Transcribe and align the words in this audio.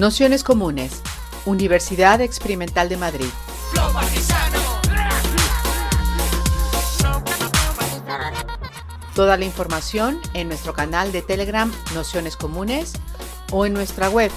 Nociones 0.00 0.44
Comunes, 0.44 1.02
Universidad 1.44 2.22
Experimental 2.22 2.88
de 2.88 2.96
Madrid. 2.96 3.26
Toda 9.14 9.36
la 9.36 9.44
información 9.44 10.18
en 10.32 10.48
nuestro 10.48 10.72
canal 10.72 11.12
de 11.12 11.20
Telegram 11.20 11.70
Nociones 11.94 12.38
Comunes 12.38 12.94
o 13.52 13.66
en 13.66 13.74
nuestra 13.74 14.08
web 14.08 14.30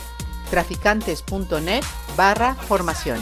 traficantes.net 0.50 1.84
barra 2.18 2.56
formación. 2.56 3.22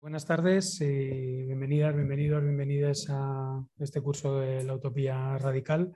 Buenas 0.00 0.24
tardes, 0.24 0.80
eh, 0.82 1.42
bienvenidas, 1.46 1.96
bienvenidos, 1.96 2.44
bienvenidas 2.44 3.06
a 3.10 3.60
este 3.80 4.00
curso 4.00 4.38
de 4.38 4.62
la 4.62 4.74
utopía 4.74 5.36
radical. 5.38 5.92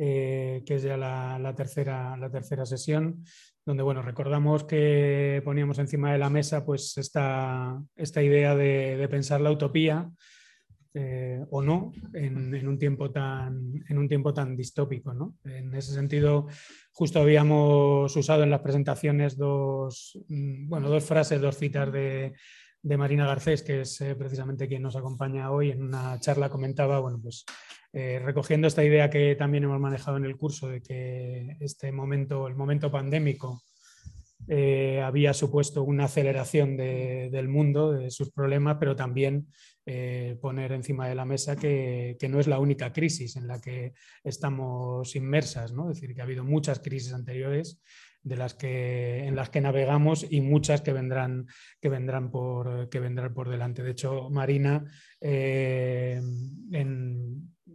Eh, 0.00 0.62
que 0.64 0.76
es 0.76 0.82
ya 0.84 0.96
la, 0.96 1.52
tercera, 1.56 2.16
la 2.16 2.30
tercera 2.30 2.64
sesión, 2.64 3.24
donde 3.66 3.82
bueno, 3.82 4.00
recordamos 4.00 4.62
que 4.62 5.42
poníamos 5.44 5.80
encima 5.80 6.12
de 6.12 6.18
la 6.18 6.30
mesa 6.30 6.64
pues, 6.64 6.96
esta, 6.98 7.82
esta 7.96 8.22
idea 8.22 8.54
de, 8.54 9.08
pensar 9.10 9.40
la 9.40 9.50
utopía 9.50 10.08
eh, 10.94 11.44
o 11.50 11.62
no 11.62 11.90
en, 12.14 12.68
un 12.68 12.78
tiempo 12.78 13.10
tan, 13.10 13.72
en 13.88 13.98
un 13.98 14.08
tiempo 14.08 14.32
tan 14.32 14.54
distópico. 14.56 15.12
¿no? 15.12 15.34
En 15.44 15.74
ese 15.74 15.92
sentido, 15.92 16.46
justo 16.92 17.20
habíamos 17.20 18.14
usado 18.14 18.44
en 18.44 18.50
las 18.50 18.60
presentaciones 18.60 19.36
dos, 19.36 20.16
mm, 20.28 20.68
bueno, 20.68 20.88
dos 20.88 21.02
frases, 21.02 21.40
dos 21.40 21.56
citas 21.56 21.92
de, 21.92 22.34
de 22.82 22.96
Marina 22.96 23.26
Garcés, 23.26 23.62
que 23.62 23.82
es 23.82 24.00
eh, 24.00 24.14
precisamente 24.14 24.68
quien 24.68 24.82
nos 24.82 24.96
acompaña 24.96 25.50
hoy. 25.50 25.70
En 25.70 25.82
una 25.82 26.18
charla 26.20 26.48
comentaba, 26.48 27.00
bueno, 27.00 27.18
pues 27.20 27.44
eh, 27.92 28.20
recogiendo 28.24 28.68
esta 28.68 28.84
idea 28.84 29.10
que 29.10 29.34
también 29.34 29.64
hemos 29.64 29.80
manejado 29.80 30.16
en 30.16 30.24
el 30.24 30.36
curso 30.36 30.68
de 30.68 30.82
que 30.82 31.56
este 31.60 31.90
momento, 31.92 32.46
el 32.46 32.54
momento 32.54 32.90
pandémico, 32.90 33.62
eh, 34.46 35.02
había 35.04 35.34
supuesto 35.34 35.82
una 35.82 36.04
aceleración 36.04 36.76
del 36.76 37.48
mundo, 37.48 37.92
de 37.92 38.10
sus 38.10 38.30
problemas, 38.30 38.76
pero 38.78 38.96
también 38.96 39.48
poner 40.40 40.72
encima 40.72 41.08
de 41.08 41.14
la 41.14 41.24
mesa 41.24 41.56
que, 41.56 42.16
no 42.28 42.38
es 42.38 42.46
la 42.46 42.58
única 42.58 42.92
crisis 42.92 43.36
en 43.36 43.46
la 43.46 43.58
que 43.58 43.94
estamos 44.22 45.16
inmersas, 45.16 45.72
¿no? 45.72 45.90
es 45.90 45.96
decir, 45.96 46.14
que 46.14 46.20
ha 46.20 46.24
habido 46.24 46.44
muchas 46.44 46.80
crisis 46.80 47.14
anteriores 47.14 47.80
de 48.28 48.36
las 48.36 48.54
que, 48.54 49.26
en 49.26 49.34
las 49.34 49.50
que 49.50 49.60
navegamos 49.60 50.24
y 50.28 50.40
muchas 50.40 50.82
que 50.82 50.92
vendrán, 50.92 51.46
que 51.80 51.88
vendrán, 51.88 52.30
por, 52.30 52.88
que 52.88 53.00
vendrán 53.00 53.34
por 53.34 53.48
delante. 53.48 53.82
De 53.82 53.90
hecho, 53.90 54.30
Marina, 54.30 54.84
en, 55.20 56.22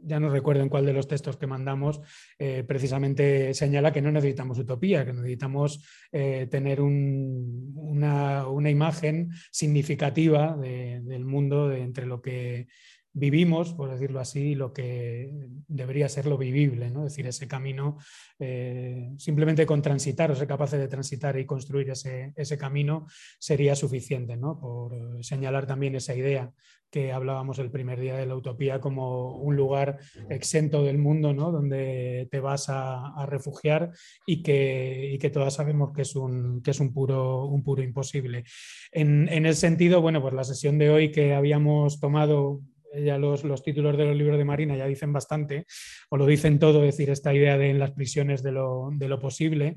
ya 0.03 0.19
no 0.19 0.29
recuerdo 0.29 0.61
en 0.61 0.69
cuál 0.69 0.85
de 0.85 0.93
los 0.93 1.07
textos 1.07 1.37
que 1.37 1.47
mandamos, 1.47 2.01
eh, 2.37 2.63
precisamente 2.67 3.53
señala 3.53 3.91
que 3.91 4.01
no 4.01 4.11
necesitamos 4.11 4.59
utopía, 4.59 5.05
que 5.05 5.13
necesitamos 5.13 5.83
eh, 6.11 6.47
tener 6.49 6.81
una, 6.81 8.45
imagen 8.69 9.29
significativa 9.51 10.57
del 10.57 11.25
mundo 11.25 11.71
entre 11.71 12.05
lo 12.05 12.21
que 12.21 12.67
vivimos, 13.13 13.73
por 13.73 13.91
decirlo 13.91 14.19
así, 14.19 14.55
lo 14.55 14.73
que 14.73 15.31
debería 15.67 16.09
ser 16.09 16.25
lo 16.25 16.37
vivible, 16.37 16.89
¿no? 16.89 17.05
es 17.05 17.13
decir, 17.13 17.27
ese 17.27 17.47
camino, 17.47 17.97
eh, 18.39 19.11
simplemente 19.17 19.65
con 19.65 19.81
transitar 19.81 20.35
ser 20.35 20.47
capaces 20.47 20.79
de 20.79 20.87
transitar 20.87 21.37
y 21.37 21.45
construir 21.45 21.91
ese, 21.91 22.33
ese 22.35 22.57
camino 22.57 23.05
sería 23.39 23.75
suficiente, 23.75 24.35
¿no? 24.35 24.59
por 24.59 25.23
señalar 25.23 25.67
también 25.67 25.95
esa 25.95 26.15
idea 26.15 26.51
que 26.89 27.11
hablábamos 27.11 27.57
el 27.57 27.71
primer 27.71 27.99
día 27.99 28.15
de 28.15 28.27
la 28.27 28.35
utopía 28.35 28.79
como 28.79 29.35
un 29.37 29.55
lugar 29.55 29.97
exento 30.29 30.83
del 30.83 30.99
mundo, 30.99 31.33
¿no? 31.33 31.51
donde 31.51 32.27
te 32.29 32.39
vas 32.39 32.67
a, 32.69 33.25
refugiar 33.25 33.91
y 34.27 34.43
que, 34.43 35.09
y 35.13 35.17
que 35.17 35.31
todas 35.31 35.55
sabemos 35.55 35.91
que 35.91 36.03
es 36.03 36.15
un, 36.15 36.61
que 36.61 36.69
es 36.69 36.79
un, 36.79 36.93
puro, 36.93 37.45
un 37.45 37.63
puro 37.63 37.81
imposible. 37.81 38.43
En, 38.91 39.27
en 39.29 39.47
el 39.47 39.55
sentido, 39.55 40.01
bueno, 40.01 40.21
pues 40.21 40.35
la 40.35 40.43
sesión 40.43 40.77
de 40.77 40.91
hoy 40.91 41.11
que 41.11 41.33
habíamos 41.33 41.99
tomado 41.99 42.61
ya 42.95 43.17
los, 43.17 43.43
los, 43.43 43.63
títulos 43.63 43.97
de 43.97 44.05
los 44.05 44.15
libros 44.15 44.37
de 44.37 44.45
Marina 44.45 44.75
ya 44.75 44.87
dicen 44.87 45.13
bastante, 45.13 45.65
o 46.09 46.17
lo 46.17 46.25
dicen 46.25 46.59
todo, 46.59 46.83
es 46.83 46.95
decir, 46.95 47.09
esta 47.09 47.33
idea 47.33 47.57
de 47.57 47.69
en 47.69 47.79
las 47.79 47.91
prisiones 47.91 48.43
de 48.43 48.51
lo, 48.51 48.89
de 48.91 49.07
lo 49.07 49.19
posible, 49.19 49.75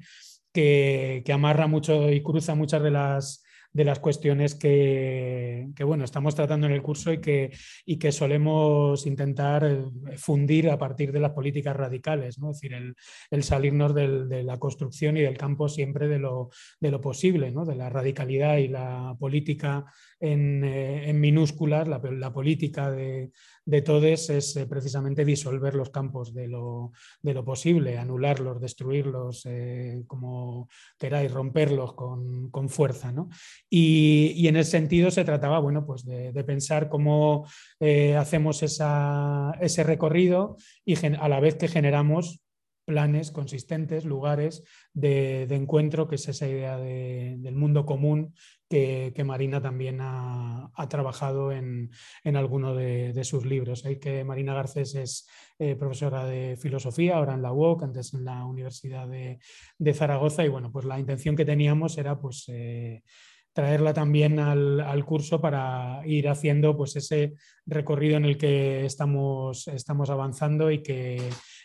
que, 0.53 1.23
que, 1.25 1.33
amarra 1.33 1.67
mucho 1.67 2.11
y 2.11 2.23
cruza 2.23 2.55
muchas 2.55 2.83
de 2.83 2.91
las, 2.91 3.45
de 3.77 3.85
las 3.85 3.99
cuestiones 3.99 4.55
que, 4.55 5.69
bueno, 5.85 6.05
estamos 6.05 6.35
tratando 6.35 6.67
en 6.67 6.73
el 6.73 6.81
curso 6.81 7.13
y 7.13 7.21
que, 7.21 7.53
y 7.85 7.99
que 7.99 8.11
solemos 8.11 9.07
intentar 9.07 9.67
eh, 9.67 10.17
fundir 10.17 10.71
a 10.71 10.79
partir 10.79 11.13
de 11.13 11.21
las 11.21 11.33
políticas 11.33 11.77
radicales, 11.77 12.39
¿no? 12.39 12.49
decir, 12.49 12.73
el, 12.73 13.43
salirnos 13.43 13.95
de 13.95 14.43
la 14.45 14.59
construcción 14.59 15.19
y 15.19 15.21
del 15.21 15.37
campo 15.37 15.69
siempre 15.69 16.09
de 16.09 16.19
lo, 16.19 16.49
de 16.81 16.91
lo 16.91 17.03
posible, 17.03 17.51
¿no? 17.51 17.67
de 17.67 17.77
la 17.77 17.91
radicalidad 17.91 18.57
y 18.57 18.69
la 18.69 19.15
política 19.21 19.85
en, 20.21 20.65
eh, 20.65 21.13
minúsculas, 21.13 21.87
la, 21.87 22.33
política 22.33 22.91
de, 22.91 23.31
de 23.65 23.83
todos 23.83 24.31
es 24.31 24.57
eh, 24.57 24.67
precisamente 24.67 25.25
disolver 25.25 25.75
los 25.75 25.91
campos 25.91 26.33
de 26.33 26.49
lo, 26.49 26.93
posible, 27.45 27.99
anularlos, 27.99 28.61
destruirlos, 28.61 29.45
eh, 29.47 30.05
como 30.07 30.69
queráis, 30.99 31.31
romperlos 31.31 31.95
con, 31.95 32.69
fuerza. 32.69 33.13
Y, 33.69 34.47
en 34.49 34.57
ese 34.57 34.73
sentido 34.73 35.11
se 35.11 35.25
trataba 35.25 35.59
bueno, 35.59 35.85
pues 35.85 36.05
de, 36.05 36.45
pensar 36.45 36.89
cómo 36.89 37.47
hacemos 38.17 38.63
ese 38.63 39.83
recorrido 39.85 40.57
y 40.85 40.95
a 41.05 41.29
la 41.29 41.41
vez 41.41 41.57
que 41.57 41.69
generamos 41.69 42.46
planes 42.87 43.33
consistentes, 43.33 44.07
lugares 44.07 44.63
de, 44.95 45.43
encuentro, 45.51 46.09
que 46.09 46.15
es 46.15 46.29
esa 46.29 46.49
idea 46.49 46.79
del 46.79 47.55
mundo 47.55 47.85
común 47.85 48.33
que, 48.69 49.13
Marina 49.27 49.61
también 49.61 49.99
ha, 50.01 50.71
trabajado 50.89 51.53
en, 51.53 51.91
en 52.25 52.37
alguno 52.37 52.75
de, 52.75 53.25
sus 53.25 53.45
libros. 53.45 53.85
Hay 53.85 53.99
que 53.99 54.25
Marina 54.25 54.55
Garcés 54.55 54.95
es 54.95 55.29
eh, 55.59 55.75
profesora 55.75 56.25
de 56.25 56.57
filosofía, 56.57 57.17
ahora 57.17 57.35
en 57.35 57.43
la 57.43 57.53
UOC, 57.53 57.83
antes 57.83 58.15
en 58.15 58.25
la 58.25 58.45
Universidad 58.47 59.09
de, 59.09 59.95
Zaragoza, 59.95 60.45
y 60.45 60.49
bueno, 60.49 60.71
pues 60.73 60.85
la 60.85 60.99
intención 60.99 61.37
que 61.37 61.45
teníamos 61.45 61.99
era 61.99 62.19
pues... 62.19 62.45
Eh, 62.49 63.03
traerla 63.57 63.95
también 63.95 64.39
al, 64.39 65.05
curso 65.07 65.41
para 65.41 66.03
ir 66.05 66.29
haciendo 66.29 66.77
pues 66.77 66.95
ese 66.95 67.33
recorrido 67.67 68.17
en 68.17 68.25
el 68.25 68.39
que 68.39 68.85
estamos, 68.85 69.69
estamos 69.69 70.11
avanzando 70.11 70.71
y 70.71 70.83
que, 70.83 71.21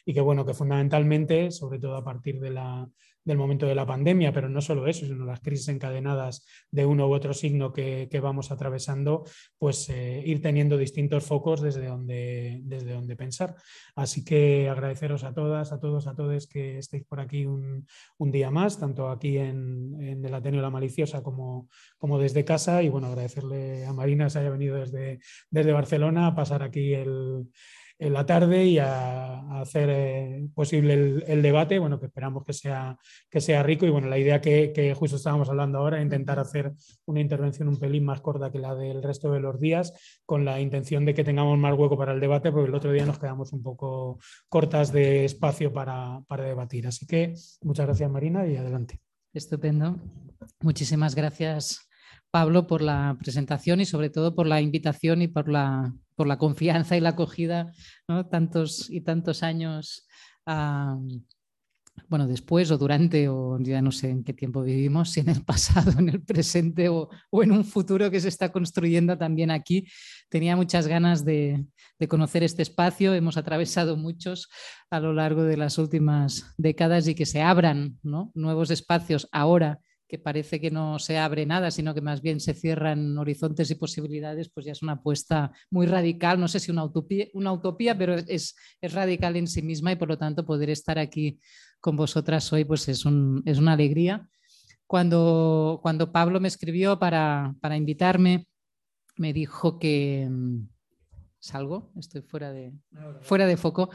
y 0.06 0.14
que 0.14 0.22
bueno, 0.22 0.46
que 0.46 0.54
fundamentalmente, 0.54 1.52
sobre 1.52 1.80
todo 1.80 1.96
a 1.96 2.04
partir 2.04 2.40
de 2.40 2.50
la, 2.50 2.88
del 3.24 3.38
momento 3.38 3.66
de 3.66 3.76
la 3.76 3.86
pandemia, 3.86 4.34
pero 4.34 4.50
no 4.50 4.62
solo 4.62 4.88
eso, 4.88 5.06
sino 5.06 5.26
las 5.26 5.42
crisis 5.42 5.68
encadenadas 5.68 6.46
de 6.72 6.86
uno 6.86 7.08
u 7.08 7.14
otro 7.14 7.34
signo 7.34 7.72
que, 7.72 8.08
vamos 8.22 8.52
atravesando, 8.52 9.24
pues 9.58 9.90
eh, 9.90 10.22
ir 10.26 10.42
teniendo 10.42 10.78
distintos 10.78 11.24
focos 11.26 11.62
desde 11.62 11.88
donde, 11.88 12.60
desde 12.64 12.94
donde 12.94 13.16
pensar. 13.16 13.56
Así 13.96 14.24
que 14.24 14.70
agradeceros 14.70 15.24
a 15.24 15.34
todas, 15.34 15.72
a 15.72 15.80
todos, 15.80 16.06
a 16.08 16.16
todos 16.16 16.48
que 16.48 16.78
estéis 16.78 17.04
por 17.06 17.20
aquí 17.20 17.46
un, 17.46 17.86
día 18.20 18.52
más, 18.52 18.80
tanto 18.80 19.10
aquí 19.10 19.38
en, 19.38 19.96
en, 20.00 20.24
el 20.24 20.34
Ateneo 20.34 20.62
La 20.62 20.70
Maliciosa 20.70 21.22
como, 21.22 21.68
como 21.98 22.20
desde 22.20 22.46
casa. 22.46 22.82
Y 22.84 22.90
bueno, 22.90 23.08
agradecerle 23.08 23.86
a 23.86 23.94
Marina 23.94 24.28
que 24.28 24.40
haya 24.40 24.50
venido 24.50 24.78
desde, 24.78 25.20
desde 25.50 25.74
Barcelona 25.74 25.91
a 25.96 26.36
pasar 26.36 26.64
aquí 26.64 26.94
el 26.94 27.48
en 28.02 28.14
la 28.14 28.26
tarde 28.26 28.66
y 28.66 28.80
a, 28.80 29.62
hacer 29.62 29.90
eh, 29.92 30.48
posible 30.56 31.24
el, 31.28 31.42
debate, 31.44 31.78
bueno, 31.78 32.00
que 32.00 32.08
esperamos 32.08 32.44
que 32.44 32.52
sea, 32.52 32.98
que 33.30 33.40
sea 33.40 33.62
rico 33.62 33.86
y 33.86 33.92
bueno, 33.92 34.08
la 34.08 34.18
idea 34.18 34.42
que, 34.42 34.96
justo 34.98 35.18
estábamos 35.18 35.50
hablando 35.50 35.78
ahora, 35.78 36.00
es 36.00 36.04
intentar 36.04 36.40
hacer 36.40 36.74
una 37.06 37.22
intervención 37.22 37.68
un 37.68 37.78
pelín 37.78 38.04
más 38.04 38.20
corta 38.22 38.52
que 38.52 38.58
la 38.58 38.74
del 38.74 39.04
resto 39.04 39.32
de 39.32 39.40
los 39.40 39.60
días, 39.60 39.94
con 40.26 40.46
la 40.46 40.60
intención 40.60 41.06
de 41.06 41.14
que 41.14 41.24
tengamos 41.24 41.60
más 41.60 41.78
hueco 41.78 41.96
para 41.96 42.14
el 42.14 42.20
debate, 42.20 42.52
porque 42.52 42.70
el 42.70 42.76
otro 42.76 42.92
día 42.92 43.06
nos 43.06 43.20
quedamos 43.20 43.54
un 43.54 43.62
poco 43.62 44.18
cortas 44.50 44.92
de 44.92 45.26
espacio 45.26 45.72
para, 45.72 46.22
para 46.28 46.46
debatir. 46.46 46.88
Así 46.88 47.06
que 47.06 47.36
muchas 47.62 47.86
gracias 47.86 48.10
Marina 48.10 48.48
y 48.48 48.56
adelante. 48.58 49.00
Estupendo. 49.32 50.00
Muchísimas 50.62 51.14
gracias 51.14 51.88
Pablo, 52.32 52.66
por 52.66 52.82
la 52.82 53.18
presentación 53.20 53.82
y 53.82 53.86
sobre 53.86 54.10
todo 54.10 54.34
por 54.34 54.48
la 54.48 54.62
invitación 54.62 55.22
y 55.22 55.28
por 55.28 55.50
la, 55.50 55.94
por 56.16 56.28
la 56.28 56.38
confianza 56.38 56.96
y 56.96 57.02
la 57.02 57.10
acogida, 57.10 57.74
tantos 58.30 58.90
y 58.90 59.02
tantos 59.02 59.44
años, 59.44 60.08
bueno, 62.08 62.28
después 62.28 62.72
o 62.72 62.78
durante, 62.78 63.30
o 63.30 63.58
ya 63.60 63.82
no 63.82 63.92
sé 63.92 64.10
en 64.10 64.24
qué 64.24 64.34
tiempo 64.34 64.64
vivimos, 64.64 65.12
si 65.12 65.20
en 65.22 65.30
el 65.30 65.44
pasado, 65.46 65.98
en 66.00 66.10
el 66.10 66.22
presente 66.22 66.90
o, 66.90 67.10
en 67.32 67.52
un 67.52 67.66
futuro 67.66 68.10
que 68.10 68.20
se 68.20 68.30
está 68.30 68.52
construyendo 68.52 69.18
también 69.18 69.52
aquí. 69.52 69.88
Tenía 70.30 70.56
muchas 70.56 70.88
ganas 70.88 71.26
de, 71.26 71.66
conocer 72.10 72.44
este 72.44 72.64
espacio, 72.64 73.14
hemos 73.14 73.38
atravesado 73.38 73.96
muchos 73.96 74.50
a 74.90 75.00
lo 75.00 75.14
largo 75.14 75.44
de 75.44 75.56
las 75.56 75.78
últimas 75.78 76.54
décadas 76.58 77.08
y 77.08 77.16
que 77.16 77.26
se 77.26 77.42
abran 77.42 78.00
nuevos 78.02 78.72
espacios 78.72 79.28
ahora 79.32 79.80
que 80.12 80.20
parece 80.20 80.60
que 80.60 80.72
no 80.72 81.00
se 81.00 81.18
abre 81.18 81.46
nada, 81.46 81.72
sino 81.72 81.94
que 81.94 82.02
más 82.02 82.22
bien 82.22 82.42
se 82.42 82.54
cierran 82.54 83.18
horizontes 83.18 83.72
y 83.72 83.76
posibilidades, 83.76 84.50
pues 84.50 84.66
ya 84.66 84.74
es 84.74 84.82
una 84.82 84.94
apuesta 85.00 85.54
muy 85.70 85.86
radical, 85.86 86.38
no 86.38 86.50
sé 86.50 86.60
si 86.60 86.70
una 86.70 86.84
utopía, 86.84 87.28
una 87.34 87.54
utopía 87.54 87.98
pero 87.98 88.16
es, 88.16 88.54
es 88.82 88.94
radical 88.94 89.38
en 89.38 89.48
sí 89.48 89.62
misma 89.62 89.94
y 89.94 89.96
por 89.96 90.10
lo 90.10 90.18
tanto 90.18 90.46
poder 90.46 90.70
estar 90.70 91.00
aquí 91.00 91.40
con 91.80 91.96
vosotras 91.96 92.52
hoy 92.52 92.66
pues 92.66 92.90
es, 92.90 93.06
un, 93.06 93.42
es 93.46 93.58
una 93.58 93.72
alegría. 93.72 94.28
Cuando, 94.86 95.80
cuando 95.82 96.12
Pablo 96.12 96.42
me 96.42 96.50
escribió 96.50 97.00
para, 97.00 97.56
para 97.62 97.78
invitarme, 97.78 98.50
me 99.16 99.32
dijo 99.32 99.80
que... 99.80 100.28
Mm, 100.30 100.68
¿Salgo? 101.40 101.94
Estoy 101.96 102.22
fuera 102.22 102.52
de, 102.52 102.74
fuera 103.22 103.48
de 103.48 103.56
foco. 103.56 103.90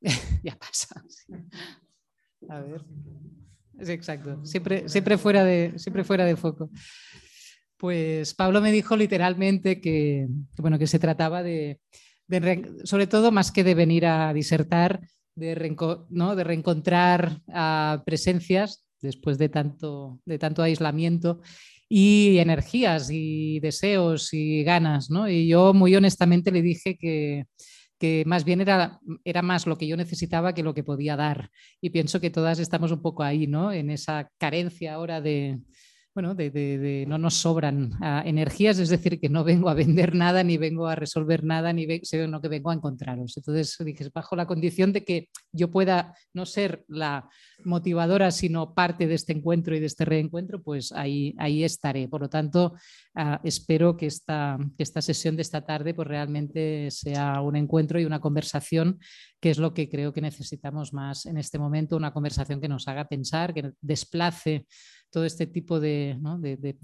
ya 0.42 0.56
pasa. 0.58 1.04
A 2.48 2.60
ver. 2.60 2.82
Exacto. 3.80 4.44
Siempre, 4.44 4.88
siempre, 4.88 5.18
fuera 5.18 5.44
de, 5.44 5.74
siempre 5.76 6.04
fuera 6.04 6.24
de 6.24 6.36
foco. 6.36 6.70
Pues 7.76 8.34
Pablo 8.34 8.60
me 8.60 8.72
dijo 8.72 8.96
literalmente 8.96 9.80
que, 9.80 10.26
bueno, 10.58 10.78
que 10.78 10.86
se 10.86 10.98
trataba 10.98 11.42
de, 11.42 11.80
sobre 12.84 13.06
todo 13.06 13.32
más 13.32 13.52
que 13.52 13.64
de 13.64 13.74
venir 13.74 14.06
a 14.06 14.32
disertar, 14.32 15.00
de, 15.34 15.76
¿no? 16.08 16.36
de 16.36 16.44
reencontrar 16.44 17.42
presencias 18.04 18.86
después 19.02 19.36
de 19.38 19.50
tanto, 19.50 20.20
de 20.24 20.38
tanto 20.38 20.62
aislamiento 20.62 21.42
y 21.88 22.38
energías 22.38 23.10
y 23.10 23.60
deseos 23.60 24.32
y 24.32 24.64
ganas. 24.64 25.10
¿no? 25.10 25.28
Y 25.28 25.46
yo 25.46 25.74
muy 25.74 25.94
honestamente 25.94 26.50
le 26.50 26.62
dije 26.62 26.96
que, 26.96 27.44
que 27.98 28.24
más 28.26 28.44
bien 28.44 28.60
era, 28.60 29.00
era 29.24 29.42
más 29.42 29.66
lo 29.66 29.78
que 29.78 29.86
yo 29.86 29.96
necesitaba 29.96 30.54
que 30.54 30.62
lo 30.62 30.74
que 30.74 30.84
podía 30.84 31.16
dar. 31.16 31.50
Y 31.80 31.90
pienso 31.90 32.20
que 32.20 32.30
todas 32.30 32.58
estamos 32.58 32.92
un 32.92 33.02
poco 33.02 33.22
ahí, 33.22 33.46
¿no? 33.46 33.72
En 33.72 33.90
esa 33.90 34.30
carencia 34.38 34.94
ahora 34.94 35.20
de, 35.20 35.60
bueno, 36.16 36.34
de, 36.34 37.04
no 37.06 37.18
nos 37.18 37.34
sobran 37.34 37.90
ah, 38.00 38.22
energías, 38.24 38.78
es 38.78 38.88
decir, 38.88 39.20
que 39.20 39.28
no 39.28 39.44
vengo 39.44 39.68
a 39.68 39.74
vender 39.74 40.14
nada, 40.14 40.42
ni 40.42 40.56
vengo 40.56 40.86
a 40.86 40.94
resolver 40.94 41.44
nada, 41.44 41.74
ni 41.74 41.86
sino 42.04 42.40
que 42.40 42.48
vengo 42.48 42.70
a 42.70 42.74
encontraros. 42.74 43.36
Entonces 43.36 43.76
dije, 43.84 44.08
bajo 44.14 44.34
la 44.34 44.46
condición 44.46 44.94
de 44.94 45.04
que 45.04 45.28
yo 45.52 45.70
pueda 45.70 46.14
no 46.32 46.46
ser 46.46 46.86
la 46.88 47.28
motivadora, 47.66 48.30
sino 48.30 48.72
parte 48.72 49.06
de 49.06 49.12
este 49.12 49.34
encuentro 49.34 49.76
y 49.76 49.80
de 49.80 49.84
este 49.84 50.06
reencuentro, 50.06 50.62
pues 50.62 50.90
ahí, 50.92 51.34
ahí 51.36 51.64
estaré. 51.64 52.08
Por 52.08 52.22
lo 52.22 52.30
tanto, 52.30 52.72
ah, 53.14 53.38
espero 53.44 53.98
que 53.98 54.06
esta, 54.06 54.56
que 54.74 54.84
esta 54.84 55.02
sesión 55.02 55.36
de 55.36 55.42
esta 55.42 55.66
tarde 55.66 55.92
pues 55.92 56.08
realmente 56.08 56.90
sea 56.92 57.42
un 57.42 57.56
encuentro 57.56 58.00
y 58.00 58.06
una 58.06 58.20
conversación, 58.20 59.00
que 59.38 59.50
es 59.50 59.58
lo 59.58 59.74
que 59.74 59.90
creo 59.90 60.14
que 60.14 60.22
necesitamos 60.22 60.94
más 60.94 61.26
en 61.26 61.36
este 61.36 61.58
momento, 61.58 61.94
una 61.94 62.14
conversación 62.14 62.58
que 62.58 62.68
nos 62.68 62.88
haga 62.88 63.06
pensar, 63.06 63.52
que 63.52 63.72
desplace 63.82 64.64
todo 65.16 65.24
este 65.24 65.46
tipo 65.46 65.80
de, 65.80 66.18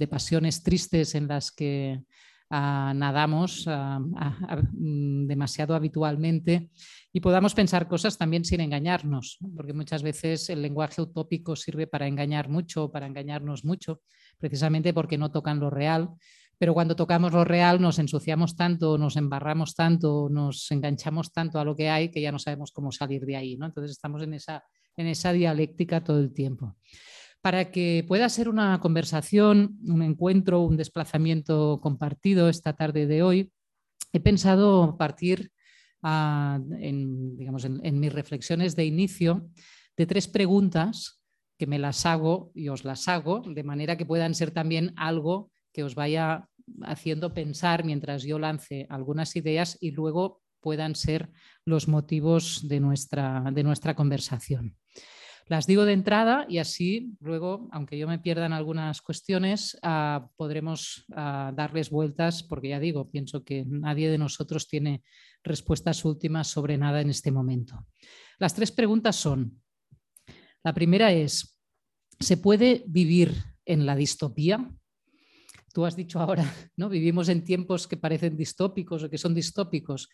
pasiones 0.09 0.63
tristes 0.63 1.15
en 1.15 1.29
las 1.29 1.53
que 1.53 2.01
ah, 2.49 2.95
nadamos 2.97 3.67
ah, 3.69 4.01
ah, 4.17 4.63
mm, 4.73 5.27
demasiado 5.27 5.75
habitualmente 5.75 6.71
y 7.13 7.21
podamos 7.21 7.53
pensar 7.53 7.87
cosas 7.87 8.17
también 8.17 8.47
sin 8.47 8.63
engañarnos, 8.63 9.37
porque 9.55 9.75
muchas 9.75 10.03
veces 10.03 10.49
el 10.49 10.63
lenguaje 10.63 11.03
utópico 11.03 11.55
sirve 11.57 11.87
para 11.87 12.07
engañar 12.09 12.49
mucho, 12.49 12.91
para 12.91 13.07
engañarnos 13.07 13.67
mucho, 13.67 14.01
precisamente 14.39 14.95
porque 14.95 15.19
no 15.19 15.31
tocan 15.31 15.61
lo 15.61 15.69
real. 15.69 16.09
Pero 16.57 16.73
cuando 16.73 16.97
tocamos 16.97 17.35
lo 17.35 17.45
real 17.45 17.83
nos 17.83 17.99
ensuciamos 17.99 18.57
tanto, 18.57 18.97
nos 18.97 19.17
embarramos 19.17 19.75
tanto, 19.75 20.31
nos 20.31 20.71
enganchamos 20.71 21.35
tanto 21.35 21.59
a 21.59 21.67
lo 21.67 21.77
que 21.77 21.91
hay 21.91 22.11
que 22.11 22.23
ya 22.23 22.33
no 22.33 22.39
sabemos 22.39 22.73
cómo 22.73 22.93
salir 22.93 23.27
de 23.27 23.37
ahí. 23.37 23.59
¿no? 23.59 23.67
Entonces 23.67 23.91
estamos 23.91 24.23
en 24.23 24.33
esa, 24.33 24.65
en 24.97 25.07
esa 25.07 25.35
dialéctica 25.35 26.03
todo 26.03 26.19
el 26.19 26.33
tiempo 26.33 26.77
para 27.43 27.73
que 27.73 28.05
pueda 28.07 28.29
ser 28.29 28.49
una 28.49 28.79
conversación, 28.81 29.77
un 29.85 30.03
encuentro, 30.03 30.61
un 30.61 30.77
desplazamiento 30.77 31.81
compartido 31.83 32.49
esta 32.49 32.75
tarde 32.75 33.07
de 33.07 33.25
hoy, 33.25 33.53
he 34.13 34.21
pensado 34.21 34.97
partir 34.97 35.51
ah, 36.03 36.61
en, 36.79 37.37
digamos, 37.37 37.65
en, 37.65 38.01
mis 38.01 38.13
reflexiones 38.13 38.77
de 38.77 38.85
inicio 38.85 39.49
de 39.97 40.07
tres 40.07 40.29
preguntas 40.29 41.21
que 41.59 41.67
me 41.67 41.81
las 41.81 42.07
hago 42.07 42.53
y 42.55 42.69
os 42.69 42.85
las 42.85 43.09
hago, 43.09 43.43
de 43.45 43.65
manera 43.65 43.97
que 43.97 44.07
puedan 44.07 44.37
ser 44.37 44.53
también 44.53 44.93
algo 44.97 45.51
que 45.73 45.83
os 45.83 45.97
vaya 45.97 46.49
haciendo 46.83 47.35
pensar 47.35 47.85
mientras 47.85 48.23
yo 48.23 48.39
lance 48.39 48.87
algunas 48.89 49.35
ideas 49.35 49.79
y 49.81 49.91
luego 49.91 50.43
puedan 50.61 50.95
ser 50.95 51.31
los 51.65 51.89
motivos 51.89 52.69
de 52.69 52.79
nuestra, 52.79 53.51
de 53.53 53.65
nuestra 53.65 53.97
conversación. 53.97 54.77
Las 55.49 55.67
digo 55.67 55.85
de 55.85 55.93
entrada 55.93 56.47
y 56.49 56.59
así 56.59 57.15
luego, 57.21 57.69
aunque 57.73 57.99
yo 57.99 58.07
me 58.07 58.19
pierda 58.19 58.47
en 58.47 58.53
algunas 58.53 59.03
cuestiones, 59.03 59.77
ah, 59.83 60.29
podremos 60.37 61.05
ah, 61.15 61.53
darles 61.55 61.91
vueltas 61.91 62.43
porque 62.43 62.69
ya 62.69 62.81
digo, 62.81 63.11
pienso 63.11 63.45
que 63.45 63.65
nadie 63.67 64.11
de 64.11 64.19
nosotros 64.19 64.69
tiene 64.69 65.03
respuestas 65.43 66.05
últimas 66.05 66.49
sobre 66.49 66.79
nada 66.79 67.01
en 67.01 67.11
este 67.11 67.31
momento. 67.31 67.87
Las 68.39 68.55
tres 68.55 68.71
preguntas 68.71 69.17
son, 69.17 69.61
la 70.63 70.73
primera 70.73 71.13
es, 71.13 71.59
¿se 72.21 72.37
puede 72.37 72.85
vivir 72.87 73.35
en 73.65 73.85
la 73.85 73.97
distopía? 73.97 74.71
Tú 75.73 75.85
has 75.85 75.97
dicho 75.97 76.21
ahora, 76.21 76.45
¿no? 76.77 76.89
Vivimos 76.89 77.29
en 77.29 77.45
tiempos 77.45 77.89
que 77.89 77.97
parecen 77.97 78.37
distópicos 78.37 79.03
o 79.03 79.11
que 79.11 79.19
son 79.19 79.35
distópicos 79.35 80.09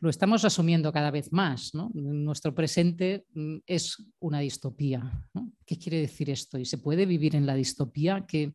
lo 0.00 0.10
estamos 0.10 0.44
asumiendo 0.44 0.92
cada 0.92 1.10
vez 1.10 1.32
más. 1.32 1.72
Nuestro 1.74 2.54
presente 2.54 3.24
mm, 3.34 3.58
es 3.66 3.96
una 4.18 4.40
distopía. 4.40 5.28
¿Qué 5.64 5.78
quiere 5.78 6.00
decir 6.00 6.28
esto? 6.30 6.58
¿Y 6.58 6.64
se 6.64 6.78
puede 6.78 7.06
vivir 7.06 7.36
en 7.36 7.46
la 7.46 7.54
distopía? 7.54 8.26
¿Que 8.26 8.54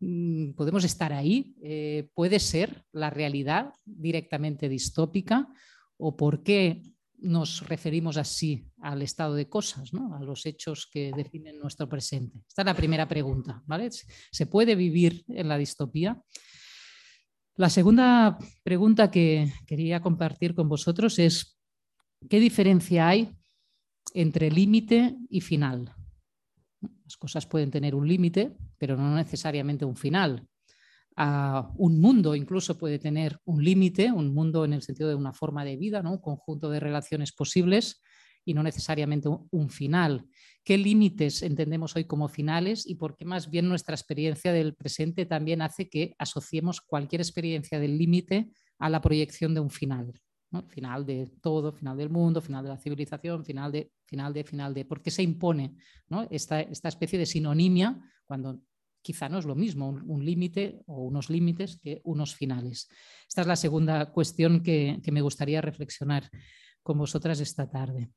mm, 0.00 0.52
podemos 0.54 0.84
estar 0.84 1.12
ahí? 1.12 1.54
Eh, 1.62 2.08
¿Puede 2.14 2.40
ser 2.40 2.84
la 2.92 3.10
realidad 3.10 3.72
directamente 3.84 4.68
distópica? 4.68 5.48
¿O 5.96 6.16
por 6.16 6.42
qué 6.42 6.82
nos 7.20 7.66
referimos 7.68 8.16
así 8.16 8.68
al 8.80 9.02
estado 9.02 9.34
de 9.34 9.48
cosas, 9.48 9.90
a 9.94 10.22
los 10.22 10.46
hechos 10.46 10.88
que 10.90 11.12
definen 11.16 11.58
nuestro 11.58 11.88
presente? 11.88 12.40
Esta 12.48 12.62
es 12.62 12.66
la 12.66 12.74
primera 12.74 13.06
pregunta. 13.08 13.62
¿vale? 13.66 13.90
¿Se 13.90 14.46
puede 14.46 14.74
vivir 14.74 15.24
en 15.28 15.48
la 15.48 15.58
distopía? 15.58 16.20
La 17.58 17.70
segunda 17.70 18.38
pregunta 18.62 19.10
que 19.10 19.52
quería 19.66 20.00
compartir 20.00 20.54
con 20.54 20.68
vosotros 20.68 21.18
es, 21.18 21.58
¿qué 22.30 22.38
diferencia 22.38 23.08
hay 23.08 23.36
entre 24.14 24.48
límite 24.48 25.16
y 25.28 25.40
final? 25.40 25.92
Las 26.80 27.16
cosas 27.16 27.46
pueden 27.46 27.72
tener 27.72 27.96
un 27.96 28.06
límite, 28.06 28.56
pero 28.78 28.96
no 28.96 29.12
necesariamente 29.12 29.84
un 29.84 29.96
final. 29.96 30.46
Ah, 31.16 31.72
un 31.74 32.00
mundo 32.00 32.36
incluso 32.36 32.78
puede 32.78 33.00
tener 33.00 33.40
un 33.44 33.64
límite, 33.64 34.12
un 34.12 34.32
mundo 34.32 34.64
en 34.64 34.74
el 34.74 34.82
sentido 34.82 35.08
de 35.08 35.16
una 35.16 35.32
forma 35.32 35.64
de 35.64 35.76
vida, 35.76 36.00
¿no? 36.00 36.12
un 36.12 36.20
conjunto 36.20 36.70
de 36.70 36.78
relaciones 36.78 37.32
posibles, 37.32 38.00
y 38.44 38.54
no 38.54 38.62
necesariamente 38.62 39.28
un 39.50 39.68
final. 39.68 40.24
¿Qué 40.64 40.76
límites 40.76 41.42
entendemos 41.42 41.96
hoy 41.96 42.04
como 42.04 42.28
finales 42.28 42.86
y 42.86 42.96
por 42.96 43.16
qué 43.16 43.24
más 43.24 43.50
bien 43.50 43.68
nuestra 43.68 43.94
experiencia 43.94 44.52
del 44.52 44.74
presente 44.74 45.24
también 45.24 45.62
hace 45.62 45.88
que 45.88 46.14
asociemos 46.18 46.80
cualquier 46.80 47.20
experiencia 47.22 47.80
del 47.80 47.96
límite 47.96 48.50
a 48.78 48.90
la 48.90 49.00
proyección 49.00 49.54
de 49.54 49.60
un 49.60 49.70
final? 49.70 50.12
Final 50.68 51.04
de 51.04 51.30
todo, 51.42 51.72
final 51.72 51.96
del 51.96 52.08
mundo, 52.08 52.40
final 52.40 52.64
de 52.64 52.70
la 52.70 52.78
civilización, 52.78 53.44
final 53.44 53.70
de, 53.70 53.92
final 54.06 54.32
de, 54.32 54.44
final 54.44 54.72
de. 54.72 54.86
¿Por 54.86 55.02
qué 55.02 55.10
se 55.10 55.22
impone 55.22 55.76
esta, 56.30 56.60
especie 56.60 57.18
de 57.18 57.26
sinonimia 57.26 58.00
cuando 58.24 58.62
quizá 59.02 59.28
no 59.28 59.38
es 59.38 59.44
lo 59.44 59.54
mismo 59.54 59.88
un, 59.88 60.24
límite 60.24 60.80
o 60.86 61.02
unos 61.04 61.28
límites 61.28 61.76
que 61.76 62.00
unos 62.04 62.34
finales? 62.34 62.88
Esta 63.28 63.42
es 63.42 63.46
la 63.46 63.56
segunda 63.56 64.10
cuestión 64.10 64.62
que, 64.62 65.00
que 65.02 65.12
me 65.12 65.20
gustaría 65.20 65.60
reflexionar 65.60 66.30
con 66.82 66.96
vosotras 66.96 67.40
esta 67.40 67.70
tarde. 67.70 68.10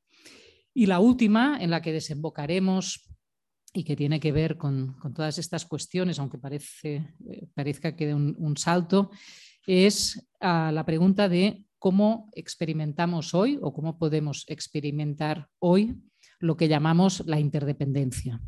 Y 0.73 0.85
la 0.85 0.99
última, 0.99 1.57
en 1.61 1.69
la 1.69 1.81
que 1.81 1.91
desembocaremos 1.91 3.09
y 3.73 3.83
que 3.83 3.95
tiene 3.95 4.19
que 4.19 4.31
ver 4.31 4.57
con, 4.57 4.97
todas 5.15 5.37
estas 5.37 5.65
cuestiones, 5.65 6.19
aunque 6.19 6.39
eh, 6.83 7.47
parezca 7.53 7.95
que 7.95 8.07
de 8.07 8.13
un, 8.15 8.57
salto, 8.57 9.11
es 9.65 10.27
ah, 10.39 10.71
la 10.73 10.85
pregunta 10.85 11.29
de 11.29 11.65
cómo 11.79 12.29
experimentamos 12.33 13.33
hoy 13.33 13.59
o 13.61 13.73
cómo 13.73 13.97
podemos 13.97 14.45
experimentar 14.47 15.47
hoy 15.59 15.95
lo 16.39 16.57
que 16.57 16.67
llamamos 16.67 17.23
la 17.25 17.39
interdependencia. 17.39 18.41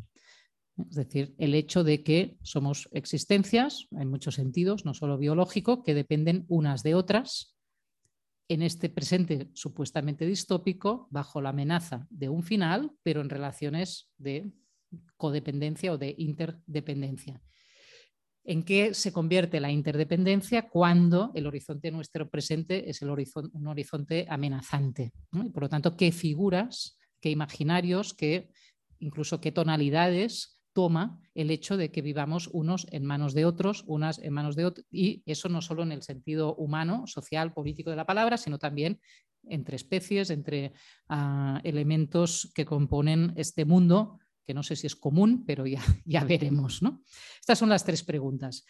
Es 0.76 0.96
decir, 0.96 1.34
el 1.38 1.54
hecho 1.54 1.84
de 1.84 2.02
que 2.02 2.36
somos 2.42 2.88
existencias, 2.92 3.86
en 3.92 4.10
muchos 4.10 4.34
sentidos, 4.34 4.84
no 4.84 4.92
solo 4.92 5.18
biológico, 5.18 5.82
que 5.82 5.94
dependen 5.94 6.44
unas 6.48 6.82
de 6.82 6.94
otras 6.94 7.53
en 8.48 8.62
este 8.62 8.88
presente 8.88 9.48
supuestamente 9.54 10.26
distópico 10.26 11.08
bajo 11.10 11.40
la 11.40 11.50
amenaza 11.50 12.06
de 12.10 12.28
un 12.28 12.42
final, 12.42 12.92
pero 13.02 13.20
en 13.20 13.30
relaciones 13.30 14.10
de 14.18 14.52
codependencia 15.16 15.92
o 15.92 15.98
de 15.98 16.14
interdependencia. 16.18 17.40
¿En 18.46 18.62
qué 18.62 18.92
se 18.92 19.12
convierte 19.12 19.58
la 19.58 19.70
interdependencia 19.70 20.68
cuando 20.68 21.32
el 21.34 21.46
horizonte 21.46 21.90
nuestro 21.90 22.28
presente 22.28 22.90
es 22.90 23.00
el 23.00 23.08
un 23.08 23.66
horizonte 23.66 24.26
amenazante? 24.28 25.12
Y 25.32 25.48
por 25.48 25.62
lo 25.62 25.68
tanto, 25.70 25.96
¿qué 25.96 26.12
figuras, 26.12 26.98
qué 27.20 27.30
imaginarios, 27.30 28.12
qué, 28.12 28.50
incluso 28.98 29.40
qué 29.40 29.50
tonalidades 29.50 30.53
toma 30.74 31.20
el 31.34 31.50
hecho 31.50 31.78
de 31.78 31.90
que 31.90 32.02
vivamos 32.02 32.50
unos 32.52 32.86
en 32.90 33.04
manos 33.06 33.32
de 33.32 33.46
otros, 33.46 33.84
unas 33.86 34.18
en 34.18 34.32
manos 34.32 34.56
de 34.56 34.66
otros, 34.66 34.86
y 34.90 35.22
eso 35.24 35.48
no 35.48 35.62
solo 35.62 35.82
en 35.82 35.92
el 35.92 36.02
sentido 36.02 36.54
humano, 36.56 37.06
social, 37.06 37.54
político 37.54 37.90
de 37.90 37.96
la 37.96 38.06
palabra, 38.06 38.36
sino 38.36 38.58
también 38.58 39.00
entre 39.48 39.76
especies, 39.76 40.30
entre 40.30 40.72
ah, 41.08 41.60
elementos 41.64 42.52
que 42.54 42.64
componen 42.64 43.32
este 43.36 43.64
mundo, 43.64 44.18
que 44.44 44.54
no 44.54 44.62
sé 44.62 44.76
si 44.76 44.86
es 44.86 44.96
común, 44.96 45.44
pero 45.46 45.66
ya, 45.66 45.82
ya 46.04 46.24
veremos. 46.24 46.82
¿no? 46.82 47.02
Estas 47.40 47.58
son 47.58 47.68
las 47.68 47.84
tres 47.84 48.02
preguntas. 48.02 48.64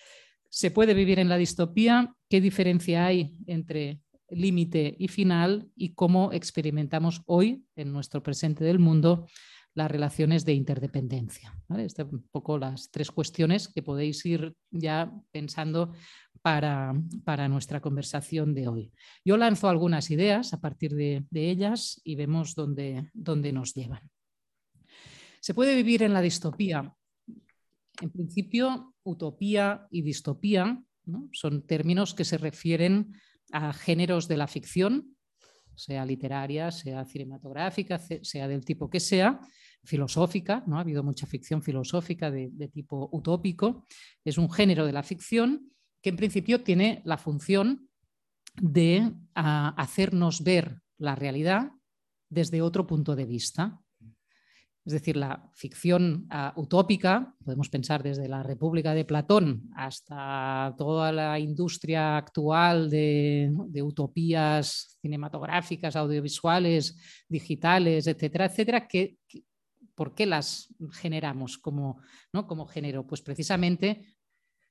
¿Se 0.48 0.70
puede 0.70 0.94
vivir 0.94 1.18
en 1.18 1.28
la 1.28 1.36
distopía? 1.36 2.14
¿Qué 2.28 2.40
diferencia 2.40 3.06
hay 3.06 3.36
entre 3.46 4.00
límite 4.28 4.94
y 4.98 5.08
final? 5.08 5.68
¿Y 5.74 5.94
cómo 5.94 6.32
experimentamos 6.32 7.22
hoy, 7.26 7.64
en 7.74 7.92
nuestro 7.92 8.22
presente 8.22 8.62
del 8.62 8.78
mundo, 8.78 9.26
las 9.74 9.90
relaciones 9.90 10.44
de 10.44 10.54
interdependencia. 10.54 11.56
Estas 11.76 12.06
son 12.06 12.16
un 12.16 12.28
poco 12.30 12.58
las 12.58 12.90
tres 12.90 13.10
cuestiones 13.10 13.68
que 13.68 13.82
podéis 13.82 14.24
ir 14.24 14.54
ya 14.70 15.12
pensando 15.32 15.92
para, 16.42 16.94
para 17.24 17.48
nuestra 17.48 17.80
conversación 17.80 18.54
de 18.54 18.68
hoy. 18.68 18.92
Yo 19.24 19.36
lanzo 19.36 19.68
algunas 19.68 20.10
ideas 20.10 20.52
a 20.52 20.60
partir 20.60 20.94
de, 20.94 21.24
ellas 21.32 22.00
y 22.04 22.14
vemos 22.14 22.54
dónde, 22.54 23.10
dónde 23.14 23.52
nos 23.52 23.74
llevan. 23.74 24.10
Se 25.40 25.54
puede 25.54 25.74
vivir 25.74 26.02
en 26.02 26.12
la 26.12 26.20
distopía. 26.20 26.94
En 28.00 28.10
principio, 28.10 28.94
utopía 29.02 29.86
y 29.90 30.02
distopía 30.02 30.82
son 31.32 31.66
términos 31.66 32.14
que 32.14 32.24
se 32.24 32.38
refieren 32.38 33.14
a 33.52 33.72
géneros 33.72 34.28
de 34.28 34.36
la 34.36 34.46
ficción, 34.46 35.16
sea 35.74 36.04
literaria, 36.06 36.70
sea 36.70 37.04
cinematográfica, 37.04 37.98
sea 37.98 38.48
del 38.48 38.64
tipo 38.64 38.88
que 38.88 39.00
sea, 39.00 39.40
filosófica, 39.84 40.64
¿no? 40.66 40.78
ha 40.78 40.80
habido 40.80 41.02
mucha 41.02 41.26
ficción 41.26 41.62
filosófica 41.62 42.30
de, 42.30 42.68
tipo 42.72 43.08
utópico, 43.12 43.86
es 44.24 44.38
un 44.38 44.50
género 44.50 44.86
de 44.86 44.92
la 44.92 45.02
ficción 45.02 45.70
que 46.02 46.10
en 46.10 46.16
principio 46.16 46.62
tiene 46.62 47.02
la 47.04 47.18
función 47.18 47.88
de 48.60 49.12
hacernos 49.34 50.42
ver 50.42 50.80
la 50.98 51.14
realidad 51.14 51.72
desde 52.28 52.62
otro 52.62 52.86
punto 52.86 53.16
de 53.16 53.24
vista. 53.24 53.80
Es 54.84 54.92
decir, 54.92 55.16
la 55.16 55.50
ficción 55.54 56.28
utópica, 56.56 57.34
podemos 57.42 57.70
pensar 57.70 58.02
desde 58.02 58.28
la 58.28 58.42
República 58.42 58.92
de 58.92 59.06
Platón 59.06 59.70
hasta 59.74 60.74
toda 60.76 61.10
la 61.10 61.38
industria 61.38 62.18
actual 62.18 62.90
de, 62.90 63.50
de 63.68 63.82
utopías 63.82 64.98
cinematográficas, 65.00 65.96
audiovisuales, 65.96 67.24
digitales, 67.28 68.06
etcétera, 68.06 68.44
etcétera, 68.44 68.86
que, 68.86 69.16
¿Por 69.94 70.14
qué 70.14 70.26
las 70.26 70.74
generamos 70.92 71.58
como, 71.58 72.00
¿no? 72.32 72.46
como 72.46 72.66
género? 72.66 73.06
Pues 73.06 73.22
precisamente 73.22 74.16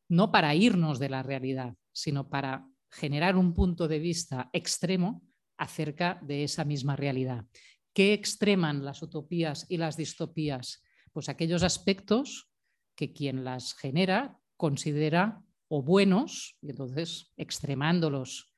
no 0.10 0.32
para 0.32 0.54
irnos 0.56 1.00
de 1.00 1.10
la 1.10 1.24
realidad, 1.24 1.76
sino 1.92 2.30
para 2.30 2.68
generar 2.92 3.36
un 3.36 3.54
punto 3.54 3.88
de 3.88 4.00
vista 4.00 4.50
extremo 4.54 5.24
acerca 5.58 6.20
de 6.22 6.44
esa 6.44 6.66
misma 6.66 6.96
realidad. 6.96 7.46
¿Qué 7.94 8.14
extreman 8.14 8.84
las 8.84 9.02
utopías 9.02 9.66
y 9.70 9.78
las 9.78 9.98
distopías? 9.98 10.84
Pues 11.12 11.30
aquellos 11.30 11.64
aspectos 11.64 12.50
que 12.96 13.14
quien 13.14 13.44
las 13.44 13.74
genera 13.74 14.38
considera 14.58 15.42
o 15.68 15.82
buenos, 15.82 16.58
y 16.62 16.70
entonces 16.70 17.32
extremándolos 17.38 18.53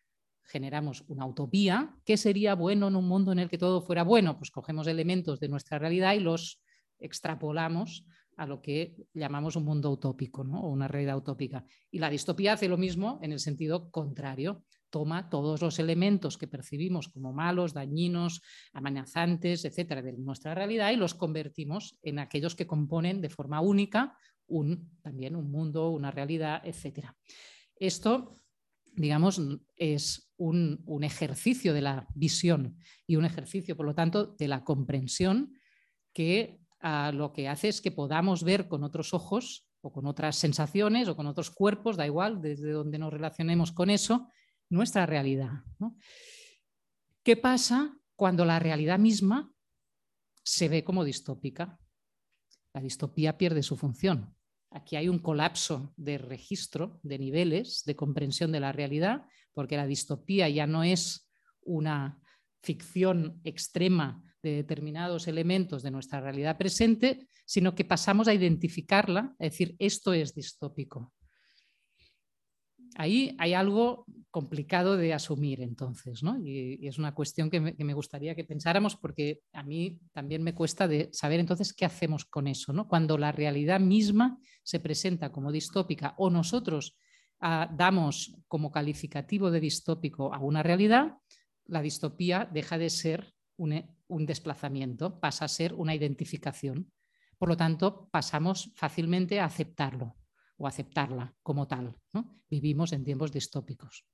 generamos 0.45 1.03
una 1.07 1.25
utopía. 1.25 1.95
¿Qué 2.05 2.17
sería 2.17 2.55
bueno 2.55 2.87
en 2.87 2.95
un 2.95 3.07
mundo 3.07 3.31
en 3.31 3.39
el 3.39 3.49
que 3.49 3.57
todo 3.57 3.81
fuera 3.81 4.03
bueno? 4.03 4.37
Pues 4.37 4.51
cogemos 4.51 4.87
elementos 4.87 5.39
de 5.39 5.49
nuestra 5.49 5.79
realidad 5.79 6.13
y 6.13 6.19
los 6.19 6.61
extrapolamos 6.99 8.05
a 8.37 8.45
lo 8.45 8.61
que 8.61 8.95
llamamos 9.13 9.55
un 9.55 9.63
mundo 9.63 9.89
utópico 9.91 10.41
o 10.41 10.69
una 10.69 10.87
realidad 10.87 11.17
utópica. 11.17 11.65
Y 11.89 11.99
la 11.99 12.09
distopía 12.09 12.53
hace 12.53 12.67
lo 12.67 12.77
mismo 12.77 13.19
en 13.21 13.31
el 13.31 13.39
sentido 13.39 13.89
contrario. 13.91 14.63
Toma 14.89 15.29
todos 15.29 15.61
los 15.61 15.79
elementos 15.79 16.37
que 16.37 16.47
percibimos 16.47 17.09
como 17.09 17.33
malos, 17.33 17.73
dañinos, 17.73 18.41
amenazantes, 18.73 19.65
etcétera, 19.65 20.01
de 20.01 20.13
nuestra 20.13 20.53
realidad 20.53 20.91
y 20.91 20.95
los 20.95 21.13
convertimos 21.13 21.97
en 22.01 22.19
aquellos 22.19 22.55
que 22.55 22.67
componen 22.67 23.21
de 23.21 23.29
forma 23.29 23.61
única 23.61 24.17
un, 24.47 24.91
también 25.01 25.35
un 25.35 25.49
mundo, 25.49 25.89
una 25.89 26.11
realidad, 26.11 26.61
etcétera. 26.63 27.15
Esto 27.75 28.39
digamos, 28.95 29.41
es 29.75 30.31
un, 30.37 30.83
ejercicio 31.03 31.73
de 31.73 31.81
la 31.81 32.07
visión 32.15 32.77
y 33.07 33.15
un 33.15 33.25
ejercicio, 33.25 33.75
por 33.75 33.85
lo 33.85 33.95
tanto, 33.95 34.27
de 34.37 34.47
la 34.47 34.63
comprensión 34.63 35.53
que 36.13 36.61
ah, 36.81 37.11
lo 37.13 37.33
que 37.33 37.47
hace 37.47 37.67
es 37.67 37.81
que 37.81 37.91
podamos 37.91 38.43
ver 38.43 38.67
con 38.67 38.83
otros 38.83 39.13
ojos 39.13 39.67
o 39.81 39.91
con 39.91 40.07
otras 40.07 40.35
sensaciones 40.35 41.07
o 41.07 41.15
con 41.15 41.27
otros 41.27 41.51
cuerpos, 41.51 41.97
da 41.97 42.05
igual, 42.05 42.41
desde 42.41 42.71
donde 42.71 42.97
nos 42.97 43.13
relacionemos 43.13 43.71
con 43.71 43.89
eso, 43.89 44.29
nuestra 44.69 45.05
realidad. 45.05 45.63
¿Qué 47.23 47.37
pasa 47.37 47.97
cuando 48.15 48.45
la 48.45 48.59
realidad 48.59 48.97
misma 48.97 49.51
se 50.43 50.69
ve 50.69 50.83
como 50.83 51.03
distópica? 51.03 51.79
La 52.73 52.81
distopía 52.81 53.37
pierde 53.37 53.63
su 53.63 53.77
función. 53.77 54.34
Aquí 54.75 54.97
hay 54.97 55.07
un 55.07 55.19
colapso 55.19 55.93
de 55.95 56.17
registro, 56.17 56.99
de 57.01 57.17
niveles, 57.17 57.83
de 57.85 57.95
comprensión 57.95 58.51
de 58.51 58.59
la 58.59 58.73
realidad, 58.73 59.23
porque 59.53 59.77
la 59.77 59.87
distopía 59.87 60.49
ya 60.49 60.67
no 60.67 60.83
es 60.83 61.31
una 61.61 62.19
ficción 62.61 63.39
extrema 63.45 64.21
de 64.43 64.51
determinados 64.51 65.29
elementos 65.29 65.81
de 65.81 65.91
nuestra 65.91 66.19
realidad 66.19 66.57
presente, 66.57 67.29
sino 67.45 67.73
que 67.73 67.85
pasamos 67.85 68.27
a 68.27 68.33
identificarla, 68.33 69.33
a 69.39 69.43
decir, 69.45 69.77
esto 69.79 70.11
es 70.11 70.35
distópico. 70.35 71.13
Ahí 72.95 73.35
hay 73.39 73.53
algo 73.53 74.05
complicado 74.31 74.97
de 74.97 75.13
asumir 75.13 75.61
entonces, 75.61 76.23
¿no? 76.23 76.37
y, 76.37 76.85
es 76.87 76.97
una 76.97 77.13
cuestión 77.13 77.49
que 77.49 77.59
me, 77.59 77.93
gustaría 77.93 78.35
que 78.35 78.43
pensáramos 78.43 78.95
porque 78.95 79.41
a 79.53 79.63
mí 79.63 79.99
también 80.13 80.43
me 80.43 80.53
cuesta 80.53 80.87
de 80.87 81.09
saber 81.13 81.39
entonces 81.39 81.73
qué 81.73 81.85
hacemos 81.85 82.25
con 82.25 82.47
eso, 82.47 82.73
¿no? 82.73 82.87
cuando 82.87 83.17
la 83.17 83.31
realidad 83.31 83.79
misma 83.79 84.37
se 84.63 84.79
presenta 84.79 85.31
como 85.31 85.51
distópica 85.51 86.15
o 86.17 86.29
nosotros 86.29 86.97
ah, 87.39 87.69
damos 87.77 88.35
como 88.47 88.71
calificativo 88.71 89.51
de 89.51 89.59
distópico 89.59 90.33
a 90.33 90.39
una 90.39 90.63
realidad, 90.63 91.17
la 91.65 91.81
distopía 91.81 92.49
deja 92.51 92.77
de 92.77 92.89
ser 92.89 93.33
un, 93.57 93.85
un 94.07 94.25
desplazamiento, 94.25 95.19
pasa 95.19 95.45
a 95.45 95.49
ser 95.49 95.73
una 95.73 95.95
identificación. 95.95 96.91
Por 97.37 97.49
lo 97.49 97.57
tanto, 97.57 98.09
pasamos 98.11 98.71
fácilmente 98.75 99.39
a 99.39 99.45
aceptarlo 99.45 100.15
o 100.57 100.67
aceptarla 100.67 101.33
como 101.43 101.67
tal. 101.67 101.95
¿no? 102.13 102.41
Vivimos 102.49 102.93
en 102.93 103.03
tiempos 103.03 103.31
distópicos. 103.31 104.05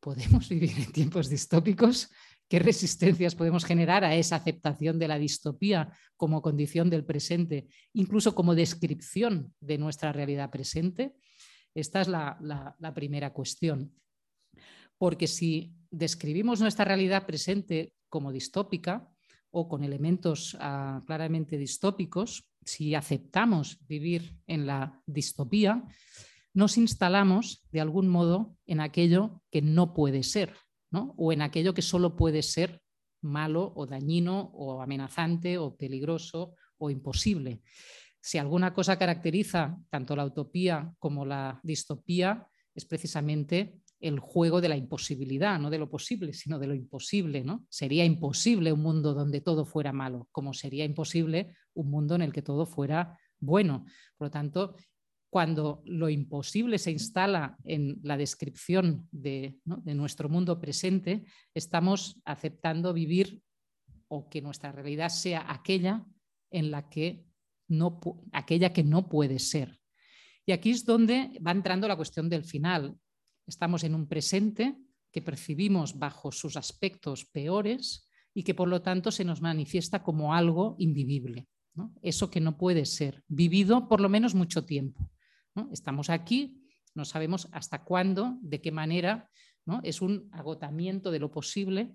¿Podemos 0.00 0.48
vivir 0.48 0.78
en 0.78 0.92
tiempos 0.92 1.28
distópicos? 1.28 2.10
¿Qué 2.48 2.58
resistencias 2.58 3.34
podemos 3.34 3.64
generar 3.64 4.04
a 4.04 4.14
esa 4.14 4.36
aceptación 4.36 4.98
de 4.98 5.08
la 5.08 5.18
distopía 5.18 5.92
como 6.16 6.40
condición 6.40 6.88
del 6.88 7.04
presente, 7.04 7.68
incluso 7.92 8.34
como 8.34 8.54
descripción 8.54 9.54
de 9.60 9.76
nuestra 9.76 10.12
realidad 10.12 10.50
presente? 10.50 11.14
Esta 11.74 12.00
es 12.00 12.08
la, 12.08 12.92
primera 12.94 13.32
cuestión. 13.34 13.92
Porque 14.96 15.26
si 15.26 15.74
describimos 15.90 16.60
nuestra 16.60 16.86
realidad 16.86 17.26
presente 17.26 17.92
como 18.08 18.32
distópica 18.32 19.06
o 19.50 19.68
con 19.68 19.84
elementos 19.84 20.56
ah, 20.58 21.02
claramente 21.06 21.58
distópicos, 21.58 22.48
si 22.68 22.94
aceptamos 22.94 23.78
vivir 23.88 24.36
en 24.46 24.66
la 24.66 25.00
distopía, 25.06 25.84
nos 26.52 26.76
instalamos 26.76 27.64
de 27.72 27.80
algún 27.80 28.08
modo 28.08 28.56
en 28.66 28.80
aquello 28.80 29.42
que 29.50 29.62
no 29.62 29.94
puede 29.94 30.22
ser, 30.22 30.54
o 30.92 31.32
en 31.32 31.40
aquello 31.42 31.72
que 31.72 31.82
solo 31.82 32.14
puede 32.14 32.42
ser 32.42 32.82
malo 33.22 33.72
o 33.74 33.86
dañino 33.86 34.50
o 34.52 34.82
amenazante 34.82 35.56
o 35.56 35.76
peligroso 35.76 36.54
o 36.76 36.90
imposible. 36.90 37.62
Si 38.20 38.36
alguna 38.36 38.74
cosa 38.74 38.98
caracteriza 38.98 39.78
tanto 39.88 40.14
la 40.14 40.26
utopía 40.26 40.92
como 40.98 41.24
la 41.24 41.60
distopía 41.62 42.46
es 42.74 42.84
precisamente 42.84 43.80
el 44.00 44.20
juego 44.20 44.60
de 44.60 44.68
la 44.68 44.76
imposibilidad, 44.76 45.58
no 45.58 45.70
de 45.70 45.78
lo 45.78 45.90
posible, 45.90 46.32
sino 46.32 46.58
de 46.58 46.66
lo 46.66 46.74
imposible. 46.74 47.42
¿no? 47.42 47.66
Sería 47.68 48.04
imposible 48.04 48.72
un 48.72 48.80
mundo 48.80 49.14
donde 49.14 49.40
todo 49.40 49.64
fuera 49.64 49.92
malo, 49.92 50.28
como 50.32 50.54
sería 50.54 50.84
imposible 50.84 51.54
un 51.74 51.90
mundo 51.90 52.14
en 52.14 52.22
el 52.22 52.32
que 52.32 52.42
todo 52.42 52.66
fuera 52.66 53.18
bueno. 53.40 53.84
Por 54.16 54.26
lo 54.26 54.30
tanto, 54.30 54.74
cuando 55.30 55.82
lo 55.84 56.08
imposible 56.08 56.78
se 56.78 56.90
instala 56.90 57.56
en 57.64 57.98
la 58.02 58.16
descripción 58.16 59.08
de, 59.12 59.58
nuestro 59.64 60.28
mundo 60.28 60.60
presente, 60.60 61.24
estamos 61.54 62.20
aceptando 62.24 62.94
vivir 62.94 63.42
o 64.08 64.30
que 64.30 64.40
nuestra 64.40 64.72
realidad 64.72 65.10
sea 65.10 65.52
aquella 65.52 66.06
en 66.50 66.70
la 66.70 66.88
que 66.88 67.26
no, 67.68 68.00
aquella 68.32 68.72
que 68.72 68.84
no 68.84 69.08
puede 69.08 69.38
ser. 69.38 69.78
Y 70.46 70.52
aquí 70.52 70.70
es 70.70 70.86
donde 70.86 71.38
va 71.46 71.50
entrando 71.50 71.86
la 71.86 71.96
cuestión 71.96 72.30
del 72.30 72.44
final. 72.44 72.96
Estamos 73.48 73.82
en 73.82 73.94
un 73.94 74.06
presente 74.06 74.76
que 75.10 75.22
percibimos 75.22 75.98
bajo 75.98 76.30
sus 76.30 76.58
aspectos 76.58 77.24
peores 77.24 78.06
y 78.34 78.42
que 78.42 78.54
por 78.54 78.68
lo 78.68 78.82
tanto 78.82 79.10
se 79.10 79.24
nos 79.24 79.40
manifiesta 79.40 80.02
como 80.02 80.34
algo 80.34 80.76
invivible. 80.78 81.48
eso 82.02 82.28
que 82.28 82.40
no 82.40 82.58
puede 82.58 82.84
ser 82.84 83.22
vivido 83.28 83.88
por 83.88 84.00
lo 84.00 84.08
menos 84.08 84.34
mucho 84.34 84.64
tiempo. 84.64 85.10
Estamos 85.72 86.10
aquí, 86.10 86.60
no 86.94 87.04
sabemos 87.04 87.48
hasta 87.52 87.84
cuándo, 87.84 88.36
de 88.42 88.60
qué 88.60 88.70
manera, 88.70 89.30
es 89.82 90.02
un 90.02 90.28
agotamiento 90.32 91.10
de 91.10 91.20
lo 91.20 91.30
posible 91.30 91.94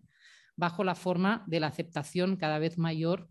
bajo 0.55 0.83
la 0.83 0.95
forma 0.95 1.43
de 1.47 1.59
la 1.59 1.67
aceptación 1.67 2.37
cada 2.37 2.59
vez 2.59 2.77
mayor 2.77 3.29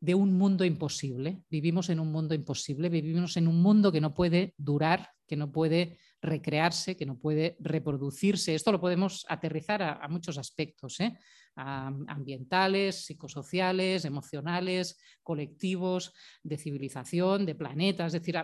de 0.00 0.14
un 0.14 0.36
mundo 0.36 0.64
imposible. 0.64 1.42
Vivimos 1.50 1.88
en 1.88 2.00
un 2.00 2.12
mundo 2.12 2.34
imposible, 2.34 2.88
vivimos 2.88 3.36
en 3.36 3.48
un 3.48 3.60
mundo 3.62 3.90
que 3.90 4.00
no 4.00 4.14
puede 4.14 4.54
durar, 4.58 5.10
que 5.26 5.36
no 5.36 5.50
puede 5.50 5.98
recrearse, 6.20 6.96
que 6.96 7.06
no 7.06 7.18
puede 7.18 7.56
reproducirse. 7.60 8.54
Esto 8.54 8.72
lo 8.72 8.80
podemos 8.80 9.24
aterrizar 9.28 9.82
a, 9.82 10.08
muchos 10.08 10.38
aspectos, 10.38 11.00
¿eh? 11.00 11.16
ambientales, 11.56 13.04
psicosociales, 13.04 14.04
emocionales, 14.04 14.98
colectivos, 15.22 16.12
de 16.42 16.56
civilización, 16.56 17.46
de 17.46 17.54
planetas, 17.54 18.14
es 18.14 18.20
decir, 18.20 18.36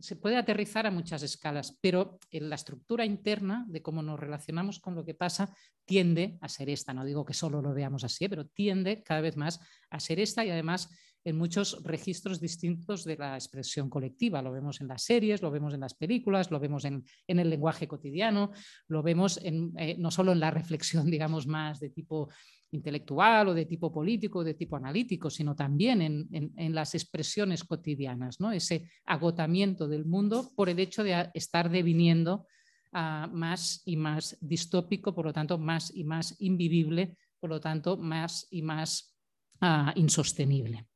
se 0.00 0.16
puede 0.16 0.36
aterrizar 0.36 0.86
a 0.86 0.90
muchas 0.90 1.22
escalas, 1.22 1.78
pero 1.80 2.18
en 2.30 2.48
la 2.48 2.54
estructura 2.54 3.04
interna 3.04 3.66
de 3.68 3.82
cómo 3.82 4.02
nos 4.02 4.18
relacionamos 4.18 4.80
con 4.80 4.94
lo 4.94 5.04
que 5.04 5.14
pasa 5.14 5.54
tiende 5.84 6.38
a 6.40 6.48
ser 6.48 6.70
esta. 6.70 6.94
No 6.94 7.04
digo 7.04 7.24
que 7.24 7.34
solo 7.34 7.60
lo 7.60 7.74
veamos 7.74 8.04
así, 8.04 8.28
pero 8.28 8.46
tiende 8.46 9.02
cada 9.02 9.20
vez 9.20 9.36
más 9.36 9.60
a 9.90 10.00
ser 10.00 10.20
esta 10.20 10.44
y 10.44 10.50
además 10.50 10.88
en 11.24 11.36
muchos 11.36 11.82
registros 11.84 12.40
distintos 12.40 13.04
de 13.04 13.16
la 13.16 13.34
expresión 13.34 13.90
colectiva. 13.90 14.42
Lo 14.42 14.52
vemos 14.52 14.80
en 14.80 14.88
las 14.88 15.02
series, 15.02 15.42
lo 15.42 15.50
vemos 15.50 15.74
en 15.74 15.80
las 15.80 15.94
películas, 15.94 16.50
lo 16.50 16.58
vemos 16.58 16.84
en, 16.84 17.04
el 17.26 17.50
lenguaje 17.50 17.86
cotidiano, 17.86 18.52
lo 18.88 19.02
vemos 19.02 19.38
eh, 19.42 19.96
no 19.98 20.10
solo 20.10 20.32
en 20.32 20.40
la 20.40 20.50
reflexión, 20.50 21.06
digamos, 21.10 21.46
más 21.46 21.80
de 21.80 21.90
tipo 21.90 22.28
intelectual 22.72 23.48
o 23.48 23.54
de 23.54 23.66
tipo 23.66 23.92
político 23.92 24.40
o 24.40 24.44
de 24.44 24.54
tipo 24.54 24.76
analítico, 24.76 25.28
sino 25.28 25.56
también 25.56 26.28
en, 26.30 26.74
las 26.74 26.94
expresiones 26.94 27.64
cotidianas, 27.64 28.38
ese 28.52 28.88
agotamiento 29.04 29.88
del 29.88 30.04
mundo 30.04 30.52
por 30.54 30.68
el 30.68 30.78
hecho 30.78 31.02
de 31.02 31.30
estar 31.34 31.68
deviniendo 31.68 32.46
más 32.92 33.82
y 33.84 33.96
más 33.96 34.36
distópico, 34.40 35.14
por 35.14 35.26
lo 35.26 35.32
tanto, 35.32 35.58
más 35.58 35.94
y 35.94 36.04
más 36.04 36.40
invivible, 36.40 37.16
por 37.40 37.50
lo 37.50 37.60
tanto, 37.60 37.96
más 37.96 38.46
y 38.50 38.62
más 38.62 39.16
ah, 39.60 39.92
insostenible. 39.96 40.89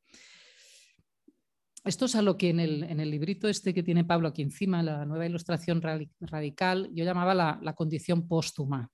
Esto 1.85 2.05
es 2.05 2.15
a 2.15 2.21
lo 2.21 2.37
que 2.37 2.49
en 2.49 2.59
el, 2.59 3.11
librito 3.11 3.47
este 3.47 3.73
que 3.73 3.83
tiene 3.83 4.03
Pablo 4.03 4.27
aquí 4.27 4.41
encima, 4.41 4.83
la 4.83 5.05
nueva 5.05 5.25
ilustración 5.25 5.81
radical, 6.19 6.89
yo 6.93 7.05
llamaba 7.05 7.33
la 7.33 7.73
condición 7.73 8.27
póstuma 8.27 8.91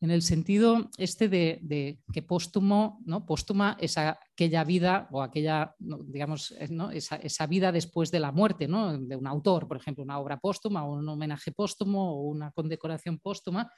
en 0.00 0.10
el 0.10 0.22
sentido 0.22 0.90
este 0.98 1.28
de, 1.28 1.98
que 2.12 2.22
póstumo, 2.22 3.00
¿no? 3.04 3.24
póstuma 3.24 3.76
es 3.80 3.96
aquella 3.96 4.64
vida 4.64 5.08
o 5.10 5.22
aquella, 5.22 5.74
digamos, 5.78 6.52
eh, 6.52 6.68
¿no? 6.70 6.90
esa, 6.90 7.46
vida 7.46 7.72
después 7.72 8.10
de 8.10 8.20
la 8.20 8.32
muerte 8.32 8.68
¿no? 8.68 8.98
de 8.98 9.16
un 9.16 9.26
autor, 9.26 9.66
por 9.66 9.78
ejemplo, 9.78 10.04
una 10.04 10.18
obra 10.18 10.38
póstuma 10.38 10.84
o 10.84 10.98
un 10.98 11.08
homenaje 11.08 11.52
póstumo 11.52 12.12
o 12.12 12.22
una 12.28 12.50
condecoración 12.52 13.18
póstuma, 13.18 13.70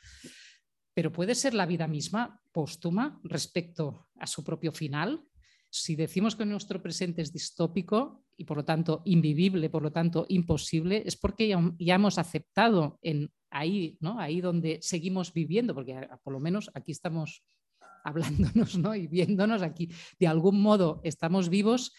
pero 0.93 1.13
puede 1.13 1.35
ser 1.35 1.55
la 1.55 1.67
vida 1.67 1.87
misma 1.87 2.41
póstuma 2.53 3.21
respecto 3.23 4.09
a 4.17 4.27
su 4.27 4.43
propio 4.43 4.73
final. 4.73 5.25
Si 5.71 5.97
decimos 5.97 6.35
que 6.35 6.47
nuestro 6.47 6.83
presente 6.83 7.23
es 7.23 7.33
distópico 7.33 8.25
y 8.37 8.45
por 8.45 8.57
lo 8.57 8.65
tanto 8.65 9.03
invivible, 9.05 9.69
por 9.69 9.83
lo 9.83 9.93
tanto 9.93 10.25
imposible, 10.29 11.03
es 11.05 11.17
porque 11.17 11.49
ya 11.79 11.95
hemos 11.95 12.19
aceptado 12.19 12.99
en 13.03 13.31
ahí, 13.51 13.97
¿no? 14.01 14.19
Ahí 14.19 14.41
donde 14.41 14.79
seguimos 14.81 15.33
viviendo, 15.33 15.75
porque 15.75 16.09
por 16.23 16.33
lo 16.33 16.41
menos 16.41 16.71
aquí 16.75 16.93
estamos 16.93 17.43
hablándonos 18.05 18.79
¿no? 18.79 18.95
y 18.95 19.07
viéndonos 19.07 19.63
aquí. 19.63 19.91
De 20.19 20.27
algún 20.27 20.61
modo 20.61 21.01
estamos 21.05 21.49
vivos, 21.49 21.93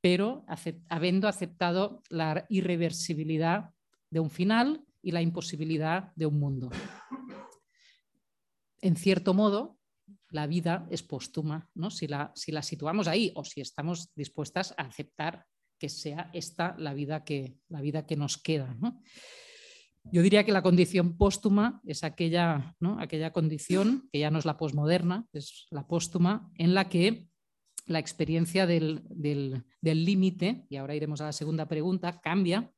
pero 0.00 0.44
habiendo 0.88 1.28
aceptado 1.28 2.02
la 2.08 2.46
irreversibilidad 2.48 3.70
de 4.10 4.20
un 4.20 4.30
final 4.30 4.84
y 5.00 5.12
la 5.12 5.22
imposibilidad 5.22 6.12
de 6.16 6.26
un 6.26 6.38
mundo. 6.38 6.70
En 8.80 8.96
cierto 8.96 9.32
modo, 9.32 9.78
la 10.32 10.46
vida 10.46 10.86
es 10.90 11.02
póstuma, 11.02 11.68
¿no? 11.74 11.90
si, 11.90 12.08
la, 12.08 12.32
si 12.34 12.50
la 12.52 12.62
situamos 12.62 13.06
ahí 13.06 13.32
o 13.34 13.44
si 13.44 13.60
estamos 13.60 14.12
dispuestas 14.14 14.74
a 14.76 14.82
aceptar 14.82 15.46
que 15.78 15.88
sea 15.88 16.30
esta 16.32 16.74
la 16.78 16.94
vida 16.94 17.24
que, 17.24 17.58
la 17.68 17.80
vida 17.80 18.06
que 18.06 18.16
nos 18.16 18.38
queda. 18.38 18.76
¿no? 18.80 19.00
Yo 20.04 20.22
diría 20.22 20.44
que 20.44 20.52
la 20.52 20.62
condición 20.62 21.16
póstuma 21.16 21.80
es 21.84 22.02
aquella, 22.02 22.74
aquella 22.98 23.32
condición, 23.32 24.08
que 24.12 24.18
ya 24.18 24.30
no 24.30 24.38
es 24.38 24.44
la 24.44 24.56
posmoderna, 24.56 25.26
es 25.32 25.66
la 25.70 25.86
póstuma, 25.86 26.50
en 26.56 26.74
la 26.74 26.88
que 26.88 27.28
la 27.86 27.98
experiencia 27.98 28.66
del 28.66 29.64
límite, 29.82 30.66
y 30.68 30.76
ahora 30.76 30.94
iremos 30.94 31.20
a 31.20 31.26
la 31.26 31.32
segunda 31.32 31.66
pregunta, 31.66 32.20
cambia, 32.20 32.72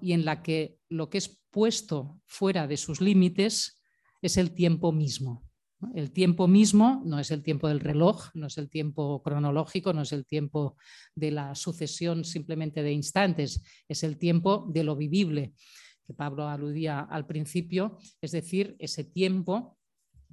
y 0.00 0.12
en 0.12 0.24
la 0.24 0.42
que 0.42 0.78
lo 0.88 1.10
que 1.10 1.18
es 1.18 1.42
puesto 1.50 2.20
fuera 2.26 2.66
de 2.66 2.76
sus 2.76 3.00
límites 3.00 3.80
es 4.22 4.36
el 4.36 4.52
tiempo 4.52 4.92
mismo. 4.92 5.45
El 5.94 6.10
tiempo 6.10 6.48
mismo 6.48 7.02
no 7.04 7.18
es 7.18 7.30
el 7.30 7.42
tiempo 7.42 7.68
del 7.68 7.80
reloj, 7.80 8.30
no 8.34 8.46
es 8.46 8.56
el 8.56 8.70
tiempo 8.70 9.22
cronológico, 9.22 9.92
no 9.92 10.02
es 10.02 10.12
el 10.12 10.24
tiempo 10.24 10.76
de 11.14 11.30
la 11.30 11.54
sucesión 11.54 12.24
simplemente 12.24 12.82
de 12.82 12.92
instantes, 12.92 13.62
es 13.86 14.02
el 14.02 14.16
tiempo 14.16 14.66
de 14.70 14.84
lo 14.84 14.96
vivible 14.96 15.52
que 16.06 16.14
Pablo 16.14 16.48
aludía 16.48 17.00
al 17.00 17.26
principio, 17.26 17.98
es 18.20 18.30
decir, 18.30 18.76
ese 18.78 19.04
tiempo 19.04 19.76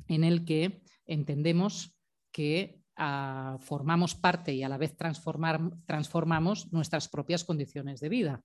en 0.08 0.24
el 0.24 0.46
que 0.46 0.84
entendemos 1.06 1.98
que 2.32 2.82
ah, 2.96 3.58
formamos 3.60 4.16
parte 4.16 4.54
y 4.54 4.64
a 4.64 4.70
la 4.70 4.78
vez 4.78 4.96
transformamos 4.96 6.72
nuestras 6.72 7.10
propias 7.10 7.44
condiciones 7.44 8.00
de 8.00 8.10
vida. 8.10 8.44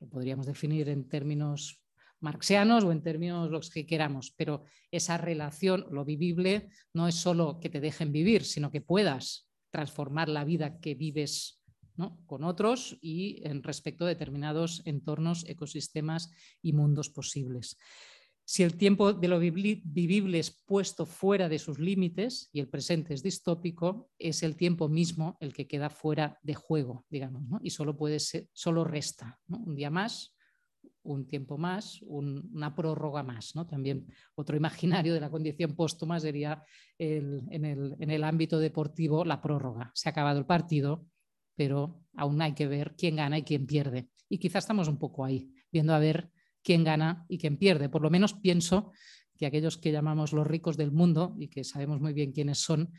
Lo 0.00 0.08
podríamos 0.08 0.46
definir 0.46 0.88
en 0.88 1.08
términos 1.08 1.82
marxianos 2.20 2.84
o 2.84 2.92
en 2.92 3.02
términos 3.02 3.50
los 3.50 3.70
que 3.70 3.86
queramos, 3.86 4.32
pero 4.36 4.64
esa 4.90 5.18
relación, 5.18 5.86
lo 5.90 6.04
vivible, 6.04 6.68
no 6.94 7.08
es 7.08 7.14
solo 7.14 7.60
que 7.60 7.70
te 7.70 7.80
dejen 7.80 8.12
vivir, 8.12 8.44
sino 8.44 8.70
que 8.70 8.80
puedas 8.80 9.48
transformar 9.70 10.28
la 10.28 10.44
vida 10.44 10.80
que 10.80 10.94
vives 10.94 11.62
con 12.26 12.44
otros 12.44 12.96
y 13.00 13.40
en 13.44 13.62
respecto 13.62 14.04
a 14.04 14.08
determinados 14.08 14.82
entornos, 14.84 15.44
ecosistemas 15.48 16.30
y 16.62 16.72
mundos 16.72 17.10
posibles. 17.10 17.76
Si 18.44 18.62
el 18.62 18.78
tiempo 18.78 19.12
de 19.12 19.28
lo 19.28 19.38
vivible 19.40 20.38
es 20.38 20.62
puesto 20.64 21.04
fuera 21.04 21.50
de 21.50 21.58
sus 21.58 21.78
límites 21.78 22.48
y 22.50 22.60
el 22.60 22.68
presente 22.68 23.12
es 23.12 23.22
distópico, 23.22 24.10
es 24.18 24.42
el 24.42 24.56
tiempo 24.56 24.88
mismo 24.88 25.36
el 25.40 25.52
que 25.52 25.66
queda 25.66 25.90
fuera 25.90 26.38
de 26.42 26.54
juego, 26.54 27.04
digamos, 27.10 27.42
y 27.62 27.70
solo 27.70 27.94
puede 27.94 28.20
ser, 28.20 28.48
solo 28.54 28.84
resta 28.84 29.38
un 29.48 29.74
día 29.74 29.90
más, 29.90 30.34
un 31.08 31.26
tiempo 31.26 31.56
más, 31.56 32.00
una 32.02 32.74
prórroga 32.74 33.22
más. 33.22 33.54
¿no? 33.54 33.66
También 33.66 34.06
otro 34.34 34.56
imaginario 34.56 35.14
de 35.14 35.20
la 35.20 35.30
condición 35.30 35.74
póstuma 35.74 36.20
sería 36.20 36.62
en, 36.98 37.64
el, 37.64 38.24
ámbito 38.24 38.58
deportivo 38.58 39.24
la 39.24 39.40
prórroga. 39.40 39.90
Se 39.94 40.08
ha 40.08 40.12
acabado 40.12 40.38
el 40.38 40.46
partido, 40.46 41.06
pero 41.56 42.02
aún 42.14 42.40
hay 42.42 42.54
que 42.54 42.66
ver 42.66 42.94
quién 42.96 43.16
gana 43.16 43.38
y 43.38 43.42
quién 43.42 43.66
pierde. 43.66 44.08
Y 44.28 44.38
quizás 44.38 44.64
estamos 44.64 44.88
un 44.88 44.98
poco 44.98 45.24
ahí, 45.24 45.50
viendo 45.72 45.94
a 45.94 45.98
ver 45.98 46.30
quién 46.62 46.84
gana 46.84 47.24
y 47.28 47.38
quién 47.38 47.56
pierde. 47.56 47.88
Por 47.88 48.02
lo 48.02 48.10
menos 48.10 48.34
pienso 48.34 48.92
que 49.36 49.46
aquellos 49.46 49.78
que 49.78 49.92
llamamos 49.92 50.32
los 50.32 50.46
ricos 50.46 50.76
del 50.76 50.92
mundo 50.92 51.34
y 51.38 51.48
que 51.48 51.64
sabemos 51.64 52.00
muy 52.00 52.12
bien 52.12 52.32
quiénes 52.32 52.58
son, 52.58 52.92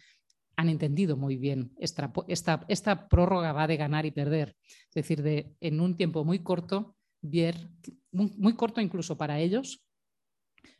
han 0.55 0.67
entendido 0.67 1.15
muy 1.15 1.37
bien 1.37 1.71
esta, 1.77 2.11
esta, 2.27 3.07
prórroga 3.07 3.53
va 3.53 3.67
de 3.67 3.77
ganar 3.77 4.05
y 4.05 4.11
perder. 4.11 4.57
Es 4.89 4.95
decir, 4.95 5.21
de 5.21 5.55
en 5.61 5.79
un 5.79 5.95
tiempo 5.95 6.25
muy 6.25 6.39
corto, 6.39 6.97
ver, 7.21 7.69
muy, 8.11 8.55
corto 8.55 8.81
incluso 8.81 9.17
para 9.17 9.39
ellos, 9.39 9.83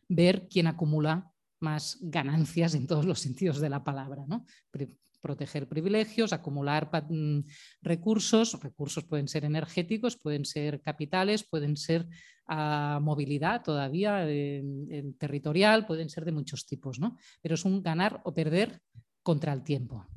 ver 0.08 0.48
quién 0.48 0.68
acumula 0.68 1.32
más 1.60 1.98
ganancias 2.02 2.74
en 2.74 2.88
todos 2.88 3.06
los 3.06 3.20
sentidos 3.20 3.60
de 3.60 3.70
la 3.70 3.84
palabra. 3.84 4.26
¿no? 4.28 4.46
proteger 5.22 5.68
privilegios, 5.68 6.32
acumular 6.32 6.90
mm, 7.10 7.42
recursos. 7.82 8.58
Recursos 8.62 9.04
pueden 9.04 9.28
ser 9.28 9.44
energéticos, 9.46 10.18
pueden 10.18 10.46
ser 10.46 10.82
capitales, 10.82 11.46
pueden 11.48 11.76
ser 11.76 12.08
ah, 12.48 13.00
movilidad 13.02 13.62
todavía 13.62 14.26
territorial, 15.18 15.86
pueden 15.86 16.10
ser 16.10 16.26
de 16.26 16.32
muchos 16.32 16.66
tipos. 16.66 17.00
¿no? 17.00 17.18
Pero 17.42 17.56
es 17.56 17.66
un 17.66 17.84
ganar 17.84 18.22
o 18.24 18.34
perder 18.34 18.82
contra 19.22 19.52
el 19.52 19.64
tiempo, 19.64 20.08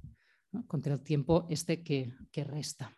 contra 0.69 0.95
el 0.95 1.03
tiempo 1.03 1.47
este 1.51 1.83
que 1.83 2.45
resta. 2.45 2.97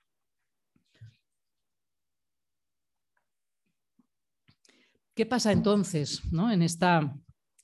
¿Qué 5.14 5.26
pasa 5.26 5.52
entonces 5.52 6.22
¿no? 6.32 6.50
en 6.50 6.60
esta, 6.62 7.16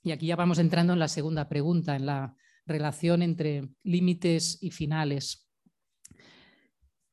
y 0.05 0.13
aquí 0.13 0.27
ya 0.27 0.37
vamos 0.37 0.61
entrando 0.61 0.93
en 0.93 1.01
la 1.01 1.09
segunda 1.09 1.49
pregunta, 1.49 1.97
en 1.97 2.07
la 2.07 2.37
relación 2.65 3.23
entre 3.23 3.69
límites 3.83 4.59
y 4.61 4.71
finales. 4.71 5.51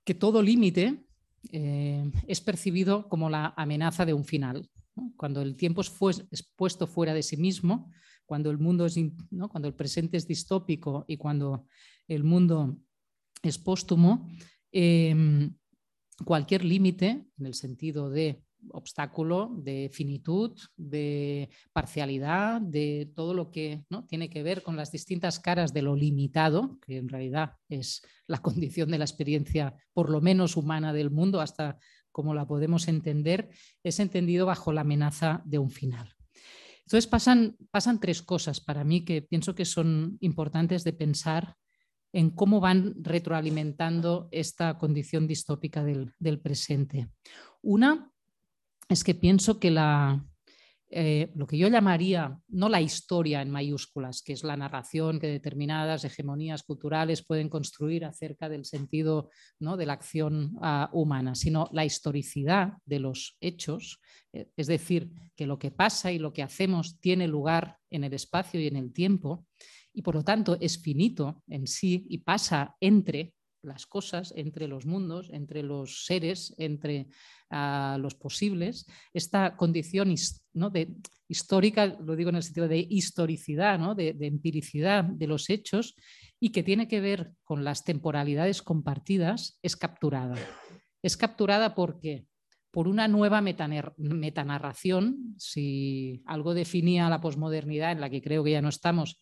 Que 0.03 0.13
todo 0.13 0.43
límite 0.43 1.07
eh, 1.51 2.11
es 2.27 2.41
percibido 2.41 3.09
como 3.09 3.31
la 3.31 3.55
amenaza 3.57 4.05
de 4.05 4.13
un 4.13 4.25
final. 4.25 4.69
Cuando 5.15 5.41
el 5.41 5.55
tiempo 5.55 5.81
es, 5.81 5.91
puesto 6.55 6.85
fuera 6.85 7.15
de 7.15 7.23
sí 7.23 7.37
mismo, 7.37 7.91
cuando 8.27 8.51
el 8.51 8.59
mundo 8.59 8.85
es, 8.85 8.95
cuando 9.49 9.67
el 9.67 9.73
presente 9.73 10.17
es 10.17 10.27
distópico 10.27 11.03
y 11.07 11.17
cuando 11.17 11.65
el 12.07 12.23
mundo 12.23 12.77
es 13.41 13.57
póstumo, 13.57 14.29
em, 14.71 15.55
cualquier 16.25 16.63
límite, 16.63 17.25
en 17.37 17.45
el 17.45 17.55
sentido 17.55 18.11
de 18.11 18.43
obstáculo, 18.69 19.51
de 19.57 19.89
finitud, 19.93 20.57
de 20.75 21.49
parcialidad, 21.73 22.61
de 22.61 23.11
todo 23.15 23.33
lo 23.33 23.51
que 23.51 23.85
¿no? 23.89 24.05
tiene 24.05 24.29
que 24.29 24.43
ver 24.43 24.63
con 24.63 24.75
las 24.75 24.91
distintas 24.91 25.39
caras 25.39 25.73
de 25.73 25.81
lo 25.81 25.95
limitado, 25.95 26.79
que 26.85 26.97
en 26.97 27.09
realidad 27.09 27.53
es 27.69 28.01
la 28.27 28.37
condición 28.41 28.91
de 28.91 28.97
la 28.97 29.05
experiencia, 29.05 29.75
por 29.93 30.09
lo 30.09 30.21
menos 30.21 30.57
humana 30.57 30.93
del 30.93 31.11
mundo, 31.11 31.41
hasta 31.41 31.77
como 32.11 32.33
la 32.33 32.47
podemos 32.47 32.87
entender, 32.87 33.49
es 33.83 33.99
entendido 33.99 34.47
bajo 34.47 34.73
la 34.73 34.81
amenaza 34.81 35.41
de 35.45 35.59
un 35.59 35.69
final. 35.69 36.15
Entonces 36.79 37.05
pasan, 37.05 37.57
pasan 37.69 37.99
tres 37.99 38.21
cosas 38.21 38.59
para 38.59 38.83
mí 38.83 39.03
que 39.03 39.21
pienso 39.21 39.53
que 39.53 39.65
son 39.65 40.17
importantes 40.21 40.83
de 40.83 40.93
pensar 40.93 41.55
en 42.13 42.31
cómo 42.31 42.59
van 42.59 42.95
retroalimentando 43.03 44.29
esta 44.31 44.77
condición 44.77 45.27
distópica 45.27 45.83
del, 45.83 46.13
del 46.17 46.39
presente. 46.39 47.09
Una 47.61 48.11
es 48.89 49.03
que 49.03 49.15
pienso 49.15 49.59
que 49.59 49.69
eh, 50.89 51.31
lo 51.35 51.47
que 51.47 51.57
yo 51.57 51.67
llamaría, 51.67 52.39
no 52.47 52.69
la 52.69 52.79
historia 52.79 53.41
en 53.41 53.51
mayúsculas, 53.51 54.21
que 54.21 54.31
es 54.33 54.43
la 54.43 54.55
narración 54.55 55.19
que 55.19 55.27
determinadas 55.27 56.05
hegemonías 56.05 56.63
culturales 56.63 57.25
pueden 57.25 57.49
construir 57.49 58.05
acerca 58.05 58.47
del 58.47 58.63
sentido 58.63 59.29
¿no? 59.59 59.75
de 59.75 59.85
la 59.85 59.93
acción 59.93 60.55
uh, 60.55 60.87
humana, 60.97 61.35
sino 61.35 61.69
la 61.73 61.83
historicidad 61.83 62.73
de 62.85 62.99
los 62.99 63.37
hechos, 63.41 63.99
eh, 64.31 64.49
es 64.55 64.67
decir, 64.67 65.11
que 65.35 65.45
lo 65.45 65.59
que 65.59 65.71
pasa 65.71 66.11
y 66.13 66.19
lo 66.19 66.31
que 66.31 66.43
hacemos 66.43 66.99
tiene 67.01 67.27
lugar 67.27 67.77
en 67.89 68.05
el 68.05 68.13
espacio 68.13 68.61
y 68.61 68.67
en 68.67 68.77
el 68.77 68.93
tiempo, 68.93 69.45
y 69.93 70.03
por 70.03 70.15
lo 70.15 70.23
tanto 70.23 70.57
es 70.61 70.81
finito 70.81 71.43
en 71.47 71.67
sí 71.67 72.05
y 72.07 72.19
pasa 72.19 72.75
entre 72.79 73.33
las 73.61 73.85
cosas, 73.85 74.33
entre 74.35 74.67
los 74.67 74.85
mundos, 74.85 75.29
entre 75.31 75.63
los 75.63 76.05
seres, 76.05 76.53
entre 76.57 77.07
uh, 77.51 77.97
los 77.97 78.15
posibles, 78.15 78.85
esta 79.13 79.55
condición 79.55 80.13
¿no? 80.53 80.69
de, 80.69 80.95
histórica, 81.27 81.85
lo 81.85 82.15
digo 82.15 82.29
en 82.29 82.37
el 82.37 82.43
sentido 82.43 82.67
de 82.67 82.85
historicidad, 82.89 83.79
¿no? 83.79 83.95
de, 83.95 84.13
de, 84.13 84.27
empiricidad 84.27 85.03
de 85.03 85.27
los 85.27 85.49
hechos 85.49 85.95
y 86.39 86.49
que 86.49 86.63
tiene 86.63 86.87
que 86.87 87.01
ver 87.01 87.31
con 87.43 87.63
las 87.63 87.83
temporalidades 87.83 88.61
compartidas, 88.61 89.59
es 89.61 89.75
capturada. 89.75 90.35
Es 91.01 91.17
capturada 91.17 91.75
porque 91.75 92.25
por 92.71 92.87
una 92.87 93.07
nueva 93.07 93.41
metanarración, 93.41 95.33
si 95.37 96.21
algo 96.25 96.53
definía 96.53 97.09
la 97.09 97.21
posmodernidad, 97.21 97.91
en 97.91 98.01
la 98.01 98.09
que 98.09 98.21
creo 98.21 98.43
que 98.43 98.51
ya 98.51 98.61
no 98.61 98.69
estamos, 98.69 99.19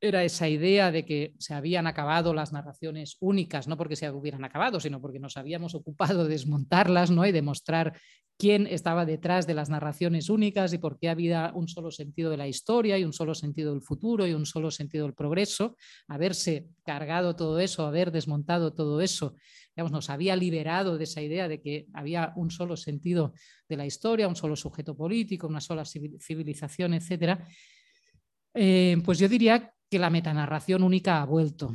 era 0.00 0.24
esa 0.24 0.48
idea 0.48 0.90
de 0.90 1.04
que 1.04 1.34
se 1.38 1.54
habían 1.54 1.86
acabado 1.86 2.32
las 2.32 2.52
narraciones 2.52 3.16
únicas, 3.20 3.68
no 3.68 3.76
porque 3.76 3.96
se 3.96 4.10
hubieran 4.10 4.44
acabado, 4.44 4.80
sino 4.80 5.00
porque 5.00 5.18
nos 5.18 5.36
habíamos 5.36 5.74
ocupado 5.74 6.24
de 6.24 6.30
desmontarlas 6.30 7.10
¿no? 7.10 7.26
y 7.26 7.32
demostrar 7.32 7.94
quién 8.38 8.66
estaba 8.66 9.04
detrás 9.04 9.46
de 9.46 9.52
las 9.52 9.68
narraciones 9.68 10.30
únicas 10.30 10.72
y 10.72 10.78
por 10.78 10.98
qué 10.98 11.10
había 11.10 11.52
un 11.54 11.68
solo 11.68 11.90
sentido 11.90 12.30
de 12.30 12.38
la 12.38 12.48
historia 12.48 12.96
y 12.96 13.04
un 13.04 13.12
solo 13.12 13.34
sentido 13.34 13.72
del 13.72 13.82
futuro 13.82 14.26
y 14.26 14.32
un 14.32 14.46
solo 14.46 14.70
sentido 14.70 15.04
del 15.04 15.12
progreso. 15.12 15.76
Haberse 16.08 16.68
cargado 16.82 17.36
todo 17.36 17.60
eso, 17.60 17.84
haber 17.84 18.10
desmontado 18.10 18.72
todo 18.72 19.02
eso, 19.02 19.34
digamos, 19.76 19.92
nos 19.92 20.08
había 20.08 20.36
liberado 20.36 20.96
de 20.96 21.04
esa 21.04 21.20
idea 21.20 21.48
de 21.48 21.60
que 21.60 21.86
había 21.92 22.32
un 22.34 22.50
solo 22.50 22.78
sentido 22.78 23.34
de 23.68 23.76
la 23.76 23.84
historia, 23.84 24.26
un 24.26 24.36
solo 24.36 24.56
sujeto 24.56 24.96
político, 24.96 25.46
una 25.46 25.60
sola 25.60 25.84
civilización, 25.84 26.94
etc. 26.94 27.40
Eh, 28.54 28.96
pues 29.04 29.18
yo 29.18 29.28
diría 29.28 29.74
que 29.90 29.98
la 29.98 30.08
metanarración 30.08 30.84
única 30.84 31.20
ha 31.20 31.26
vuelto 31.26 31.74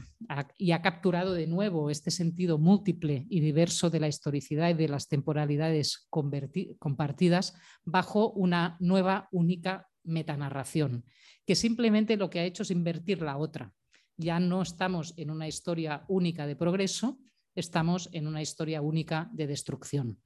y 0.57 0.71
ha 0.71 0.81
capturado 0.81 1.33
de 1.33 1.47
nuevo 1.47 1.89
este 1.89 2.11
sentido 2.11 2.57
múltiple 2.57 3.27
y 3.29 3.41
diverso 3.41 3.89
de 3.89 3.99
la 3.99 4.07
historicidad 4.07 4.69
y 4.69 4.73
de 4.73 4.87
las 4.87 5.09
temporalidades 5.09 6.07
compartidas 6.09 7.55
bajo 7.83 8.31
una 8.31 8.77
nueva 8.79 9.27
única 9.33 9.89
metanarración, 10.03 11.03
que 11.45 11.55
simplemente 11.55 12.15
lo 12.15 12.29
que 12.29 12.39
ha 12.39 12.45
hecho 12.45 12.63
es 12.63 12.71
invertir 12.71 13.21
la 13.21 13.37
otra. 13.37 13.73
Ya 14.15 14.39
no 14.39 14.61
estamos 14.61 15.13
en 15.17 15.29
una 15.29 15.49
historia 15.49 16.05
única 16.07 16.47
de 16.47 16.55
progreso, 16.55 17.19
estamos 17.53 18.09
en 18.13 18.27
una 18.27 18.41
historia 18.41 18.81
única 18.81 19.29
de 19.33 19.47
destrucción. 19.47 20.19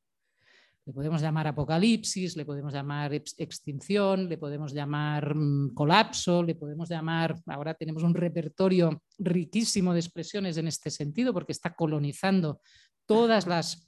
Le 0.89 0.93
podemos 0.93 1.21
llamar 1.21 1.45
apocalipsis, 1.45 2.35
le 2.35 2.45
podemos 2.45 2.73
llamar 2.73 3.13
extinción, 3.13 4.27
le 4.27 4.39
podemos 4.39 4.73
llamar 4.73 5.35
mm, 5.35 5.75
colapso, 5.75 6.41
le 6.41 6.55
podemos 6.55 6.89
llamar, 6.89 7.39
ahora 7.45 7.75
tenemos 7.75 8.01
un 8.01 8.15
repertorio 8.15 9.03
riquísimo 9.19 9.93
de 9.93 9.99
expresiones 9.99 10.57
en 10.57 10.67
este 10.67 10.89
sentido 10.89 11.31
porque 11.31 11.51
está 11.51 11.75
colonizando 11.75 12.59
todas 13.05 13.45
las, 13.45 13.87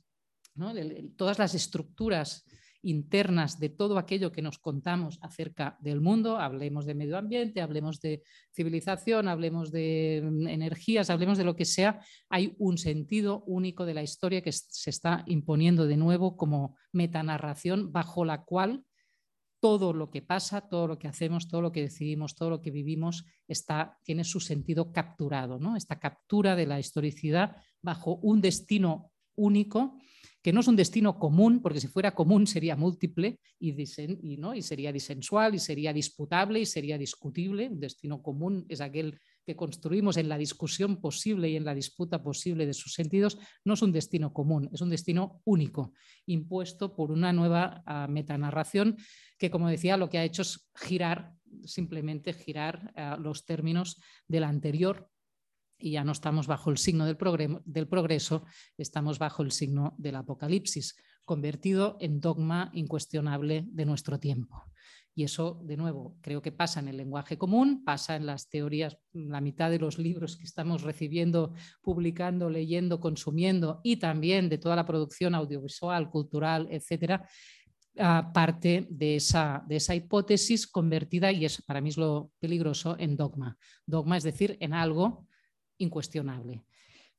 todas 1.17 1.39
las 1.39 1.55
estructuras 1.55 2.45
internas 2.83 3.59
de 3.59 3.69
todo 3.69 3.97
aquello 3.97 4.31
que 4.31 4.41
nos 4.41 4.59
contamos 4.59 5.19
acerca 5.21 5.77
del 5.81 6.01
mundo, 6.01 6.37
hablemos 6.37 6.85
de 6.85 6.95
medio 6.95 7.17
ambiente, 7.17 7.61
hablemos 7.61 8.01
de 8.01 8.23
civilización, 8.53 9.27
hablemos 9.27 9.71
de 9.71 10.21
mm, 10.23 10.47
energías, 10.47 11.09
hablemos 11.09 11.37
de 11.37 11.43
lo 11.43 11.55
que 11.55 11.65
sea, 11.65 11.99
hay 12.29 12.55
un 12.57 12.77
sentido 12.77 13.43
único 13.45 13.85
de 13.85 13.93
la 13.93 14.03
historia 14.03 14.41
que 14.41 14.51
se 14.51 14.89
está 14.89 15.23
imponiendo 15.27 15.85
de 15.85 15.97
nuevo 15.97 16.37
como 16.37 16.77
metanarración 16.91 17.91
bajo 17.91 18.25
la 18.25 18.43
cual 18.43 18.83
todo 19.61 19.93
lo 19.93 20.09
que 20.09 20.23
pasa, 20.23 20.61
todo 20.61 20.87
lo 20.87 20.97
que 20.97 21.07
hacemos, 21.07 21.47
todo 21.47 21.61
lo 21.61 21.71
que 21.71 21.81
decidimos, 21.81 22.35
todo 22.35 22.49
lo 22.49 22.61
que 22.61 22.71
vivimos 22.71 23.25
está, 23.47 23.99
tiene 24.03 24.23
su 24.23 24.39
sentido 24.39 24.91
capturado, 24.91 25.59
¿no? 25.59 25.75
Esta 25.75 25.99
captura 25.99 26.55
de 26.55 26.65
la 26.65 26.79
historicidad 26.79 27.55
bajo 27.79 28.15
un 28.23 28.41
destino 28.41 29.11
único 29.35 29.97
que 30.41 30.51
no 30.51 30.61
es 30.61 30.67
un 30.67 30.75
destino 30.75 31.19
común, 31.19 31.61
porque 31.61 31.79
si 31.79 31.87
fuera 31.87 32.15
común 32.15 32.47
sería 32.47 32.75
múltiple 32.75 33.39
y, 33.59 33.71
y, 33.71 34.37
¿no? 34.37 34.55
y 34.55 34.61
sería 34.61 34.91
disensual 34.91 35.55
y 35.55 35.59
sería 35.59 35.93
disputable 35.93 36.59
y 36.59 36.65
sería 36.65 36.97
discutible. 36.97 37.69
Un 37.69 37.79
destino 37.79 38.21
común 38.21 38.65
es 38.67 38.81
aquel 38.81 39.19
que 39.45 39.55
construimos 39.55 40.17
en 40.17 40.29
la 40.29 40.37
discusión 40.37 41.01
posible 41.01 41.49
y 41.49 41.55
en 41.55 41.65
la 41.65 41.73
disputa 41.73 42.23
posible 42.23 42.65
de 42.65 42.73
sus 42.73 42.93
sentidos, 42.93 43.37
no 43.65 43.73
es 43.73 43.81
un 43.81 43.91
destino 43.91 44.33
común, 44.33 44.69
es 44.71 44.81
un 44.81 44.89
destino 44.89 45.41
único, 45.45 45.93
impuesto 46.25 46.95
por 46.95 47.11
una 47.11 47.33
nueva 47.33 47.83
uh, 47.87 48.11
metanarración 48.11 48.97
que, 49.37 49.49
como 49.49 49.69
decía, 49.69 49.97
lo 49.97 50.09
que 50.09 50.19
ha 50.19 50.23
hecho 50.23 50.43
es 50.43 50.69
girar, 50.75 51.33
simplemente 51.65 52.33
girar 52.33 52.93
uh, 52.95 53.19
los 53.19 53.45
términos 53.45 53.99
de 54.27 54.39
la 54.39 54.49
anterior 54.49 55.09
y 55.81 55.91
ya 55.91 56.03
no 56.03 56.11
estamos 56.11 56.47
bajo 56.47 56.69
el 56.69 56.77
signo 56.77 57.05
del, 57.05 57.17
progreso, 57.17 58.45
estamos 58.77 59.19
bajo 59.19 59.43
el 59.43 59.51
signo 59.51 59.95
del 59.97 60.15
apocalipsis, 60.15 60.95
convertido 61.25 61.97
en 61.99 62.19
dogma 62.19 62.69
incuestionable 62.73 63.65
de 63.67 63.85
nuestro 63.85 64.19
tiempo. 64.19 64.63
Y 65.13 65.23
eso, 65.23 65.59
de 65.65 65.75
nuevo, 65.75 66.17
creo 66.21 66.41
que 66.41 66.53
pasa 66.53 66.79
en 66.79 66.87
el 66.87 66.95
lenguaje 66.95 67.37
común, 67.37 67.83
pasa 67.83 68.15
en 68.15 68.25
las 68.25 68.49
teorías, 68.49 68.97
la 69.11 69.41
mitad 69.41 69.69
de 69.69 69.79
los 69.79 69.99
libros 69.99 70.37
que 70.37 70.45
estamos 70.45 70.83
recibiendo, 70.83 71.53
publicando, 71.81 72.49
leyendo, 72.49 73.01
consumiendo 73.01 73.81
y 73.83 73.97
también 73.97 74.47
de 74.47 74.57
toda 74.57 74.77
la 74.77 74.85
producción 74.85 75.35
audiovisual, 75.35 76.09
cultural, 76.09 76.67
etcétera, 76.71 77.27
parte 78.33 78.87
de 78.89 79.17
esa, 79.17 79.63
de 79.67 79.75
esa 79.75 79.95
hipótesis 79.95 80.65
convertida, 80.65 81.31
y 81.31 81.45
es 81.45 81.61
para 81.61 81.81
mí 81.81 81.89
es 81.89 81.97
lo 81.97 82.31
peligroso, 82.39 82.95
en 82.97 83.17
dogma. 83.17 83.57
Dogma 83.85 84.17
es 84.17 84.23
decir, 84.23 84.57
en 84.61 84.73
algo 84.73 85.27
incuestionable. 85.81 86.63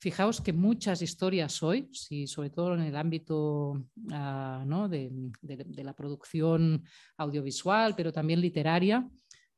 Fijaos 0.03 0.41
que 0.41 0.53
muchas 0.53 1.01
historias 1.01 1.63
hoy, 1.63 1.89
si 1.93 2.27
sobre 2.27 2.51
todo 2.51 2.75
en 2.75 2.81
el 2.81 2.97
ámbito 2.97 3.71
uh, 3.71 4.65
¿no? 4.67 4.89
de, 4.89 5.13
la 5.77 5.95
producción 5.95 6.83
audiovisual, 7.17 7.95
pero 7.95 8.13
también 8.13 8.41
literaria, 8.41 9.09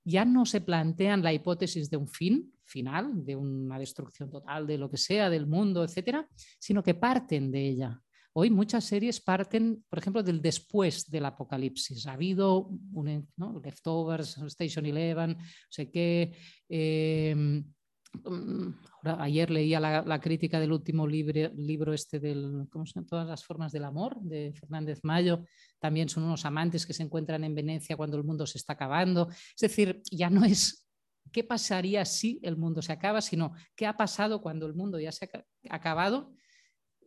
ya 0.04 0.26
no 0.26 0.44
se 0.44 0.60
plantean 0.60 1.22
la 1.22 1.32
hipótesis 1.32 1.88
de 1.88 1.96
un 1.96 2.06
fin 2.06 2.52
final, 2.62 3.24
de 3.24 3.36
una 3.36 3.78
destrucción 3.78 4.28
total 4.28 4.66
de 4.66 4.76
lo 4.76 4.90
que 4.90 4.98
sea, 4.98 5.30
del 5.30 5.46
mundo, 5.46 5.82
etcétera, 5.82 6.28
sino 6.58 6.82
que 6.82 6.92
parten 6.92 7.50
de 7.50 7.66
ella. 7.66 8.02
Hoy 8.34 8.50
muchas 8.50 8.84
series 8.84 9.22
parten, 9.22 9.82
por 9.88 9.98
ejemplo, 9.98 10.22
del 10.22 10.42
después 10.42 11.10
del 11.10 11.24
apocalipsis. 11.24 12.06
Ha 12.06 12.12
habido 12.12 12.68
un, 12.92 13.26
¿no? 13.36 13.62
Leftovers, 13.64 14.36
Station 14.36 14.84
Eleven, 14.84 15.38
no 15.38 15.44
sé 15.70 15.90
qué. 15.90 16.36
Eh, 16.68 17.64
Mm, 18.22 18.68
ayer 19.02 19.50
leía 19.50 19.80
la, 19.80 20.20
crítica 20.20 20.60
del 20.60 20.72
último 20.72 21.06
libro 21.06 21.92
este 21.92 22.20
del, 22.20 22.66
¿cómo 22.70 22.86
se 22.86 22.94
llama? 22.94 23.06
Todas 23.06 23.26
las 23.26 23.44
formas 23.44 23.72
del 23.72 23.84
amor, 23.84 24.20
de 24.20 24.52
Fernández 24.52 25.00
Mayo. 25.02 25.44
También 25.78 26.08
son 26.08 26.24
unos 26.24 26.44
amantes 26.44 26.86
que 26.86 26.94
se 26.94 27.02
encuentran 27.02 27.44
en 27.44 27.54
Venecia 27.54 27.96
cuando 27.96 28.16
el 28.16 28.24
mundo 28.24 28.46
se 28.46 28.58
está 28.58 28.74
acabando. 28.74 29.28
Es 29.30 29.60
decir, 29.60 30.02
ya 30.10 30.30
no 30.30 30.44
es 30.44 30.86
qué 31.32 31.42
pasaría 31.42 32.04
si 32.04 32.38
el 32.42 32.56
mundo 32.56 32.82
se 32.82 32.92
acaba, 32.92 33.20
sino 33.20 33.52
qué 33.74 33.86
ha 33.86 33.96
pasado 33.96 34.40
cuando 34.40 34.66
el 34.66 34.74
mundo 34.74 35.00
ya 35.00 35.12
se 35.12 35.28
ha 35.68 35.74
acabado 35.74 36.32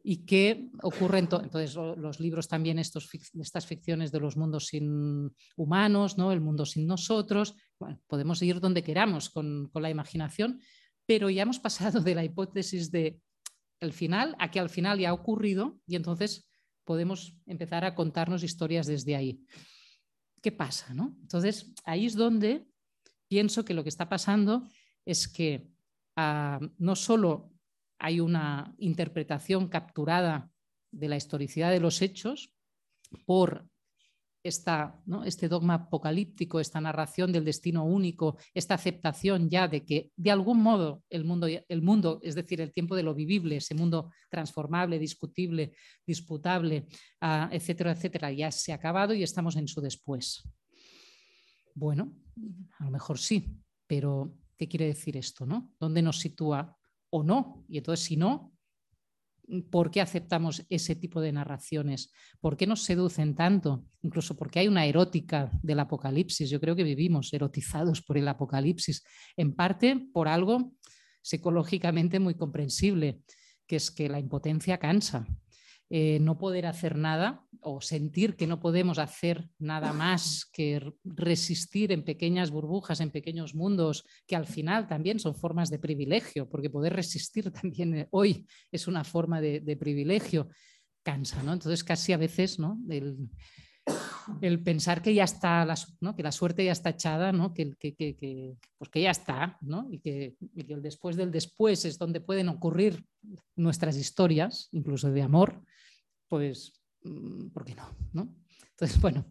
y 0.09 0.25
qué 0.25 0.69
ocurre 0.83 1.19
entonces 1.19 1.75
los 1.75 2.21
libros 2.21 2.47
también 2.47 2.79
estos, 2.79 3.09
estas 3.41 3.65
ficciones 3.65 4.09
de 4.09 4.21
los 4.21 4.37
mundos 4.37 4.67
sin 4.67 5.33
humanos 5.57 6.17
no 6.17 6.31
el 6.31 6.39
mundo 6.39 6.65
sin 6.65 6.87
nosotros 6.87 7.55
bueno, 7.77 7.99
podemos 8.07 8.41
ir 8.41 8.61
donde 8.61 8.83
queramos 8.83 9.29
con, 9.29 9.67
con 9.67 9.81
la 9.81 9.89
imaginación 9.89 10.61
pero 11.07 11.31
ya 11.31 11.41
hemos 11.41 11.57
pasado 11.57 12.01
de 12.01 12.13
la 12.13 12.23
hipótesis 12.23 12.91
de 12.91 13.19
el 13.79 13.93
final 13.93 14.35
a 14.37 14.51
que 14.51 14.59
al 14.59 14.69
final 14.69 14.99
ya 14.99 15.09
ha 15.09 15.13
ocurrido 15.13 15.79
y 15.87 15.95
entonces 15.95 16.47
podemos 16.83 17.35
empezar 17.45 17.85
a 17.85 17.95
contarnos 17.95 18.43
historias 18.43 18.85
desde 18.85 19.15
ahí. 19.15 19.43
¿Qué 20.41 20.51
pasa? 20.51 20.93
No? 20.93 21.17
Entonces, 21.21 21.73
ahí 21.83 22.05
es 22.05 22.15
donde 22.15 22.67
pienso 23.27 23.65
que 23.65 23.73
lo 23.73 23.83
que 23.83 23.89
está 23.89 24.07
pasando 24.09 24.67
es 25.05 25.27
que 25.27 25.69
ah, 26.15 26.59
no 26.77 26.95
solo 26.95 27.51
hay 27.99 28.19
una 28.19 28.75
interpretación 28.77 29.67
capturada 29.67 30.51
de 30.91 31.09
la 31.09 31.17
historicidad 31.17 31.71
de 31.71 31.79
los 31.79 32.01
hechos 32.01 32.53
por 33.25 33.67
este 34.47 35.47
dogma 35.47 35.73
apocalíptico, 35.75 36.59
esta 36.59 36.81
narración 36.81 37.31
del 37.31 37.45
destino 37.45 37.85
único, 37.85 38.37
esta 38.53 38.75
aceptación 38.75 39.49
ya 39.49 39.67
de 39.67 39.85
que 39.85 40.11
de 40.15 40.31
algún 40.31 40.61
modo 40.61 41.03
el 41.09 41.23
mundo, 41.25 41.47
el 41.47 41.81
mundo, 41.81 42.19
es 42.23 42.35
decir, 42.35 42.61
el 42.61 42.73
tiempo 42.73 42.95
de 42.95 43.03
lo 43.03 43.13
vivible, 43.13 43.57
ese 43.57 43.75
mundo 43.75 44.11
transformable, 44.29 44.99
discutible, 44.99 45.73
disputable, 46.05 46.87
ah, 47.21 47.49
etcétera, 47.51 47.91
etcétera, 47.91 48.31
ya 48.31 48.51
se 48.51 48.71
ha 48.71 48.75
acabado 48.75 49.13
y 49.13 49.23
estamos 49.23 49.55
en 49.55 49.67
su 49.67 49.81
después. 49.81 50.43
Bueno, 51.73 52.11
a 52.79 52.85
lo 52.85 52.91
mejor 52.91 53.19
sí, 53.19 53.55
pero 53.85 54.33
¿qué 54.57 54.67
quiere 54.67 54.87
decir 54.87 55.15
esto? 55.17 55.45
¿no? 55.45 55.73
¿Dónde 55.79 56.01
nos 56.01 56.19
sitúa 56.19 56.75
o 57.11 57.23
no? 57.23 57.65
Y 57.69 57.77
entonces, 57.77 58.05
si 58.05 58.17
no, 58.17 58.56
¿Por 59.71 59.91
qué 59.91 60.01
aceptamos 60.01 60.65
ese 60.69 60.95
tipo 60.95 61.21
de 61.21 61.31
narraciones? 61.31 62.11
¿Por 62.41 62.57
qué 62.57 62.67
nos 62.67 62.83
seducen 62.83 63.33
tanto? 63.33 63.85
Incluso 64.01 64.35
porque 64.35 64.59
hay 64.59 64.67
una 64.67 64.85
erótica 64.85 65.51
del 65.63 65.79
apocalipsis. 65.79 66.49
Yo 66.49 66.59
creo 66.59 66.75
que 66.75 66.83
vivimos 66.83 67.31
erotizados 67.33 68.01
por 68.01 68.17
el 68.17 68.27
apocalipsis, 68.27 69.03
en 69.37 69.55
parte 69.55 70.09
por 70.13 70.27
algo 70.27 70.73
psicológicamente 71.21 72.19
muy 72.19 72.35
comprensible, 72.35 73.21
que 73.65 73.77
es 73.77 73.91
que 73.91 74.09
la 74.09 74.19
impotencia 74.19 74.77
cansa. 74.77 75.25
Eh, 75.89 76.19
no 76.19 76.37
poder 76.37 76.65
hacer 76.65 76.97
nada 76.97 77.45
o 77.61 77.79
sentir 77.79 78.35
que 78.35 78.45
no 78.45 78.59
podemos 78.59 78.99
hacer 78.99 79.47
nada 79.57 79.93
más 79.93 80.45
que 80.51 80.93
resistir 81.05 81.93
en 81.93 82.03
pequeñas 82.03 82.51
burbujas, 82.51 82.99
en 82.99 83.09
pequeños 83.09 83.55
mundos, 83.55 84.03
que 84.27 84.35
al 84.35 84.47
final 84.47 84.85
también 84.87 85.17
son 85.17 85.33
formas 85.33 85.69
de 85.69 85.79
privilegio, 85.79 86.49
porque 86.49 86.69
poder 86.69 86.93
resistir 86.93 87.51
también 87.51 87.95
eh, 87.95 88.07
hoy 88.11 88.45
es 88.69 88.87
una 88.87 89.05
forma 89.05 89.39
de, 89.39 89.77
privilegio, 89.77 90.49
cansa, 91.03 91.41
¿no? 91.41 91.53
Entonces 91.53 91.85
casi 91.85 92.11
a 92.11 92.17
veces, 92.17 92.59
¿no? 92.59 92.77
Pensar 94.63 95.01
que 95.01 95.13
ya 95.13 95.23
está, 95.23 95.65
la, 95.65 95.75
que 96.15 96.23
la 96.23 96.31
suerte 96.31 96.65
ya 96.65 96.71
está 96.71 96.89
echada, 96.89 97.31
¿no? 97.31 97.53
que, 97.53 97.73
que, 97.75 98.57
pues 98.77 98.89
que 98.89 99.01
ya 99.01 99.11
está, 99.11 99.57
¿no? 99.61 99.87
y, 99.91 99.99
que, 99.99 100.35
y 100.55 100.63
que 100.63 100.73
el 100.73 100.81
después 100.81 101.15
del 101.15 101.31
después 101.31 101.85
es 101.85 101.97
donde 101.97 102.21
pueden 102.21 102.49
ocurrir 102.49 103.05
nuestras 103.55 103.97
historias, 103.97 104.69
incluso 104.71 105.11
de 105.11 105.21
amor, 105.21 105.61
pues, 106.27 106.73
mm, 107.03 107.49
¿por 107.49 107.65
qué 107.65 107.75
no? 107.75 107.95
¿no? 108.13 108.35
Entonces, 108.71 108.99
bueno, 109.01 109.25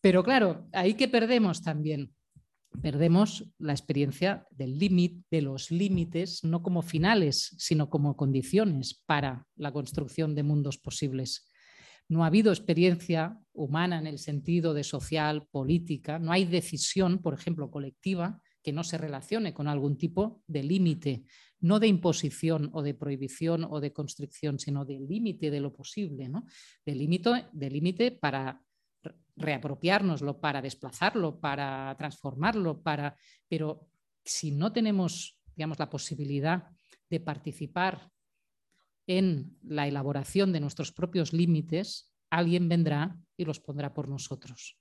pero 0.00 0.22
claro, 0.24 0.68
ahí 0.72 0.94
que 0.94 1.08
perdemos 1.08 1.62
también. 1.62 2.14
Perdemos 2.80 3.44
la 3.58 3.72
experiencia 3.72 4.46
del 4.50 4.78
límite, 4.78 5.24
de 5.28 5.42
los 5.42 5.72
límites, 5.72 6.44
no 6.44 6.62
como 6.62 6.82
finales, 6.82 7.54
sino 7.58 7.90
como 7.90 8.16
condiciones 8.16 9.02
para 9.06 9.48
la 9.56 9.72
construcción 9.72 10.36
de 10.36 10.44
mundos 10.44 10.78
posibles. 10.78 11.49
No 12.10 12.24
ha 12.24 12.26
habido 12.26 12.50
experiencia 12.50 13.38
humana 13.52 13.98
en 13.98 14.08
el 14.08 14.18
sentido 14.18 14.74
de 14.74 14.82
social, 14.82 15.46
política, 15.50 16.18
no 16.18 16.32
hay 16.32 16.44
decisión, 16.44 17.22
por 17.22 17.34
ejemplo, 17.34 17.70
colectiva, 17.70 18.40
que 18.62 18.72
no 18.72 18.82
se 18.82 18.98
relacione 18.98 19.54
con 19.54 19.68
algún 19.68 19.96
tipo 19.96 20.42
de 20.48 20.64
límite, 20.64 21.22
no 21.60 21.78
de 21.78 21.86
imposición 21.86 22.68
o 22.72 22.82
de 22.82 22.94
prohibición 22.94 23.64
o 23.70 23.80
de 23.80 23.92
constricción, 23.92 24.58
sino 24.58 24.84
de 24.84 24.98
límite 24.98 25.52
de 25.52 25.60
lo 25.60 25.72
posible, 25.72 26.28
¿no? 26.28 26.46
de 26.84 27.70
límite 27.70 28.10
para 28.10 28.60
reapropiárnoslo, 29.36 30.40
para 30.40 30.60
desplazarlo, 30.60 31.38
para 31.38 31.94
transformarlo, 31.96 32.82
para... 32.82 33.16
pero 33.48 33.88
si 34.24 34.50
no 34.50 34.72
tenemos 34.72 35.40
digamos, 35.54 35.78
la 35.78 35.90
posibilidad 35.90 36.64
de 37.10 37.20
participar 37.20 38.10
en 39.18 39.56
la 39.62 39.88
elaboración 39.88 40.52
de 40.52 40.60
nuestros 40.60 40.92
propios 40.92 41.32
límites, 41.32 42.12
alguien 42.30 42.68
vendrá 42.68 43.18
y 43.36 43.44
los 43.44 43.60
pondrá 43.60 43.92
por 43.92 44.08
nosotros. 44.08 44.78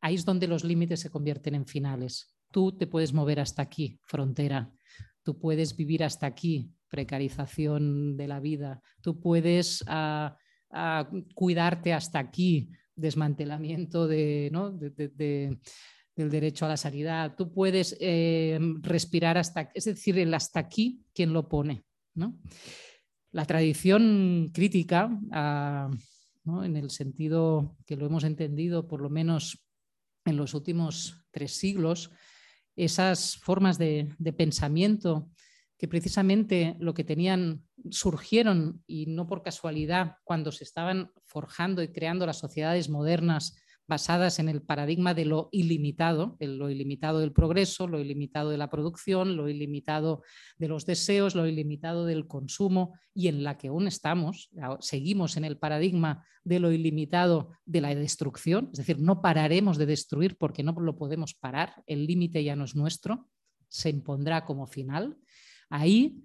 Ahí 0.00 0.14
es 0.14 0.24
donde 0.24 0.46
los 0.46 0.64
límites 0.64 1.00
se 1.00 1.10
convierten 1.10 1.54
en 1.54 1.66
finales. 1.66 2.34
Tú 2.52 2.76
te 2.76 2.86
puedes 2.86 3.12
mover 3.12 3.40
hasta 3.40 3.62
aquí, 3.62 3.98
frontera 4.04 4.72
tú 5.24 5.38
puedes 5.38 5.74
vivir 5.74 6.04
hasta 6.04 6.26
aquí, 6.26 6.70
precarización 6.88 8.16
de 8.16 8.28
la 8.28 8.38
vida, 8.38 8.80
tú 9.00 9.18
puedes 9.18 9.82
ah, 9.88 10.36
ah, 10.70 11.10
cuidarte 11.34 11.92
hasta 11.92 12.20
aquí, 12.20 12.70
desmantelamiento 12.94 14.06
de, 14.06 14.52
del 16.14 16.30
derecho 16.30 16.66
a 16.66 16.68
la 16.68 16.76
sanidad, 16.76 17.34
tú 17.36 17.52
puedes 17.52 17.96
eh, 17.98 18.60
respirar 18.82 19.38
hasta, 19.38 19.72
es 19.74 19.86
decir, 19.86 20.18
el 20.18 20.32
hasta 20.34 20.60
aquí, 20.60 21.02
quien 21.12 21.32
lo 21.32 21.48
pone. 21.48 21.84
La 23.34 23.46
tradición 23.46 24.52
crítica, 24.54 25.10
ah, 25.32 25.90
en 26.46 26.76
el 26.76 26.88
sentido 26.90 27.76
que 27.84 27.96
lo 27.96 28.06
hemos 28.06 28.22
entendido 28.22 28.86
por 28.86 29.00
lo 29.00 29.10
menos 29.10 29.58
en 30.24 30.36
los 30.36 30.54
últimos 30.54 31.24
tres 31.32 31.56
siglos, 31.56 32.12
esas 32.76 33.36
formas 33.38 33.76
de, 33.76 34.14
pensamiento 34.38 35.32
que 35.76 35.88
precisamente 35.88 36.76
lo 36.78 36.94
que 36.94 37.02
tenían 37.02 37.64
surgieron 37.90 38.84
y 38.86 39.06
no 39.06 39.26
por 39.26 39.42
casualidad 39.42 40.18
cuando 40.22 40.52
se 40.52 40.62
estaban 40.62 41.10
forjando 41.24 41.82
y 41.82 41.88
creando 41.88 42.26
las 42.26 42.38
sociedades 42.38 42.88
modernas 42.88 43.56
basadas 43.86 44.38
en 44.38 44.48
el 44.48 44.62
paradigma 44.62 45.14
de 45.14 45.24
lo 45.24 45.48
ilimitado, 45.52 46.36
lo 46.40 46.70
ilimitado 46.70 47.20
del 47.20 47.32
progreso, 47.32 47.86
lo 47.86 48.00
ilimitado 48.00 48.50
de 48.50 48.58
la 48.58 48.70
producción, 48.70 49.36
lo 49.36 49.48
ilimitado 49.48 50.22
de 50.56 50.68
los 50.68 50.86
deseos, 50.86 51.34
lo 51.34 51.46
ilimitado 51.46 52.06
del 52.06 52.26
consumo 52.26 52.94
y 53.14 53.28
en 53.28 53.44
la 53.44 53.58
que 53.58 53.68
aún 53.68 53.86
estamos, 53.86 54.50
seguimos 54.80 55.36
en 55.36 55.44
el 55.44 55.58
paradigma 55.58 56.24
de 56.44 56.60
lo 56.60 56.72
ilimitado 56.72 57.50
de 57.64 57.80
la 57.80 57.94
destrucción, 57.94 58.70
es 58.72 58.78
decir, 58.78 59.00
no 59.00 59.20
pararemos 59.20 59.78
de 59.78 59.86
destruir 59.86 60.36
porque 60.36 60.62
no 60.62 60.72
lo 60.72 60.96
podemos 60.96 61.34
parar, 61.34 61.82
el 61.86 62.06
límite 62.06 62.42
ya 62.42 62.56
no 62.56 62.64
es 62.64 62.74
nuestro, 62.74 63.28
se 63.68 63.90
impondrá 63.90 64.44
como 64.44 64.66
final. 64.66 65.16
Ahí 65.68 66.22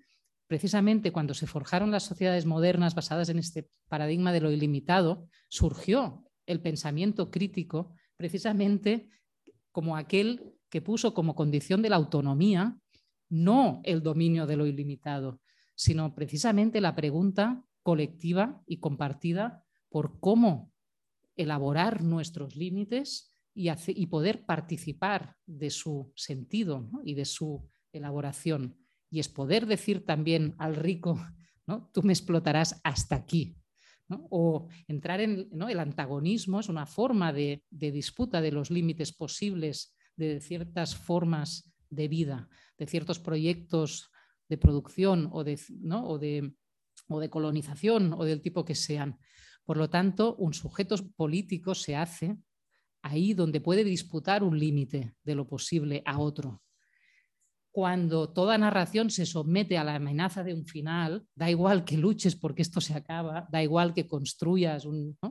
precisamente 0.47 1.11
cuando 1.11 1.35
se 1.35 1.45
forjaron 1.45 1.91
las 1.91 2.03
sociedades 2.03 2.47
modernas 2.47 2.95
basadas 2.95 3.29
en 3.29 3.37
este 3.37 3.69
paradigma 3.87 4.33
de 4.33 4.41
lo 4.41 4.51
ilimitado, 4.51 5.27
surgió 5.47 6.28
el 6.49 6.61
pensamiento 6.61 7.29
crítico 7.29 7.93
precisamente 8.17 9.07
como 9.71 9.95
aquel 9.95 10.55
que 10.69 10.81
puso 10.81 11.13
como 11.13 11.35
condición 11.35 11.81
de 11.81 11.89
la 11.89 11.95
autonomía 11.95 12.77
no 13.29 13.81
el 13.83 14.01
dominio 14.01 14.47
de 14.47 14.57
lo 14.57 14.65
ilimitado, 14.65 15.39
sino 15.75 16.15
precisamente 16.15 16.81
la 16.81 16.95
pregunta 16.95 17.63
colectiva 17.83 18.61
y 18.65 18.79
compartida 18.79 19.63
por 19.89 20.19
cómo 20.19 20.73
elaborar 21.37 22.03
nuestros 22.03 22.55
límites 22.55 23.35
y, 23.53 24.07
poder 24.07 24.45
participar 24.45 25.35
de 25.45 25.69
su 25.69 26.11
sentido 26.15 26.89
y 27.03 27.13
de 27.13 27.25
su 27.25 27.69
elaboración. 27.91 28.77
Y 29.11 29.19
es 29.19 29.29
poder 29.29 29.65
decir 29.65 30.05
también 30.05 30.55
al 30.57 30.75
rico, 30.75 31.19
¿no? 31.67 31.89
tú 31.93 32.01
me 32.03 32.13
explotarás 32.13 32.81
hasta 32.83 33.15
aquí, 33.15 33.58
o 34.09 34.67
entrar 34.87 35.21
en 35.21 35.49
el 35.51 35.79
antagonismo 35.79 36.59
es 36.59 36.69
una 36.69 36.85
forma 36.85 37.31
de, 37.33 37.63
disputa 37.69 38.41
de 38.41 38.51
los 38.51 38.71
límites 38.71 39.13
posibles 39.13 39.95
de 40.15 40.41
ciertas 40.41 40.95
formas 40.95 41.71
de 41.89 42.07
vida, 42.07 42.49
de 42.77 42.87
ciertos 42.87 43.19
proyectos 43.19 44.11
de 44.47 44.57
producción 44.57 45.29
o 45.31 45.43
de, 45.43 45.59
o 45.87 46.17
de, 47.19 47.29
colonización 47.29 48.13
o 48.13 48.23
del 48.23 48.41
tipo 48.41 48.65
que 48.65 48.75
sean. 48.75 49.19
Por 49.63 49.77
lo 49.77 49.89
tanto, 49.89 50.35
un 50.35 50.53
sujeto 50.53 50.95
político 51.15 51.75
se 51.75 51.95
hace 51.95 52.37
ahí 53.01 53.33
donde 53.33 53.61
puede 53.61 53.83
disputar 53.83 54.43
un 54.43 54.59
límite 54.59 55.15
de 55.23 55.35
lo 55.35 55.47
posible 55.47 56.01
a 56.05 56.19
otro 56.19 56.61
cuando 57.71 58.29
toda 58.29 58.57
narración 58.57 59.09
se 59.09 59.25
somete 59.25 59.77
a 59.77 59.83
la 59.83 59.95
amenaza 59.95 60.43
de 60.43 60.53
un 60.53 60.65
final, 60.65 61.25
da 61.35 61.49
igual 61.49 61.85
que 61.85 61.97
luches 61.97 62.35
porque 62.35 62.63
esto 62.63 62.81
se 62.81 62.93
acaba, 62.93 63.47
da 63.51 63.61
igual 63.61 63.93
que 63.93 64.07
construyas. 64.07 64.87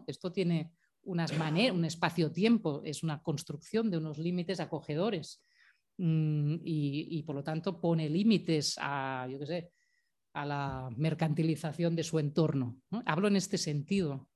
Esto 0.06 0.32
tiene 0.32 0.72
unas 1.02 1.36
maneras, 1.36 1.76
un 1.76 1.84
espacio-tiempo, 1.84 2.82
es 2.84 3.02
una 3.02 3.22
construcción 3.22 3.90
de 3.90 3.98
unos 3.98 4.18
límites 4.18 4.60
acogedores 4.60 5.42
mm, 5.96 6.56
y, 6.64 7.22
por 7.24 7.34
lo 7.34 7.42
tanto 7.42 7.80
pone 7.80 8.08
límites 8.08 8.76
a, 8.80 9.26
yo 9.30 9.38
qué 9.40 9.46
sé, 9.46 9.72
a 10.34 10.44
la 10.44 10.88
mercantilización 10.96 11.96
de 11.96 12.04
su 12.04 12.18
entorno. 12.18 12.76
Hablo 13.06 13.28
en 13.28 13.36
este 13.36 13.58
sentido. 13.58 14.28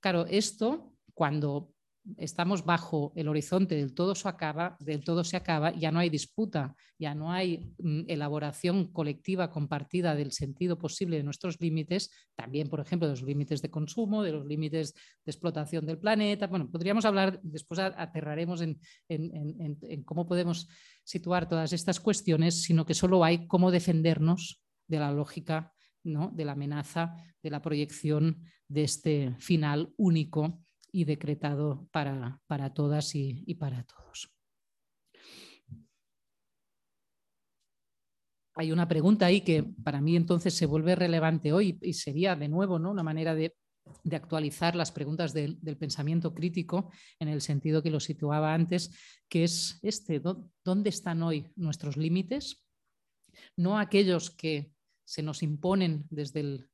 Claro, 0.00 0.24
esto 0.26 0.94
cuando 1.12 1.74
estamos 2.16 2.64
bajo 2.64 3.12
el 3.14 3.28
horizonte 3.28 3.76
del 3.76 3.94
todo 3.94 4.14
se 4.14 4.28
acaba, 4.28 4.76
del 4.80 5.04
todo 5.04 5.22
se 5.24 5.36
acaba, 5.36 5.72
ya 5.72 5.92
no 5.92 6.00
hay 6.00 6.10
disputa, 6.10 6.74
ya 6.98 7.14
no 7.14 7.32
hay 7.32 7.72
mm, 7.78 8.02
elaboración 8.08 8.92
colectiva 8.92 9.50
compartida 9.50 10.14
del 10.14 10.32
sentido 10.32 10.78
posible 10.78 11.16
de 11.16 11.22
nuestros 11.22 11.60
límites, 11.60 12.10
también, 12.34 12.68
por 12.68 12.80
ejemplo, 12.80 13.06
de 13.06 13.12
los 13.12 13.22
límites 13.22 13.62
de 13.62 13.70
consumo, 13.70 14.22
de 14.22 14.32
los 14.32 14.46
límites 14.46 14.94
de 14.94 15.30
explotación 15.30 15.86
del 15.86 15.98
planeta. 15.98 16.46
Bueno, 16.46 16.70
podríamos 16.70 17.04
hablar, 17.04 17.40
después 17.42 17.80
aterraremos 17.80 18.60
en, 18.60 18.80
en 19.08 20.02
cómo 20.04 20.26
podemos 20.26 20.68
situar 21.04 21.48
todas 21.48 21.72
estas 21.72 22.00
cuestiones, 22.00 22.62
sino 22.62 22.84
que 22.84 22.94
solo 22.94 23.24
hay 23.24 23.46
cómo 23.46 23.70
defendernos 23.70 24.62
de 24.88 24.98
la 24.98 25.12
lógica, 25.12 25.72
¿no? 26.04 26.30
de 26.34 26.44
la 26.44 26.52
amenaza, 26.52 27.14
de 27.42 27.50
la 27.50 27.62
proyección 27.62 28.42
de 28.68 28.84
este 28.84 29.34
final 29.38 29.92
único 29.96 30.62
y 30.92 31.04
decretado 31.04 31.88
para, 31.90 32.40
para 32.46 32.74
todas 32.74 33.14
y, 33.14 33.54
para 33.54 33.84
todos. 33.84 34.30
Hay 38.54 38.70
una 38.70 38.86
pregunta 38.86 39.26
ahí 39.26 39.40
que 39.40 39.64
para 39.82 40.02
mí 40.02 40.14
entonces 40.14 40.54
se 40.54 40.66
vuelve 40.66 40.94
relevante 40.94 41.54
hoy 41.54 41.78
y 41.80 41.94
sería 41.94 42.36
de 42.36 42.48
nuevo 42.48 42.78
¿no? 42.78 42.90
una 42.90 43.02
manera 43.02 43.34
de, 43.34 43.56
de 44.04 44.16
actualizar 44.16 44.76
las 44.76 44.92
preguntas 44.92 45.32
del, 45.32 45.58
del, 45.62 45.78
pensamiento 45.78 46.34
crítico 46.34 46.92
en 47.18 47.28
el 47.28 47.40
sentido 47.40 47.82
que 47.82 47.90
lo 47.90 47.98
situaba 47.98 48.52
antes, 48.52 48.94
que 49.30 49.44
es 49.44 49.80
este, 49.82 50.20
¿dónde 50.62 50.90
están 50.90 51.22
hoy 51.22 51.50
nuestros 51.56 51.96
límites? 51.96 52.62
No 53.56 53.78
aquellos 53.78 54.30
que 54.30 54.70
se 55.06 55.22
nos 55.22 55.42
imponen 55.42 56.04
desde 56.10 56.40
el 56.40 56.70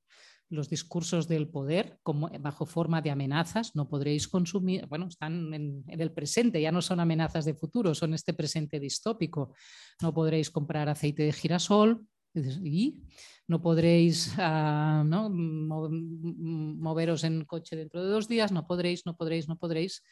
los 0.51 0.69
discursos 0.69 1.29
del 1.29 1.49
poder 1.49 1.99
como 2.03 2.31
bajo 2.41 2.65
forma 2.65 3.03
de 3.03 3.11
amenazas, 3.11 3.77
no 3.77 3.89
podréis 3.89 4.29
consumir, 4.29 4.87
bueno, 4.87 5.07
están 5.09 5.53
en, 5.53 5.85
el 5.87 6.13
presente, 6.13 6.61
ya 6.61 6.73
no 6.73 6.81
son 6.81 7.01
amenazas 7.01 7.45
de 7.45 7.55
futuro, 7.55 7.95
son 7.95 8.15
este 8.15 8.33
presente 8.33 8.81
distópico. 8.81 9.55
No 10.01 10.15
podréis 10.15 10.51
comprar 10.51 10.89
aceite 10.89 11.25
de 11.25 11.33
girasol 11.33 12.07
y 12.35 13.03
no 13.47 13.61
podréis 13.61 14.35
¿no? 14.39 15.29
moveros 15.31 17.25
en 17.25 17.45
coche 17.45 17.77
dentro 17.77 18.03
de 18.03 18.11
dos 18.11 18.29
días, 18.29 18.51
no 18.51 18.67
podréis, 18.67 19.05
no 19.05 19.17
podréis, 19.17 19.49
no 19.49 19.59
podréis. 19.59 20.03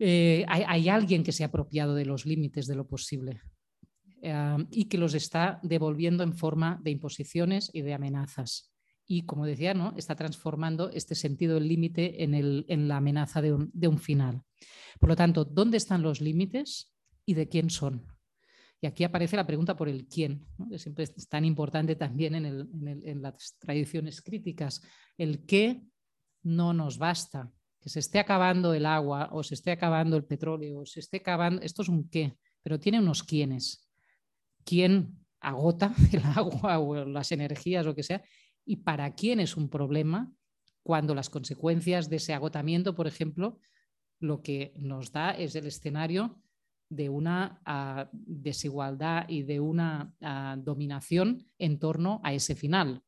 Eh, 0.00 0.44
hay, 0.48 0.88
alguien 0.88 1.24
que 1.24 1.32
se 1.32 1.42
ha 1.42 1.48
apropiado 1.48 1.94
de 1.94 2.06
los 2.06 2.24
límites 2.24 2.66
de 2.66 2.76
lo 2.76 2.86
posible. 2.86 3.40
Uh, 4.20 4.66
y 4.72 4.86
que 4.86 4.98
los 4.98 5.14
está 5.14 5.60
devolviendo 5.62 6.24
en 6.24 6.34
forma 6.34 6.80
de 6.82 6.90
imposiciones 6.90 7.70
y 7.72 7.82
de 7.82 7.94
amenazas 7.94 8.72
y, 9.10 9.22
como 9.22 9.46
decía, 9.46 9.72
¿no? 9.72 9.94
está 9.96 10.14
transformando 10.14 10.90
este 10.90 11.14
sentido 11.14 11.54
del 11.54 11.66
límite 11.66 12.22
en, 12.22 12.34
en, 12.34 12.88
la 12.88 12.98
amenaza 12.98 13.40
de 13.40 13.54
un, 13.54 13.70
de 13.72 13.88
un, 13.88 13.98
final. 13.98 14.42
Por 15.00 15.08
lo 15.08 15.16
tanto, 15.16 15.46
¿dónde 15.46 15.78
están 15.78 16.02
los 16.02 16.20
límites 16.20 16.94
y 17.24 17.32
de 17.32 17.48
quién 17.48 17.70
son? 17.70 18.06
Y 18.82 18.86
aquí 18.86 19.04
aparece 19.04 19.34
la 19.34 19.46
pregunta 19.46 19.74
por 19.76 19.88
el 19.88 20.06
quién, 20.06 20.46
¿no? 20.58 20.68
que 20.68 20.78
siempre 20.78 21.04
es 21.04 21.28
tan 21.28 21.46
importante 21.46 21.96
también 21.96 22.34
en, 22.34 22.44
el, 22.44 22.68
en, 23.02 23.22
las 23.22 23.56
tradiciones 23.58 24.20
críticas. 24.20 24.82
El 25.16 25.46
qué 25.46 25.82
no 26.42 26.74
nos 26.74 26.98
basta. 26.98 27.50
Que 27.80 27.88
se 27.88 28.00
esté 28.00 28.18
acabando 28.18 28.74
el 28.74 28.84
agua 28.84 29.30
o 29.32 29.42
se 29.42 29.54
esté 29.54 29.70
acabando 29.70 30.16
el 30.16 30.24
petróleo 30.24 30.80
o 30.80 30.86
se 30.86 31.00
esté 31.00 31.18
acabando, 31.18 31.62
esto 31.62 31.82
es 31.82 31.88
un 31.88 32.10
qué, 32.10 32.36
pero 32.62 32.78
tiene 32.78 32.98
unos 32.98 33.22
quiénes. 33.22 33.88
¿Quién 34.64 35.16
agota 35.40 35.94
el 36.12 36.22
agua 36.24 36.78
o 36.78 37.04
las 37.04 37.32
energías 37.32 37.86
o 37.86 37.90
lo 37.90 37.94
que 37.94 38.02
sea 38.02 38.22
y 38.68 38.76
para 38.76 39.14
quién 39.14 39.40
es 39.40 39.56
un 39.56 39.70
problema 39.70 40.30
cuando 40.82 41.14
las 41.14 41.30
consecuencias 41.30 42.10
de 42.10 42.16
ese 42.16 42.34
agotamiento, 42.34 42.94
por 42.94 43.06
ejemplo, 43.06 43.58
lo 44.20 44.42
que 44.42 44.74
nos 44.76 45.10
da 45.10 45.30
es 45.30 45.54
el 45.54 45.66
escenario 45.66 46.38
de 46.90 47.08
una 47.08 47.62
uh, 47.66 48.08
desigualdad 48.12 49.24
y 49.26 49.42
de 49.42 49.60
una 49.60 50.14
uh, 50.20 50.62
dominación 50.62 51.50
en 51.58 51.78
torno 51.78 52.20
a 52.22 52.34
ese 52.34 52.54
final. 52.54 53.02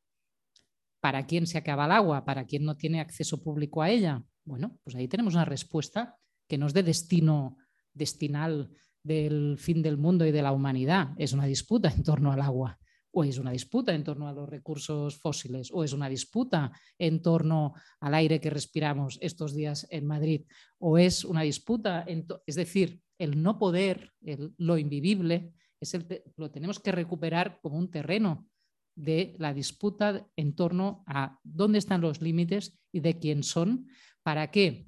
¿Para 0.99 1.27
quién 1.27 1.45
se 1.45 1.59
acaba 1.59 1.85
el 1.85 1.91
agua? 1.91 2.25
¿Para 2.25 2.45
quién 2.45 2.65
no 2.65 2.75
tiene 2.75 2.99
acceso 2.99 3.43
público 3.43 3.83
a 3.83 3.89
ella? 3.91 4.23
Bueno, 4.43 4.79
pues 4.83 4.95
ahí 4.95 5.07
tenemos 5.07 5.35
una 5.35 5.45
respuesta 5.45 6.17
que 6.47 6.57
no 6.57 6.65
es 6.65 6.73
de 6.73 6.81
destino 6.81 7.57
destinal 7.93 8.71
del 9.03 9.57
fin 9.59 9.83
del 9.83 9.97
mundo 9.97 10.25
y 10.25 10.31
de 10.31 10.41
la 10.41 10.53
humanidad, 10.53 11.09
es 11.17 11.33
una 11.33 11.45
disputa 11.45 11.91
en 11.91 12.03
torno 12.03 12.31
al 12.31 12.41
agua 12.41 12.80
o 13.11 13.23
es 13.23 13.37
una 13.37 13.51
disputa 13.51 13.93
en 13.93 14.03
torno 14.03 14.27
a 14.27 14.33
los 14.33 14.49
recursos 14.49 15.17
fósiles, 15.17 15.69
o 15.73 15.83
es 15.83 15.93
una 15.93 16.09
disputa 16.09 16.71
en 16.97 17.21
torno 17.21 17.73
al 17.99 18.13
aire 18.13 18.39
que 18.39 18.49
respiramos 18.49 19.17
estos 19.21 19.53
días 19.53 19.85
en 19.89 20.07
Madrid, 20.07 20.45
o 20.79 20.97
es 20.97 21.25
una 21.25 21.41
disputa, 21.41 22.05
es 22.45 22.55
decir, 22.55 23.01
el 23.17 23.41
no 23.41 23.59
poder, 23.59 24.13
lo 24.57 24.77
invivible, 24.77 25.53
es 25.79 25.97
lo 26.37 26.51
tenemos 26.51 26.79
que 26.79 26.91
recuperar 26.91 27.59
como 27.61 27.77
un 27.77 27.89
terreno 27.89 28.47
de 28.95 29.35
la 29.39 29.53
disputa 29.53 30.27
en 30.35 30.55
torno 30.55 31.03
a 31.07 31.39
dónde 31.43 31.79
están 31.79 32.01
los 32.01 32.21
límites 32.21 32.79
y 32.91 32.99
de 32.99 33.19
quién 33.19 33.43
son, 33.43 33.87
para 34.23 34.51
qué, 34.51 34.87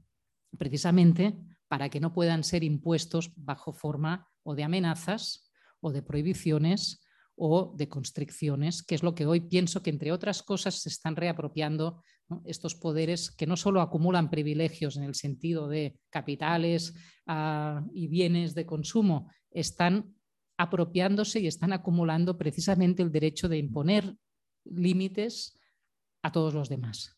precisamente 0.57 1.35
para 1.67 1.89
que 1.89 1.99
no 1.99 2.13
puedan 2.13 2.43
ser 2.43 2.63
impuestos 2.63 3.33
bajo 3.35 3.73
forma 3.73 4.27
o 4.43 4.53
de 4.53 4.63
amenazas 4.63 5.51
o 5.79 5.91
de 5.91 6.03
prohibiciones 6.03 7.02
o 7.35 7.73
de 7.75 7.89
constricciones, 7.89 8.83
que 8.83 8.95
es 8.95 9.03
lo 9.03 9.15
que 9.15 9.25
hoy 9.25 9.41
pienso 9.41 9.81
que, 9.81 9.89
entre 9.89 10.11
otras 10.11 10.43
cosas, 10.43 10.75
se 10.75 10.89
están 10.89 11.15
reapropiando 11.15 12.03
estos 12.45 12.75
poderes 12.75 13.31
que 13.31 13.47
no 13.47 13.57
solo 13.57 13.81
acumulan 13.81 14.29
privilegios 14.29 14.97
en 14.97 15.03
el 15.03 15.15
sentido 15.15 15.67
de 15.67 15.99
capitales 16.09 16.93
ah, 17.27 17.83
y 17.93 18.07
bienes 18.07 18.55
de 18.55 18.65
consumo, 18.65 19.29
están 19.51 20.15
apropiándose 20.57 21.39
y 21.39 21.47
están 21.47 21.73
acumulando 21.73 22.37
precisamente 22.37 23.03
el 23.03 23.11
derecho 23.11 23.49
de 23.49 23.57
imponer 23.57 24.15
límites 24.65 25.59
a 26.21 26.31
todos 26.31 26.53
los 26.53 26.69
demás. 26.69 27.17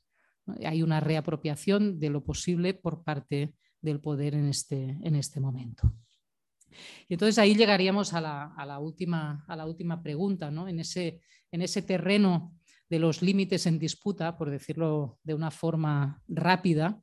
Hay 0.64 0.84
una 0.84 1.00
reapropiación 1.00 2.00
de 2.00 2.10
lo 2.10 2.24
posible 2.24 2.74
por 2.74 3.04
parte 3.04 3.56
del 3.82 4.00
poder 4.00 4.36
en 4.36 4.48
este, 4.48 4.98
en 5.02 5.16
este 5.16 5.40
momento. 5.40 5.94
Y 7.08 7.14
entonces 7.14 7.38
ahí 7.38 7.56
llegaríamos 7.56 8.14
a 8.14 8.22
la, 8.22 8.80
última, 8.80 9.46
a 9.48 9.56
la 9.56 9.66
última 9.66 10.02
pregunta, 10.02 10.52
¿no? 10.52 10.68
en, 10.68 10.80
ese, 10.80 11.22
en 11.52 11.62
ese 11.62 11.82
terreno 11.82 12.54
de 12.90 13.00
los 13.00 13.22
límites 13.22 13.66
en 13.66 13.80
disputa, 13.80 14.38
por 14.38 14.50
decirlo 14.50 15.20
de 15.24 15.34
una 15.34 15.52
forma 15.52 16.22
rápida, 16.28 17.02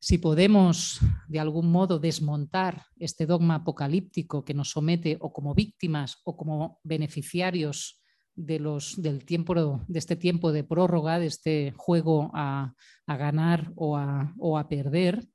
si 0.00 0.18
podemos 0.18 1.00
de 1.26 1.40
algún 1.40 1.70
modo 1.72 1.98
desmontar 1.98 2.86
este 2.98 3.26
dogma 3.26 3.56
apocalíptico 3.56 4.44
que 4.44 4.54
nos 4.54 4.70
somete 4.70 5.16
o 5.20 5.32
como 5.32 5.54
víctimas 5.54 6.20
o 6.24 6.36
como 6.36 6.78
beneficiarios 6.84 8.00
de, 8.34 8.60
los, 8.60 9.02
del 9.02 9.24
tiempo, 9.24 9.82
de 9.88 9.98
este 9.98 10.14
tiempo 10.14 10.52
de 10.52 10.62
prórroga, 10.62 11.18
de 11.18 11.26
este 11.26 11.72
juego 11.76 12.30
a, 12.32 12.74
ganar 13.06 13.72
o 13.74 13.96
a, 13.96 14.32
o 14.38 14.56
a 14.56 14.68
perder, 14.68 15.26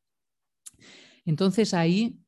entonces 1.25 1.73
ahí 1.73 2.22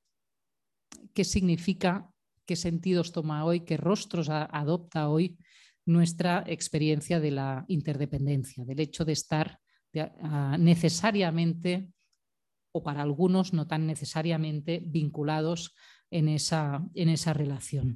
qué 1.15 1.23
significa, 1.23 2.11
qué 2.45 2.55
sentidos 2.55 3.11
toma 3.11 3.45
hoy, 3.45 3.61
qué 3.61 3.77
rostros 3.77 4.29
adopta 4.29 5.09
hoy 5.09 5.37
nuestra 5.85 6.43
experiencia 6.45 7.19
de 7.19 7.31
la 7.31 7.65
interdependencia, 7.67 8.65
del 8.65 8.81
hecho 8.81 9.05
de 9.05 9.13
estar 9.13 9.59
necesariamente, 10.59 11.89
o 12.73 12.83
para 12.83 13.01
algunos 13.01 13.53
no 13.53 13.65
tan 13.65 13.87
necesariamente, 13.87 14.83
vinculados 14.85 15.73
en 16.11 16.27
esa, 16.27 16.85
en 16.93 17.09
esa 17.09 17.33
relación. 17.33 17.95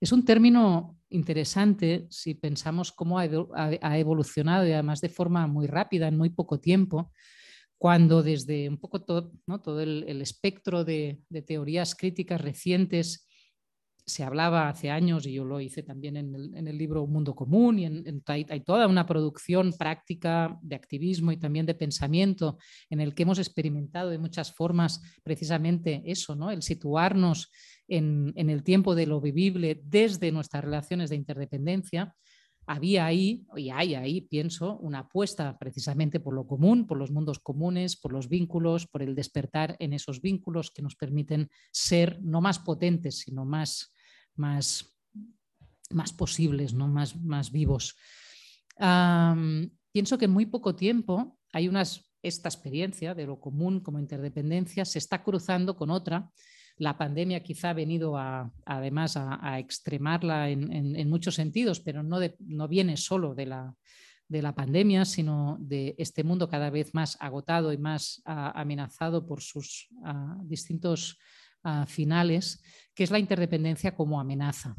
Es 0.00 0.10
un 0.10 0.24
término 0.24 0.98
interesante 1.10 2.08
si 2.10 2.34
pensamos 2.34 2.90
cómo 2.90 3.18
ha 3.18 3.98
evolucionado 3.98 4.66
y 4.66 4.72
además 4.72 5.00
de 5.00 5.08
forma 5.08 5.46
muy 5.46 5.68
rápida, 5.68 6.08
en 6.08 6.18
muy 6.18 6.30
poco 6.30 6.58
tiempo, 6.58 7.12
cuando 7.82 8.22
desde 8.22 8.68
un 8.68 8.78
poco 8.78 9.02
todo, 9.02 9.32
el, 9.80 10.22
espectro 10.22 10.84
de, 10.84 11.18
teorías 11.44 11.96
críticas 11.96 12.40
recientes 12.40 13.26
se 14.06 14.22
hablaba 14.22 14.68
hace 14.68 14.88
años, 14.88 15.26
y 15.26 15.32
yo 15.32 15.44
lo 15.44 15.60
hice 15.60 15.82
también 15.82 16.16
en 16.16 16.68
el, 16.68 16.78
libro 16.78 17.02
Un 17.02 17.12
Mundo 17.12 17.34
Común, 17.34 17.80
y 17.80 17.86
en, 17.86 18.22
hay, 18.26 18.60
toda 18.60 18.86
una 18.86 19.04
producción 19.04 19.72
práctica 19.72 20.56
de 20.62 20.76
activismo 20.76 21.32
y 21.32 21.38
también 21.38 21.66
de 21.66 21.74
pensamiento 21.74 22.56
en 22.88 23.00
el 23.00 23.16
que 23.16 23.24
hemos 23.24 23.40
experimentado 23.40 24.10
de 24.10 24.18
muchas 24.18 24.52
formas 24.54 25.00
precisamente 25.24 26.04
eso, 26.06 26.36
¿no? 26.36 26.52
el 26.52 26.62
situarnos 26.62 27.50
en 27.88 28.32
el 28.36 28.62
tiempo 28.62 28.94
de 28.94 29.06
lo 29.06 29.20
vivible 29.20 29.80
desde 29.82 30.30
nuestras 30.30 30.62
relaciones 30.62 31.10
de 31.10 31.16
interdependencia 31.16 32.14
había 32.66 33.06
ahí, 33.06 33.44
y 33.56 33.70
hay 33.70 33.94
ahí, 33.94 34.20
pienso, 34.20 34.78
una 34.78 35.00
apuesta 35.00 35.58
precisamente 35.58 36.20
por 36.20 36.34
lo 36.34 36.46
común, 36.46 36.86
por 36.86 36.98
los 36.98 37.10
mundos 37.10 37.38
comunes, 37.38 37.96
por 37.96 38.12
los 38.12 38.28
vínculos, 38.28 38.86
por 38.86 39.02
el 39.02 39.14
despertar 39.14 39.76
en 39.78 39.92
esos 39.92 40.20
vínculos 40.20 40.70
que 40.70 40.82
nos 40.82 40.94
permiten 40.94 41.50
ser 41.72 42.20
no 42.22 42.40
más 42.40 42.58
potentes, 42.58 43.18
sino 43.18 43.44
más, 43.44 43.92
más, 44.36 44.96
más 45.90 46.12
posibles, 46.12 46.74
¿no? 46.74 46.88
más, 46.88 47.16
más 47.16 47.50
vivos. 47.50 47.96
pienso 48.76 50.18
que 50.18 50.24
en 50.24 50.30
muy 50.30 50.46
poco 50.46 50.74
tiempo 50.74 51.38
hay 51.52 51.68
unas 51.68 52.12
esta 52.22 52.48
experiencia 52.48 53.14
de 53.14 53.26
lo 53.26 53.40
común 53.40 53.80
como 53.80 53.98
interdependencia 53.98 54.84
se 54.84 54.98
está 54.98 55.22
cruzando 55.22 55.76
con 55.76 55.90
otra. 55.90 56.30
La 56.82 56.98
pandemia 56.98 57.44
quizá 57.44 57.70
ha 57.70 57.74
venido 57.74 58.18
a, 58.18 58.50
además 58.66 59.16
a, 59.16 59.56
extremarla 59.60 60.50
en, 60.50 61.08
muchos 61.08 61.36
sentidos, 61.36 61.78
pero 61.78 62.02
no, 62.02 62.18
no 62.40 62.66
viene 62.66 62.96
solo 62.96 63.36
de 63.36 63.46
la, 63.46 63.76
de 64.26 64.42
la 64.42 64.52
pandemia, 64.52 65.04
sino 65.04 65.58
de 65.60 65.94
este 65.96 66.24
mundo 66.24 66.48
cada 66.48 66.70
vez 66.70 66.92
más 66.92 67.16
agotado 67.20 67.72
y 67.72 67.78
más 67.78 68.20
amenazado 68.24 69.24
por 69.24 69.42
sus 69.42 69.88
distintos 70.42 71.18
finales, 71.86 72.60
que 72.94 73.04
es 73.04 73.12
la 73.12 73.20
interdependencia 73.20 73.94
como 73.94 74.18
amenaza. 74.18 74.74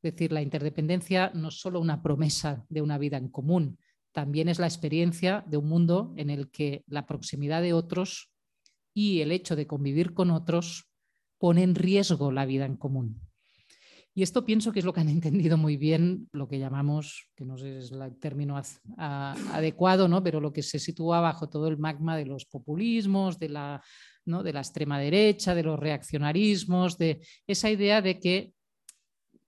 Es 0.00 0.12
decir, 0.12 0.30
la 0.30 0.42
interdependencia 0.42 1.32
no 1.34 1.48
es 1.48 1.58
solo 1.58 1.80
una 1.80 2.02
promesa 2.04 2.64
de 2.68 2.82
una 2.82 2.98
vida 2.98 3.16
en 3.16 3.30
común, 3.30 3.78
también 4.12 4.48
es 4.48 4.60
la 4.60 4.66
experiencia 4.68 5.44
de 5.48 5.56
un 5.56 5.68
mundo 5.68 6.14
en 6.16 6.30
el 6.30 6.52
que 6.52 6.84
la 6.86 7.04
proximidad 7.04 7.62
de 7.62 7.72
otros 7.72 8.30
y 8.94 9.20
el 9.20 9.30
hecho 9.32 9.56
de 9.56 9.66
convivir 9.66 10.14
con 10.14 10.30
otros 10.30 10.85
pone 11.38 11.62
en 11.62 11.74
riesgo 11.74 12.32
la 12.32 12.46
vida 12.46 12.64
en 12.64 12.76
común. 12.76 13.20
Y 14.14 14.22
esto 14.22 14.46
pienso 14.46 14.72
que 14.72 14.78
es 14.78 14.84
lo 14.86 14.94
que 14.94 15.00
han 15.00 15.08
entendido 15.20 15.58
muy 15.58 15.76
bien 15.76 16.28
lo 16.32 16.48
que 16.48 16.58
llamamos, 16.58 17.28
que 17.36 17.44
no 17.44 17.58
sé 17.58 17.82
si 17.82 17.86
es 17.86 17.92
el 17.92 18.18
término 18.18 18.60
adecuado, 18.96 20.08
¿no? 20.08 20.22
pero 20.22 20.40
lo 20.40 20.52
que 20.52 20.62
se 20.62 20.78
sitúa 20.78 21.20
bajo 21.20 21.48
todo 21.48 21.68
el 21.68 21.76
magma 21.76 22.16
de 22.16 22.24
los 22.24 22.46
populismos, 22.46 23.38
de 23.38 23.50
la, 23.50 23.82
¿no? 24.24 24.42
de 24.42 24.54
la 24.54 24.60
extrema 24.60 24.98
derecha, 24.98 25.54
de 25.54 25.62
los 25.62 25.78
reaccionarismos, 25.78 26.96
de 26.96 27.20
esa 27.46 27.70
idea 27.70 28.00
de 28.00 28.18
que 28.18 28.52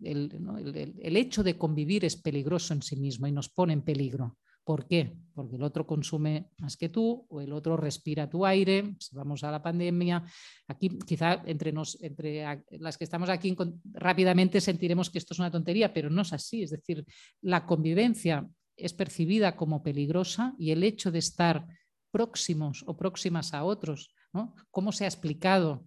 el 0.00 1.16
hecho 1.16 1.42
de 1.42 1.56
convivir 1.56 2.04
es 2.04 2.16
peligroso 2.16 2.74
en 2.74 2.82
sí 2.82 2.96
mismo 2.96 3.26
y 3.26 3.32
nos 3.32 3.48
pone 3.48 3.72
en 3.72 3.82
peligro. 3.82 4.36
¿Por 4.68 4.86
qué? 4.86 5.16
Porque 5.34 5.56
el 5.56 5.62
otro 5.62 5.86
consume 5.86 6.50
más 6.58 6.76
que 6.76 6.90
tú 6.90 7.24
o 7.30 7.40
el 7.40 7.54
otro 7.54 7.74
respira 7.74 8.28
tu 8.28 8.44
aire. 8.44 8.96
Si 9.00 9.16
vamos 9.16 9.42
a 9.42 9.50
la 9.50 9.62
pandemia, 9.62 10.22
aquí 10.66 10.90
quizá 11.06 11.40
entre, 11.46 11.72
entre 12.00 12.64
las 12.72 12.98
que 12.98 13.04
estamos 13.04 13.30
aquí 13.30 13.56
rápidamente 13.94 14.60
sentiremos 14.60 15.08
que 15.08 15.16
esto 15.16 15.32
es 15.32 15.38
una 15.38 15.50
tontería, 15.50 15.94
pero 15.94 16.10
no 16.10 16.20
es 16.20 16.34
así. 16.34 16.64
Es 16.64 16.72
decir, 16.72 17.02
la 17.40 17.64
convivencia 17.64 18.46
es 18.76 18.92
percibida 18.92 19.56
como 19.56 19.82
peligrosa 19.82 20.54
y 20.58 20.70
el 20.70 20.84
hecho 20.84 21.10
de 21.10 21.20
estar 21.20 21.66
próximos 22.10 22.84
o 22.86 22.94
próximas 22.94 23.54
a 23.54 23.64
otros, 23.64 24.14
¿no? 24.34 24.54
¿Cómo 24.70 24.92
se 24.92 25.04
ha 25.04 25.08
explicado 25.08 25.86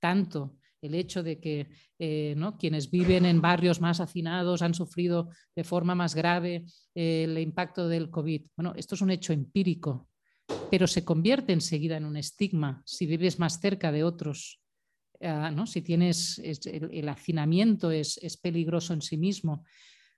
tanto 0.00 0.56
el 0.82 0.94
hecho 0.94 1.22
de 1.22 1.40
que 1.40 1.68
eh, 1.98 2.36
quienes 2.58 2.90
viven 2.90 3.24
en 3.24 3.40
barrios 3.40 3.80
más 3.80 4.00
hacinados 4.00 4.62
han 4.62 4.74
sufrido 4.74 5.30
de 5.54 5.64
forma 5.64 5.94
más 5.94 6.14
grave 6.14 6.64
eh, 6.94 7.24
el 7.24 7.38
impacto 7.38 7.88
del 7.88 8.10
COVID. 8.10 8.42
Bueno, 8.56 8.74
esto 8.76 8.96
es 8.96 9.00
un 9.00 9.10
hecho 9.10 9.32
empírico, 9.32 10.08
pero 10.70 10.86
se 10.86 11.04
convierte 11.04 11.52
enseguida 11.52 11.96
en 11.96 12.04
un 12.04 12.16
estigma 12.16 12.82
si 12.84 13.06
vives 13.06 13.38
más 13.38 13.60
cerca 13.60 13.92
de 13.92 14.04
otros. 14.04 14.60
Ah, 15.20 15.52
¿no? 15.52 15.68
Si 15.68 15.82
tienes 15.82 16.40
el, 16.40 17.08
hacinamiento 17.08 17.92
es, 17.92 18.18
peligroso 18.42 18.92
en 18.92 19.02
sí 19.02 19.16
mismo. 19.16 19.64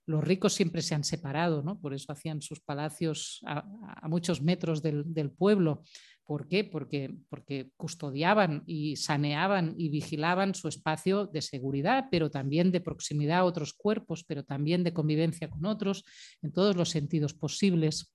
Los 0.07 0.25
ricos 0.25 0.55
siempre 0.55 0.81
se 0.81 0.95
han 0.95 1.05
separado, 1.05 1.63
¿no? 1.63 1.79
por 1.79 1.95
eso 1.95 2.13
hacían 2.13 2.41
sus 2.41 2.61
palacios 2.61 3.41
a, 3.47 4.09
muchos 4.09 4.41
metros 4.41 4.83
del 4.83 5.31
pueblo. 5.31 5.83
¿Por 6.27 6.49
qué? 6.49 6.65
Porque, 6.65 7.15
porque 7.29 7.71
custodiaban 7.77 8.63
y 8.67 8.97
saneaban 8.97 9.75
y 9.77 9.91
vigilaban 9.91 10.55
su 10.55 10.69
espacio 10.69 11.27
de 11.27 11.43
seguridad, 11.43 12.07
pero 12.11 12.31
también 12.31 12.73
de 12.73 12.81
proximidad 12.81 13.41
a 13.41 13.45
otros 13.45 13.75
cuerpos, 13.75 14.25
pero 14.25 14.43
también 14.43 14.85
de 14.85 14.95
convivencia 14.95 15.51
con 15.51 15.67
otros, 15.67 16.05
en 16.41 16.53
todos 16.53 16.77
los 16.77 16.89
sentidos 16.89 17.35
posibles. 17.35 18.15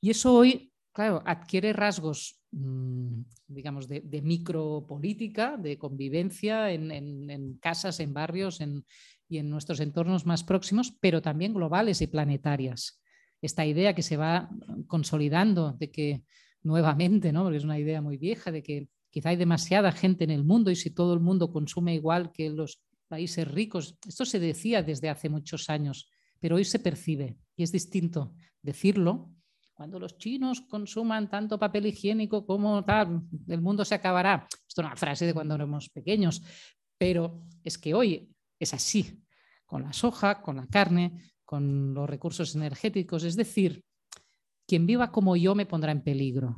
Y 0.00 0.10
eso 0.10 0.34
hoy, 0.34 0.72
claro, 0.92 1.22
adquiere 1.26 1.74
rasgos, 1.74 2.40
mm, 2.52 3.20
digamos, 3.48 3.86
de, 3.86 4.22
micropolítica, 4.22 5.58
de 5.58 5.76
convivencia 5.76 6.72
en, 6.72 7.58
casas, 7.60 8.00
en 8.00 8.14
barrios 8.14 8.62
y 9.28 9.38
en 9.38 9.50
nuestros 9.50 9.80
entornos 9.80 10.24
más 10.24 10.42
próximos, 10.42 10.96
pero 11.00 11.20
también 11.20 11.52
globales 11.52 12.00
y 12.00 12.06
planetarias. 12.06 13.02
Esta 13.42 13.66
idea 13.66 13.94
que 13.94 14.02
se 14.02 14.16
va 14.16 14.48
consolidando 14.86 15.72
de 15.72 15.90
que 15.90 16.22
nuevamente, 16.64 17.32
¿no? 17.32 17.42
porque 17.44 17.58
es 17.58 17.64
una 17.64 17.78
idea 17.78 18.00
muy 18.02 18.16
vieja 18.16 18.50
de 18.50 18.62
que 18.62 18.88
quizá 19.10 19.28
hay 19.28 19.36
demasiada 19.36 19.92
gente 19.92 20.24
en 20.24 20.30
el 20.30 20.44
mundo 20.44 20.70
y 20.70 20.76
si 20.76 20.90
todo 20.90 21.14
el 21.14 21.20
mundo 21.20 21.52
consume 21.52 21.94
igual 21.94 22.32
que 22.32 22.50
los 22.50 22.80
países 23.06 23.46
ricos, 23.46 23.96
esto 24.08 24.24
se 24.24 24.40
decía 24.40 24.82
desde 24.82 25.08
hace 25.08 25.28
muchos 25.28 25.70
años, 25.70 26.10
pero 26.40 26.56
hoy 26.56 26.64
se 26.64 26.80
percibe 26.80 27.38
y 27.54 27.62
es 27.62 27.70
distinto 27.70 28.34
decirlo. 28.60 29.30
Cuando 29.74 29.98
los 29.98 30.16
chinos 30.18 30.60
consuman 30.62 31.28
tanto 31.28 31.58
papel 31.58 31.86
higiénico 31.86 32.46
como 32.46 32.84
tal, 32.84 33.22
el 33.48 33.60
mundo 33.60 33.84
se 33.84 33.96
acabará. 33.96 34.46
Esto 34.68 34.82
es 34.82 34.86
una 34.86 34.96
frase 34.96 35.26
de 35.26 35.34
cuando 35.34 35.56
éramos 35.56 35.90
pequeños, 35.90 36.42
pero 36.96 37.42
es 37.62 37.76
que 37.76 37.92
hoy 37.92 38.30
es 38.58 38.72
así, 38.72 39.20
con 39.66 39.82
la 39.82 39.92
soja, 39.92 40.42
con 40.42 40.56
la 40.56 40.66
carne, 40.68 41.20
con 41.44 41.92
los 41.92 42.08
recursos 42.08 42.54
energéticos. 42.54 43.24
Es 43.24 43.34
decir, 43.34 43.84
quien 44.66 44.86
viva 44.86 45.12
como 45.12 45.36
yo 45.36 45.54
me 45.54 45.66
pondrá 45.66 45.92
en 45.92 46.02
peligro. 46.02 46.56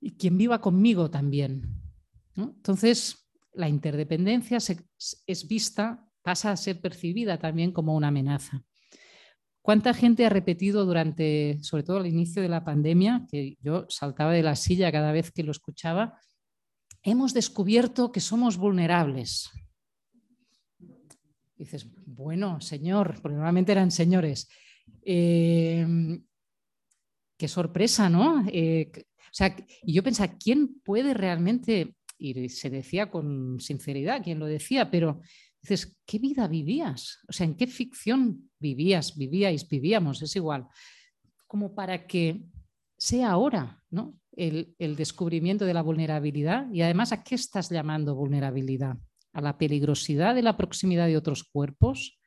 Y 0.00 0.12
quien 0.12 0.36
viva 0.36 0.60
conmigo 0.60 1.10
también. 1.10 1.80
Entonces, 2.36 3.30
la 3.54 3.68
interdependencia 3.68 4.58
es 5.26 5.48
vista, 5.48 6.08
pasa 6.22 6.50
a 6.50 6.56
ser 6.56 6.80
percibida 6.80 7.38
también 7.38 7.72
como 7.72 7.94
una 7.94 8.08
amenaza. 8.08 8.64
¿Cuánta 9.62 9.94
gente 9.94 10.26
ha 10.26 10.28
repetido 10.28 10.84
durante, 10.84 11.58
sobre 11.62 11.84
todo 11.84 11.98
al 11.98 12.06
inicio 12.06 12.42
de 12.42 12.48
la 12.48 12.64
pandemia, 12.64 13.26
que 13.30 13.56
yo 13.60 13.86
saltaba 13.88 14.32
de 14.32 14.42
la 14.42 14.56
silla 14.56 14.90
cada 14.90 15.12
vez 15.12 15.30
que 15.30 15.44
lo 15.44 15.52
escuchaba, 15.52 16.18
hemos 17.04 17.32
descubierto 17.32 18.10
que 18.10 18.20
somos 18.20 18.56
vulnerables? 18.56 19.50
dices, 21.56 21.86
bueno, 22.06 22.60
señor, 22.60 23.20
porque 23.22 23.36
normalmente 23.36 23.70
eran 23.70 23.92
señores. 23.92 24.48
Eh, 25.04 25.86
qué 27.42 27.48
sorpresa, 27.48 28.08
¿no? 28.08 28.44
Eh, 28.52 28.92
o 28.96 29.32
sea, 29.32 29.56
y 29.82 29.94
yo 29.94 30.04
pensaba, 30.04 30.36
¿quién 30.38 30.80
puede 30.84 31.12
realmente, 31.12 31.96
y 32.16 32.48
se 32.50 32.70
decía 32.70 33.10
con 33.10 33.58
sinceridad, 33.58 34.22
quién 34.22 34.38
lo 34.38 34.46
decía, 34.46 34.92
pero 34.92 35.20
dices, 35.60 35.98
¿qué 36.06 36.20
vida 36.20 36.46
vivías? 36.46 37.18
O 37.26 37.32
sea, 37.32 37.44
¿en 37.44 37.56
qué 37.56 37.66
ficción 37.66 38.48
vivías, 38.60 39.16
vivíais, 39.16 39.68
vivíamos? 39.68 40.22
Es 40.22 40.36
igual. 40.36 40.68
Como 41.48 41.74
para 41.74 42.06
que 42.06 42.44
sea 42.96 43.32
ahora, 43.32 43.82
¿no? 43.90 44.20
El, 44.36 44.76
el 44.78 44.94
descubrimiento 44.94 45.64
de 45.64 45.74
la 45.74 45.82
vulnerabilidad 45.82 46.72
y 46.72 46.82
además 46.82 47.10
a 47.10 47.24
qué 47.24 47.34
estás 47.34 47.70
llamando 47.70 48.14
vulnerabilidad? 48.14 48.98
¿A 49.32 49.40
la 49.40 49.58
peligrosidad 49.58 50.36
de 50.36 50.42
la 50.42 50.56
proximidad 50.56 51.08
de 51.08 51.16
otros 51.16 51.42
cuerpos? 51.42 52.20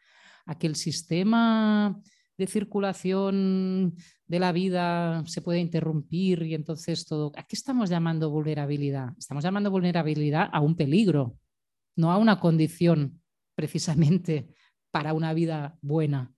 ¿A 0.46 0.60
que 0.60 0.68
el 0.68 0.76
sistema 0.76 2.02
de 2.38 2.48
circulación 2.48 3.96
de 4.28 4.40
la 4.40 4.52
vida 4.52 5.24
se 5.26 5.42
puede 5.42 5.60
interrumpir 5.60 6.44
y 6.44 6.56
entonces 6.56 7.06
todo. 7.06 7.32
¿A 7.36 7.44
qué 7.44 7.56
estamos 7.56 7.90
llamando 7.90 8.30
vulnerabilidad? 8.30 9.10
Estamos 9.18 9.44
llamando 9.44 9.72
vulnerabilidad 9.72 10.50
a 10.52 10.62
un 10.62 10.76
peligro, 10.76 11.38
no 11.96 12.12
a 12.12 12.18
una 12.18 12.40
condición 12.40 13.22
precisamente 13.56 14.50
para 14.92 15.14
una 15.14 15.34
vida 15.34 15.78
buena. 15.82 16.34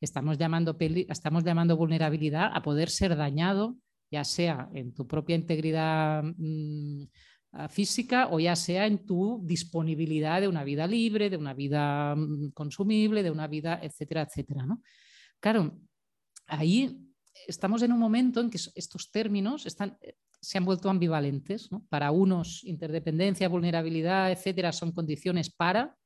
Estamos 0.00 0.38
llamando, 0.38 0.76
estamos 0.78 1.44
llamando 1.44 1.76
vulnerabilidad 1.76 2.50
a 2.54 2.62
poder 2.62 2.90
ser 2.90 3.16
dañado, 3.16 3.76
ya 4.10 4.24
sea 4.24 4.68
en 4.72 4.94
tu 4.94 5.06
propia 5.06 5.34
integridad 5.34 6.22
mm, 6.22 7.04
física 7.68 8.28
o 8.30 8.38
ya 8.38 8.54
sea 8.54 8.86
en 8.86 9.04
tu 9.04 9.40
disponibilidad 9.44 10.40
de 10.40 10.48
una 10.48 10.64
vida 10.64 10.86
libre, 10.86 11.30
de 11.30 11.36
una 11.36 11.54
vida 11.54 12.14
mm, 12.14 12.50
consumible, 12.50 13.22
de 13.22 13.30
una 13.30 13.48
vida, 13.48 13.80
etcétera, 13.82 14.22
etcétera. 14.22 14.66
¿no? 14.66 14.82
Claro, 15.40 15.78
ahí 16.46 17.08
estamos 17.46 17.82
en 17.82 17.92
un 17.92 17.98
momento 17.98 18.40
en 18.40 18.50
que 18.50 18.58
estos 18.74 19.10
términos 19.10 19.66
están, 19.66 19.96
eh, 20.00 20.16
se 20.40 20.58
han 20.58 20.64
vuelto 20.64 20.90
ambivalentes. 20.90 21.68
Para 21.88 22.10
unos, 22.10 22.64
interdependencia, 22.64 23.48
vulnerabilidad, 23.48 24.30
etcétera, 24.32 24.72
son 24.72 24.92
condiciones 24.92 25.50
para, 25.50 25.96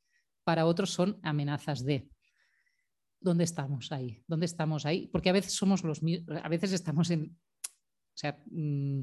para 0.44 0.66
otros 0.66 0.90
son 0.90 1.18
amenazas 1.22 1.84
de. 1.84 2.08
¿Dónde 3.20 3.44
estamos 3.44 3.92
ahí? 3.92 4.22
¿Dónde 4.26 4.46
estamos 4.46 4.84
ahí? 4.84 5.06
Porque 5.06 5.30
a 5.30 5.32
veces 5.32 5.52
somos 5.52 5.84
los 5.84 6.00
a 6.42 6.48
veces 6.48 6.72
estamos 6.72 7.10
en, 7.10 7.38
o 8.14 8.18
sea, 8.18 8.38
mm, 8.50 9.00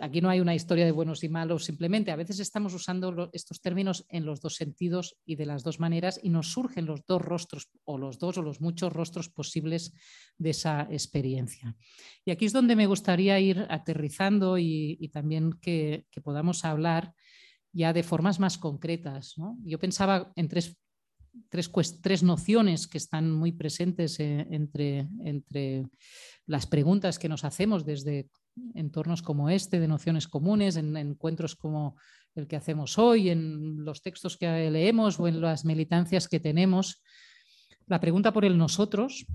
aquí 0.00 0.20
no 0.20 0.28
hay 0.28 0.40
una 0.40 0.54
historia 0.54 0.84
de 0.84 0.90
buenos 0.90 1.22
y 1.22 1.28
malos, 1.28 1.64
simplemente 1.64 2.10
a 2.10 2.16
veces 2.16 2.40
estamos 2.40 2.74
usando 2.74 3.30
estos 3.32 3.60
términos 3.60 4.04
en 4.08 4.26
los 4.26 4.40
dos 4.40 4.56
sentidos 4.56 5.16
y 5.24 5.36
de 5.36 5.46
las 5.46 5.62
dos 5.62 5.78
maneras 5.78 6.18
y 6.22 6.30
nos 6.30 6.52
surgen 6.52 6.86
los 6.86 7.06
dos 7.06 7.22
rostros 7.22 7.70
o 7.84 7.96
los 7.96 8.18
dos 8.18 8.38
o 8.38 8.42
los 8.42 8.60
muchos 8.60 8.92
rostros 8.92 9.28
posibles 9.28 9.92
de 10.36 10.50
esa 10.50 10.88
experiencia. 10.90 11.76
Y 12.24 12.32
aquí 12.32 12.44
es 12.46 12.52
donde 12.52 12.76
me 12.76 12.86
gustaría 12.86 13.38
ir 13.38 13.66
aterrizando 13.70 14.58
y, 14.58 15.08
también 15.12 15.52
que, 15.60 16.06
podamos 16.24 16.64
hablar 16.64 17.14
ya 17.72 17.92
de 17.92 18.02
formas 18.02 18.40
más 18.40 18.58
concretas. 18.58 19.36
Yo 19.64 19.78
pensaba 19.78 20.32
en 20.34 20.48
tres 20.48 20.76
tres, 21.48 21.70
tres 22.02 22.22
nociones 22.22 22.86
que 22.86 22.98
están 22.98 23.30
muy 23.30 23.52
presentes 23.52 24.18
eh, 24.20 24.46
entre, 24.50 25.08
entre 25.24 25.86
las 26.46 26.66
preguntas 26.66 27.18
que 27.18 27.28
nos 27.28 27.44
hacemos 27.44 27.84
desde 27.84 28.28
entornos 28.74 29.22
como 29.22 29.50
este, 29.50 29.80
de 29.80 29.88
nociones 29.88 30.28
comunes, 30.28 30.76
en 30.76 30.96
encuentros 30.96 31.54
como 31.54 31.96
el 32.34 32.46
que 32.46 32.56
hacemos 32.56 32.98
hoy, 32.98 33.30
en 33.30 33.84
los 33.84 34.02
textos 34.02 34.36
que 34.36 34.70
leemos 34.70 35.18
o 35.20 35.28
en 35.28 35.40
las 35.40 35.64
militancias 35.64 36.28
que 36.28 36.40
tenemos. 36.40 37.02
La 37.86 38.00
pregunta 38.00 38.32
por 38.32 38.44
el 38.44 38.58
nosotros, 38.58 39.26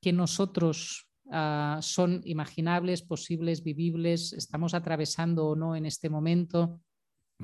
¿qué 0.00 0.12
nosotros 0.12 1.08
ah, 1.30 1.78
son 1.82 2.20
imaginables, 2.24 3.02
posibles, 3.02 3.62
vivibles? 3.62 4.32
¿Estamos 4.32 4.74
atravesando 4.74 5.46
o 5.46 5.56
no 5.56 5.76
en 5.76 5.86
este 5.86 6.08
momento? 6.08 6.80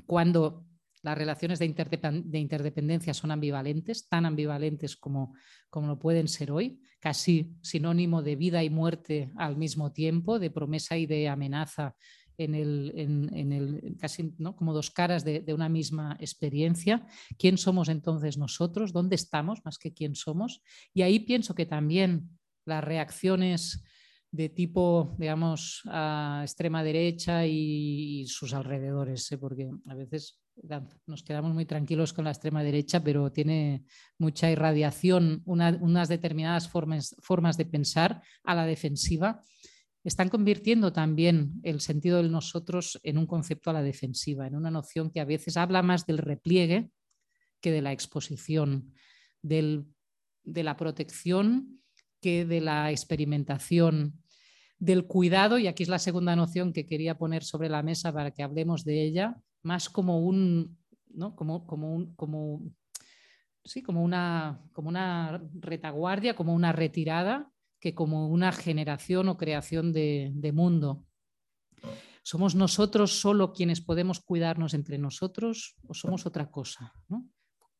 Cuando 0.07 0.64
las 1.03 1.18
relaciones 1.18 1.59
de, 1.59 1.66
interdependencia 1.66 3.12
son 3.12 3.32
ambivalentes, 3.32 4.09
tan 4.09 4.24
ambivalentes 4.24 4.96
como, 4.96 5.34
como 5.68 5.88
lo 5.88 5.98
pueden 5.98 6.28
ser 6.28 6.53
hoy, 6.53 6.80
casi 7.00 7.57
sinónimo 7.61 8.22
de 8.22 8.36
vida 8.36 8.62
y 8.62 8.70
muerte 8.70 9.32
al 9.36 9.57
mismo 9.57 9.92
tiempo, 9.92 10.38
de 10.38 10.50
promesa 10.50 10.96
y 10.96 11.07
de 11.07 11.28
amenaza 11.28 11.96
en 12.38 12.55
el, 12.55 12.92
en, 12.96 13.53
el 13.53 13.96
casi 13.98 14.34
¿no? 14.38 14.55
como 14.57 14.72
dos 14.72 14.90
caras 14.90 15.24
de, 15.24 15.44
una 15.53 15.68
misma 15.68 16.16
experiencia. 16.20 17.07
¿Quién 17.38 17.59
somos 17.59 17.88
entonces 17.88 18.38
nosotros? 18.38 18.92
¿Dónde 18.92 19.16
estamos 19.16 19.61
más 19.64 19.78
que 19.78 19.92
quién 19.92 20.14
somos? 20.14 20.62
Y 20.94 21.03
ahí 21.03 21.20
pienso 21.20 21.55
que 21.55 21.66
también 21.66 22.30
las 22.64 22.82
reacciones 22.82 23.82
de 24.30 24.48
tipo, 24.48 25.14
digamos, 25.18 25.82
a 25.86 26.40
extrema 26.42 26.82
derecha 26.82 27.46
y, 27.46 28.24
sus 28.26 28.55
alrededores, 28.55 29.30
¿eh? 29.32 29.38
porque 29.38 29.70
a 29.86 29.94
veces 29.94 30.41
nos 31.07 31.22
quedamos 31.22 31.55
muy 31.55 31.64
tranquilos 31.64 32.12
con 32.12 32.24
la 32.24 32.30
extrema 32.30 32.62
derecha, 32.62 33.03
pero 33.03 33.32
tiene 33.32 33.84
mucha 34.18 34.50
irradiación, 34.50 35.42
unas 35.46 36.09
determinadas 36.09 36.68
formas, 36.68 37.16
formas 37.20 37.57
de 37.57 37.66
pensar 37.66 38.22
a 38.44 38.55
la 38.55 38.66
defensiva. 38.66 39.42
Están 40.05 40.28
convirtiendo 40.28 40.92
también 40.92 41.61
el 41.62 41.80
sentido 41.80 42.18
del 42.18 42.32
nosotros 42.32 43.00
en 43.03 43.18
un 43.18 43.26
concepto 43.26 43.70
a 43.70 43.74
la 43.74 43.82
defensiva, 43.82 44.46
en 44.46 44.57
una 44.57 44.70
noción 44.70 45.11
que 45.11 45.20
a 45.20 45.24
veces 45.24 45.57
habla 45.57 45.82
más 45.82 46.07
del 46.07 46.18
repliegue 46.18 46.90
que 47.61 47.70
de 47.70 47.82
la 47.82 47.92
exposición, 47.92 48.92
del, 49.42 49.86
de 50.42 50.64
la 50.64 50.76
protección 50.76 51.82
que 52.20 52.44
de 52.44 52.61
la 52.61 52.90
experimentación, 52.90 54.22
del 54.78 55.07
cuidado, 55.07 55.59
y 55.59 55.68
aquí 55.68 55.84
es 55.84 55.88
la 55.88 56.00
segunda 56.00 56.34
noción 56.34 56.72
que 56.72 56.86
quería 56.86 57.16
poner 57.16 57.44
sobre 57.44 57.68
la 57.68 57.82
mesa 57.82 58.12
para 58.12 58.32
que 58.32 58.42
hablemos 58.42 58.84
de 58.84 59.05
ella, 59.05 59.36
más 59.63 59.89
como 59.89 60.21
un, 60.21 60.79
¿no? 61.09 61.37
como, 61.37 61.67
como, 61.67 61.95
un, 61.95 62.15
como, 62.15 62.63
sí, 63.65 63.83
como, 63.83 64.03
una, 64.03 64.63
como 64.73 64.89
una 64.89 65.43
retaguardia, 65.55 66.35
como 66.35 66.55
una 66.55 66.73
retirada, 66.73 67.51
que 67.81 67.95
como 67.95 68.29
una 68.29 68.53
generación 68.53 69.29
o 69.29 69.37
creación 69.37 69.93
de, 69.93 70.31
de 70.35 70.53
mundo. 70.53 71.05
¿Somos 72.23 72.55
nosotros 72.55 73.21
solo 73.21 73.53
quienes 73.53 73.81
podemos 73.81 74.21
cuidarnos 74.21 74.75
entre 74.75 74.99
nosotros 74.99 75.77
o 75.89 75.95
somos 75.95 76.25
otra 76.25 76.51
cosa? 76.51 76.93
¿no? 77.09 77.27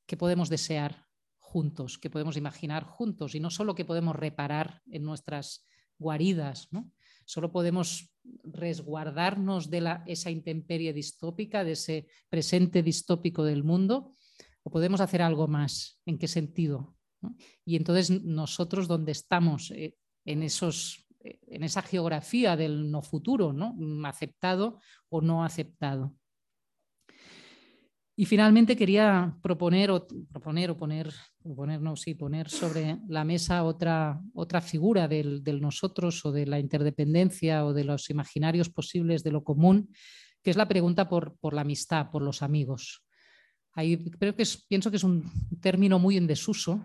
¿Qué 0.07 0.17
podemos 0.17 0.49
desear 0.49 1.07
juntos? 1.39 1.99
¿Qué 1.99 2.11
podemos 2.11 2.37
imaginar 2.37 2.85
juntos? 2.85 3.37
Y 3.37 3.41
no 3.41 3.51
solo 3.51 3.77
que 3.77 3.85
podemos 3.85 4.17
reparar 4.17 4.83
en 4.87 5.05
nuestras 5.05 5.65
guaridas, 5.99 6.69
¿no? 6.73 6.91
Solo 7.25 7.53
podemos 7.53 8.13
resguardarnos 8.45 9.71
de 9.71 9.99
esa 10.07 10.31
intemperie 10.31 10.93
distópica, 10.93 11.65
de 11.65 11.73
ese 11.73 12.07
presente 12.29 12.83
distópico 12.83 13.45
del 13.45 13.65
mundo, 13.65 14.13
o 14.63 14.71
podemos 14.71 15.01
hacer 15.01 15.23
algo 15.23 15.49
más. 15.49 16.01
¿En 16.07 16.19
qué 16.19 16.29
sentido? 16.29 16.97
Y 17.65 17.77
entonces 17.77 18.11
nosotros 18.23 18.89
donde 18.89 19.13
estamos 19.13 19.71
eh, 19.71 19.97
en, 20.25 20.43
esos, 20.43 21.07
eh, 21.21 21.39
en 21.47 21.65
esa 21.65 21.83
geografía 21.83 22.57
del 22.57 22.91
no 22.91 23.03
futuro, 23.03 23.53
¿no? 23.53 23.77
aceptado 24.07 24.81
o 25.09 25.21
no 25.21 25.45
aceptado. 25.45 26.17
Y 28.15 28.27
finalmente 28.27 28.77
quería 28.77 29.35
proponer 29.43 29.91
o, 29.91 30.07
proponer, 30.07 30.71
o 30.71 30.77
poner, 30.77 31.13
sí, 31.97 32.15
poner 32.15 32.51
sobre 32.51 32.99
la 33.09 33.25
mesa 33.25 33.65
otra, 33.65 34.21
otra 34.35 34.61
figura 34.61 35.09
del, 35.09 35.43
nosotros 35.63 36.25
o 36.27 36.33
de 36.33 36.47
la 36.47 36.59
interdependencia 36.59 37.65
o 37.65 37.73
de 37.73 37.85
los 37.85 38.11
imaginarios 38.11 38.69
posibles 38.69 39.23
de 39.23 39.33
lo 39.33 39.43
común, 39.43 39.91
que 40.43 40.51
es 40.51 40.57
la 40.57 40.69
pregunta 40.69 41.09
por, 41.09 41.39
por 41.39 41.55
la 41.55 41.63
amistad, 41.63 42.11
por 42.11 42.23
los 42.23 42.43
amigos. 42.43 43.03
Ahí 43.75 44.11
creo 44.11 44.37
que 44.37 44.45
pienso 44.69 44.91
que 44.91 44.99
es 44.99 45.05
un 45.05 45.25
término 45.63 45.99
muy 45.99 46.19
en 46.19 46.27
desuso. 46.27 46.85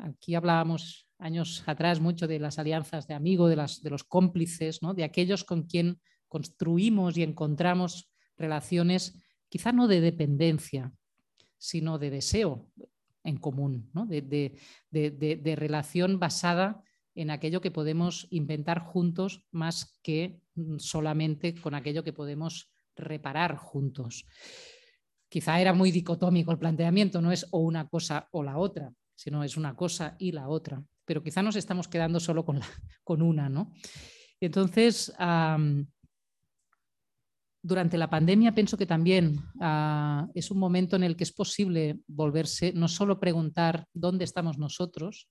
aquí 0.00 0.34
hablábamos 0.34 1.06
años 1.18 1.62
atrás 1.66 2.00
mucho 2.00 2.26
de 2.26 2.38
las 2.38 2.58
alianzas 2.58 3.06
de 3.06 3.12
amigos, 3.12 3.50
de, 3.50 3.56
las, 3.56 3.82
de 3.82 3.90
los 3.90 4.04
cómplices, 4.04 4.82
¿no? 4.82 4.94
de 4.94 5.04
aquellos 5.04 5.44
con 5.44 5.64
quien 5.64 6.00
construimos 6.28 7.18
y 7.18 7.22
encontramos 7.22 8.10
relaciones 8.38 9.22
quizá 9.48 9.72
no 9.72 9.88
de 9.88 10.00
dependencia, 10.00 10.92
sino 11.58 11.98
de 11.98 12.10
deseo 12.10 12.68
en 13.24 13.36
común, 13.36 13.90
de, 13.92 15.56
relación 15.56 16.18
basada 16.18 16.82
en 17.14 17.30
aquello 17.30 17.60
que 17.60 17.70
podemos 17.70 18.28
inventar 18.30 18.80
juntos 18.80 19.44
más 19.50 19.98
que 20.02 20.40
solamente 20.78 21.54
con 21.54 21.74
aquello 21.74 22.04
que 22.04 22.12
podemos 22.12 22.70
reparar 22.96 23.56
juntos. 23.56 24.24
Quizá 25.28 25.60
era 25.60 25.74
muy 25.74 25.90
dicotómico 25.90 26.52
el 26.52 26.58
planteamiento, 26.58 27.20
no 27.20 27.32
es 27.32 27.46
o 27.50 27.58
una 27.58 27.88
cosa 27.88 28.28
o 28.32 28.42
la 28.42 28.56
otra, 28.56 28.92
sino 29.14 29.44
es 29.44 29.56
una 29.56 29.74
cosa 29.74 30.16
y 30.18 30.32
la 30.32 30.48
otra, 30.48 30.82
pero 31.04 31.22
quizá 31.22 31.42
nos 31.42 31.56
estamos 31.56 31.88
quedando 31.88 32.20
solo 32.20 32.44
con, 32.44 32.60
con 33.04 33.20
una. 33.20 33.48
¿no? 33.48 33.72
Entonces, 34.40 35.12
durante 37.68 37.98
la 37.98 38.08
pandemia 38.08 38.54
pienso 38.54 38.78
que 38.78 38.86
también 38.86 39.40
ah, 39.60 40.26
es 40.34 40.50
un 40.50 40.58
momento 40.58 40.96
en 40.96 41.04
el 41.04 41.16
que 41.16 41.24
es 41.24 41.32
posible 41.32 42.00
volverse, 42.06 42.72
no 42.72 42.88
solo 42.88 43.20
preguntar 43.20 43.86
dónde 43.92 44.24
estamos 44.24 44.56
nosotros, 44.56 45.28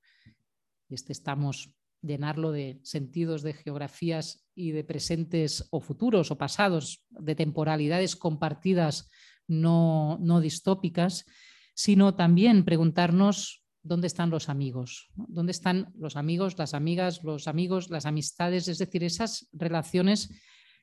y 0.88 0.94
este 0.94 1.14
estamos 1.14 1.72
llenarlo 2.04 2.52
de 2.52 2.80
sentidos, 2.84 3.42
de 3.42 3.54
geografías 3.54 4.46
y 4.54 4.70
de 4.70 4.84
presentes 4.84 5.68
o 5.72 5.82
futuros 5.82 6.30
o 6.30 6.38
pasados, 6.38 7.04
de 7.10 7.34
temporalidades 7.34 8.16
compartidas 8.16 9.10
no, 9.48 10.20
no 10.22 10.40
distópicas, 10.40 11.26
sino 11.74 12.14
también 12.14 12.66
preguntarnos 12.66 13.64
dónde 13.82 14.06
están 14.06 14.30
los 14.30 14.48
amigos, 14.48 15.10
dónde 15.16 15.54
están 15.54 15.92
los 15.98 16.16
amigos, 16.16 16.56
las 16.60 16.76
amigas, 16.76 17.24
los 17.24 17.48
amigos, 17.48 17.90
las 17.90 18.06
amistades, 18.06 18.68
es 18.68 18.78
decir, 18.78 19.04
esas 19.04 19.50
relaciones 19.54 20.30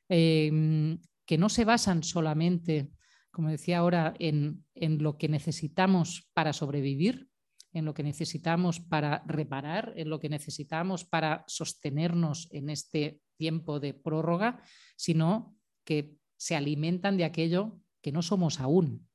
eh, 0.08 0.98
que 1.26 1.38
no 1.38 1.48
se 1.48 1.64
basan 1.64 2.02
solamente, 2.02 2.90
como 3.30 3.50
decía 3.50 3.78
ahora, 3.78 4.14
en, 4.18 4.64
lo 4.74 5.16
que 5.18 5.28
necesitamos 5.28 6.30
para 6.34 6.52
sobrevivir, 6.52 7.28
en 7.72 7.84
lo 7.84 7.94
que 7.94 8.02
necesitamos 8.02 8.80
para 8.80 9.24
reparar, 9.26 9.92
en 9.96 10.08
lo 10.08 10.20
que 10.20 10.28
necesitamos 10.28 11.04
para 11.04 11.44
sostenernos 11.48 12.48
en 12.52 12.70
este 12.70 13.20
tiempo 13.36 13.80
de 13.80 13.94
prórroga, 13.94 14.62
sino 14.96 15.56
que 15.84 16.16
se 16.36 16.54
alimentan 16.54 17.16
de 17.16 17.24
aquello 17.24 17.80
que 18.00 18.12
no 18.12 18.22
somos 18.22 18.60
aún. 18.60 19.08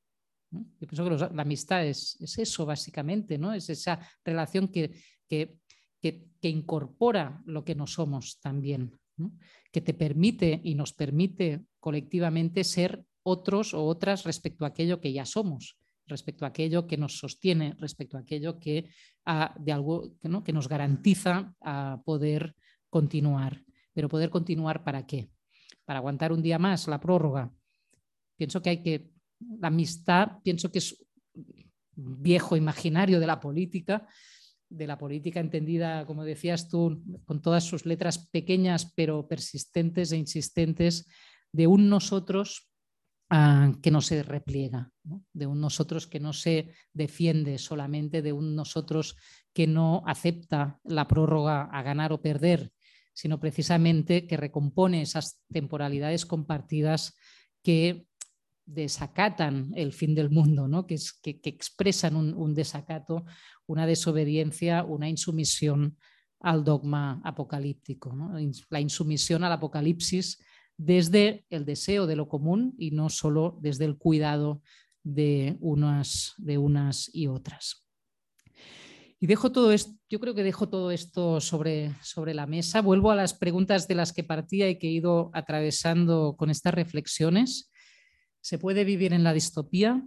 Yo 0.51 0.87
pienso 0.87 1.05
que 1.05 1.35
la 1.35 1.43
amistad 1.43 1.85
es, 1.85 2.17
eso 2.37 2.65
básicamente, 2.65 3.37
¿no? 3.37 3.53
es 3.53 3.69
esa 3.69 3.99
relación 4.25 4.67
que, 4.67 4.99
que, 5.29 5.59
que 6.01 6.49
incorpora 6.49 7.41
lo 7.45 7.63
que 7.63 7.75
no 7.75 7.85
somos 7.85 8.39
también 8.41 8.99
que 9.71 9.81
te 9.81 9.93
permite 9.93 10.59
y 10.63 10.75
nos 10.75 10.93
permite 10.93 11.61
colectivamente 11.79 12.63
ser 12.63 13.03
otros 13.23 13.73
o 13.73 13.85
otras 13.85 14.23
respecto 14.23 14.65
a 14.65 14.69
aquello 14.69 14.99
que 14.99 15.13
ya 15.13 15.25
somos, 15.25 15.77
respecto 16.07 16.45
a 16.45 16.49
aquello 16.49 16.87
que 16.87 16.97
nos 16.97 17.17
sostiene, 17.17 17.75
respecto 17.79 18.17
a 18.17 18.21
aquello 18.21 18.59
que, 18.59 18.89
ah, 19.25 19.53
de 19.59 19.71
algo, 19.71 20.15
que 20.43 20.53
nos 20.53 20.67
garantiza 20.67 21.53
a 21.61 22.01
poder 22.03 22.55
continuar. 22.89 23.63
Pero 23.93 24.09
poder 24.09 24.29
continuar 24.29 24.83
para 24.83 25.05
qué? 25.05 25.29
Para 25.85 25.99
aguantar 25.99 26.31
un 26.31 26.41
día 26.41 26.59
más 26.59 26.87
la 26.87 26.99
prórroga. 26.99 27.51
Pienso 28.37 28.61
que 28.61 28.69
hay 28.69 28.81
que, 28.81 29.09
la 29.59 29.67
amistad, 29.67 30.39
pienso 30.43 30.71
que 30.71 30.79
es 30.79 31.05
viejo 31.95 32.55
imaginario 32.55 33.19
de 33.19 33.27
la 33.27 33.39
política, 33.39 34.07
de 34.69 34.87
la 34.87 34.97
política 34.97 35.39
entendida, 35.39 36.05
como 36.05 36.23
decías 36.23 36.69
tú, 36.69 37.03
con 37.25 37.41
todas 37.41 37.63
sus 37.63 37.85
letras 37.85 38.29
pequeñas 38.29 38.93
pero 38.95 39.27
persistentes 39.27 40.11
e 40.11 40.17
insistentes, 40.17 41.07
de 41.51 41.67
un 41.67 41.89
nosotros 41.89 42.69
ah, 43.29 43.73
que 43.81 43.91
no 43.91 44.01
se 44.01 44.21
repliega, 44.23 44.91
de 45.33 45.47
un 45.47 45.59
nosotros 45.59 46.07
que 46.07 46.19
no 46.19 46.33
se 46.33 46.73
defiende 46.93 47.57
solamente, 47.57 48.21
de 48.21 48.33
un 48.33 48.55
nosotros 48.55 49.15
que 49.53 49.65
no 49.67 50.03
acepta 50.05 50.79
la 50.83 51.07
prórroga 51.07 51.63
a 51.63 51.81
ganar 51.81 52.13
o 52.13 52.21
perder, 52.21 52.71
sino 53.13 53.39
precisamente 53.39 54.27
que 54.27 54.37
recompone 54.37 55.01
esas 55.01 55.41
temporalidades 55.51 56.25
compartidas 56.25 57.17
que 57.63 58.07
desacatan 58.69 59.71
el 59.75 59.93
fin 59.93 60.13
del 60.13 60.29
mundo, 60.29 60.67
¿no? 60.67 60.85
que, 60.85 60.93
es, 60.93 61.13
que, 61.13 61.39
expresan 61.43 62.15
un, 62.15 62.53
desacato, 62.53 63.25
una 63.69 63.85
desobediencia, 63.85 64.83
una 64.83 65.07
insumisión 65.07 65.95
al 66.39 66.63
dogma 66.63 67.21
apocalíptico, 67.23 68.15
la 68.69 68.79
insumisión 68.81 69.43
al 69.43 69.51
apocalipsis 69.51 70.39
desde 70.75 71.45
el 71.49 71.65
deseo 71.65 72.07
de 72.07 72.15
lo 72.15 72.27
común 72.27 72.73
y 72.79 72.91
no 72.91 73.09
solo 73.09 73.59
desde 73.61 73.85
el 73.85 73.97
cuidado 73.97 74.63
de 75.03 75.57
unas, 75.59 76.33
de 76.37 76.57
unas 76.57 77.13
y 77.13 77.27
otras. 77.27 77.85
Y 79.19 79.27
dejo 79.27 79.51
todo 79.51 79.71
esto, 79.71 79.91
yo 80.09 80.19
creo 80.19 80.33
que 80.33 80.43
dejo 80.43 80.69
todo 80.69 80.91
esto 80.91 81.39
sobre, 81.39 81.93
sobre 82.01 82.33
la 82.33 82.47
mesa. 82.47 82.81
Vuelvo 82.81 83.11
a 83.11 83.15
las 83.15 83.33
preguntas 83.33 83.87
de 83.87 83.95
las 83.95 84.13
que 84.13 84.23
partía 84.23 84.67
y 84.69 84.79
que 84.79 84.87
he 84.87 84.91
ido 84.91 85.29
atravesando 85.33 86.35
con 86.37 86.49
estas 86.49 86.73
reflexiones. 86.73 87.69
¿Se 88.41 88.57
puede 88.57 88.83
vivir 88.83 89.13
en 89.13 89.23
la 89.23 89.33
distopía? 89.33 90.03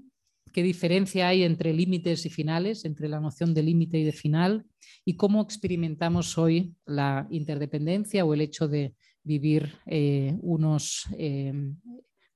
¿Qué 0.52 0.62
diferencia 0.62 1.28
hay 1.28 1.44
entre 1.44 1.72
límites 1.72 2.26
y 2.26 2.30
finales, 2.30 2.84
entre 2.84 3.08
la 3.08 3.20
noción 3.20 3.54
de 3.54 3.62
límite 3.62 3.98
y 3.98 4.04
de 4.04 4.12
final? 4.12 4.66
¿Y 5.04 5.16
cómo 5.16 5.40
experimentamos 5.40 6.36
hoy 6.36 6.74
la 6.84 7.26
interdependencia 7.30 8.24
o 8.24 8.34
el 8.34 8.42
hecho 8.42 8.68
de 8.68 8.94
vivir 9.22 9.74
eh, 9.86 10.36
unos 10.42 11.06
eh, 11.16 11.52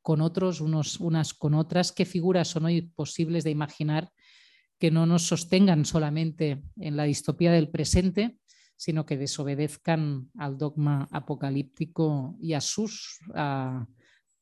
con 0.00 0.22
otros, 0.22 0.60
unos, 0.60 0.98
unas 0.98 1.34
con 1.34 1.54
otras? 1.54 1.92
¿Qué 1.92 2.06
figuras 2.06 2.48
son 2.48 2.64
hoy 2.64 2.82
posibles 2.82 3.44
de 3.44 3.50
imaginar 3.50 4.10
que 4.78 4.90
no 4.90 5.04
nos 5.04 5.22
sostengan 5.22 5.84
solamente 5.84 6.62
en 6.76 6.96
la 6.96 7.04
distopía 7.04 7.52
del 7.52 7.68
presente, 7.68 8.38
sino 8.76 9.04
que 9.04 9.16
desobedezcan 9.16 10.30
al 10.38 10.58
dogma 10.58 11.08
apocalíptico 11.10 12.36
y 12.40 12.54
a 12.54 12.60
sus 12.60 13.18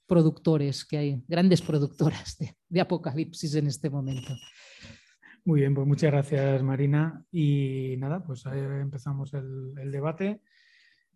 productores, 0.06 0.84
que 0.84 0.98
hay 0.98 1.24
grandes 1.26 1.62
productoras 1.62 2.36
de, 2.68 2.80
apocalipsis 2.80 3.54
en 3.54 3.66
este 3.66 3.90
momento. 3.90 4.34
Muy 5.44 5.60
bien, 5.60 5.74
pues 5.74 5.86
muchas 5.86 6.10
gracias 6.10 6.62
Marina. 6.62 7.24
Y 7.30 7.96
nada, 7.98 8.24
pues 8.24 8.46
ahí 8.46 8.60
empezamos 8.60 9.34
el, 9.34 9.90
debate. 9.90 10.40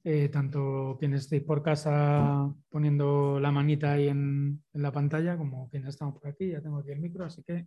Eh, 0.04 0.28
tanto 0.28 0.96
quienes 0.98 1.22
estéis 1.22 1.42
por 1.42 1.62
casa 1.62 2.54
poniendo 2.70 3.40
la 3.40 3.50
manita 3.50 3.92
ahí 3.92 4.08
en, 4.08 4.62
en, 4.72 4.82
la 4.82 4.92
pantalla 4.92 5.36
como 5.36 5.68
quienes 5.70 5.90
estamos 5.90 6.14
por 6.20 6.28
aquí. 6.28 6.48
Ya 6.48 6.62
tengo 6.62 6.78
aquí 6.78 6.90
el 6.90 7.00
micro, 7.00 7.24
así 7.24 7.42
que 7.42 7.66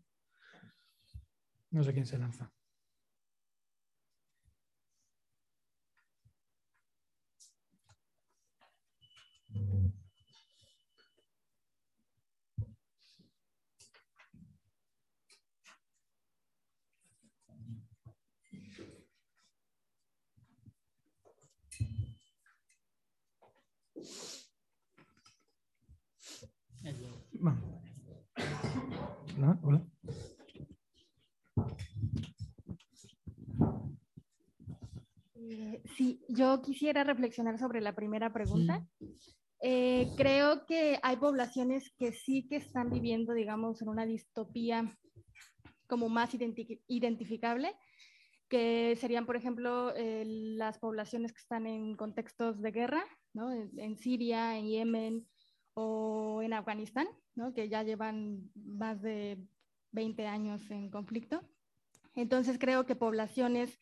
no 1.72 1.84
sé 1.84 1.94
quién 1.94 2.06
se 2.06 2.18
lanza. 2.18 2.52
Hola, 29.38 29.58
hola. 29.64 29.82
Eh, 35.34 35.82
sí, 35.98 36.21
yo 36.34 36.62
quisiera 36.62 37.04
reflexionar 37.04 37.58
sobre 37.60 37.82
la 37.82 37.94
primera 37.94 38.32
pregunta. 38.32 38.86
Eh, 39.62 40.08
creo 40.18 40.66
que 40.66 41.00
hay 41.04 41.18
poblaciones 41.18 41.92
que 41.98 42.12
sí 42.12 42.48
que 42.48 42.56
están 42.56 42.90
viviendo, 42.90 43.34
digamos, 43.34 43.82
en 43.82 43.90
una 43.90 44.06
distopía 44.06 44.98
como 45.88 46.10
más 46.10 46.32
identificable, 46.88 47.76
que 48.48 48.98
serían, 49.00 49.26
por 49.26 49.36
ejemplo, 49.36 49.94
eh, 49.96 50.24
las 50.26 50.80
poblaciones 50.80 51.32
que 51.32 51.40
están 51.40 51.68
en 51.68 51.96
contextos 51.96 52.62
de 52.62 52.72
guerra, 52.72 53.04
¿no? 53.34 53.52
en, 53.52 53.98
Siria, 53.98 54.58
en 54.58 54.68
Yemen 54.68 55.28
o 55.74 56.42
en 56.42 56.54
Afganistán, 56.54 57.08
¿no? 57.36 57.54
que 57.54 57.70
ya 57.70 57.84
llevan 57.84 58.50
más 58.56 59.02
de 59.02 59.38
20 59.92 60.28
años 60.28 60.70
en 60.72 60.90
conflicto. 60.90 61.42
Entonces 62.16 62.58
creo 62.58 62.86
que 62.86 62.96
poblaciones 62.96 63.78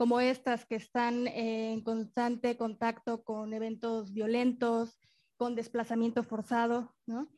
como 0.00 0.18
estas 0.18 0.64
que 0.64 0.76
están 0.76 1.26
en 1.26 1.82
constante 1.82 2.56
contacto 2.56 3.22
con 3.22 3.52
eventos 3.52 4.14
violentos, 4.14 4.98
con 5.36 5.54
desplazamiento 5.54 6.22
forzado, 6.22 6.96
¿no? 7.04 7.28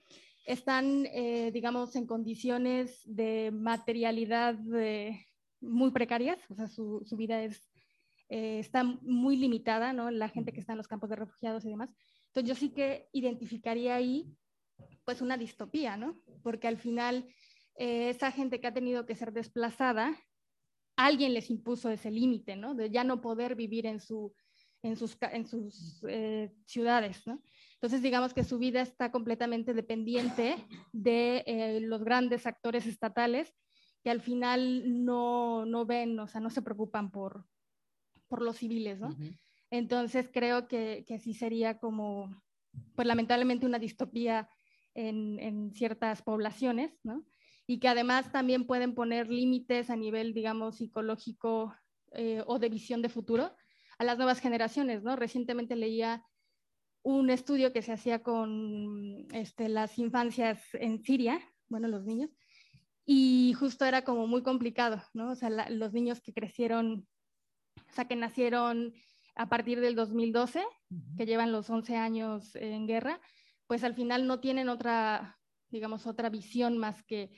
están, 0.46 1.06
eh, 1.06 1.50
digamos, 1.52 1.96
en 1.96 2.06
condiciones 2.06 3.02
de 3.04 3.50
materialidad 3.50 4.54
eh, 4.76 5.26
muy 5.60 5.90
precarias, 5.90 6.38
o 6.50 6.54
sea, 6.54 6.68
su, 6.68 7.02
su 7.04 7.16
vida 7.16 7.42
es, 7.42 7.68
eh, 8.28 8.60
está 8.60 8.84
muy 8.84 9.34
limitada, 9.34 9.92
¿no? 9.92 10.12
La 10.12 10.28
gente 10.28 10.52
que 10.52 10.60
está 10.60 10.74
en 10.74 10.78
los 10.78 10.86
campos 10.86 11.10
de 11.10 11.16
refugiados 11.16 11.64
y 11.64 11.70
demás. 11.70 11.90
Entonces 12.28 12.48
yo 12.48 12.54
sí 12.54 12.70
que 12.70 13.08
identificaría 13.12 13.96
ahí, 13.96 14.36
pues, 15.04 15.20
una 15.20 15.36
distopía, 15.36 15.96
¿no? 15.96 16.16
Porque 16.44 16.68
al 16.68 16.78
final, 16.78 17.26
esa 17.74 18.30
gente 18.30 18.60
que 18.60 18.68
ha 18.68 18.72
tenido 18.72 19.04
que 19.04 19.16
ser 19.16 19.32
desplazada, 19.32 20.16
alguien 21.06 21.34
les 21.34 21.50
impuso 21.50 21.90
ese 21.90 22.10
límite, 22.10 22.56
¿no? 22.56 22.74
De 22.74 22.90
ya 22.90 23.04
no 23.04 23.20
poder 23.20 23.54
vivir 23.54 23.86
en, 23.86 24.00
su, 24.00 24.34
en 24.82 24.96
sus, 24.96 25.16
en 25.20 25.46
sus 25.46 26.04
eh, 26.08 26.52
ciudades, 26.66 27.26
¿no? 27.26 27.42
Entonces, 27.74 28.02
digamos 28.02 28.32
que 28.32 28.44
su 28.44 28.58
vida 28.58 28.80
está 28.80 29.10
completamente 29.10 29.74
dependiente 29.74 30.56
de 30.92 31.42
eh, 31.46 31.80
los 31.80 32.04
grandes 32.04 32.46
actores 32.46 32.86
estatales 32.86 33.52
que 34.04 34.10
al 34.10 34.20
final 34.20 35.04
no, 35.04 35.64
no, 35.66 35.86
ven, 35.86 36.18
o 36.18 36.26
sea, 36.26 36.40
no 36.40 36.50
se 36.50 36.62
preocupan 36.62 37.10
por, 37.10 37.46
por 38.28 38.42
los 38.42 38.56
civiles, 38.56 39.00
¿no? 39.00 39.16
Entonces, 39.70 40.28
creo 40.32 40.68
que, 40.68 41.04
que, 41.06 41.18
sí 41.18 41.34
sería 41.34 41.78
como, 41.78 42.42
pues 42.94 43.06
lamentablemente 43.06 43.66
una 43.66 43.78
distopía 43.78 44.48
en, 44.94 45.38
en 45.38 45.72
ciertas 45.72 46.22
poblaciones, 46.22 46.98
¿no? 47.04 47.24
Y 47.66 47.78
que 47.78 47.88
además 47.88 48.32
también 48.32 48.66
pueden 48.66 48.94
poner 48.94 49.28
límites 49.28 49.90
a 49.90 49.96
nivel, 49.96 50.34
digamos, 50.34 50.76
psicológico 50.76 51.74
eh, 52.12 52.42
o 52.46 52.58
de 52.58 52.68
visión 52.68 53.02
de 53.02 53.08
futuro 53.08 53.54
a 53.98 54.04
las 54.04 54.16
nuevas 54.16 54.40
generaciones, 54.40 55.02
¿no? 55.02 55.16
Recientemente 55.16 55.76
leía 55.76 56.24
un 57.02 57.30
estudio 57.30 57.72
que 57.72 57.82
se 57.82 57.92
hacía 57.92 58.22
con 58.22 59.26
este, 59.32 59.68
las 59.68 59.98
infancias 59.98 60.62
en 60.74 61.02
Siria, 61.02 61.40
bueno, 61.68 61.88
los 61.88 62.04
niños, 62.04 62.30
y 63.04 63.54
justo 63.58 63.84
era 63.84 64.04
como 64.04 64.26
muy 64.26 64.42
complicado, 64.42 65.02
¿no? 65.12 65.30
O 65.32 65.34
sea, 65.34 65.50
los 65.70 65.92
niños 65.92 66.20
que 66.20 66.32
crecieron, 66.32 67.06
o 67.76 67.92
sea, 67.92 68.06
que 68.06 68.16
nacieron 68.16 68.94
a 69.34 69.48
partir 69.48 69.80
del 69.80 69.96
2012, 69.96 70.62
que 71.16 71.26
llevan 71.26 71.52
los 71.52 71.68
11 71.70 71.96
años 71.96 72.54
en 72.54 72.86
guerra, 72.86 73.20
pues 73.66 73.82
al 73.82 73.94
final 73.94 74.26
no 74.26 74.40
tienen 74.40 74.68
otra, 74.68 75.38
digamos, 75.70 76.06
otra 76.06 76.28
visión 76.28 76.78
más 76.78 77.02
que 77.04 77.30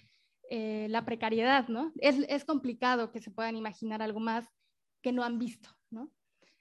eh, 0.50 0.86
la 0.90 1.04
precariedad, 1.04 1.68
¿no? 1.68 1.92
Es, 2.00 2.16
es, 2.28 2.44
complicado 2.44 3.10
que 3.10 3.20
se 3.20 3.30
puedan 3.30 3.56
imaginar 3.56 4.02
algo 4.02 4.20
más 4.20 4.46
que 5.02 5.12
no 5.12 5.22
han 5.24 5.38
visto, 5.38 5.70
¿no? 5.90 6.12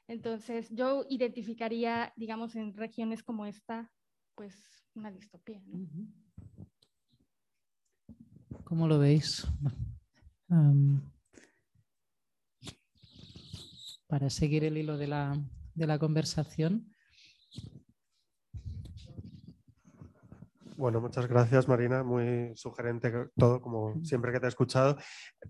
Entonces, 0.07 0.69
yo 0.69 1.05
identificaría, 1.09 2.13
digamos, 2.15 2.55
en 2.55 2.75
regiones 2.75 3.23
como 3.23 3.45
esta, 3.45 3.91
pues 4.35 4.55
una 4.95 5.11
distopía. 5.11 5.61
¿no? 5.65 5.87
¿Cómo 8.63 8.87
lo 8.87 8.99
veis? 8.99 9.47
para 14.07 14.29
seguir 14.29 14.63
el 14.63 14.77
hilo 14.77 14.97
de 14.97 15.07
la, 15.07 15.35
de 15.73 15.87
la 15.87 15.97
conversación. 15.97 16.92
Bueno, 20.75 20.99
muchas 21.01 21.27
gracias 21.27 21.67
Marina, 21.67 22.03
muy 22.03 22.51
sugerente 22.55 23.11
todo, 23.37 23.61
como 23.61 24.03
siempre 24.03 24.31
que 24.31 24.39
te 24.39 24.47
he 24.47 24.49
escuchado. 24.49 24.97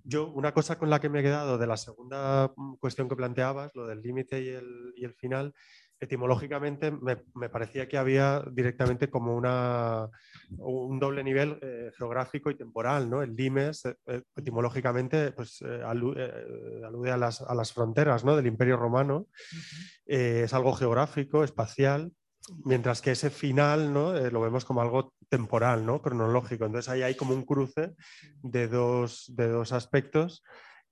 Yo, 0.03 0.29
una 0.31 0.53
cosa 0.53 0.77
con 0.77 0.89
la 0.89 0.99
que 0.99 1.07
me 1.07 1.21
he 1.21 1.23
quedado 1.23 1.57
de 1.57 1.65
la 1.65 1.77
segunda 1.77 2.51
mm, 2.55 2.75
cuestión 2.75 3.07
que 3.07 3.15
planteabas, 3.15 3.73
lo 3.73 3.87
del 3.87 4.01
límite 4.01 4.41
y 4.41 4.49
el, 4.49 4.93
y 4.97 5.05
el, 5.05 5.13
final, 5.13 5.53
etimológicamente 5.97 6.91
me, 6.91 7.23
me, 7.35 7.47
parecía 7.47 7.87
que 7.87 7.97
había 7.97 8.43
directamente 8.51 9.09
como 9.09 9.33
una, 9.37 10.09
un 10.57 10.99
doble 10.99 11.23
nivel 11.23 11.57
eh, 11.61 11.91
geográfico 11.97 12.51
y 12.51 12.55
temporal. 12.55 13.09
¿no? 13.09 13.23
El 13.23 13.33
limes, 13.33 13.85
eh, 13.85 13.95
eh, 14.07 14.23
etimológicamente, 14.35 15.31
pues, 15.31 15.61
alude, 15.61 16.33
alude 16.85 17.11
a, 17.11 17.17
las, 17.17 17.41
a, 17.41 17.55
las, 17.55 17.71
fronteras 17.71 18.25
¿no? 18.25 18.35
del 18.35 18.47
Imperio 18.47 18.75
Romano. 18.75 19.27
es 20.05 20.53
algo 20.53 20.73
geográfico, 20.73 21.45
espacial, 21.45 22.11
mientras 22.63 23.01
que 23.01 23.11
ese 23.11 23.29
final 23.29 23.93
¿no? 23.93 24.15
Eh, 24.15 24.31
lo 24.31 24.41
vemos 24.41 24.65
como 24.65 24.81
algo 24.81 25.13
temporal, 25.29 25.85
¿no? 25.85 26.01
cronológico. 26.01 26.65
Entonces 26.65 26.89
ahí 26.89 27.01
hay 27.01 27.15
como 27.15 27.33
un 27.33 27.43
cruce 27.43 27.93
de 28.41 28.67
dos, 28.67 29.31
de 29.35 29.47
dos 29.47 29.71
aspectos 29.71 30.43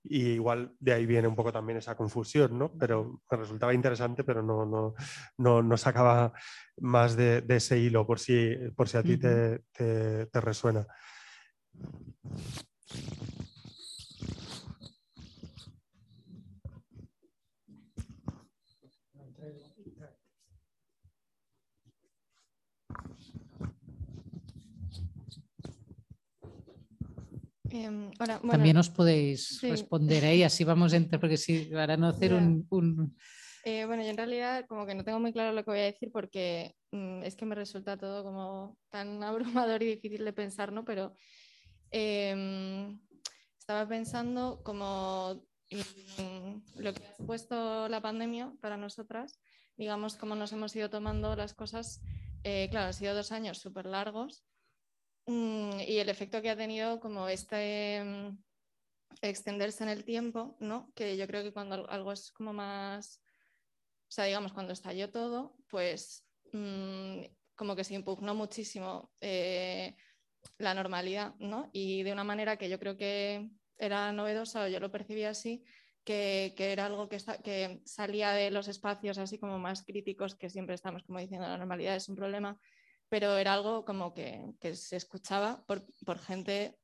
y 0.04 0.30
igual 0.30 0.74
de 0.80 0.94
ahí 0.94 1.06
viene 1.06 1.28
un 1.28 1.36
poco 1.36 1.52
también 1.52 1.78
esa 1.78 1.96
confusión, 1.96 2.58
¿no? 2.58 2.72
Pero 2.76 3.20
me 3.30 3.36
resultaba 3.36 3.72
interesante, 3.72 4.24
pero 4.24 4.42
no, 4.42 4.66
no, 4.66 4.94
no, 5.38 5.62
no 5.62 5.76
sacaba 5.76 6.32
más 6.78 7.14
de, 7.14 7.44
ese 7.48 7.78
hilo 7.78 8.04
por 8.04 8.18
si, 8.18 8.52
por 8.74 8.88
si 8.88 8.96
a 8.96 9.02
ti 9.04 9.16
te, 9.16 9.60
te 9.72 10.40
resuena. 10.40 10.84
Em, 27.72 28.12
También 28.52 28.76
os 28.76 28.92
podéis 28.92 29.64
responder 29.64 30.28
ahí, 30.28 30.44
así 30.44 30.60
vamos 30.60 30.92
a 30.92 31.00
entrar, 31.00 31.16
porque 31.24 31.40
sí, 31.40 31.72
para 31.72 31.96
no 31.96 32.08
hacer 32.08 32.34
un... 32.34 32.68
Eh, 33.64 33.86
bueno, 33.86 34.02
yo 34.02 34.10
en 34.10 34.16
realidad 34.16 34.66
como 34.68 34.84
que 34.84 34.94
no 34.94 35.04
tengo 35.04 35.20
muy 35.20 35.32
claro 35.32 35.52
lo 35.52 35.64
que 35.64 35.70
voy 35.70 35.80
a 35.80 35.84
decir 35.84 36.10
porque 36.12 36.74
mm, 36.90 37.22
es 37.22 37.36
que 37.36 37.46
me 37.46 37.54
resulta 37.54 37.96
todo 37.96 38.24
como 38.24 38.76
tan 38.90 39.22
abrumador 39.24 39.82
y 39.82 39.86
difícil 39.86 40.24
de 40.24 40.32
pensar, 40.34 40.70
¿no? 40.70 40.84
Pero 40.84 41.14
em, 41.90 43.00
estaba 43.58 43.88
pensando 43.88 44.60
como 44.62 45.42
mm, 45.70 46.82
lo 46.82 46.92
que 46.92 47.06
ha 47.06 47.14
supuesto 47.14 47.88
la 47.88 48.02
pandemia 48.02 48.52
para 48.60 48.76
nosotras, 48.76 49.40
digamos, 49.78 50.16
cómo 50.16 50.34
nos 50.34 50.52
hemos 50.52 50.76
ido 50.76 50.90
tomando 50.90 51.34
las 51.36 51.54
cosas. 51.54 52.02
Eh, 52.44 52.68
claro, 52.70 52.88
han 52.88 52.94
sido 52.94 53.14
dos 53.14 53.32
años 53.32 53.58
súper 53.58 53.86
largos 53.86 54.44
y 55.26 55.98
el 55.98 56.08
efecto 56.08 56.42
que 56.42 56.50
ha 56.50 56.56
tenido 56.56 57.00
como 57.00 57.28
este 57.28 58.02
mm, 58.04 58.38
extenderse 59.20 59.84
en 59.84 59.90
el 59.90 60.04
tiempo, 60.04 60.56
¿no? 60.60 60.92
Que 60.94 61.16
yo 61.16 61.26
creo 61.26 61.42
que 61.42 61.52
cuando 61.52 61.88
algo 61.88 62.12
es 62.12 62.32
como 62.32 62.52
más, 62.52 63.22
o 64.08 64.10
sea, 64.10 64.24
digamos, 64.24 64.52
cuando 64.52 64.72
estalló 64.72 65.10
todo, 65.10 65.56
pues 65.68 66.26
mm, 66.52 67.20
como 67.54 67.76
que 67.76 67.84
se 67.84 67.94
impugnó 67.94 68.34
muchísimo 68.34 69.12
eh, 69.20 69.96
la 70.58 70.74
normalidad, 70.74 71.34
¿no? 71.38 71.70
Y 71.72 72.02
de 72.02 72.12
una 72.12 72.24
manera 72.24 72.56
que 72.56 72.68
yo 72.68 72.78
creo 72.78 72.96
que 72.96 73.48
era 73.78 74.12
novedosa, 74.12 74.64
o 74.64 74.68
yo 74.68 74.80
lo 74.80 74.90
percibía 74.90 75.30
así, 75.30 75.64
que, 76.04 76.54
que, 76.56 76.72
era 76.72 76.86
algo 76.86 77.08
que, 77.08 77.18
que 77.44 77.80
salía 77.84 78.32
de 78.32 78.50
los 78.50 78.66
espacios 78.66 79.18
así 79.18 79.38
como 79.38 79.58
más 79.58 79.84
críticos, 79.84 80.34
que 80.34 80.50
siempre 80.50 80.74
estamos 80.74 81.04
como 81.04 81.20
diciendo 81.20 81.46
la 81.46 81.58
normalidad 81.58 81.94
es 81.94 82.08
un 82.08 82.16
problema, 82.16 82.58
pero 83.12 83.36
era 83.36 83.52
algo 83.52 83.84
como 83.84 84.14
que, 84.14 84.54
se 84.74 84.96
escuchaba 84.96 85.62
por, 85.66 86.18
gente 86.20 86.78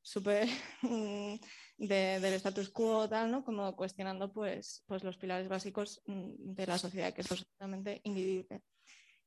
súper 0.00 0.46
mm, 0.82 1.34
del 1.76 2.34
status 2.34 2.70
quo, 2.70 3.08
tal, 3.08 3.32
¿no? 3.32 3.42
Como 3.42 3.74
cuestionando 3.74 4.32
pues, 4.32 4.84
pues 4.86 5.02
los 5.02 5.16
pilares 5.16 5.48
básicos 5.48 6.00
mm, 6.06 6.54
de 6.54 6.66
la 6.68 6.78
sociedad, 6.78 7.12
que 7.12 7.22
es 7.22 7.32
absolutamente 7.32 8.00
individual. 8.04 8.62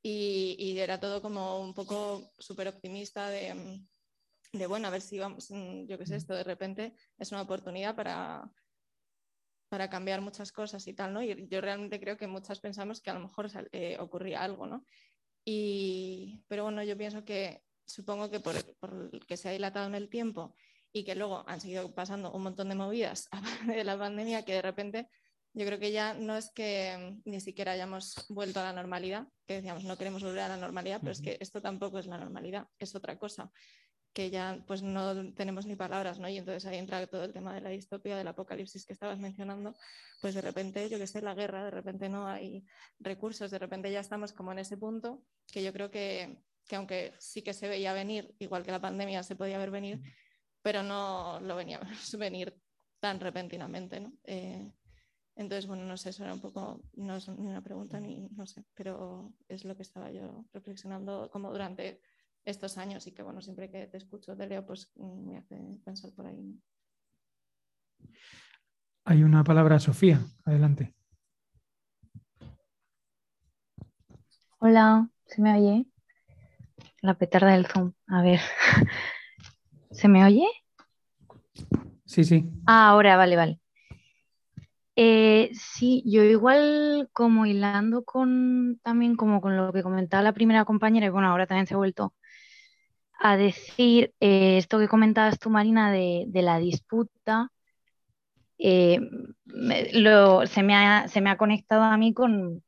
Y, 0.01 0.77
era 0.79 0.97
todo 0.97 1.21
como 1.21 1.59
un 1.59 1.73
poco 1.73 2.31
súper 2.39 2.69
optimista 2.69 3.27
mm, 3.27 4.57
de, 4.57 4.67
bueno, 4.67 4.87
a 4.87 4.91
ver 4.91 5.01
si 5.01 5.19
vamos, 5.19 5.49
yo 5.49 5.97
qué 5.97 6.05
sé, 6.05 6.15
esto 6.15 6.35
de 6.35 6.45
repente 6.45 6.95
es 7.17 7.33
una 7.33 7.41
oportunidad 7.41 7.97
para, 7.97 8.49
para 9.67 9.89
cambiar 9.89 10.21
muchas 10.21 10.53
cosas 10.53 10.87
y 10.87 10.93
tal, 10.93 11.11
¿no? 11.11 11.21
Y 11.21 11.49
yo 11.49 11.59
realmente 11.59 11.99
creo 11.99 12.15
que 12.15 12.27
muchas 12.27 12.61
pensamos 12.61 13.01
que 13.01 13.09
a 13.09 13.13
lo 13.13 13.19
mejor 13.19 13.49
eh, 13.73 13.97
ocurría 13.99 14.41
algo, 14.41 14.67
¿no? 14.67 14.85
Y, 15.45 16.43
pero 16.47 16.63
bueno, 16.63 16.83
yo 16.83 16.97
pienso 16.97 17.23
que 17.23 17.63
supongo 17.85 18.31
que 18.31 18.39
por, 18.39 18.55
por, 18.77 19.25
que 19.27 19.37
se 19.37 19.49
ha 19.49 19.51
dilatado 19.51 19.85
en 19.85 19.95
el 19.95 20.09
tiempo 20.09 20.55
y 20.91 21.03
que 21.03 21.13
luego 21.13 21.47
han 21.47 21.61
seguido 21.61 21.93
pasando 21.93 22.31
un 22.31 22.41
montón 22.41 22.69
de 22.69 22.75
movidas 22.75 23.29
de 23.67 23.83
la 23.83 23.97
pandemia 23.97 24.43
que 24.43 24.53
de 24.53 24.61
repente 24.61 25.09
yo 25.53 25.65
creo 25.65 25.79
que 25.79 25.91
ya 25.91 26.13
no 26.13 26.35
es 26.35 26.51
que 26.51 27.17
ni 27.23 27.39
siquiera 27.39 27.71
hayamos 27.71 28.25
vuelto 28.27 28.59
a 28.59 28.63
la 28.63 28.73
normalidad, 28.73 29.27
que 29.47 29.55
decíamos 29.55 29.85
no 29.85 29.97
queremos 29.97 30.21
volver 30.21 30.41
a 30.41 30.49
la 30.49 30.57
normalidad, 30.57 30.99
pero 30.99 31.13
es 31.13 31.21
que 31.21 31.37
esto 31.39 31.61
tampoco 31.61 31.97
es 31.97 32.07
la 32.07 32.17
normalidad, 32.17 32.67
es 32.77 32.93
otra 32.93 33.17
cosa 33.17 33.51
que 34.15 34.29
ya 34.29 34.63
pues 34.65 34.81
no 34.81 35.33
tenemos 35.33 35.65
ni 35.65 35.75
palabras, 35.75 36.19
¿no? 36.19 36.29
Y 36.29 36.37
entonces 36.37 36.65
ahí 36.65 36.77
entra 36.77 37.05
todo 37.05 37.25
el 37.25 37.33
tema 37.33 37.53
de 37.53 37.59
la 37.59 37.69
distopía, 37.69 38.15
del 38.15 38.29
apocalipsis 38.29 38.85
que 38.85 38.93
estabas 38.93 39.19
mencionando, 39.19 39.75
pues 40.21 40.33
de 40.33 40.41
repente, 40.41 40.89
yo 40.89 40.97
que 40.97 41.05
sé, 41.05 41.21
la 41.21 41.35
guerra, 41.35 41.65
de 41.65 41.71
repente 41.71 42.07
no 42.07 42.25
hay 42.25 42.65
recursos, 42.97 43.51
de 43.51 43.59
repente 43.59 43.91
ya 43.91 43.99
estamos 43.99 44.31
como 44.31 44.53
en 44.53 44.59
ese 44.59 44.77
punto 44.77 45.21
que 45.51 45.61
yo 45.61 45.73
creo 45.73 45.91
que, 45.91 46.41
que 46.65 46.77
aunque 46.77 47.13
sí 47.19 47.41
que 47.41 47.53
se 47.53 47.67
veía 47.67 47.91
venir, 47.91 48.33
igual 48.39 48.63
que 48.63 48.71
la 48.71 48.79
pandemia 48.79 49.21
se 49.21 49.35
podía 49.35 49.57
ver 49.57 49.69
venir, 49.69 50.01
pero 50.61 50.81
no 50.81 51.41
lo 51.41 51.57
veníamos 51.57 51.89
venir 52.17 52.57
tan 53.01 53.19
repentinamente, 53.19 53.99
¿no? 53.99 54.13
Eh, 54.23 54.71
entonces, 55.35 55.67
bueno, 55.67 55.83
no 55.83 55.97
sé, 55.97 56.11
eso 56.11 56.23
era 56.23 56.33
un 56.33 56.39
poco, 56.39 56.81
no 56.93 57.17
es 57.17 57.27
ni 57.27 57.47
una 57.47 57.61
pregunta 57.61 57.99
ni, 57.99 58.29
no 58.29 58.47
sé, 58.47 58.63
pero 58.73 59.33
es 59.49 59.65
lo 59.65 59.75
que 59.75 59.83
estaba 59.83 60.09
yo 60.09 60.45
reflexionando 60.53 61.29
como 61.29 61.51
durante 61.51 61.99
estos 62.45 62.77
años 62.77 63.07
y 63.07 63.11
que 63.11 63.23
bueno, 63.23 63.41
siempre 63.41 63.69
que 63.69 63.87
te 63.87 63.97
escucho, 63.97 64.35
te 64.37 64.47
leo, 64.47 64.65
pues 64.65 64.91
mm, 64.95 65.27
me 65.27 65.37
hace 65.37 65.57
pensar 65.83 66.11
por 66.11 66.27
ahí. 66.27 66.59
Hay 69.03 69.23
una 69.23 69.43
palabra, 69.43 69.79
Sofía, 69.79 70.19
adelante. 70.45 70.93
Hola, 74.59 75.09
¿se 75.25 75.41
me 75.41 75.55
oye? 75.55 75.85
La 77.01 77.15
petarda 77.15 77.51
del 77.51 77.67
Zoom, 77.67 77.93
a 78.07 78.21
ver. 78.21 78.39
¿Se 79.91 80.07
me 80.07 80.23
oye? 80.23 80.47
Sí, 82.05 82.23
sí. 82.23 82.49
Ah, 82.65 82.89
ahora, 82.89 83.15
vale, 83.17 83.35
vale. 83.35 83.59
Eh, 84.95 85.51
sí, 85.53 86.03
yo 86.05 86.23
igual 86.23 87.09
como 87.11 87.45
hilando 87.45 88.05
con 88.05 88.79
también 88.81 89.15
como 89.15 89.41
con 89.41 89.57
lo 89.57 89.73
que 89.73 89.83
comentaba 89.83 90.23
la 90.23 90.33
primera 90.33 90.63
compañera, 90.63 91.07
y 91.07 91.09
bueno, 91.09 91.27
ahora 91.27 91.47
también 91.47 91.67
se 91.67 91.73
ha 91.73 91.77
vuelto 91.77 92.13
a 93.19 93.37
decir 93.37 94.13
eh, 94.19 94.57
esto 94.57 94.79
que 94.79 94.87
comentabas 94.87 95.39
tú, 95.39 95.49
Marina, 95.49 95.91
de, 95.91 96.27
la 96.33 96.59
disputa. 96.59 97.51
Eh, 98.57 98.99
se, 100.47 100.63
me 100.63 100.75
ha, 100.75 101.07
se, 101.07 101.21
me 101.21 101.29
ha, 101.29 101.37
conectado 101.37 101.83
a 101.83 101.97
mí 101.97 102.13
con, 102.13 102.63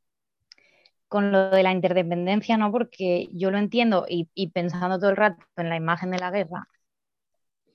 con 1.07 1.31
lo 1.31 1.49
de 1.49 1.63
la 1.63 1.71
interdependencia, 1.71 2.57
¿no? 2.57 2.71
Porque 2.71 3.29
yo 3.33 3.51
lo 3.51 3.57
entiendo 3.57 4.05
y, 4.07 4.25
pensando 4.49 4.99
todo 4.99 5.09
el 5.09 5.17
rato 5.17 5.43
en 5.57 5.69
la 5.69 5.75
imagen 5.77 6.11
de 6.11 6.19
la 6.19 6.31
guerra, 6.31 6.67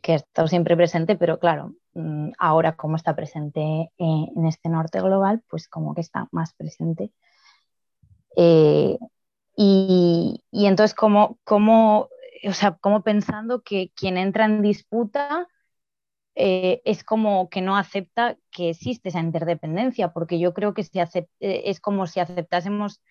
que 0.01 0.12
ha 0.12 0.16
estado 0.16 0.49
siempre 0.49 0.77
presente, 0.77 1.16
pero 1.16 1.39
claro, 1.39 1.75
mm, 1.95 2.33
ahora 2.39 2.77
como 2.77 2.97
está 2.97 3.14
presente 3.14 3.61
eh, 3.61 3.91
en 3.99 4.47
este 4.47 4.68
norte 4.68 5.01
global, 5.01 5.43
pues 5.49 5.68
como 5.68 5.95
que 5.95 6.01
está 6.01 6.29
más 6.33 6.55
presente. 6.55 7.12
y, 9.57 10.43
y, 10.51 10.66
entonces, 10.66 10.95
¿cómo, 10.95 11.39
cómo 11.45 12.09
o 12.45 12.53
sea, 12.53 12.72
como 12.80 13.03
pensando 13.03 13.62
que 13.62 13.93
quien 13.95 14.16
entra 14.18 14.45
en 14.47 14.62
disputa 14.62 15.49
eh, 16.34 16.80
es 16.84 17.05
como 17.05 17.51
que 17.51 17.61
no 17.61 17.76
acepta 17.76 18.38
que 18.51 18.70
existe 18.70 19.11
esa 19.11 19.20
interdependencia, 19.20 20.12
porque 20.12 20.38
yo 20.38 20.55
creo 20.55 20.74
que 20.74 20.82
si 20.84 20.99
eh, 20.99 21.26
es 21.40 21.80
como 21.80 22.07
si 22.07 22.20
aceptásemos, 22.20 23.03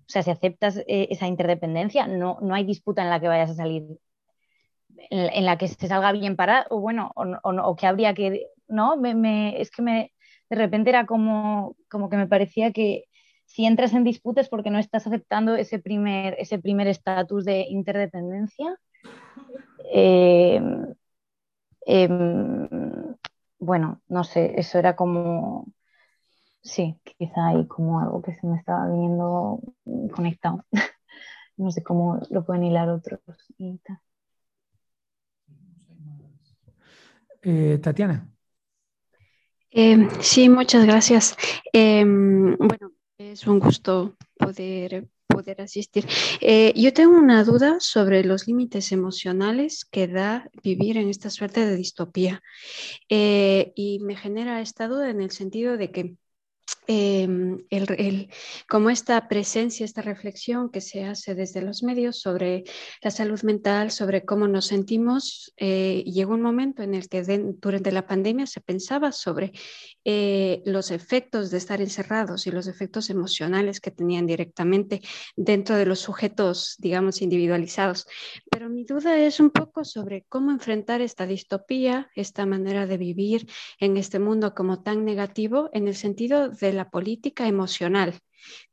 o 0.00 0.08
sea, 0.12 0.22
si 0.22 0.30
aceptas 0.30 0.78
eh, 0.78 1.08
esa 1.10 1.26
interdependencia, 1.26 2.06
no, 2.06 2.38
no 2.40 2.54
hay 2.54 2.64
disputa 2.64 3.02
en 3.02 3.10
la 3.10 3.20
que 3.20 3.28
vayas 3.28 3.50
a 3.50 3.54
salir, 3.54 3.84
en, 5.10 5.44
la 5.44 5.58
que 5.58 5.68
se 5.68 5.88
salga 5.88 6.12
bien 6.12 6.36
parado, 6.36 6.66
o 6.70 6.80
bueno, 6.80 7.12
o, 7.14 7.76
que 7.76 7.86
habría 7.86 8.14
que, 8.14 8.46
no, 8.68 8.96
me, 8.96 9.60
es 9.60 9.70
que 9.70 9.82
me, 9.82 10.12
de 10.48 10.56
repente 10.56 10.90
era 10.90 11.06
como, 11.06 11.76
como 11.90 12.08
que 12.10 12.16
me 12.16 12.28
parecía 12.28 12.72
que 12.72 13.04
si 13.50 13.66
entras 13.66 13.92
en 13.94 14.04
disputas 14.04 14.48
porque 14.48 14.70
no 14.70 14.78
estás 14.78 15.08
aceptando 15.08 15.56
ese 15.56 15.80
primer 15.80 16.36
ese 16.38 16.60
primer 16.60 16.86
estatus 16.86 17.44
de 17.44 17.66
interdependencia. 17.68 18.78
Em, 19.92 20.94
em, 21.84 22.68
bueno, 23.58 24.00
no 24.08 24.22
sé, 24.22 24.54
eso 24.56 24.78
era 24.78 24.94
como, 24.94 25.66
sí, 26.62 27.00
quizá 27.18 27.48
hay 27.48 27.66
como 27.66 28.00
algo 28.00 28.22
que 28.22 28.34
se 28.36 28.46
me 28.46 28.56
estaba 28.56 28.88
viendo 28.88 29.60
conectado. 30.14 30.64
no 31.56 31.72
sé 31.72 31.82
cómo 31.82 32.20
lo 32.30 32.44
pueden 32.44 32.64
hilar 32.64 32.88
otros 32.88 33.20
eh, 37.42 37.78
Tatiana. 37.82 38.28
Em, 39.72 40.08
sí, 40.20 40.48
muchas 40.48 40.84
gracias. 40.84 41.36
bueno, 41.72 42.92
es 43.20 43.46
un 43.46 43.58
gusto 43.58 44.16
poder, 44.38 45.06
poder 45.26 45.60
asistir. 45.60 46.06
Eh, 46.40 46.72
yo 46.74 46.92
tengo 46.94 47.18
una 47.18 47.44
duda 47.44 47.76
sobre 47.78 48.24
los 48.24 48.46
límites 48.46 48.92
emocionales 48.92 49.84
que 49.84 50.08
da 50.08 50.50
vivir 50.62 50.96
en 50.96 51.10
esta 51.10 51.28
suerte 51.28 51.66
de 51.66 51.76
distopía. 51.76 52.42
Eh, 53.10 53.72
y 53.76 53.98
me 54.00 54.16
genera 54.16 54.62
esta 54.62 54.88
duda 54.88 55.10
en 55.10 55.20
el 55.20 55.30
sentido 55.30 55.76
de 55.76 55.90
que 55.90 56.14
Em, 56.92 57.64
el, 57.70 58.30
como 58.68 58.90
esta 58.90 59.28
presencia, 59.28 59.84
esta 59.84 60.02
reflexión 60.02 60.70
que 60.70 60.80
se 60.80 61.04
hace 61.04 61.36
desde 61.36 61.62
los 61.62 61.84
medios 61.84 62.20
sobre 62.20 62.64
la 63.00 63.12
salud 63.12 63.40
mental, 63.42 63.92
sobre 63.92 64.24
cómo 64.24 64.48
nos 64.48 64.66
sentimos. 64.66 65.52
Eh, 65.56 66.02
llegó 66.04 66.34
un 66.34 66.42
momento 66.42 66.82
en 66.82 66.94
el 66.94 67.08
que 67.08 67.22
durante 67.60 67.92
la 67.92 68.08
pandemia 68.08 68.46
se 68.46 68.60
pensaba 68.60 69.12
sobre 69.12 69.52
eh, 70.04 70.62
los 70.64 70.90
efectos 70.90 71.52
de 71.52 71.58
estar 71.58 71.80
encerrados 71.80 72.48
y 72.48 72.50
los 72.50 72.66
efectos 72.66 73.08
emocionales 73.08 73.80
que 73.80 73.92
tenían 73.92 74.26
directamente 74.26 75.00
dentro 75.36 75.76
de 75.76 75.86
los 75.86 76.00
sujetos, 76.00 76.74
digamos, 76.78 77.22
individualizados. 77.22 78.08
Pero 78.50 78.68
mi 78.68 78.84
duda 78.84 79.16
es 79.16 79.38
un 79.38 79.50
poco 79.50 79.84
sobre 79.84 80.24
cómo 80.28 80.50
enfrentar 80.50 81.02
esta 81.02 81.26
distopía, 81.26 82.10
esta 82.16 82.46
manera 82.46 82.86
de 82.86 82.96
vivir 82.96 83.46
en 83.78 83.96
este 83.96 84.18
mundo 84.18 84.54
como 84.54 84.82
tan 84.82 85.04
negativo 85.04 85.70
en 85.72 85.86
el 85.86 85.94
sentido 85.94 86.48
de 86.48 86.59
la 86.72 86.90
política 86.90 87.46
emocional, 87.46 88.20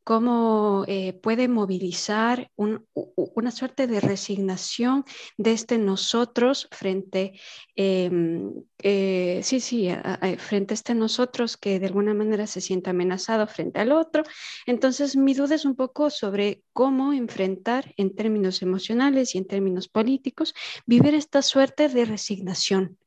cómo 0.08 0.86
eh, 0.88 1.20
puede 1.22 1.50
movilizar 1.50 2.50
una 2.56 3.52
suerte 3.52 3.88
de 3.88 4.00
resignación 4.00 5.04
de 5.36 5.52
este 5.52 5.78
nosotros 5.78 6.70
frente, 6.72 7.34
em, 7.76 8.54
eh, 8.84 9.42
sí, 9.44 9.60
sí, 9.60 9.90
frente 10.38 10.74
a 10.74 10.76
este 10.76 10.96
nosotros 10.96 11.58
que 11.58 11.82
de 11.82 11.88
alguna 11.88 12.14
manera 12.14 12.48
se 12.48 12.62
siente 12.62 12.90
amenazado 12.90 13.48
frente 13.48 13.82
al 13.82 13.92
otro. 13.92 14.24
Entonces, 14.66 15.18
mi 15.18 15.34
duda 15.34 15.56
es 15.56 15.66
un 15.66 15.76
poco 15.76 16.10
sobre 16.10 16.62
cómo 16.72 17.12
enfrentar 17.12 17.94
en 17.98 18.16
términos 18.16 18.62
emocionales 18.62 19.36
y 19.36 19.40
en 19.40 19.48
términos 19.48 19.90
políticos, 19.90 20.54
vivir 20.86 21.16
esta 21.16 21.42
suerte 21.42 21.90
de 21.90 22.06
resignación 22.06 22.98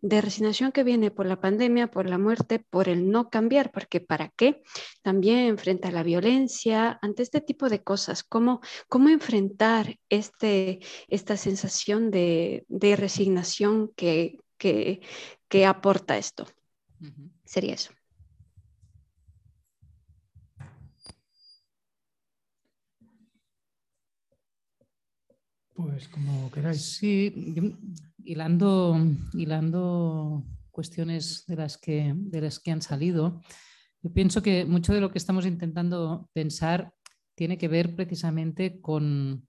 de 0.00 0.20
resignación 0.20 0.72
que 0.72 0.84
viene 0.84 1.10
por 1.10 1.26
la 1.26 1.40
pandemia, 1.40 1.88
por 1.88 2.08
la 2.08 2.18
muerte, 2.18 2.64
por 2.70 2.88
el 2.88 3.10
no 3.10 3.30
cambiar, 3.30 3.70
porque 3.72 4.00
¿para 4.00 4.28
qué? 4.36 4.62
También 5.02 5.58
frente 5.58 5.88
a 5.88 5.92
la 5.92 6.02
violencia, 6.02 6.45
ante 7.02 7.22
este 7.22 7.40
tipo 7.40 7.68
de 7.68 7.82
cosas, 7.82 8.22
¿cómo, 8.22 8.60
cómo 8.88 9.08
enfrentar 9.08 9.98
este, 10.08 10.80
esta 11.08 11.36
sensación 11.36 12.10
de, 12.10 12.66
resignación 12.96 13.92
que, 13.96 14.38
que, 14.58 15.66
aporta 15.66 16.18
esto? 16.18 16.46
Sería 17.44 17.74
eso. 17.74 17.92
Pues 25.74 26.08
como 26.08 26.50
queráis. 26.50 26.96
Sí, 26.96 27.32
hilando, 28.24 28.98
hilando 29.34 30.42
cuestiones 30.70 31.44
de 31.46 31.56
las, 31.56 31.76
que, 31.76 32.12
de 32.14 32.40
las 32.40 32.58
que 32.58 32.70
han 32.70 32.82
salido, 32.82 33.42
yo 34.06 34.12
pienso 34.12 34.40
que 34.40 34.64
mucho 34.64 34.94
de 34.94 35.00
lo 35.00 35.10
que 35.10 35.18
estamos 35.18 35.46
intentando 35.46 36.30
pensar 36.32 36.92
tiene 37.34 37.58
que 37.58 37.66
ver 37.66 37.96
precisamente 37.96 38.80
con 38.80 39.48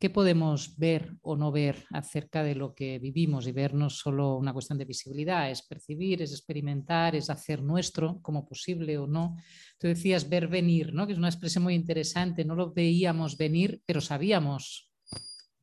qué 0.00 0.10
podemos 0.10 0.76
ver 0.76 1.14
o 1.22 1.36
no 1.36 1.52
ver 1.52 1.84
acerca 1.90 2.42
de 2.42 2.56
lo 2.56 2.74
que 2.74 2.98
vivimos 2.98 3.46
y 3.46 3.52
ver 3.52 3.74
no 3.74 3.88
solo 3.88 4.38
una 4.38 4.52
cuestión 4.52 4.76
de 4.76 4.86
visibilidad, 4.86 5.48
es 5.48 5.62
percibir, 5.62 6.20
es 6.20 6.32
experimentar, 6.32 7.14
es 7.14 7.30
hacer 7.30 7.62
nuestro 7.62 8.20
como 8.22 8.44
posible 8.44 8.98
o 8.98 9.06
no. 9.06 9.36
Tú 9.78 9.86
decías 9.86 10.28
ver 10.28 10.48
venir, 10.48 10.92
¿no? 10.92 11.06
que 11.06 11.12
es 11.12 11.18
una 11.18 11.28
expresión 11.28 11.62
muy 11.62 11.74
interesante, 11.74 12.44
no 12.44 12.56
lo 12.56 12.72
veíamos 12.72 13.36
venir, 13.36 13.82
pero 13.86 14.00
sabíamos 14.00 14.90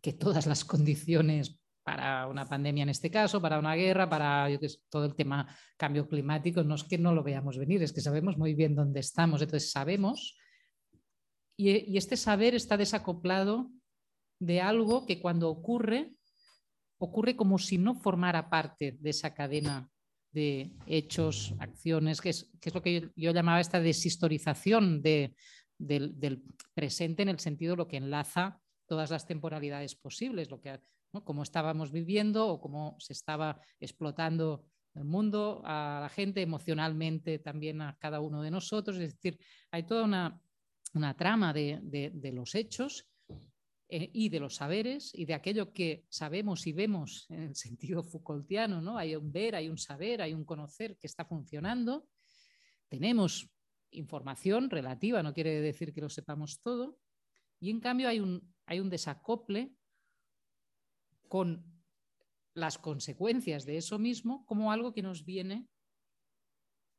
que 0.02 0.14
todas 0.14 0.48
las 0.48 0.64
condiciones 0.64 1.59
para 1.90 2.28
una 2.28 2.48
pandemia 2.48 2.84
en 2.84 2.90
este 2.90 3.10
caso, 3.10 3.42
para 3.42 3.58
una 3.58 3.74
guerra, 3.74 4.08
para 4.08 4.48
todo 4.90 5.06
el 5.06 5.16
tema 5.16 5.48
cambio 5.76 6.08
climático, 6.08 6.64
no 6.64 6.76
es 6.76 6.84
que 6.84 7.00
no 7.00 7.16
lo 7.16 7.24
veamos 7.24 7.58
venir, 7.58 7.82
es 7.82 7.92
que 7.92 8.00
sabemos 8.00 8.38
muy 8.38 8.54
bien 8.54 8.76
dónde 8.76 9.00
estamos, 9.00 9.42
entonces 9.42 9.72
sabemos 9.72 10.38
y, 11.58 11.98
este 11.98 12.16
saber 12.16 12.54
está 12.54 12.78
desacoplado 12.78 13.72
de 14.40 14.62
algo 14.62 15.08
que 15.08 15.20
cuando 15.20 15.50
ocurre, 15.50 16.14
ocurre 17.00 17.36
como 17.36 17.58
si 17.58 17.80
no 17.80 17.96
formara 17.96 18.52
parte 18.52 18.96
de 19.00 19.10
esa 19.10 19.34
cadena 19.34 19.90
de 20.32 20.72
hechos, 20.86 21.56
acciones, 21.58 22.22
que 22.22 22.30
es, 22.30 22.52
lo 22.72 22.84
que 22.84 23.10
yo, 23.16 23.32
llamaba 23.32 23.60
esta 23.60 23.80
deshistorización 23.80 25.02
del, 25.02 25.36
del, 25.80 26.44
presente 26.76 27.24
en 27.24 27.30
el 27.30 27.40
sentido 27.40 27.72
de 27.72 27.78
lo 27.78 27.88
que 27.88 27.98
enlaza 27.98 28.62
todas 28.86 29.10
las 29.10 29.26
temporalidades 29.26 29.96
posibles, 29.96 30.52
lo 30.52 30.62
que 30.62 30.80
cómo 31.24 31.44
estábamos 31.44 31.92
viviendo 31.92 32.48
o 32.48 32.62
cómo 32.62 32.96
se 33.00 33.14
estaba 33.14 33.60
explotando 33.80 34.66
el 34.96 35.06
mundo, 35.06 35.62
a 35.66 36.00
la 36.02 36.10
gente 36.10 36.42
emocionalmente, 36.42 37.40
también 37.40 37.82
a 37.82 37.98
cada 38.00 38.20
uno 38.20 38.42
de 38.42 38.52
nosotros. 38.52 38.98
Es 38.98 39.14
decir, 39.14 39.40
hay 39.72 39.84
toda 39.84 40.04
una, 40.04 41.16
trama 41.16 41.54
de, 41.54 42.32
los 42.34 42.56
hechos 42.56 43.08
eh, 43.88 44.10
y 44.14 44.30
de 44.30 44.40
los 44.40 44.56
saberes 44.56 45.12
y 45.14 45.26
de 45.26 45.34
aquello 45.34 45.72
que 45.72 46.06
sabemos 46.10 46.68
y 46.68 46.74
vemos 46.74 47.28
en 47.30 47.44
el 47.44 47.56
sentido 47.56 48.04
Foucaultiano. 48.04 48.82
¿no? 48.82 48.98
Hay 48.98 49.16
un 49.16 49.32
ver, 49.32 49.56
hay 49.56 49.70
un 49.70 49.78
saber, 49.78 50.22
hay 50.22 50.34
un 50.34 50.46
conocer 50.46 50.98
que 50.98 51.08
está 51.08 51.26
funcionando. 51.26 52.08
Tenemos 52.88 53.50
información 53.92 54.70
relativa, 54.70 55.24
no 55.24 55.34
quiere 55.34 55.62
decir 55.62 55.94
que 55.94 56.02
lo 56.02 56.10
sepamos 56.10 56.62
todo. 56.62 56.98
Y 57.60 57.70
en 57.70 57.80
cambio 57.80 58.08
hay 58.08 58.20
un, 58.20 58.54
hay 58.66 58.80
un 58.80 58.90
desacople 58.90 59.74
con 61.30 61.64
las 62.54 62.78
consecuencias 62.78 63.66
de 63.66 63.78
eso 63.78 63.98
mismo 63.98 64.46
como 64.46 64.72
algo 64.72 64.92
que 64.94 65.02
nos 65.02 65.24
viene 65.24 65.68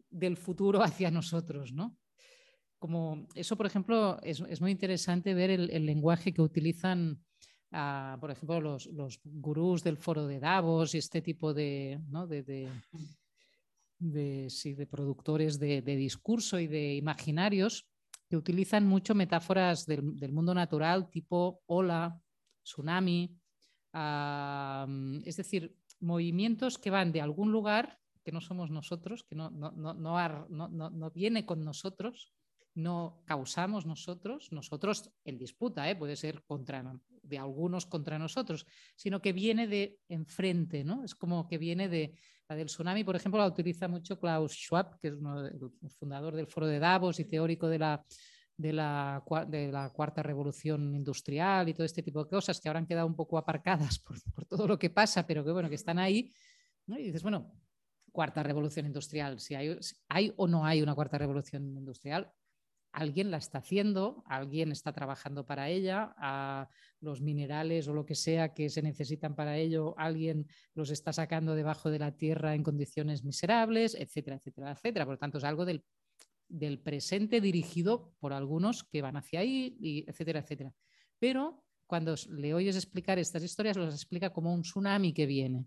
del 0.09 0.37
futuro 0.37 0.83
hacia 0.83 1.11
nosotros, 1.11 1.73
¿no? 1.73 1.97
Como 2.79 3.27
eso, 3.35 3.57
por 3.59 3.67
ejemplo, 3.67 4.19
es, 4.23 4.61
muy 4.61 4.71
interesante 4.71 5.35
ver 5.35 5.51
el, 5.51 5.85
lenguaje 5.85 6.33
que 6.33 6.41
utilizan, 6.41 7.23
ah, 7.73 8.17
por 8.19 8.31
ejemplo, 8.31 8.59
los, 8.59 8.89
gurús 9.23 9.85
del 9.85 9.99
foro 9.99 10.27
de 10.27 10.41
Davos 10.41 10.95
y 10.95 10.99
este 10.99 11.21
tipo 11.21 11.53
de, 11.53 12.01
de, 13.99 14.87
productores 14.91 15.59
de, 15.59 15.83
discurso 15.83 16.59
y 16.59 16.69
de 16.69 16.95
imaginarios 16.95 17.87
que 18.31 18.39
utilizan 18.39 18.87
mucho 18.87 19.15
metáforas 19.15 19.85
del, 19.85 20.19
del 20.19 20.33
mundo 20.33 20.55
natural, 20.55 21.11
tipo 21.11 21.61
ola, 21.67 22.19
tsunami, 22.65 23.40
es 23.93 25.37
decir, 25.37 25.77
movimientos 26.01 26.79
que 26.79 26.91
van 26.91 27.13
de 27.13 27.21
algún 27.21 27.53
lugar 27.53 27.99
que 28.25 28.33
no 28.33 28.41
somos 28.41 28.71
nosotros, 28.71 29.25
que 29.25 29.35
no, 29.35 29.51
no, 29.51 29.71
no, 29.73 29.95
no, 29.95 31.11
viene 31.11 31.47
con 31.47 31.65
nosotros, 31.65 32.33
no 32.75 33.23
causamos 33.27 33.87
nosotros, 33.87 34.53
nosotros 34.53 35.11
en 35.25 35.39
disputa, 35.39 35.91
¿eh? 35.91 35.97
puede 35.97 36.17
ser 36.17 36.45
contra, 36.45 36.85
de 37.23 37.39
algunos 37.39 37.87
contra 37.87 38.19
nosotros, 38.19 38.67
sino 38.95 39.21
que 39.21 39.33
viene 39.33 39.67
de 39.67 39.99
enfrente, 40.09 40.85
¿no? 40.85 41.03
Es 41.03 41.15
como 41.15 41.49
que 41.49 41.59
viene 41.59 41.89
de 41.89 42.15
la 42.49 42.57
del 42.57 42.67
tsunami, 42.67 43.05
por 43.05 43.17
ejemplo, 43.17 43.41
la 43.41 43.47
utiliza 43.47 43.89
mucho 43.89 44.19
Klaus 44.19 44.53
Schwab, 44.53 44.99
que 44.99 45.09
es 45.09 45.15
el 45.15 45.91
fundador 45.91 46.35
del 46.35 46.47
Foro 46.49 46.67
de 46.67 46.79
Davos 46.79 47.21
y 47.21 47.25
teórico 47.25 47.69
de 47.69 47.79
la 47.79 48.05
de 48.61 48.73
la, 48.73 49.23
de 49.49 49.73
la, 49.73 49.91
cuarta 49.91 50.23
revolución 50.23 50.95
industrial 50.95 51.69
y 51.69 51.75
todo 51.75 51.87
este 51.87 52.03
tipo 52.03 52.23
de 52.25 52.31
cosas 52.31 52.61
que 52.61 52.69
ahora 52.69 52.81
han 52.81 52.87
quedado 52.87 53.07
un 53.07 53.17
poco 53.17 53.39
aparcadas 53.39 53.99
por, 53.99 54.19
todo 54.45 54.67
lo 54.67 54.79
que 54.79 54.91
pasa, 54.91 55.27
pero 55.27 55.45
que 55.45 55.51
bueno, 55.51 55.69
que 55.69 55.77
están 55.77 55.99
ahí. 55.99 56.33
Y 56.87 57.05
dices, 57.05 57.23
bueno, 57.23 57.53
cuarta 58.13 58.43
revolución 58.43 58.87
industrial, 58.87 59.41
si 59.41 59.55
hay, 59.55 59.79
hay 60.09 60.33
o 60.37 60.47
no 60.47 60.67
hay 60.67 60.83
una 60.83 60.95
cuarta 60.95 61.17
revolución 61.17 61.77
industrial, 61.77 62.33
alguien 62.93 63.31
la 63.31 63.39
está 63.39 63.59
haciendo, 63.59 64.23
alguien 64.27 64.73
está 64.73 64.93
trabajando 64.93 65.47
para 65.47 65.69
ella, 65.69 66.13
a 66.19 66.69
los 67.01 67.21
minerales 67.21 67.89
o 67.89 67.95
lo 67.95 68.05
que 68.05 68.15
sea 68.15 68.53
que 68.53 68.69
se 68.69 68.83
necesitan 68.83 69.35
para 69.35 69.57
ello, 69.57 69.95
alguien 69.97 70.49
los 70.75 70.91
está 70.91 71.13
sacando 71.13 71.55
debajo 71.55 71.91
de 71.91 72.01
la 72.01 72.17
tierra 72.17 72.55
en 72.55 72.63
condiciones 72.63 73.25
miserables, 73.25 73.95
etcétera, 73.95 74.37
etcétera, 74.37 74.73
etcétera. 74.73 75.05
Por 75.05 75.15
lo 75.15 75.19
tanto, 75.19 75.39
es 75.39 75.45
algo 75.45 75.65
del 75.65 75.85
del 76.51 76.79
presente 76.79 77.41
dirigido 77.41 78.13
por 78.19 78.33
algunos 78.33 78.85
que 78.85 79.03
van 79.03 79.17
hacia 79.17 79.41
ahí, 79.41 79.77
y 79.81 80.05
etcétera, 80.09 80.41
etcétera. 80.41 80.75
Pero 81.19 81.65
cuando 81.87 82.15
le 82.29 82.55
oyes 82.55 82.77
explicar 82.77 83.19
estas 83.19 83.43
historias, 83.43 83.77
los 83.77 83.95
explica 83.95 84.31
como 84.31 84.53
un 84.53 84.63
tsunami 84.63 85.13
que 85.13 85.27
viene, 85.27 85.67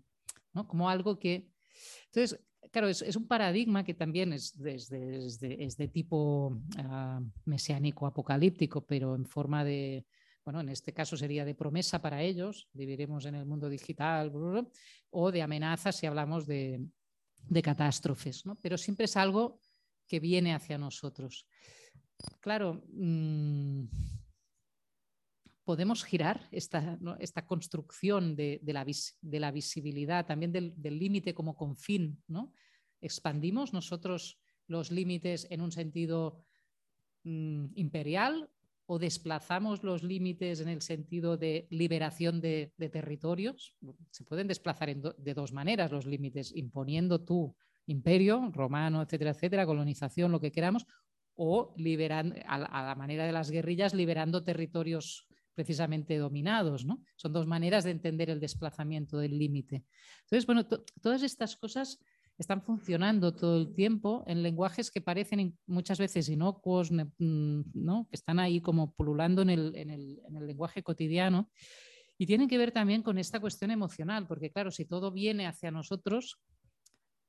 ¿no? 0.52 0.66
como 0.68 0.88
algo 0.88 1.18
que... 1.18 1.48
Entonces, 2.06 2.40
claro, 2.70 2.88
es, 2.88 3.16
un 3.16 3.26
paradigma 3.26 3.84
que 3.84 3.94
también 3.94 4.32
es, 4.32 4.56
de, 4.58 5.90
tipo 5.92 6.60
ah, 6.78 7.20
mesiánico 7.44 8.06
apocalíptico, 8.06 8.86
pero 8.86 9.14
en 9.16 9.26
forma 9.26 9.64
de, 9.64 10.06
bueno, 10.44 10.60
en 10.60 10.68
este 10.68 10.92
caso 10.92 11.16
sería 11.16 11.44
de 11.44 11.54
promesa 11.54 12.00
para 12.00 12.22
ellos, 12.22 12.68
viviremos 12.72 13.26
en 13.26 13.34
el 13.34 13.46
mundo 13.46 13.68
digital, 13.68 14.32
o 15.10 15.32
de 15.32 15.42
amenaza 15.42 15.92
si 15.92 16.06
hablamos 16.06 16.46
de, 16.46 16.84
de 17.48 17.62
catástrofes, 17.62 18.46
¿no? 18.46 18.56
pero 18.56 18.78
siempre 18.78 19.04
es 19.04 19.16
algo 19.16 19.60
que 20.06 20.20
viene 20.20 20.54
hacia 20.54 20.78
nosotros. 20.78 21.46
Claro, 22.40 22.82
mm, 22.92 23.84
podemos 25.64 26.04
girar 26.04 26.46
esta, 26.52 26.98
esta 27.18 27.46
construcción 27.46 28.36
de, 28.36 28.60
la 28.66 28.84
de, 28.84 29.40
la 29.40 29.50
visibilidad, 29.50 30.26
también 30.26 30.52
del 30.52 30.98
límite 30.98 31.34
como 31.34 31.56
confín, 31.56 32.22
¿no? 32.28 32.52
Expandimos 33.00 33.72
nosotros 33.72 34.38
los 34.66 34.90
límites 34.90 35.46
en 35.50 35.60
un 35.60 35.72
sentido 35.72 36.44
mm, 37.24 37.66
imperial 37.74 38.50
o 38.86 38.98
desplazamos 38.98 39.82
los 39.82 40.02
límites 40.02 40.60
en 40.60 40.68
el 40.68 40.82
sentido 40.82 41.36
de 41.36 41.66
liberación 41.70 42.40
de, 42.40 42.72
territorios. 42.92 43.74
Se 44.10 44.24
pueden 44.24 44.46
desplazar 44.46 44.94
de 44.94 45.34
dos 45.34 45.52
maneras 45.52 45.90
los 45.90 46.06
límites, 46.06 46.52
imponiendo 46.54 47.24
tu 47.24 47.56
imperio 47.86 48.50
romano, 48.52 49.02
etcétera, 49.02 49.30
etcétera, 49.30 49.66
colonización, 49.66 50.32
lo 50.32 50.40
que 50.40 50.52
queramos, 50.52 50.86
o 51.36 51.74
liberando, 51.76 52.36
a, 52.46 52.58
la 52.58 52.94
manera 52.94 53.26
de 53.26 53.32
las 53.32 53.50
guerrillas, 53.50 53.94
liberando 53.94 54.44
territorios 54.44 55.26
precisamente 55.54 56.16
dominados. 56.18 56.84
¿no? 56.84 57.02
Son 57.16 57.32
dos 57.32 57.46
maneras 57.46 57.84
de 57.84 57.90
entender 57.90 58.30
el 58.30 58.40
desplazamiento 58.40 59.18
del 59.18 59.38
límite. 59.38 59.84
Entonces, 60.22 60.46
bueno, 60.46 60.66
todas 61.00 61.22
estas 61.22 61.56
cosas 61.56 62.00
están 62.38 62.62
funcionando 62.62 63.34
todo 63.34 63.58
el 63.58 63.74
tiempo 63.74 64.24
en 64.26 64.42
lenguajes 64.42 64.90
que 64.90 65.00
parecen 65.00 65.56
muchas 65.66 65.98
veces 65.98 66.28
inocuos, 66.28 66.90
mm, 66.90 67.60
¿no? 67.74 68.08
que 68.10 68.16
están 68.16 68.40
ahí 68.40 68.60
como 68.60 68.92
pululando 68.92 69.42
en 69.42 69.50
el, 69.50 69.76
en 69.76 69.90
el, 69.90 70.20
en 70.26 70.36
el 70.36 70.46
lenguaje 70.46 70.82
cotidiano. 70.82 71.50
Y 72.16 72.26
tienen 72.26 72.48
que 72.48 72.58
ver 72.58 72.70
también 72.70 73.02
con 73.02 73.18
esta 73.18 73.40
cuestión 73.40 73.70
emocional, 73.70 74.26
porque 74.26 74.50
claro, 74.50 74.70
si 74.70 74.84
todo 74.84 75.10
viene 75.10 75.46
hacia 75.46 75.72
nosotros, 75.72 76.38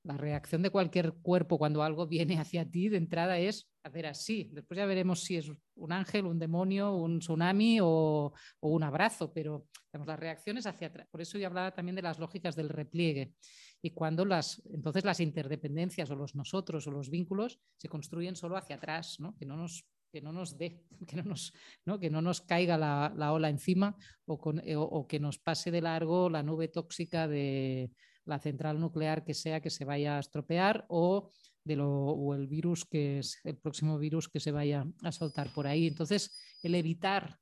la 0.06 0.18
reacción 0.18 0.62
de 0.62 0.70
cualquier 0.70 1.14
cuerpo 1.14 1.58
cuando 1.58 1.84
algo 1.84 2.08
viene 2.08 2.38
hacia 2.40 2.70
ti 2.70 2.90
de 2.90 2.98
entrada 2.98 3.38
es 3.38 3.70
hacer 3.84 4.06
así. 4.06 4.50
Después 4.54 4.78
ya 4.78 4.86
veremos 4.86 5.24
si 5.24 5.38
es 5.38 5.52
un 5.76 5.92
ángel, 5.92 6.26
un 6.26 6.40
demonio, 6.40 6.96
un 6.96 7.20
tsunami 7.20 7.80
o, 7.82 8.34
un 8.62 8.84
abrazo, 8.84 9.34
pero 9.34 9.68
las 9.92 10.20
reacciones 10.20 10.66
hacia 10.66 10.88
atrás. 10.88 11.08
Por 11.10 11.22
eso 11.22 11.38
yo 11.38 11.48
hablaba 11.48 11.74
también 11.74 11.96
de 11.96 12.02
las 12.02 12.20
lógicas 12.20 12.56
del 12.56 12.70
repliegue. 12.70 13.34
Y 13.82 13.92
cuando 13.92 14.26
las, 14.26 14.62
entonces 14.72 15.06
las 15.06 15.20
interdependencias 15.20 16.10
o 16.10 16.16
los 16.16 16.36
nosotros 16.36 16.88
o 16.88 16.92
los 16.92 17.10
vínculos 17.10 17.60
se 17.78 17.90
construyen 17.90 18.36
solo 18.36 18.58
hacia 18.58 18.78
atrás, 18.78 19.20
¿no? 19.20 19.36
que 19.36 19.46
no 19.46 19.58
nos 19.58 19.86
que 20.12 20.22
no 20.22 20.32
nos 20.32 20.58
dé, 20.58 20.82
que 21.10 21.18
no 21.18 21.24
nos, 21.24 21.52
¿no? 21.84 22.00
Que 22.00 22.10
no 22.10 22.22
nos 22.22 22.40
caiga 22.40 22.78
la, 22.78 23.14
la 23.18 23.34
ola 23.34 23.50
encima 23.50 23.98
o, 24.26 24.36
o 24.36 25.08
que 25.08 25.20
nos 25.20 25.40
pase 25.40 25.72
de 25.72 25.82
largo 25.82 26.30
la 26.30 26.42
nube 26.42 26.70
tóxica 26.70 27.28
de, 27.28 27.92
la 28.26 28.40
central 28.40 28.80
nuclear 28.80 29.24
que 29.24 29.34
sea 29.34 29.62
que 29.62 29.70
se 29.70 29.86
vaya 29.86 30.18
a 30.18 30.20
estropear 30.20 30.86
o, 30.90 31.32
de 31.64 31.76
lo, 31.76 31.90
o 31.90 32.34
el 32.34 32.48
virus 32.48 32.86
que 32.86 33.20
es 33.20 33.40
el 33.44 33.58
próximo 33.58 33.98
virus 33.98 34.28
que 34.28 34.40
se 34.40 34.52
vaya 34.52 34.86
a 35.04 35.12
soltar 35.12 35.54
por 35.54 35.68
ahí. 35.68 35.88
Entonces, 35.88 36.40
el 36.64 36.76
evitar, 36.76 37.40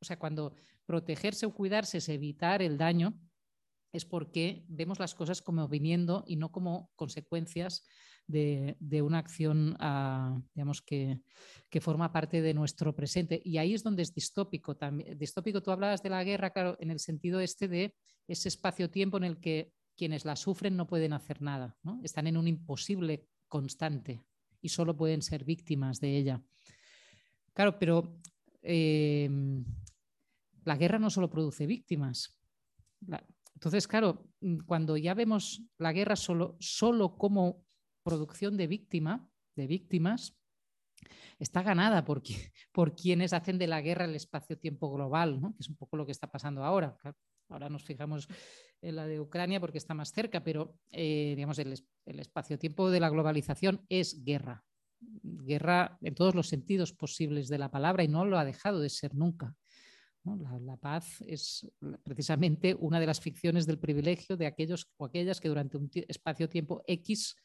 o 0.00 0.04
sea, 0.04 0.18
cuando 0.18 0.54
protegerse 0.86 1.46
o 1.46 1.54
cuidarse 1.54 1.98
es 1.98 2.08
evitar 2.08 2.62
el 2.62 2.78
daño, 2.78 3.18
es 3.92 4.04
porque 4.04 4.64
vemos 4.68 4.98
las 4.98 5.14
cosas 5.14 5.42
como 5.42 5.66
viniendo 5.68 6.24
y 6.26 6.36
no 6.36 6.52
como 6.52 6.90
consecuencias 6.94 7.84
de, 8.26 9.02
una 9.02 9.18
acción, 9.18 9.76
ah, 9.80 10.40
digamos, 10.54 10.82
que, 10.82 11.20
que, 11.68 11.80
forma 11.80 12.12
parte 12.12 12.40
de 12.40 12.54
nuestro 12.54 12.94
presente. 12.94 13.40
Y 13.44 13.58
ahí 13.58 13.74
es 13.74 13.82
donde 13.82 14.02
es 14.02 14.14
distópico 14.14 14.76
también. 14.76 15.18
Distópico, 15.18 15.62
tú 15.62 15.72
hablabas 15.72 16.02
de 16.02 16.10
la 16.10 16.22
guerra, 16.22 16.50
claro, 16.50 16.76
en 16.78 16.90
el 16.90 17.00
sentido 17.00 17.40
este 17.40 17.66
de 17.66 17.94
ese 18.28 18.48
espacio-tiempo 18.48 19.16
en 19.16 19.24
el 19.24 19.40
que 19.40 19.72
quienes 20.00 20.24
la 20.24 20.34
sufren 20.34 20.78
no 20.78 20.86
pueden 20.86 21.12
hacer 21.12 21.42
nada, 21.42 21.76
están 22.02 22.26
en 22.26 22.38
un 22.38 22.48
imposible 22.48 23.28
constante 23.48 24.24
y 24.62 24.70
solo 24.70 24.96
pueden 24.96 25.20
ser 25.20 25.44
víctimas 25.44 26.00
de 26.00 26.16
ella. 26.16 26.42
Claro, 27.52 27.78
pero 27.78 28.18
em, 28.62 29.62
la 30.64 30.78
guerra 30.78 30.98
no 30.98 31.10
solo 31.10 31.28
produce 31.28 31.66
víctimas. 31.66 32.34
entonces, 33.52 33.86
claro, 33.86 34.26
cuando 34.64 34.96
ya 34.96 35.12
vemos 35.12 35.60
la 35.76 35.92
guerra 35.92 36.16
solo, 36.16 36.56
solo 36.60 37.18
como 37.18 37.62
producción 38.02 38.56
de 38.56 38.68
víctima, 38.68 39.28
de 39.54 39.66
víctimas, 39.66 40.34
está 41.38 41.62
ganada 41.62 42.06
por, 42.06 42.22
por 42.72 42.96
quienes 42.96 43.34
hacen 43.34 43.58
de 43.58 43.66
la 43.66 43.82
guerra 43.82 44.06
el 44.06 44.16
espacio-tiempo 44.16 44.90
global, 44.90 45.42
que 45.42 45.60
es 45.60 45.68
un 45.68 45.76
poco 45.76 45.98
lo 45.98 46.06
que 46.06 46.12
está 46.12 46.30
pasando 46.30 46.64
ahora. 46.64 46.96
Ahora 47.50 47.68
nos 47.68 47.84
fijamos 47.84 48.28
en 48.80 48.96
la 48.96 49.06
de 49.06 49.20
Ucrania 49.20 49.60
porque 49.60 49.78
está 49.78 49.92
más 49.92 50.12
cerca, 50.12 50.42
pero 50.42 50.78
eh, 50.90 51.34
digamos, 51.36 51.58
el, 51.58 51.74
espacio-tiempo 52.06 52.90
de 52.90 53.00
la 53.00 53.10
globalización 53.10 53.84
es 53.88 54.24
guerra. 54.24 54.64
Guerra 55.00 55.98
en 56.02 56.14
todos 56.14 56.34
los 56.34 56.48
sentidos 56.48 56.92
posibles 56.92 57.48
de 57.48 57.58
la 57.58 57.70
palabra 57.70 58.04
y 58.04 58.08
no 58.08 58.24
lo 58.24 58.38
ha 58.38 58.44
dejado 58.44 58.80
de 58.80 58.88
ser 58.88 59.14
nunca. 59.14 59.54
La, 60.24 60.76
paz 60.76 61.22
es 61.22 61.66
precisamente 62.02 62.76
una 62.78 63.00
de 63.00 63.06
las 63.06 63.20
ficciones 63.20 63.66
del 63.66 63.78
privilegio 63.78 64.36
de 64.36 64.46
aquellos 64.46 64.92
o 64.98 65.06
aquellas 65.06 65.40
que 65.40 65.48
durante 65.48 65.78
un 65.78 65.90
espacio-tiempo 66.08 66.82
X 66.86 67.36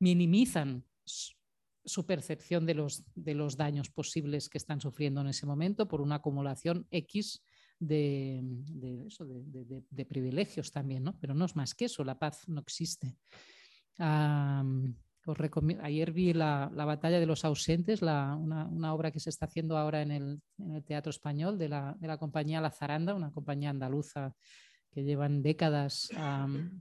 minimizan 0.00 0.84
su 1.04 2.06
percepción 2.06 2.64
de 2.64 2.74
los, 2.74 3.04
de 3.14 3.34
los 3.34 3.56
daños 3.56 3.90
posibles 3.90 4.48
que 4.48 4.58
están 4.58 4.80
sufriendo 4.80 5.20
en 5.20 5.28
ese 5.28 5.46
momento 5.46 5.86
por 5.86 6.00
una 6.00 6.16
acumulación 6.16 6.86
X 6.90 7.42
de, 7.78 8.42
eso, 9.06 9.24
de, 9.26 10.04
privilegios 10.04 10.70
también, 10.70 11.04
¿no? 11.04 11.18
Pero 11.20 11.34
no 11.34 11.44
es 11.44 11.56
más 11.56 11.74
que 11.74 11.86
eso, 11.86 12.04
la 12.04 12.18
paz 12.18 12.48
no 12.48 12.60
existe. 12.60 13.16
ayer 15.82 16.12
vi 16.12 16.32
la, 16.32 16.70
Batalla 16.74 17.20
de 17.20 17.26
los 17.26 17.44
Ausentes, 17.44 18.02
una, 18.02 18.94
obra 18.94 19.10
que 19.10 19.20
se 19.20 19.30
está 19.30 19.46
haciendo 19.46 19.76
ahora 19.76 20.02
en 20.02 20.10
el, 20.10 20.42
Teatro 20.84 21.10
Español 21.10 21.58
de 21.58 21.68
la, 21.68 21.96
de 21.98 22.08
la, 22.08 22.18
compañía 22.18 22.60
La 22.60 22.70
Zaranda, 22.70 23.14
una 23.14 23.30
compañía 23.30 23.70
andaluza 23.70 24.34
que 24.90 25.04
llevan 25.04 25.42
décadas 25.42 26.10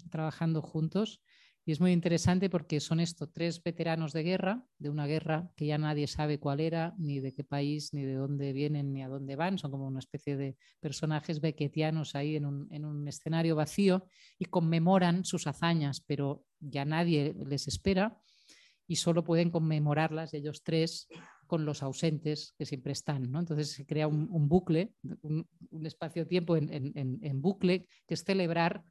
trabajando 0.10 0.62
juntos 0.62 1.22
y 1.68 1.74
es 1.74 1.82
muy 1.82 1.92
interesante 1.92 2.50
porque 2.50 2.80
son 2.80 3.02
estos 3.02 3.34
tres 3.34 3.62
veteranos 3.62 4.14
de 4.14 4.24
guerra, 4.24 4.64
de 4.80 4.90
una 4.90 5.06
guerra 5.06 5.52
que 5.58 5.66
ya 5.66 5.78
nadie 5.78 6.08
sabe 6.08 6.40
cuál 6.40 6.62
era, 6.62 6.96
ni 6.98 7.20
de 7.20 7.34
qué 7.34 7.44
país, 7.44 7.94
ni 7.94 8.06
de 8.06 8.14
dónde 8.14 8.54
vienen, 8.54 8.94
ni 8.94 9.04
a 9.04 9.10
dónde 9.10 9.36
van. 9.36 9.58
Son 9.58 9.70
como 9.70 9.86
una 9.86 10.00
especie 10.00 10.38
de 10.38 10.56
personajes 10.80 11.42
bequetianos 11.42 12.16
ahí 12.16 12.38
en 12.38 12.46
un, 12.46 12.70
en 12.72 12.86
un 12.86 13.06
escenario 13.10 13.58
vacío 13.58 14.06
y 14.40 14.46
conmemoran 14.46 15.26
sus 15.26 15.46
hazañas, 15.46 16.00
pero 16.00 16.46
ya 16.62 16.86
nadie 16.86 17.36
les 17.46 17.68
espera 17.68 18.18
y 18.88 18.96
solo 18.96 19.26
pueden 19.26 19.52
conmemorarlas 19.52 20.34
ellos 20.34 20.64
tres 20.64 21.10
con 21.48 21.66
los 21.66 21.84
ausentes 21.84 22.56
que 22.58 22.66
siempre 22.66 22.94
están. 22.94 23.30
¿no? 23.30 23.42
Entonces 23.42 23.72
se 23.72 23.86
crea 23.86 24.08
un, 24.08 24.48
bucle, 24.48 24.94
un, 25.22 25.46
espacio-tiempo 25.86 26.56
en, 26.56 26.72
en, 26.72 27.20
en, 27.22 27.42
bucle, 27.42 27.90
que 28.08 28.14
es 28.14 28.24
celebrar 28.24 28.86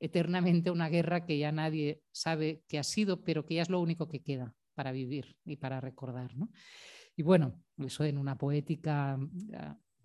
eternamente 0.00 0.70
una 0.70 0.88
guerra 0.88 1.24
que 1.24 1.38
ya 1.38 1.52
nadie 1.52 2.02
sabe 2.12 2.62
que 2.68 2.78
ha 2.78 2.84
sido, 2.84 3.22
pero 3.24 3.46
que 3.46 3.54
ya 3.54 3.62
es 3.62 3.70
lo 3.70 3.80
único 3.80 4.08
que 4.08 4.22
queda 4.22 4.54
para 4.74 4.92
vivir 4.92 5.36
y 5.44 5.56
para 5.56 5.80
recordar. 5.80 6.32
Y 7.16 7.22
bueno, 7.22 7.62
eso 7.78 8.04
en 8.04 8.18
una 8.18 8.36
poética 8.36 9.16
mm, 9.16 9.50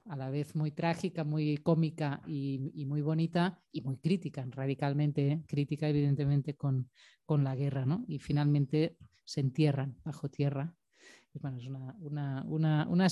a 0.05 0.15
la 0.15 0.29
vez 0.29 0.55
muy 0.55 0.71
trágica, 0.71 1.23
muy 1.23 1.57
cómica 1.57 2.21
y, 2.25 2.85
muy 2.87 3.01
bonita 3.01 3.61
y 3.71 3.81
muy 3.81 3.97
crítica, 3.97 4.45
radicalmente 4.49 5.43
crítica 5.47 5.87
evidentemente 5.87 6.55
con, 6.55 6.89
con 7.25 7.43
la 7.43 7.55
guerra, 7.55 7.85
¿no? 7.85 8.03
Y 8.07 8.19
finalmente 8.19 8.97
se 9.25 9.41
entierran 9.41 9.97
bajo 10.03 10.29
tierra. 10.29 10.73
Bueno, 11.33 11.57
es 11.57 11.67
una, 11.67 11.95
una, 11.99 12.87
una, 12.89 13.07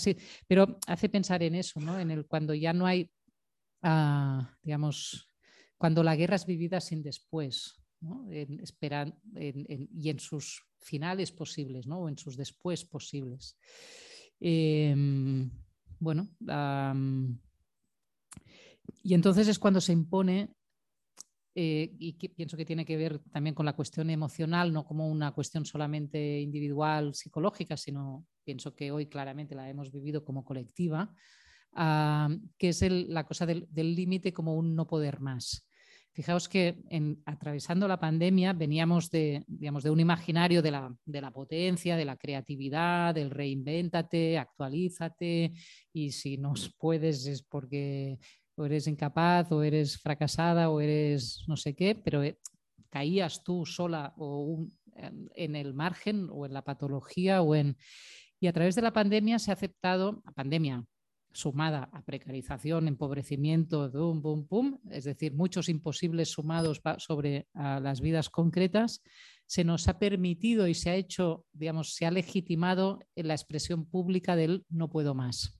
pero 0.48 0.80
hace 0.88 1.10
pensar 1.10 1.42
en 1.44 1.56
eso, 1.56 1.80
¿no? 1.80 2.00
En 2.00 2.12
el 2.12 2.26
cuando 2.26 2.54
ya 2.54 2.74
no 2.74 2.86
hay, 2.86 3.12
ah, 3.82 4.58
digamos, 4.62 5.29
cuando 5.80 6.04
la 6.04 6.16
guerra 6.16 6.36
es 6.36 6.46
vivida 6.46 6.82
sin 6.82 7.02
después, 7.02 7.82
y 8.22 10.10
en 10.10 10.20
sus 10.20 10.62
finales 10.78 11.32
posibles, 11.32 11.88
o 11.88 12.10
en 12.10 12.18
sus 12.18 12.38
después 12.38 12.84
posibles. 12.86 13.58
Em, 14.40 15.50
bueno, 16.00 16.30
y 19.04 19.14
entonces 19.14 19.48
es 19.48 19.58
cuando 19.58 19.80
se 19.80 19.94
impone, 19.94 20.54
eh, 21.56 21.96
y 21.98 22.14
pienso 22.14 22.58
que 22.58 22.66
tiene 22.66 22.86
que 22.86 22.98
ver 22.98 23.20
también 23.32 23.56
con 23.56 23.66
la 23.66 23.76
cuestión 23.76 24.10
emocional, 24.10 24.74
no 24.74 24.86
como 24.86 25.08
una 25.08 25.34
cuestión 25.34 25.66
solamente 25.66 26.42
individual, 26.42 27.16
psicológica, 27.16 27.78
sino 27.78 28.28
pienso 28.44 28.76
que 28.76 28.92
hoy 28.92 29.08
claramente 29.08 29.56
la 29.56 29.70
hemos 29.70 29.92
vivido 29.92 30.26
como 30.26 30.44
colectiva, 30.44 31.14
que 32.58 32.70
es 32.70 32.82
la 32.82 33.26
cosa 33.26 33.46
del 33.46 33.96
límite 33.96 34.34
como 34.34 34.56
un 34.56 34.76
no 34.76 34.88
poder 34.88 35.22
más. 35.22 35.69
Fijaos 36.12 36.50
que 36.50 36.82
en, 36.90 37.22
atravesando 37.26 37.88
la 37.88 38.00
pandemia 38.00 38.54
veníamos 38.54 39.10
de, 39.10 39.44
digamos, 39.48 39.84
de 39.84 39.92
un 39.92 40.00
imaginario 40.00 40.62
de 40.62 40.72
la, 40.72 41.32
potencia, 41.32 41.96
de 41.96 42.06
la 42.06 42.18
creatividad, 42.18 43.16
del 43.16 43.30
reinvéntate, 43.30 44.38
actualízate 44.38 45.54
y 45.94 46.12
si 46.12 46.38
no 46.38 46.54
puedes 46.78 47.26
es 47.26 47.44
porque 47.44 48.18
o 48.56 48.66
eres 48.66 48.88
incapaz 48.88 49.52
o 49.52 49.64
eres 49.64 49.98
fracasada 49.98 50.70
o 50.70 50.82
eres 50.82 51.46
no 51.48 51.56
sé 51.56 51.76
qué, 51.76 51.96
pero 51.96 52.24
eh, 52.24 52.38
caías 52.90 53.44
tú 53.44 53.66
sola 53.66 54.14
o 54.18 54.68
en 55.36 55.56
el 55.56 55.74
margen 55.74 56.28
o 56.32 56.46
en 56.46 56.54
la 56.54 56.64
patología 56.64 57.42
o 57.42 57.56
en... 57.56 57.78
Y 58.42 58.48
a 58.48 58.54
través 58.54 58.76
de 58.76 58.82
la 58.82 58.94
pandemia 58.94 59.38
se 59.40 59.52
ha 59.52 59.54
aceptado, 59.54 60.22
la 60.26 60.32
pandemia, 60.32 60.86
sumada 61.40 61.90
a 61.94 62.04
precarización, 62.04 62.88
empobrecimiento, 62.88 63.90
boom, 63.90 64.22
boom, 64.22 64.48
boom, 64.48 64.80
es 64.92 65.06
decir, 65.06 65.34
muchos 65.34 65.70
imposibles 65.70 66.30
sumados 66.30 66.82
sobre 66.98 67.48
las 67.54 68.02
vidas 68.02 68.30
concretas, 68.30 69.02
se 69.46 69.64
nos 69.64 69.88
ha 69.88 69.98
permitido 69.98 70.68
y 70.68 70.76
se 70.76 70.90
ha 70.90 70.96
hecho, 70.96 71.46
digamos, 71.54 71.96
se 71.96 72.06
ha 72.06 72.12
legitimado 72.12 73.00
la 73.16 73.34
expresión 73.34 73.86
pública 73.86 74.36
del 74.36 74.66
no 74.70 74.90
puedo 74.90 75.16
más. 75.16 75.60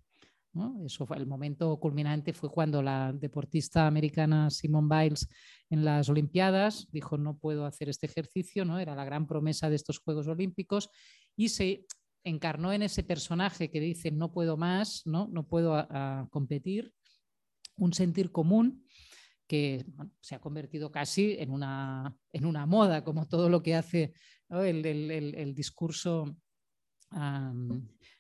Eso 0.84 1.06
fue 1.06 1.18
el 1.18 1.28
momento 1.28 1.80
culminante 1.80 2.34
fue 2.34 2.50
cuando 2.50 2.82
la 2.82 3.14
deportista 3.14 3.88
americana 3.88 4.50
Simone 4.50 4.88
Biles 4.90 5.28
en 5.70 5.86
las 5.86 6.10
Olimpiadas 6.10 6.88
dijo 6.92 7.18
no 7.18 7.38
puedo 7.38 7.66
hacer 7.66 7.88
este 7.88 8.08
ejercicio, 8.08 8.66
¿no? 8.66 8.80
Era 8.80 8.96
la 8.96 9.06
gran 9.06 9.28
promesa 9.28 9.70
de 9.70 9.76
estos 9.76 10.00
Juegos 10.00 10.28
Olímpicos 10.28 10.90
y 11.36 11.50
se 11.50 11.86
encarnó 12.24 12.74
en 12.74 12.82
ese 12.82 13.04
personaje 13.04 13.70
que 13.70 13.80
dice 13.80 14.12
no 14.12 14.32
puedo 14.32 14.58
más, 14.58 15.04
no, 15.06 15.28
no 15.32 15.48
puedo 15.48 15.88
competir, 16.30 16.94
un 17.78 17.94
sentir 17.94 18.32
común 18.32 18.86
que 19.48 19.86
se 20.22 20.36
ha 20.36 20.40
convertido 20.40 20.92
casi 20.92 21.36
en 21.40 21.50
una, 21.50 22.16
en 22.32 22.46
una 22.46 22.66
moda, 22.68 23.04
como 23.04 23.28
todo 23.28 23.50
lo 23.50 23.64
que 23.64 23.74
hace 23.74 24.14
el, 24.50 25.54
discurso, 25.56 26.38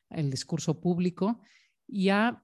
el 0.09 0.31
discurso 0.31 0.81
público. 0.81 1.41
Ya, 1.87 2.41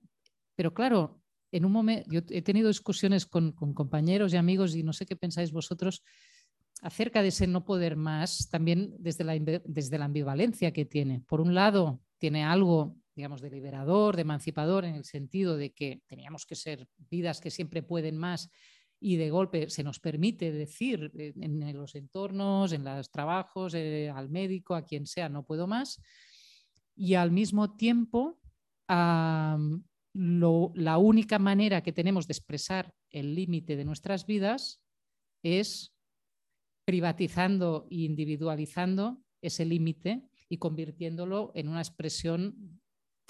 pero 0.55 0.73
claro, 0.73 1.19
en 1.51 1.65
un 1.65 1.71
momento, 1.71 2.09
yo 2.11 2.21
he 2.29 2.41
tenido 2.43 2.67
discusiones 2.67 3.25
con, 3.25 3.53
compañeros 3.53 4.33
y 4.33 4.37
amigos 4.37 4.75
y 4.75 4.83
no 4.83 4.93
sé 4.93 5.07
qué 5.07 5.15
pensáis 5.15 5.51
vosotros 5.51 6.03
acerca 6.81 7.21
de 7.21 7.29
ese 7.29 7.47
no 7.47 7.65
poder 7.65 7.95
más, 7.95 8.49
también 8.49 8.95
desde 8.99 9.23
la, 9.23 9.33
desde 9.65 9.97
la 9.97 10.05
ambivalencia 10.05 10.71
que 10.71 10.85
tiene. 10.85 11.21
Por 11.21 11.41
un 11.41 11.55
lado, 11.55 12.01
tiene 12.17 12.43
algo, 12.43 12.97
digamos, 13.15 13.41
de 13.41 13.49
liberador, 13.49 14.15
de 14.15 14.23
emancipador, 14.23 14.85
en 14.85 14.95
el 14.95 15.05
sentido 15.05 15.57
de 15.57 15.73
que 15.73 16.01
teníamos 16.07 16.45
que 16.45 16.55
ser 16.55 16.87
vidas 16.97 17.41
que 17.41 17.51
siempre 17.51 17.81
pueden 17.81 18.17
más 18.17 18.49
y 18.99 19.17
de 19.17 19.29
golpe 19.29 19.69
se 19.69 19.83
nos 19.83 19.99
permite 19.99 20.51
decir 20.51 21.11
en, 21.15 21.73
los 21.73 21.95
entornos, 21.95 22.71
en 22.71 22.83
los 22.83 23.11
trabajos, 23.11 23.73
eh, 23.73 24.09
al 24.09 24.29
médico, 24.29 24.73
a 24.75 24.83
quien 24.83 25.05
sea, 25.05 25.29
no 25.29 25.43
puedo 25.43 25.67
más. 25.67 26.01
Y 26.95 27.15
al 27.15 27.31
mismo 27.31 27.75
tiempo 27.75 28.39
la 28.87 29.57
única 30.97 31.39
manera 31.39 31.81
que 31.81 31.91
tenemos 31.91 32.27
de 32.27 32.33
expresar 32.33 32.93
el 33.09 33.35
límite 33.35 33.75
de 33.75 33.85
nuestras 33.85 34.25
vidas 34.25 34.81
es 35.43 35.94
privatizando 36.85 37.87
e 37.89 38.05
individualizando 38.05 39.19
ese 39.41 39.65
límite 39.65 40.23
y 40.47 40.57
convirtiéndolo 40.57 41.51
en 41.55 41.67
una 41.67 41.81
expresión 41.81 42.79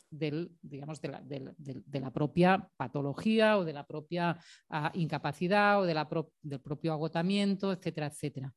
del, 0.09 0.51
digamos, 0.61 1.01
de, 1.01 1.99
la, 1.99 2.13
propia 2.13 2.69
patología 2.77 3.57
o 3.57 3.65
de 3.65 3.73
la 3.73 3.85
propia 3.85 4.37
ah, 4.69 4.91
incapacidad 4.93 5.81
o 5.81 5.85
del 5.85 6.61
propio 6.61 6.93
agotamiento, 6.93 7.71
etcétera, 7.71 8.07
etcétera. 8.07 8.53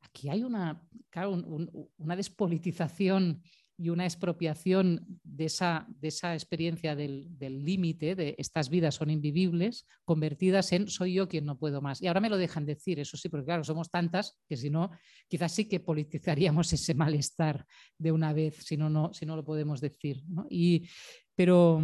Aquí 0.00 0.28
hay 0.28 0.44
una, 0.44 0.80
una 1.96 2.16
despolitización 2.16 3.42
y 3.76 3.88
una 3.88 4.04
expropiación 4.04 5.04
de 5.24 5.46
esa, 5.46 5.86
de 5.88 6.08
esa 6.08 6.34
experiencia 6.34 6.94
del 6.94 7.64
límite, 7.64 8.14
de 8.14 8.34
estas 8.38 8.70
vidas 8.70 8.94
son 8.94 9.10
invivibles, 9.10 9.86
convertidas 10.04 10.72
en 10.72 10.88
soy 10.88 11.14
yo 11.14 11.28
quien 11.28 11.44
no 11.44 11.58
puedo 11.58 11.80
más. 11.82 12.00
Y 12.00 12.06
ahora 12.06 12.20
me 12.20 12.28
lo 12.28 12.36
dejan 12.36 12.66
decir, 12.66 13.00
eso 13.00 13.16
sí, 13.16 13.28
porque 13.28 13.46
claro, 13.46 13.64
somos 13.64 13.90
tantas 13.90 14.38
que 14.48 14.56
si 14.56 14.70
no, 14.70 14.90
quizás 15.28 15.52
sí 15.52 15.68
que 15.68 15.80
politizaríamos 15.80 16.72
ese 16.72 16.94
malestar 16.94 17.66
de 17.98 18.12
una 18.12 18.32
vez, 18.32 18.56
si 18.64 18.76
no, 18.76 18.88
no, 18.88 19.12
si 19.12 19.26
no 19.26 19.34
lo 19.34 19.44
podemos 19.44 19.80
decir. 19.80 20.22
Y, 20.48 20.88
pero, 21.34 21.82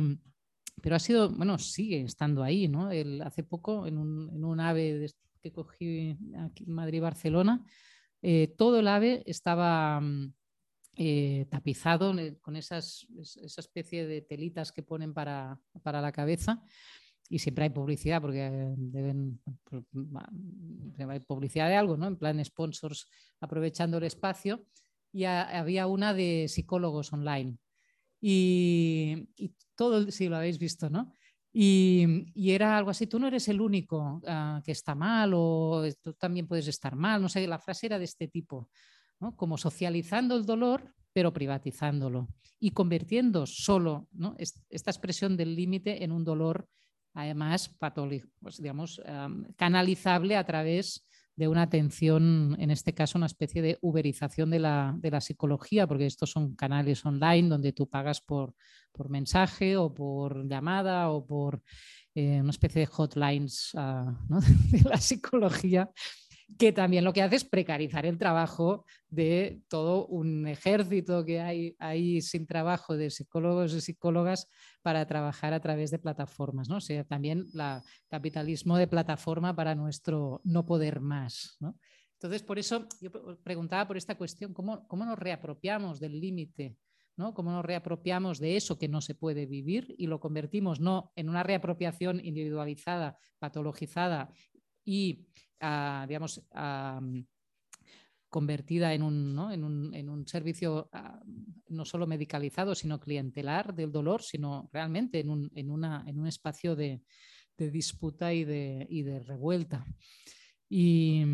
pero 0.80 0.96
ha 0.96 1.00
sido, 1.00 1.30
bueno, 1.30 1.58
sigue 1.58 2.02
estando 2.02 2.44
ahí. 2.44 2.68
¿no? 2.68 2.90
El, 2.92 3.20
hace 3.22 3.42
poco, 3.42 3.86
en 3.86 3.98
un, 3.98 4.30
en 4.32 4.44
un 4.44 4.60
ave 4.60 5.06
que 5.42 5.52
cogí 5.52 6.16
aquí 6.38 6.64
en 6.64 6.72
Madrid-Barcelona, 6.72 7.64
eh, 8.22 8.54
todo 8.56 8.78
el 8.78 8.86
ave 8.86 9.22
estaba 9.26 10.02
eh, 11.02 11.46
tapizado 11.48 12.14
con 12.42 12.56
esas, 12.56 13.06
esa 13.18 13.60
especie 13.62 14.06
de 14.06 14.20
telitas 14.20 14.70
que 14.70 14.82
ponen 14.82 15.14
para, 15.14 15.58
para, 15.82 16.02
la 16.02 16.12
cabeza. 16.12 16.62
Y 17.26 17.38
siempre 17.38 17.64
hay 17.64 17.70
publicidad, 17.70 18.20
porque 18.20 18.50
deben. 18.76 19.40
Hay 20.98 21.20
publicidad 21.20 21.70
de 21.70 21.76
algo, 21.76 21.96
¿no? 21.96 22.06
En 22.06 22.18
plan, 22.18 22.44
sponsors 22.44 23.08
aprovechando 23.40 23.96
el 23.96 24.04
espacio. 24.04 24.66
Y 25.10 25.24
había 25.24 25.86
una 25.86 26.12
de 26.12 26.48
psicólogos 26.48 27.14
online. 27.14 27.56
Y, 28.20 29.30
todo, 29.74 30.10
si 30.10 30.28
lo 30.28 30.36
habéis 30.36 30.58
visto, 30.58 30.90
¿no? 30.90 31.14
Y, 31.50 32.26
y, 32.34 32.50
era 32.50 32.76
algo 32.76 32.90
así, 32.90 33.06
tú 33.06 33.18
no 33.18 33.26
eres 33.26 33.48
el 33.48 33.62
único 33.62 34.20
ah, 34.26 34.60
que 34.62 34.72
está 34.72 34.94
mal 34.94 35.32
o 35.34 35.82
tú 36.02 36.12
también 36.12 36.46
puedes 36.46 36.68
estar 36.68 36.94
mal, 36.94 37.22
no 37.22 37.28
sé, 37.30 37.44
la 37.46 37.58
frase 37.58 37.86
era 37.86 37.98
de 37.98 38.04
este 38.04 38.28
tipo 38.28 38.68
como 39.36 39.58
socializando 39.58 40.36
el 40.36 40.46
dolor, 40.46 40.94
pero 41.12 41.32
privatizándolo 41.32 42.28
y 42.58 42.70
convirtiendo 42.70 43.46
solo 43.46 44.08
esta 44.68 44.90
expresión 44.90 45.36
del 45.36 45.54
límite 45.54 46.04
en 46.04 46.12
un 46.12 46.24
dolor, 46.24 46.68
además, 47.14 47.74
pues, 48.40 48.58
digamos, 48.58 49.00
canalizable 49.56 50.36
a 50.36 50.44
través 50.44 51.06
de 51.36 51.48
una 51.48 51.62
atención, 51.62 52.54
en 52.58 52.70
este 52.70 52.92
caso, 52.92 53.16
una 53.16 53.26
especie 53.26 53.62
de 53.62 53.78
uberización 53.80 54.50
de 54.50 54.58
la, 54.58 55.20
psicología, 55.20 55.86
porque 55.86 56.04
estos 56.04 56.30
son 56.30 56.54
canales 56.54 57.04
online 57.06 57.48
donde 57.48 57.72
tú 57.72 57.88
pagas 57.88 58.20
por, 58.20 58.54
mensaje 59.08 59.78
o 59.78 59.94
por 59.94 60.46
llamada 60.46 61.08
o 61.08 61.24
por 61.26 61.62
eh, 62.14 62.40
una 62.42 62.50
especie 62.50 62.80
de 62.80 62.86
hotlines 62.86 63.70
ah, 63.74 64.20
de 64.70 64.82
la 64.82 64.98
psicología 64.98 65.90
que 66.58 66.72
también 66.72 67.04
lo 67.04 67.12
que 67.12 67.22
hace 67.22 67.36
es 67.36 67.44
precarizar 67.44 68.06
el 68.06 68.18
trabajo 68.18 68.84
de 69.08 69.62
todo 69.68 70.06
un 70.06 70.46
ejército 70.46 71.24
que 71.24 71.40
hay 71.40 71.76
ahí 71.78 72.20
sin 72.20 72.46
trabajo 72.46 72.96
de 72.96 73.10
psicólogos 73.10 73.74
y 73.74 73.80
psicólogas 73.80 74.48
para 74.82 75.06
trabajar 75.06 75.52
a 75.52 75.60
través 75.60 75.90
de 75.90 75.98
plataformas. 75.98 76.68
¿no? 76.68 76.76
O 76.76 76.80
sea, 76.80 77.04
también 77.04 77.46
el 77.52 77.82
capitalismo 78.08 78.76
de 78.76 78.86
plataforma 78.86 79.54
para 79.54 79.74
nuestro 79.74 80.40
no 80.44 80.64
poder 80.66 81.00
más. 81.00 81.58
Entonces, 82.14 82.42
por 82.42 82.58
eso 82.58 82.86
yo 83.00 83.10
preguntaba 83.42 83.86
por 83.86 83.96
esta 83.96 84.16
cuestión, 84.16 84.52
¿cómo, 84.52 84.86
cómo 84.86 85.04
nos 85.04 85.18
reapropiamos 85.18 86.00
del 86.00 86.20
límite? 86.20 86.76
¿no? 87.16 87.34
Cómo 87.34 87.50
nos 87.50 87.64
reapropiamos 87.64 88.38
de 88.38 88.56
eso 88.56 88.78
que 88.78 88.88
no 88.88 89.00
se 89.00 89.14
puede 89.14 89.46
vivir 89.46 89.94
y 89.98 90.06
lo 90.06 90.20
convertimos 90.20 90.80
no 90.80 91.12
en 91.16 91.28
una 91.28 91.42
reapropiación 91.42 92.24
individualizada, 92.24 93.18
patologizada 93.38 94.32
y 94.84 95.26
digamos, 95.60 96.42
convertida 98.30 98.94
en 98.94 99.02
un, 99.02 99.92
en 99.92 100.08
un, 100.08 100.26
servicio 100.26 100.88
no 101.68 101.84
solo 101.84 102.06
medicalizado, 102.06 102.74
sino 102.74 103.00
clientelar 103.00 103.74
del 103.74 103.92
dolor, 103.92 104.22
sino 104.22 104.70
realmente 104.72 105.18
en 105.18 105.30
un, 105.30 105.50
en 105.54 105.70
una, 105.70 106.04
en 106.06 106.18
un 106.18 106.26
espacio 106.26 106.76
de, 106.76 107.02
disputa 107.58 108.32
y 108.32 108.44
de, 108.44 108.86
de 108.88 109.20
revuelta. 109.20 109.84
Y, 110.72 111.24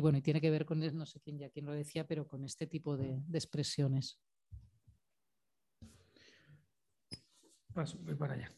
bueno, 0.00 0.18
y 0.18 0.22
tiene 0.22 0.40
que 0.40 0.50
ver 0.50 0.66
con, 0.66 0.78
no 0.78 1.06
sé 1.06 1.20
quién 1.20 1.38
ya 1.38 1.50
quién 1.50 1.64
lo 1.64 1.72
decía, 1.72 2.06
pero 2.06 2.28
con 2.28 2.44
este 2.44 2.66
tipo 2.66 2.96
de, 2.96 3.22
expresiones. 3.32 4.20
voy 7.74 8.14
para 8.14 8.34
allá. 8.34 8.52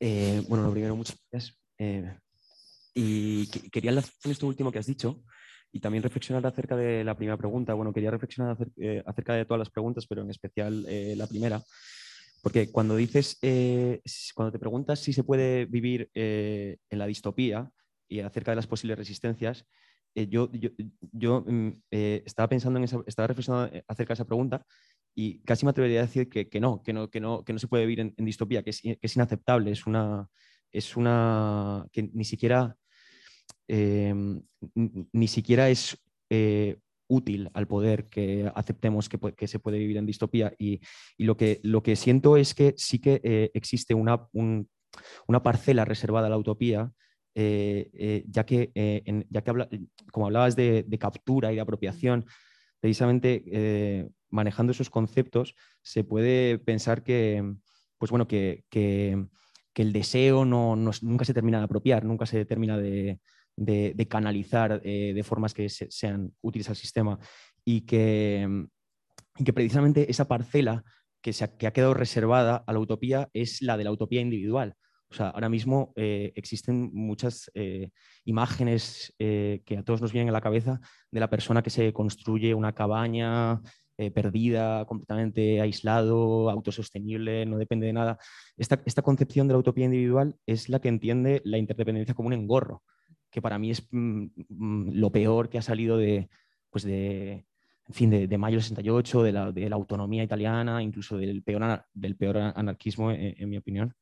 Eh, 0.00 0.42
bueno, 0.48 0.64
lo 0.64 0.72
primero, 0.72 0.96
muchas 0.96 1.18
gracias. 1.30 1.58
Eh, 1.78 2.16
y 2.94 3.46
quería 3.70 3.90
enlazar 3.90 4.12
con 4.22 4.32
esto 4.32 4.46
último 4.46 4.72
que 4.72 4.78
has 4.78 4.86
dicho 4.86 5.22
y 5.70 5.78
también 5.78 6.02
reflexionar 6.02 6.44
acerca 6.46 6.74
de 6.74 7.04
la 7.04 7.14
primera 7.16 7.36
pregunta. 7.36 7.74
Bueno, 7.74 7.92
quería 7.92 8.10
reflexionar 8.10 8.56
eh, 8.78 9.02
acerca 9.06 9.34
de 9.34 9.44
todas 9.44 9.58
las 9.58 9.70
preguntas, 9.70 10.06
pero 10.08 10.22
en 10.22 10.30
especial 10.30 10.86
la 11.16 11.26
primera. 11.26 11.62
Porque 12.42 12.72
cuando 12.72 12.96
dices, 12.96 13.38
cuando 14.34 14.50
te 14.50 14.58
preguntas 14.58 14.98
si 14.98 15.12
se 15.12 15.22
puede 15.22 15.66
vivir 15.66 16.10
en 16.14 16.98
la 16.98 17.06
distopía 17.06 17.70
y 18.08 18.20
acerca 18.20 18.52
de 18.52 18.56
las 18.56 18.66
posibles 18.66 18.98
resistencias, 18.98 19.66
yo, 20.14 20.50
yo, 20.50 20.70
yo 21.12 21.44
mm, 21.46 21.82
estaba 21.90 22.48
pensando 22.48 22.78
en 22.78 22.84
esa, 22.84 23.00
estaba 23.06 23.28
reflexionando 23.28 23.78
acerca 23.86 24.14
de 24.14 24.14
esa 24.14 24.26
pregunta 24.26 24.66
y 25.14 25.40
casi 25.40 25.64
me 25.64 25.70
atrevería 25.70 26.00
a 26.00 26.06
decir 26.06 26.28
que, 26.28 26.48
que, 26.48 26.60
no, 26.60 26.82
que, 26.82 26.92
no, 26.92 27.10
que, 27.10 27.20
no, 27.20 27.44
que 27.44 27.52
no 27.52 27.58
se 27.58 27.68
puede 27.68 27.86
vivir 27.86 28.00
en, 28.16 28.24
distopía, 28.24 28.62
que 28.62 28.70
es, 28.70 29.16
inaceptable, 29.16 29.70
es 29.70 29.86
una, 29.86 30.28
es 30.70 30.96
una 30.96 31.86
que 31.92 32.10
ni 32.12 32.24
siquiera, 32.24 32.76
eh, 33.68 34.14
ni 35.12 35.28
siquiera 35.28 35.68
es 35.68 35.98
eh, 36.30 36.78
útil 37.08 37.50
al 37.54 37.66
poder 37.66 38.08
que 38.08 38.50
aceptemos 38.54 39.08
que, 39.08 39.18
que, 39.34 39.48
se 39.48 39.58
puede 39.58 39.78
vivir 39.78 39.96
en 39.96 40.06
distopía. 40.06 40.54
Y, 40.58 40.80
y, 41.16 41.24
lo, 41.24 41.36
que, 41.36 41.60
lo 41.64 41.82
que 41.82 41.96
siento 41.96 42.36
es 42.36 42.54
que 42.54 42.74
sí 42.76 43.00
que 43.00 43.20
eh, 43.24 43.50
existe 43.54 43.94
una, 43.94 44.28
una 44.32 45.42
parcela 45.42 45.84
reservada 45.84 46.28
a 46.28 46.30
la 46.30 46.38
utopía. 46.38 46.92
ya 47.34 48.46
que, 48.46 49.24
ya 49.28 49.42
que 49.42 49.50
habla, 49.50 49.68
como 50.12 50.26
hablabas 50.26 50.54
de, 50.54 50.86
captura 51.00 51.52
y 51.52 51.56
de 51.56 51.60
apropiación, 51.60 52.26
precisamente 52.80 54.12
manejando 54.30 54.72
esos 54.72 54.90
conceptos 54.90 55.54
se 55.82 56.04
puede 56.04 56.58
pensar 56.58 57.02
que, 57.02 57.54
pues 57.98 58.10
bueno, 58.10 58.26
que, 58.26 58.64
el 59.74 59.92
deseo 59.94 60.44
no, 60.44 60.76
nunca 60.76 61.24
se 61.24 61.32
termina 61.32 61.58
de 61.58 61.64
apropiar, 61.64 62.04
nunca 62.04 62.26
se 62.26 62.44
termina 62.44 62.76
de, 62.76 63.18
canalizar 64.08 64.82
eh, 64.84 65.12
de 65.14 65.22
formas 65.22 65.54
que 65.54 65.68
sean 65.68 66.34
útiles 66.42 66.68
al 66.68 66.76
sistema 66.76 67.18
y 67.64 67.82
que, 67.82 68.66
que 69.42 69.52
precisamente 69.54 70.10
esa 70.10 70.28
parcela 70.28 70.84
que, 71.22 71.32
se 71.32 71.44
ha, 71.44 71.56
que 71.56 71.66
ha 71.66 71.72
quedado 71.72 71.94
reservada 71.94 72.62
a 72.66 72.72
la 72.72 72.78
utopía 72.78 73.30
es 73.32 73.62
la 73.62 73.78
de 73.78 73.84
la 73.84 73.92
utopía 73.92 74.20
individual. 74.20 74.74
O 75.10 75.14
sea, 75.14 75.30
ahora 75.30 75.48
mismo 75.48 75.92
eh, 75.96 76.32
existen 76.36 76.90
muchas 76.92 77.50
eh, 77.54 77.90
imágenes 78.24 79.14
que 79.18 79.76
a 79.78 79.82
todos 79.82 80.00
nos 80.00 80.12
vienen 80.12 80.28
a 80.28 80.32
la 80.32 80.40
cabeza 80.40 80.78
de 81.10 81.20
la 81.20 81.30
persona 81.30 81.62
que 81.62 81.70
se 81.70 81.92
construye 81.92 82.54
una 82.54 82.74
cabaña 82.74 83.60
eh, 84.00 84.10
perdida, 84.10 84.86
completamente 84.86 85.60
aislado, 85.60 86.48
autosostenible, 86.48 87.44
no 87.44 87.58
depende 87.58 87.86
de 87.86 87.92
nada. 87.92 88.18
Esta, 88.56 88.80
esta, 88.86 89.02
concepción 89.02 89.46
de 89.46 89.52
la 89.52 89.58
utopía 89.58 89.84
individual 89.84 90.36
es 90.46 90.70
la 90.70 90.80
que 90.80 90.88
entiende 90.88 91.42
la 91.44 91.58
interdependencia 91.58 92.14
como 92.14 92.28
un 92.28 92.32
engorro, 92.32 92.82
que 93.30 93.42
para 93.42 93.58
mí 93.58 93.70
es 93.70 93.86
mm, 93.90 94.24
mm, 94.48 94.92
lo 94.94 95.12
peor 95.12 95.50
que 95.50 95.58
ha 95.58 95.62
salido 95.62 95.98
de, 95.98 96.30
pues 96.70 96.82
de, 96.84 97.44
en 97.88 97.94
fin, 97.94 98.08
de, 98.08 98.38
mayo 98.38 98.56
del 98.56 98.62
68, 98.62 99.22
de 99.22 99.32
la, 99.32 99.52
de 99.52 99.68
la, 99.68 99.76
autonomía 99.76 100.24
italiana, 100.24 100.82
incluso 100.82 101.18
del 101.18 101.42
peor, 101.42 101.84
del 101.92 102.16
peor 102.16 102.38
anarquismo, 102.38 103.10
en, 103.12 103.50
mi 103.50 103.58
opinión. 103.58 103.92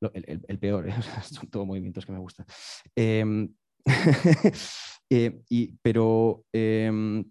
El, 0.00 0.44
el, 0.46 0.58
peor, 0.60 0.88
¿eh? 0.88 0.94
son 1.22 1.50
todos 1.50 1.66
movimientos 1.66 2.06
que 2.06 2.12
me 2.12 2.18
gustan. 2.20 2.46
Em, 2.94 3.52
eh, 5.10 5.42
y, 5.48 5.76
pero 5.82 6.44
em, 6.52 7.24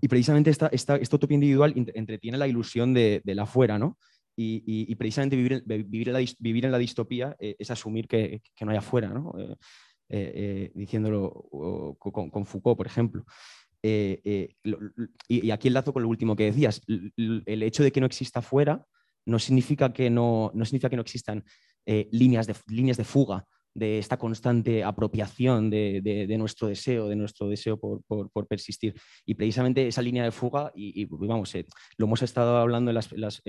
y 0.00 0.08
precisamente 0.08 0.50
esta, 0.50 0.66
esta, 0.68 0.96
utopía 0.96 1.34
individual 1.34 1.72
entretiene 1.94 2.38
la 2.38 2.46
ilusión 2.46 2.92
de, 2.92 3.22
la 3.24 3.44
afuera, 3.44 3.78
¿no? 3.78 3.98
Y, 4.36 4.94
precisamente 4.96 5.36
vivir, 5.36 5.62
vivir, 5.64 6.08
en 6.08 6.12
la, 6.12 6.24
vivir, 6.38 6.64
en 6.66 6.72
la, 6.72 6.78
distopía 6.78 7.34
eh, 7.38 7.56
es 7.58 7.70
asumir 7.70 8.06
que, 8.06 8.42
no 8.60 8.70
hay 8.70 8.76
afuera, 8.76 9.08
¿no? 9.08 9.32
Eh, 9.38 9.56
eh, 10.08 10.72
diciéndolo 10.74 11.96
con, 11.98 12.46
Foucault, 12.46 12.76
por 12.76 12.86
ejemplo. 12.86 13.24
y, 13.82 15.50
aquí 15.50 15.68
enlazo 15.68 15.92
con 15.92 16.02
lo 16.02 16.08
último 16.08 16.36
que 16.36 16.44
decías. 16.44 16.82
El, 16.86 17.62
hecho 17.62 17.82
de 17.82 17.92
que 17.92 18.00
no 18.00 18.06
exista 18.06 18.40
afuera 18.40 18.84
no 19.24 19.38
significa 19.38 19.92
que 19.92 20.10
no, 20.10 20.50
no, 20.54 20.64
significa 20.66 20.90
que 20.90 20.96
no 20.96 21.02
existan 21.02 21.42
líneas, 21.86 22.46
de, 22.46 22.54
líneas 22.68 22.98
de 22.98 23.04
fuga 23.04 23.46
de 23.76 23.98
esta 23.98 24.16
constante 24.16 24.82
apropiación 24.82 25.68
de, 25.68 26.34
nuestro 26.38 26.68
deseo, 26.68 27.08
de 27.08 27.16
nuestro 27.16 27.48
deseo 27.48 27.78
por, 27.78 28.46
persistir. 28.48 28.94
Y 29.26 29.34
precisamente 29.34 29.86
esa 29.86 30.00
línea 30.00 30.24
de 30.24 30.32
fuga, 30.32 30.72
y, 30.74 31.04
vamos, 31.04 31.54
eh, 31.54 31.66
lo 31.98 32.06
hemos 32.06 32.22
estado 32.22 32.56
hablando 32.56 32.90
en 32.90 32.94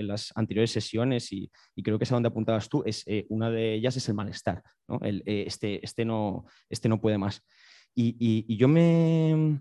las, 0.06 0.32
anteriores 0.34 0.70
sesiones 0.70 1.32
y, 1.32 1.50
creo 1.82 1.98
que 1.98 2.04
es 2.04 2.12
a 2.12 2.16
donde 2.16 2.28
apuntabas 2.28 2.68
tú, 2.68 2.82
es, 2.84 3.04
eh, 3.06 3.24
una 3.30 3.50
de 3.50 3.74
ellas 3.74 3.96
es 3.96 4.08
el 4.08 4.14
malestar. 4.14 4.62
Eh, 5.02 5.44
este, 5.46 5.84
este, 5.84 6.04
no, 6.04 6.44
este 6.68 6.88
no 6.88 7.00
puede 7.00 7.16
más. 7.16 7.42
y 7.94 8.56
yo 8.56 8.68
me 8.68 9.60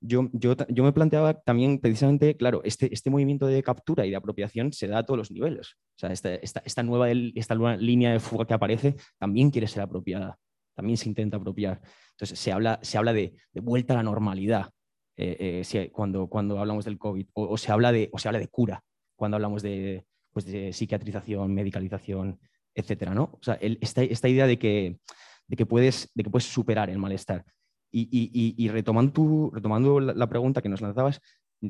yo, 0.00 0.28
yo, 0.32 0.84
me 0.84 0.92
planteaba 0.92 1.34
también 1.34 1.80
precisamente, 1.80 2.36
claro, 2.36 2.60
este, 2.64 2.92
este 2.92 3.10
movimiento 3.10 3.46
de 3.46 3.62
captura 3.62 4.06
y 4.06 4.10
de 4.10 4.16
apropiación 4.16 4.72
se 4.72 4.86
da 4.86 4.98
a 4.98 5.02
todos 5.02 5.18
los 5.18 5.30
niveles. 5.30 5.74
O 5.96 5.98
sea, 5.98 6.12
esta, 6.12 6.34
esta, 6.34 6.82
nueva, 6.82 7.10
esta 7.10 7.54
nueva 7.54 7.76
línea 7.76 8.12
de 8.12 8.20
fuga 8.20 8.46
que 8.46 8.54
aparece 8.54 8.94
también 9.18 9.50
quiere 9.50 9.66
ser 9.66 9.82
apropiada, 9.82 10.38
también 10.74 10.96
se 10.96 11.08
intenta 11.08 11.36
apropiar. 11.36 11.80
Entonces, 12.12 12.38
se 12.38 12.52
habla, 12.52 12.78
se 12.82 12.96
habla 12.96 13.12
de, 13.12 13.34
vuelta 13.54 13.94
a 13.94 13.96
la 13.96 14.02
normalidad 14.04 14.70
eh, 15.16 15.64
eh, 15.72 15.90
cuando, 15.90 16.28
cuando 16.28 16.60
hablamos 16.60 16.84
del 16.84 16.98
COVID, 16.98 17.26
o, 17.32 17.56
se 17.58 17.72
habla 17.72 17.90
de, 17.90 18.08
o 18.12 18.18
se 18.18 18.28
habla 18.28 18.38
de 18.38 18.48
cura 18.48 18.84
cuando 19.16 19.36
hablamos 19.36 19.62
de, 19.62 20.06
pues 20.32 20.46
de 20.46 20.72
psiquiatrización, 20.72 21.52
medicalización, 21.52 22.38
etcétera, 22.72 23.14
¿no? 23.14 23.30
O 23.32 23.42
sea, 23.42 23.54
esta, 23.60 24.04
esta, 24.04 24.28
idea 24.28 24.46
de 24.46 24.60
que, 24.60 25.00
de 25.48 25.56
que, 25.56 25.66
puedes, 25.66 26.08
de 26.14 26.22
que 26.22 26.30
puedes 26.30 26.46
superar 26.46 26.88
el 26.88 26.98
malestar. 26.98 27.44
Y, 27.90 28.68
retomando, 28.68 29.50
retomando 29.52 30.00
la, 30.00 30.28
pregunta 30.28 30.62
que 30.62 30.68
nos 30.68 30.80
lanzabas, 30.80 31.20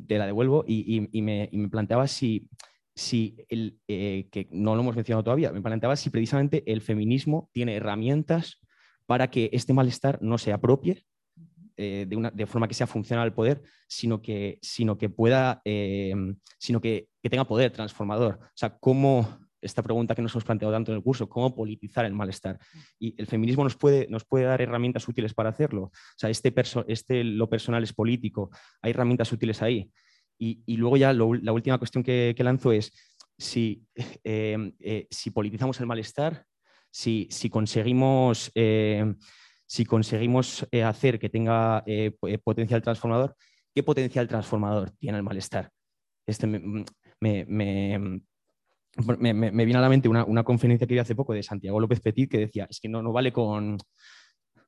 te 0.07 0.17
la 0.17 0.25
devuelvo 0.25 0.63
y, 0.67 1.21
me, 1.21 1.49
planteaba 1.71 2.07
si, 2.07 2.47
si 2.95 3.37
el, 3.49 3.79
eh, 3.87 4.27
que 4.31 4.47
no 4.51 4.75
lo 4.75 4.81
hemos 4.81 4.95
mencionado 4.95 5.23
todavía, 5.23 5.51
me 5.51 5.61
planteaba 5.61 5.95
si 5.95 6.09
precisamente 6.09 6.63
el 6.71 6.81
feminismo 6.81 7.49
tiene 7.53 7.75
herramientas 7.75 8.59
para 9.05 9.29
que 9.29 9.49
este 9.53 9.73
malestar 9.73 10.21
no 10.21 10.37
se 10.37 10.53
apropie 10.53 11.03
eh, 11.81 12.05
de, 12.07 12.15
una, 12.17 12.29
de, 12.29 12.45
forma 12.45 12.67
que 12.67 12.73
sea 12.73 12.87
funcional 12.87 13.23
al 13.23 13.33
poder, 13.33 13.63
sino 13.87 14.21
que, 14.21 14.59
sino 14.61 14.97
que 14.97 15.07
pueda, 15.07 15.61
eh, 15.63 16.13
sino 16.57 16.81
que, 16.81 17.07
que, 17.23 17.29
tenga 17.29 17.45
poder 17.45 17.71
transformador. 17.71 18.37
O 18.43 18.51
sea, 18.53 18.77
cómo, 18.77 19.39
esta 19.61 19.83
pregunta 19.83 20.15
que 20.15 20.21
nos 20.21 20.33
hemos 20.33 20.43
planteado 20.43 20.73
tanto 20.73 20.91
en 20.91 20.97
el 20.97 21.03
curso, 21.03 21.27
cómo 21.27 21.55
politizar 21.55 22.05
el 22.05 22.13
malestar. 22.13 22.59
Y 22.99 23.15
el 23.17 23.27
feminismo 23.27 23.63
nos 23.63 23.75
puede, 23.75 24.07
nos 24.09 24.25
puede 24.25 24.45
dar 24.45 24.61
herramientas 24.61 25.07
útiles 25.07 25.33
para 25.33 25.49
hacerlo. 25.49 25.83
O 25.83 25.91
sea, 26.15 26.29
este, 26.29 26.53
este 26.87 27.23
lo 27.23 27.49
personal 27.49 27.83
es 27.83 27.93
político, 27.93 28.49
hay 28.81 28.91
herramientas 28.91 29.31
útiles 29.31 29.61
ahí. 29.61 29.89
Y, 30.41 30.77
luego 30.77 30.95
ya 30.95 31.11
la 31.11 31.51
última 31.51 31.77
cuestión 31.77 32.01
que, 32.01 32.33
lanzo 32.39 32.71
es 32.71 32.93
si, 33.37 33.83
eh, 34.23 34.73
eh, 34.79 35.07
si 35.11 35.31
politizamos 35.31 35.79
el 35.81 35.85
malestar, 35.85 36.45
si, 36.89 37.27
si 37.29 37.49
conseguimos, 37.49 38.51
eh, 38.55 39.13
si 39.65 39.85
conseguimos 39.85 40.65
hacer 40.83 41.19
que 41.19 41.29
tenga 41.29 41.83
potencial 42.43 42.81
transformador, 42.81 43.35
¿qué 43.75 43.83
potencial 43.83 44.27
transformador 44.27 44.91
tiene 44.91 45.17
el 45.17 45.23
malestar? 45.23 45.71
Este 46.25 46.47
me, 46.47 46.85
me, 47.19 47.45
me, 47.45 48.21
viene 48.97 49.77
a 49.77 49.81
la 49.81 49.89
mente 49.89 50.09
una, 50.09 50.43
conferencia 50.43 50.87
que 50.87 50.93
vi 50.93 50.99
hace 50.99 51.15
poco 51.15 51.33
de 51.33 51.43
Santiago 51.43 51.79
López 51.79 51.99
Petit 51.99 52.29
que 52.29 52.39
decía, 52.39 52.67
es 52.69 52.79
que 52.79 52.89
no, 52.89 53.01
no 53.01 53.11
vale 53.11 53.31
con... 53.31 53.77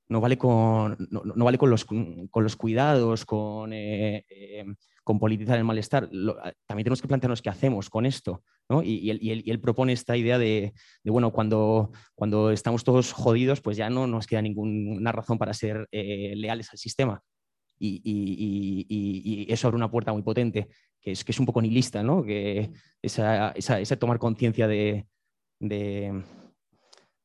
No 0.09 0.19
vale 0.19 0.37
con, 0.37 0.97
no, 1.09 1.45
vale 1.45 1.57
con, 1.57 1.69
los, 1.69 1.85
con 1.85 2.43
los 2.43 2.57
cuidados, 2.57 3.23
con, 3.23 3.71
eh, 3.71 4.25
eh, 4.29 4.65
con 5.05 5.19
politizar 5.19 5.57
el 5.57 5.63
malestar. 5.63 6.09
también 6.09 6.83
tenemos 6.83 7.01
que 7.01 7.07
plantearnos 7.07 7.41
qué 7.41 7.49
hacemos 7.49 7.89
con 7.89 8.05
esto. 8.05 8.43
Y, 8.83 9.09
él, 9.09 9.59
propone 9.61 9.93
esta 9.93 10.17
idea 10.17 10.37
de, 10.37 10.73
bueno, 11.05 11.31
cuando, 11.31 11.91
cuando 12.13 12.51
estamos 12.51 12.83
todos 12.83 13.13
jodidos, 13.13 13.61
pues 13.61 13.77
ya 13.77 13.89
no 13.89 14.05
nos 14.05 14.27
queda 14.27 14.41
ninguna 14.41 15.13
razón 15.13 15.37
para 15.37 15.53
ser 15.53 15.87
eh, 15.93 16.33
leales 16.35 16.69
al 16.71 16.77
sistema 16.77 17.23
y, 17.81 19.47
eso 19.49 19.67
abre 19.67 19.77
una 19.77 19.91
puerta 19.91 20.13
muy 20.13 20.21
potente, 20.21 20.69
que 20.99 21.11
es, 21.11 21.23
que 21.23 21.31
es 21.31 21.39
un 21.39 21.45
poco 21.45 21.61
nihilista, 21.61 22.03
¿no? 22.03 22.23
que 22.23 22.71
esa, 23.01 23.51
esa, 23.51 23.95
tomar 23.97 24.19
conciencia 24.19 24.67
de, 24.67 25.05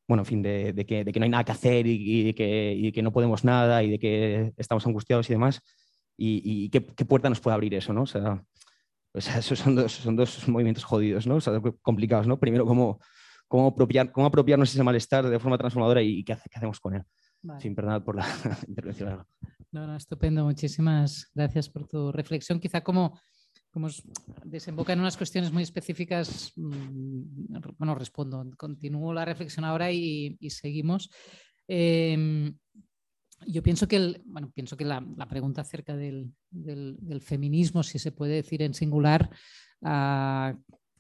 bueno, 0.09 0.23
en 0.23 0.27
fin, 0.27 0.43
de, 0.43 0.87
que, 0.87 1.05
no 1.19 1.25
hay 1.25 1.31
nada 1.31 1.45
que 1.45 1.53
hacer 1.53 1.87
y, 1.87 2.33
que, 2.35 2.93
que, 2.95 3.03
no 3.03 3.13
podemos 3.13 3.45
nada 3.45 3.83
y 3.83 3.91
de 3.91 3.99
que 3.99 4.53
estamos 4.57 4.87
angustiados 4.87 5.29
y 5.29 5.33
demás. 5.33 5.61
¿Y, 6.17 6.71
qué, 6.71 6.81
puerta 6.81 7.29
nos 7.29 7.41
puede 7.41 7.55
abrir 7.55 7.75
eso? 7.75 7.93
¿no? 7.93 8.03
O 8.03 8.07
sea, 8.07 8.43
esos 9.15 9.59
son 9.59 9.75
dos, 9.75 9.93
son 9.93 10.17
dos 10.17 10.49
movimientos 10.49 10.85
jodidos, 10.85 11.27
¿no? 11.27 11.39
complicados. 11.83 12.27
¿no? 12.27 12.39
Primero, 12.39 12.65
cómo, 12.65 13.01
cómo, 13.49 13.69
apropiar, 13.69 14.11
cómo 14.13 14.27
apropiarnos 14.27 14.73
ese 14.73 14.83
malestar 14.83 15.29
de 15.29 15.39
forma 15.39 15.59
transformadora 15.59 16.03
y 16.03 16.25
qué, 16.25 16.35
qué 16.35 16.57
hacemos 16.57 16.81
con 16.81 16.95
él. 16.95 17.03
Sin 17.59 17.75
perdón 17.75 18.03
por 18.03 18.17
la 18.17 18.27
intervención. 18.69 19.25
No, 19.73 19.87
no, 19.87 19.97
estupendo. 19.97 20.45
Muchísimas 20.45 21.31
gracias 21.35 21.69
por 21.69 21.87
tu 21.87 22.13
reflexión. 22.13 22.61
Quizá 22.61 22.83
como, 22.83 23.19
como 23.71 23.89
desemboca 24.45 24.93
en 24.93 25.01
unas 25.01 25.17
cuestiones 25.17 25.53
muy 25.53 25.63
específicas, 25.63 26.53
mm, 26.57 27.59
bueno, 27.79 27.95
respondo. 27.95 28.45
Continúo 28.57 29.13
la 29.13 29.25
reflexión 29.25 29.65
ahora 29.65 29.91
y, 29.93 30.37
seguimos. 30.51 31.11
Em, 31.69 32.57
yo 33.47 33.63
pienso 33.63 33.87
que, 33.87 33.97
el, 33.97 34.23
bueno, 34.25 34.51
pienso 34.55 34.77
que 34.77 34.85
la, 34.85 35.03
pregunta 35.29 35.61
acerca 35.61 35.97
del, 35.97 36.33
feminismo, 37.21 37.83
si 37.83 37.99
se 37.99 38.13
puede 38.13 38.35
decir 38.35 38.63
en 38.63 38.73
singular, 38.73 39.29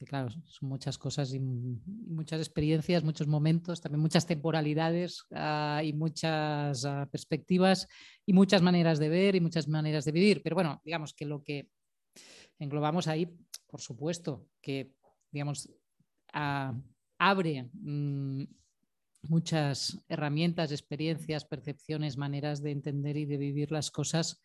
ah, 0.01 0.05
claro, 0.05 0.31
son 0.31 0.68
muchas 0.68 0.98
cosas 0.98 1.32
y 1.32 1.40
muchas 1.40 2.40
experiencias, 2.40 3.02
muchos 3.05 3.27
momentos, 3.27 3.81
también 3.81 4.01
muchas 4.01 4.27
temporalidades 4.27 5.24
ah, 5.32 5.81
y 5.85 5.93
muchas 5.93 6.85
ah, 6.85 7.09
perspectivas 7.10 7.89
y 8.24 8.32
muchas 8.32 8.62
maneras 8.62 8.98
de 8.98 9.09
ver 9.09 9.36
y 9.36 9.40
muchas 9.40 9.68
maneras 9.68 10.05
de 10.05 10.12
vivir. 10.12 10.43
Pero 10.43 10.55
bueno, 10.55 10.81
digamos 10.85 11.14
que 11.14 11.24
lo 11.24 11.43
que 11.43 11.70
englobamos 12.59 13.09
ahí, 13.09 13.27
por 13.66 13.81
supuesto, 13.81 14.47
que 14.60 14.93
digamos 15.31 15.68
ah, 16.32 16.74
abre 17.18 17.68
mm, 17.73 18.44
muchas 19.23 19.98
herramientas, 20.09 20.73
experiencias, 20.73 21.44
percepciones, 21.44 22.16
maneras 22.16 22.62
de 22.62 22.70
entender 22.70 23.16
y 23.16 23.24
de 23.24 23.36
vivir 23.36 23.73
las 23.73 23.90
cosas 23.90 24.40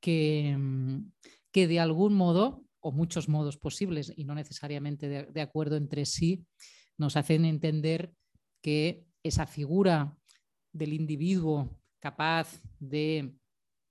que, 0.00 0.56
mm, 0.56 1.12
que 1.52 1.66
de 1.66 1.80
algún 1.80 2.14
modo 2.14 2.65
o 2.86 2.92
muchos 2.92 3.28
modos 3.28 3.56
posibles 3.56 4.12
y 4.16 4.24
no 4.24 4.36
necesariamente 4.36 5.08
de, 5.08 5.40
acuerdo 5.40 5.76
entre 5.76 6.06
sí, 6.06 6.46
nos 6.96 7.16
hacen 7.16 7.44
entender 7.44 8.12
que 8.62 9.04
esa 9.24 9.44
figura 9.44 10.16
del 10.72 10.92
individuo 10.92 11.82
capaz 11.98 12.62
de 12.78 13.34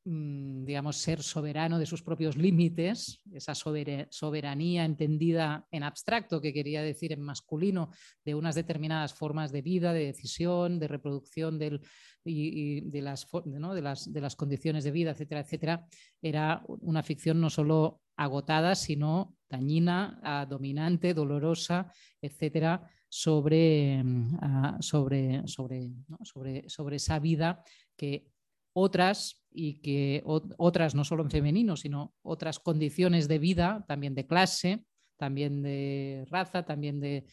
digamos, 0.07 0.97
ser 0.97 1.23
soberano 1.23 1.79
de 1.79 1.87
sus 1.87 2.03
propios 2.03 2.37
límites, 2.37 3.21
esa 3.33 3.55
soberanía 3.55 4.85
entendida 4.85 5.65
en 5.71 5.81
abstracto, 5.81 6.39
que 6.39 6.53
quería 6.53 6.83
decir 6.83 7.11
en 7.11 7.21
masculino, 7.21 7.89
de 8.23 8.35
unas 8.35 8.53
determinadas 8.53 9.15
formas 9.15 9.51
de 9.51 9.63
vida, 9.63 9.93
de 9.93 10.05
decisión, 10.05 10.77
de 10.77 10.87
reproducción 10.87 11.57
del, 11.57 11.81
de, 12.23 13.01
las, 13.01 13.25
de, 13.45 13.81
las, 13.81 14.13
de 14.13 14.21
las 14.21 14.35
condiciones 14.35 14.83
de 14.83 14.91
vida, 14.91 15.11
etcétera, 15.11 15.41
etcétera, 15.41 15.87
era 16.21 16.63
una 16.67 17.01
ficción 17.01 17.41
no 17.41 17.49
solo 17.49 18.01
agotada, 18.15 18.75
sino 18.75 19.35
dañina, 19.49 20.45
dominante, 20.47 21.15
dolorosa, 21.15 21.91
etcétera, 22.21 22.87
sobre, 23.09 24.03
mm, 24.03 24.81
sobre, 24.81 25.47
sobre, 25.47 25.89
sobre, 26.23 26.69
sobre 26.69 26.95
esa 26.97 27.17
vida 27.17 27.63
que 27.95 28.34
otras 28.75 29.41
y 29.51 29.79
que 29.79 30.21
otras, 30.25 30.95
no 30.95 31.05
solo 31.05 31.23
en 31.23 31.31
femenino, 31.31 31.77
sino 31.77 32.13
otras 32.21 32.59
condiciones 32.59 33.29
de 33.29 33.39
vida, 33.39 33.85
también 33.87 34.13
de 34.13 34.27
clase, 34.27 34.85
también 35.17 35.63
de 35.63 36.27
raza, 36.29 36.63
también 36.63 36.99
de, 36.99 37.25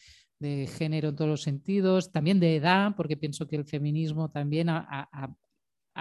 género 0.77 1.09
en 1.09 1.15
todos 1.15 1.29
los 1.29 1.41
sentidos, 1.41 2.11
también 2.11 2.39
de 2.39 2.57
edad, 2.57 2.95
porque 2.97 3.15
pienso 3.15 3.47
que 3.47 3.55
el 3.55 3.65
feminismo 3.65 4.29
también 4.29 4.67
ha, 4.69 5.09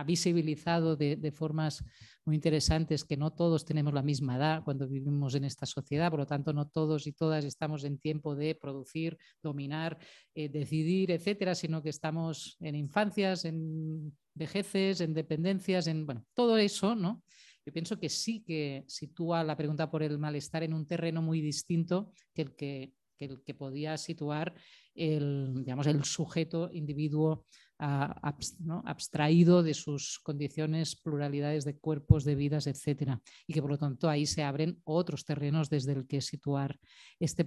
visibilizado 0.06 0.96
de, 0.96 1.32
formas 1.32 1.84
muy 2.24 2.36
interesantes 2.36 3.04
que 3.04 3.16
no 3.16 3.32
todos 3.32 3.64
tenemos 3.64 3.92
la 3.92 4.02
misma 4.02 4.36
edad 4.36 4.64
cuando 4.64 4.88
vivimos 4.88 5.34
en 5.34 5.44
esta 5.44 5.66
sociedad, 5.66 6.10
por 6.10 6.20
lo 6.20 6.26
tanto 6.26 6.52
no 6.52 6.68
todos 6.68 7.06
y 7.06 7.12
todas 7.12 7.44
estamos 7.44 7.84
en 7.84 7.98
tiempo 7.98 8.34
de 8.34 8.54
producir, 8.54 9.18
dominar, 9.42 9.98
eh, 10.34 10.48
decidir, 10.48 11.10
etcétera, 11.10 11.54
sino 11.54 11.82
que 11.82 11.90
estamos 11.90 12.56
en 12.60 12.74
infancias, 12.74 13.44
en 13.44 14.12
vejeces, 14.34 15.00
en 15.00 15.14
dependencias, 15.14 15.86
en 15.86 16.06
bueno, 16.06 16.24
todo 16.34 16.56
eso, 16.56 16.94
¿no? 16.94 17.22
Yo 17.64 17.72
pienso 17.72 17.98
que 17.98 18.08
sí 18.08 18.42
que 18.42 18.84
sitúa 18.88 19.44
la 19.44 19.56
pregunta 19.56 19.90
por 19.90 20.02
el 20.02 20.18
malestar 20.18 20.62
en 20.62 20.74
un 20.74 20.86
terreno 20.86 21.22
muy 21.22 21.40
distinto 21.40 22.10
que 22.34 22.42
el 22.42 22.54
que 22.56 22.92
el 23.24 23.42
que 23.42 23.54
podía 23.54 23.96
situar 23.96 24.54
el, 24.94 25.54
digamos, 25.64 25.86
el 25.86 26.04
sujeto 26.04 26.70
individuo 26.72 27.46
abstraído 27.78 29.64
de 29.64 29.74
sus 29.74 30.20
condiciones, 30.20 30.94
pluralidades 30.94 31.64
de 31.64 31.76
cuerpos, 31.76 32.24
de 32.24 32.36
vidas, 32.36 32.68
etc. 32.68 33.18
Y 33.46 33.54
que 33.54 33.60
por 33.60 33.72
lo 33.72 33.78
tanto 33.78 34.08
ahí 34.08 34.24
se 34.24 34.44
abren 34.44 34.80
otros 34.84 35.24
terrenos 35.24 35.68
desde 35.68 35.92
el 35.92 36.06
que 36.06 36.20
situar 36.20 36.78
este, 37.18 37.44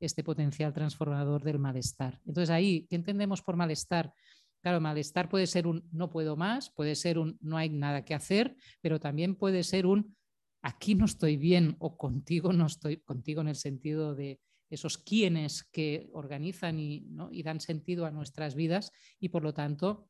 este 0.00 0.24
potencial 0.24 0.72
transformador 0.72 1.44
del 1.44 1.60
malestar. 1.60 2.20
Entonces 2.26 2.50
ahí, 2.50 2.86
¿qué 2.90 2.96
entendemos 2.96 3.42
por 3.42 3.54
malestar? 3.54 4.12
Claro, 4.62 4.80
malestar 4.80 5.28
puede 5.28 5.46
ser 5.46 5.66
un 5.66 5.88
no 5.90 6.10
puedo 6.10 6.36
más, 6.36 6.70
puede 6.70 6.94
ser 6.94 7.18
un 7.18 7.38
no 7.40 7.56
hay 7.56 7.70
nada 7.70 8.04
que 8.04 8.14
hacer, 8.14 8.56
pero 8.80 9.00
también 9.00 9.36
puede 9.36 9.62
ser 9.64 9.86
un 9.86 10.16
aquí 10.62 10.94
no 10.94 11.06
estoy 11.06 11.36
bien 11.36 11.76
o 11.78 11.96
contigo 11.96 12.52
no 12.52 12.66
estoy, 12.66 12.98
contigo 12.98 13.40
en 13.40 13.48
el 13.48 13.56
sentido 13.56 14.14
de 14.14 14.40
esos 14.68 14.98
quienes 14.98 15.64
que 15.64 16.08
organizan 16.12 16.78
y, 16.78 17.06
dan 17.42 17.60
sentido 17.60 18.06
a 18.06 18.10
nuestras 18.10 18.54
vidas 18.54 18.92
y 19.18 19.30
por 19.30 19.42
lo 19.42 19.52
tanto 19.52 20.08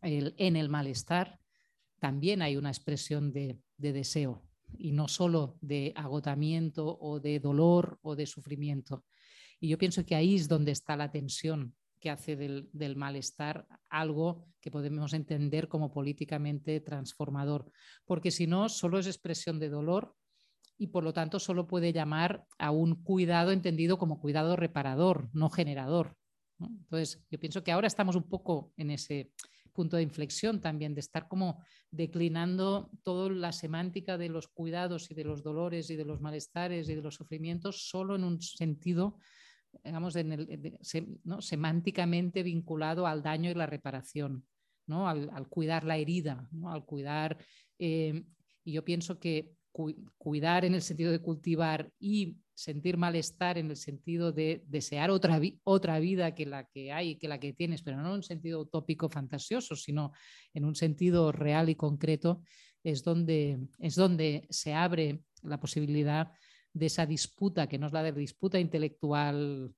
en 0.00 0.56
el 0.56 0.68
malestar 0.68 1.38
también 1.98 2.42
hay 2.42 2.56
una 2.56 2.70
expresión 2.70 3.32
de, 3.32 3.60
deseo 3.76 4.42
y 4.76 4.92
no 4.92 5.08
solo 5.08 5.58
de 5.60 5.92
agotamiento 5.94 6.98
o 7.00 7.20
de 7.20 7.38
dolor 7.40 7.98
o 8.02 8.16
de 8.16 8.26
sufrimiento. 8.26 9.04
Y 9.60 9.68
yo 9.68 9.78
pienso 9.78 10.04
que 10.06 10.14
ahí 10.14 10.36
es 10.36 10.48
donde 10.48 10.72
está 10.72 10.96
la 10.96 11.10
tensión 11.10 11.74
que 11.98 12.10
hace 12.10 12.36
del, 12.36 12.96
malestar 12.96 13.66
algo 13.88 14.46
que 14.60 14.70
podemos 14.70 15.12
entender 15.12 15.68
como 15.68 15.92
políticamente 15.92 16.80
transformador, 16.80 17.70
porque 18.04 18.30
si 18.30 18.46
no, 18.46 18.68
solo 18.68 18.98
es 18.98 19.06
expresión 19.06 19.58
de 19.58 19.68
dolor 19.68 20.14
y 20.76 20.88
por 20.88 21.04
lo 21.04 21.12
tanto 21.12 21.38
solo 21.38 21.66
puede 21.66 21.92
llamar 21.92 22.44
a 22.58 22.70
un 22.70 23.02
cuidado 23.02 23.50
entendido 23.50 23.98
como 23.98 24.20
cuidado 24.20 24.56
reparador, 24.56 25.28
no 25.32 25.50
generador. 25.50 26.16
Entonces, 26.60 27.24
yo 27.30 27.38
pienso 27.38 27.62
que 27.62 27.72
ahora 27.72 27.86
estamos 27.86 28.16
un 28.16 28.28
poco 28.28 28.72
en 28.76 28.90
ese 28.90 29.32
punto 29.78 29.96
de 29.96 30.02
inflexión 30.02 30.60
también, 30.60 30.94
de 30.94 31.00
estar 31.00 31.28
como 31.28 31.62
declinando 31.92 32.90
toda 33.04 33.30
la 33.30 33.52
semántica 33.52 34.18
de 34.18 34.28
los 34.28 34.48
cuidados 34.48 35.08
y 35.12 35.14
de 35.14 35.22
los 35.22 35.44
dolores 35.44 35.88
y 35.90 35.94
de 35.94 36.04
los 36.04 36.20
malestares 36.20 36.88
y 36.88 36.96
de 36.96 37.02
los 37.02 37.14
sufrimientos 37.14 37.88
solo 37.88 38.16
en 38.16 38.24
un 38.24 38.42
sentido, 38.42 39.18
digamos, 39.84 40.16
el, 40.16 40.78
semánticamente 41.40 42.42
vinculado 42.42 43.06
al 43.06 43.22
daño 43.22 43.50
y 43.50 43.54
la 43.54 43.66
reparación, 43.66 44.44
¿no? 44.86 45.08
al, 45.08 45.48
cuidar 45.48 45.84
la 45.84 45.96
herida, 45.96 46.48
¿no? 46.52 46.70
al 46.70 46.84
cuidar... 46.84 47.38
Eh, 47.78 48.24
y 48.64 48.72
yo 48.72 48.84
pienso 48.84 49.18
que 49.18 49.54
cuidar 50.18 50.64
en 50.64 50.74
el 50.74 50.82
sentido 50.82 51.12
de 51.12 51.20
cultivar 51.20 51.90
y 51.98 52.36
sentir 52.52 52.96
malestar 52.96 53.56
en 53.56 53.70
el 53.70 53.76
sentido 53.76 54.32
de 54.32 54.64
desear 54.66 55.10
otra, 55.10 55.40
otra 55.62 56.00
vida 56.00 56.34
que 56.34 56.44
la 56.44 56.64
que 56.64 56.92
hay, 56.92 57.16
que 57.16 57.28
la 57.28 57.38
que 57.38 57.52
tienes, 57.52 57.82
pero 57.82 57.96
no 57.96 58.08
en 58.08 58.14
un 58.16 58.22
sentido 58.24 58.60
utópico 58.60 59.08
fantasioso, 59.08 59.76
sino 59.76 60.12
en 60.52 60.64
un 60.64 60.74
sentido 60.74 61.30
real 61.30 61.68
y 61.68 61.76
concreto, 61.76 62.42
es 62.82 63.04
donde, 63.04 63.60
es 63.78 63.94
donde 63.94 64.46
se 64.50 64.74
abre 64.74 65.22
la 65.42 65.60
posibilidad 65.60 66.32
de 66.72 66.86
esa 66.86 67.06
disputa, 67.06 67.66
que 67.66 67.78
no 67.78 67.86
es 67.86 67.92
la 67.92 68.02
de 68.02 68.12
disputa 68.12 68.58
intelectual 68.58 69.74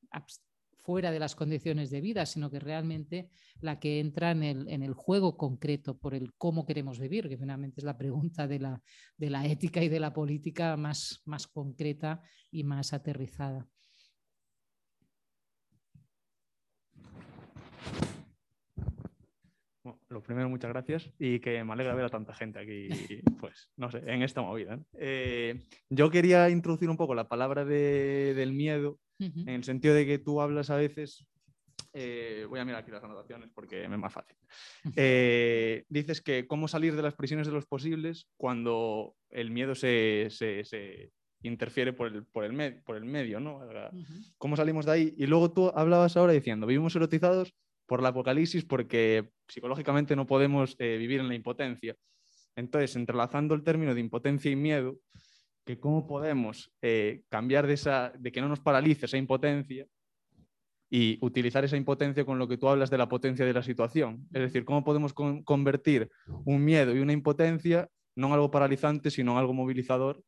fuera 0.80 1.10
de 1.10 1.18
las 1.18 1.34
condiciones 1.34 1.90
de 1.90 2.00
vida, 2.00 2.26
sino 2.26 2.50
que 2.50 2.58
realmente 2.58 3.30
la 3.60 3.78
que 3.78 4.00
entra 4.00 4.30
en 4.30 4.42
el, 4.42 4.94
juego 4.94 5.36
concreto 5.36 5.96
por 5.96 6.14
el 6.14 6.32
cómo 6.34 6.66
queremos 6.66 6.98
vivir, 6.98 7.28
que 7.28 7.38
finalmente 7.38 7.80
es 7.80 7.84
la 7.84 7.98
pregunta 7.98 8.46
de 8.46 8.58
la, 8.58 8.82
de 9.16 9.30
la 9.30 9.46
ética 9.46 9.82
y 9.82 9.88
de 9.88 10.00
la 10.00 10.12
política 10.12 10.76
más, 10.76 11.22
más 11.24 11.46
concreta 11.46 12.22
y 12.50 12.64
más 12.64 12.92
aterrizada. 12.92 13.66
Lo 20.10 20.22
primero, 20.22 20.48
muchas 20.48 20.70
gracias 20.70 21.10
y 21.18 21.38
que 21.38 21.62
me 21.62 21.72
alegra 21.72 21.94
ver 21.94 22.04
a 22.04 22.10
tanta 22.10 22.34
gente 22.34 22.58
aquí, 22.58 22.88
pues, 23.40 23.70
no 23.76 23.90
sé, 23.90 24.02
en 24.06 24.22
esta 24.22 24.42
movida. 24.42 24.78
Eh, 24.98 25.64
yo 25.88 26.10
quería 26.10 26.50
introducir 26.50 26.90
un 26.90 26.96
poco 26.96 27.14
la 27.14 27.28
palabra 27.28 27.64
del 27.64 28.52
miedo 28.52 28.98
en 29.18 29.48
el 29.48 29.64
sentido 29.64 29.94
de 29.94 30.06
que 30.06 30.18
tú 30.18 30.40
hablas 30.40 30.70
a 30.70 30.76
veces, 30.76 31.26
eh, 31.92 32.46
voy 32.48 32.58
a 32.58 32.64
mirar 32.64 32.82
aquí 32.82 32.90
las 32.90 33.04
anotaciones 33.04 33.50
porque 33.54 33.86
me 33.88 33.96
es 33.96 34.00
más 34.00 34.12
fácil. 34.12 34.36
Eh, 34.96 35.84
dices 35.88 36.22
que 36.22 36.46
cómo 36.46 36.68
salir 36.68 36.96
de 36.96 37.02
las 37.02 37.14
prisiones 37.14 37.46
de 37.46 37.52
los 37.52 37.66
posibles 37.66 38.28
cuando 38.36 39.14
el 39.28 39.50
miedo 39.50 39.74
se, 39.74 40.28
se, 40.30 41.12
interfiere 41.42 41.92
por 41.92 42.08
el, 42.08 42.24
por, 42.24 42.44
el 42.44 42.82
por 42.82 42.96
el 42.96 43.04
medio, 43.04 43.40
¿no? 43.40 43.60
¿Cómo 44.38 44.56
salimos 44.56 44.86
de 44.86 44.92
ahí? 44.92 45.14
Y 45.18 45.26
luego 45.26 45.52
tú 45.52 45.70
hablabas 45.74 46.16
ahora 46.16 46.32
diciendo, 46.32 46.66
vivimos 46.66 46.96
erotizados 46.96 47.54
por 47.90 48.02
la 48.02 48.10
apocalipsis 48.10 48.64
porque 48.64 49.30
psicológicamente 49.48 50.14
no 50.14 50.24
podemos 50.24 50.76
eh, 50.78 50.96
vivir 50.96 51.18
en 51.18 51.26
la 51.26 51.34
impotencia. 51.34 51.96
Entonces, 52.54 52.94
entrelazando 52.94 53.52
el 53.52 53.64
término 53.64 53.92
de 53.96 54.00
impotencia 54.00 54.48
y 54.48 54.54
miedo, 54.54 54.98
que 55.66 55.80
cómo 55.80 56.06
podemos 56.06 56.72
eh, 56.82 57.22
cambiar 57.28 57.66
de, 57.66 57.72
esa, 57.72 58.12
de 58.16 58.30
que 58.30 58.40
no 58.40 58.48
nos 58.48 58.60
paralice 58.60 59.06
esa 59.06 59.16
impotencia 59.16 59.88
y 60.88 61.18
utilizar 61.20 61.64
esa 61.64 61.76
impotencia 61.76 62.24
con 62.24 62.38
lo 62.38 62.46
que 62.46 62.58
tú 62.58 62.68
hablas 62.68 62.90
de 62.90 62.98
la 62.98 63.08
potencia 63.08 63.44
de 63.44 63.54
la 63.54 63.62
situación. 63.64 64.24
Es 64.32 64.42
decir, 64.42 64.64
cómo 64.64 64.84
podemos 64.84 65.12
convertir 65.12 66.10
un 66.44 66.64
miedo 66.64 66.94
y 66.94 67.00
una 67.00 67.12
impotencia 67.12 67.88
no 68.14 68.28
en 68.28 68.34
algo 68.34 68.52
paralizante, 68.52 69.10
sino 69.10 69.32
en 69.32 69.38
algo 69.38 69.52
movilizador 69.52 70.22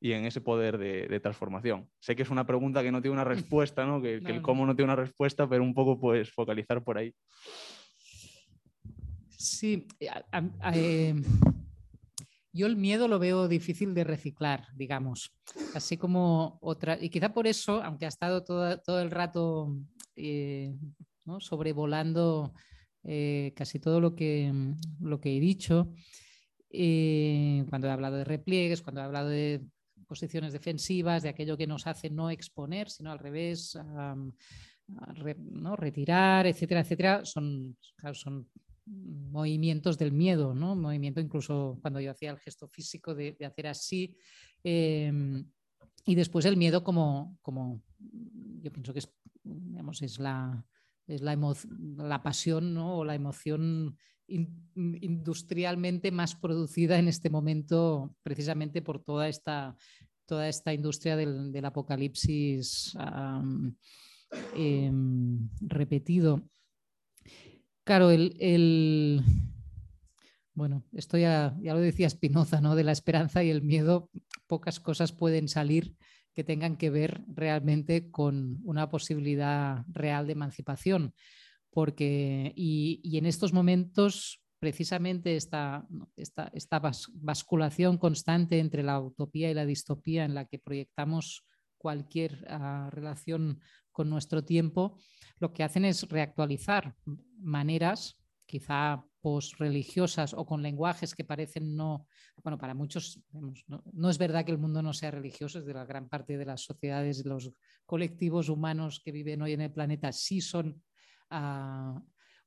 y 0.00 0.12
en 0.12 0.24
ese 0.24 0.40
poder 0.40 0.78
de, 0.78 1.20
transformación. 1.20 1.88
Sé 2.00 2.16
que 2.16 2.22
es 2.22 2.30
una 2.30 2.46
pregunta 2.46 2.82
que 2.82 2.90
no 2.90 3.02
tiene 3.02 3.14
una 3.14 3.24
respuesta, 3.54 3.84
¿no? 3.84 4.00
Que, 4.00 4.16
el 4.16 4.42
cómo 4.42 4.66
no 4.66 4.74
tiene 4.74 4.92
una 4.92 5.02
respuesta, 5.02 5.48
pero 5.48 5.62
un 5.62 5.74
poco 5.74 6.00
pues 6.00 6.30
focalizar 6.30 6.82
por 6.82 6.98
ahí. 6.98 7.14
Sí, 9.28 9.86
eh, 10.00 11.14
yo 12.52 12.66
el 12.66 12.76
miedo 12.76 13.08
lo 13.08 13.18
veo 13.18 13.46
difícil 13.46 13.94
de 13.94 14.04
reciclar, 14.04 14.66
digamos, 14.74 15.32
así 15.74 15.96
como 15.96 16.58
otra, 16.60 16.98
y 17.00 17.08
quizá 17.08 17.32
por 17.32 17.46
eso, 17.46 17.82
aunque 17.82 18.06
ha 18.06 18.08
estado 18.08 18.42
todo, 18.42 19.00
el 19.00 19.10
rato 19.10 19.76
eh, 20.16 20.74
sobrevolando 21.38 22.52
eh, 23.04 23.52
casi 23.54 23.78
todo 23.78 24.00
lo 24.00 24.14
que, 24.16 24.52
lo 25.00 25.20
que 25.20 25.36
he 25.36 25.40
dicho, 25.40 25.92
eh, 26.70 27.64
cuando 27.68 27.86
he 27.86 27.90
hablado 27.90 28.16
de 28.16 28.24
repliegues, 28.24 28.82
cuando 28.82 29.00
he 29.00 29.04
hablado 29.04 29.28
de 29.28 29.62
posiciones 30.10 30.52
defensivas, 30.52 31.22
de 31.22 31.28
aquello 31.28 31.56
que 31.56 31.68
nos 31.68 31.86
hace 31.86 32.10
no 32.10 32.30
exponer, 32.30 32.90
sino 32.90 33.12
al 33.12 33.20
revés, 33.20 33.78
¿no? 35.38 35.76
retirar, 35.76 36.48
etcétera, 36.48 36.80
etcétera, 36.80 37.24
son, 37.24 37.76
son 38.12 38.48
movimientos 38.86 39.96
del 39.98 40.10
miedo, 40.10 40.52
¿no? 40.52 40.74
Movimiento 40.74 41.20
incluso 41.20 41.78
cuando 41.80 42.00
yo 42.00 42.10
hacía 42.10 42.32
el 42.32 42.40
gesto 42.40 42.66
físico 42.66 43.14
de, 43.14 43.36
hacer 43.46 43.68
así. 43.68 44.16
Em, 44.64 45.48
y 46.04 46.16
después 46.16 46.44
el 46.44 46.56
miedo 46.56 46.82
como, 46.82 47.38
como 47.40 47.80
yo 48.60 48.72
pienso 48.72 48.92
que 48.92 48.98
es, 48.98 49.14
digamos, 49.44 50.02
es 50.02 50.18
la, 50.18 50.66
es 51.06 51.20
la, 51.22 51.38
la 51.98 52.20
pasión 52.20 52.74
¿no? 52.74 52.98
o 52.98 53.04
la 53.04 53.14
emoción 53.14 53.96
industrialmente 54.74 56.10
más 56.10 56.34
producida 56.36 56.98
en 56.98 57.08
este 57.08 57.30
momento, 57.30 58.14
precisamente 58.22 58.82
por 58.82 59.02
toda 59.02 59.28
esta, 59.28 59.76
toda 60.26 60.48
esta 60.48 60.72
industria 60.72 61.16
del, 61.16 61.64
apocalipsis 61.64 62.96
em, 64.54 65.48
repetido. 65.60 66.42
Claro, 67.84 68.10
el, 68.10 69.24
bueno, 70.54 70.84
esto 70.92 71.18
ya, 71.18 71.56
ya, 71.60 71.74
lo 71.74 71.80
decía 71.80 72.08
Spinoza, 72.08 72.60
¿no? 72.60 72.76
De 72.76 72.84
la 72.84 72.92
esperanza 72.92 73.42
y 73.42 73.50
el 73.50 73.62
miedo, 73.62 74.08
pocas 74.46 74.78
cosas 74.78 75.12
pueden 75.12 75.48
salir 75.48 75.96
que 76.34 76.44
tengan 76.44 76.76
que 76.76 76.90
ver 76.90 77.22
realmente 77.26 78.10
con 78.10 78.60
una 78.64 78.88
posibilidad 78.88 79.84
real 79.88 80.26
de 80.26 80.32
emancipación. 80.32 81.14
Porque, 81.70 82.52
y, 82.56 83.16
en 83.16 83.26
estos 83.26 83.52
momentos, 83.52 84.42
precisamente 84.58 85.36
esta, 85.36 85.86
esta, 86.16 86.50
esta, 86.52 86.80
basculación 87.14 87.98
constante 87.98 88.58
entre 88.58 88.82
la 88.82 89.00
utopía 89.00 89.50
y 89.50 89.54
la 89.54 89.66
distopía 89.66 90.24
en 90.24 90.34
la 90.34 90.44
que 90.46 90.58
proyectamos 90.58 91.44
cualquier 91.78 92.44
ah, 92.48 92.90
relación 92.92 93.60
con 93.92 94.10
nuestro 94.10 94.44
tiempo, 94.44 94.98
lo 95.38 95.52
que 95.52 95.62
hacen 95.62 95.84
es 95.84 96.08
reactualizar 96.08 96.94
maneras, 97.38 98.18
quizá 98.44 99.04
religiosas 99.58 100.34
o 100.34 100.46
con 100.46 100.62
lenguajes 100.62 101.14
que 101.14 101.24
parecen 101.24 101.76
no, 101.76 102.06
bueno, 102.42 102.58
para 102.58 102.74
muchos 102.74 103.20
no, 103.92 104.10
es 104.10 104.18
verdad 104.18 104.44
que 104.44 104.52
el 104.52 104.58
mundo 104.58 104.82
no 104.82 104.92
sea 104.92 105.10
religioso, 105.10 105.58
es 105.58 105.66
de 105.66 105.74
la 105.74 105.84
gran 105.84 106.08
parte 106.08 106.38
de 106.38 106.46
las 106.46 106.62
sociedades, 106.62 107.24
los 107.26 107.52
colectivos 107.86 108.48
humanos 108.48 109.00
que 109.04 109.12
viven 109.12 109.42
hoy 109.42 109.52
en 109.52 109.60
el 109.60 109.72
planeta 109.72 110.12
sí 110.12 110.40
son 110.40 110.82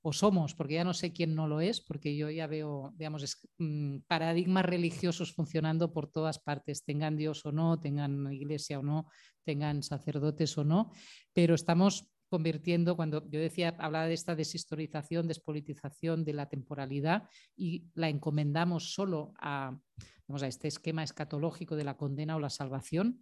o 0.06 0.12
somos, 0.12 0.54
porque 0.54 0.76
ya 0.76 0.84
no 0.84 0.94
sé 0.94 1.14
quién 1.14 1.34
no 1.34 1.48
lo 1.48 1.62
es, 1.62 1.80
porque 1.80 2.16
yo 2.18 2.30
ya 2.30 2.46
veo, 2.46 2.94
digamos, 2.98 3.24
mm, 3.58 4.00
paradigmas 4.06 4.66
religiosos 4.66 5.34
funcionando 5.34 5.94
por 5.94 6.12
todas 6.12 6.40
partes, 6.40 6.84
tengan 6.84 7.16
Dios 7.16 7.46
o 7.46 7.54
no, 7.54 7.80
tengan 7.80 8.32
iglesia 8.34 8.80
o 8.80 8.84
no, 8.84 9.08
tengan 9.46 9.82
sacerdotes 9.82 10.58
o 10.58 10.66
no, 10.66 10.92
pero 11.34 11.56
estamos 11.56 12.12
convirtiendo, 12.30 12.98
cuando 12.98 13.24
yo 13.30 13.40
decía, 13.40 13.76
hablaba 13.80 14.08
de 14.08 14.16
esta 14.16 14.36
deshistorización, 14.36 15.28
despolitización 15.28 16.26
de 16.26 16.34
la 16.34 16.50
temporalidad 16.50 17.30
y 17.56 17.86
la 17.94 18.10
encomendamos 18.10 18.94
solo 18.94 19.34
a, 19.40 19.78
a 20.28 20.48
este 20.48 20.68
esquema 20.68 21.04
escatológico 21.04 21.76
de 21.76 21.84
la 21.84 21.96
condena 21.96 22.36
o 22.36 22.40
la 22.40 22.50
salvación, 22.50 23.20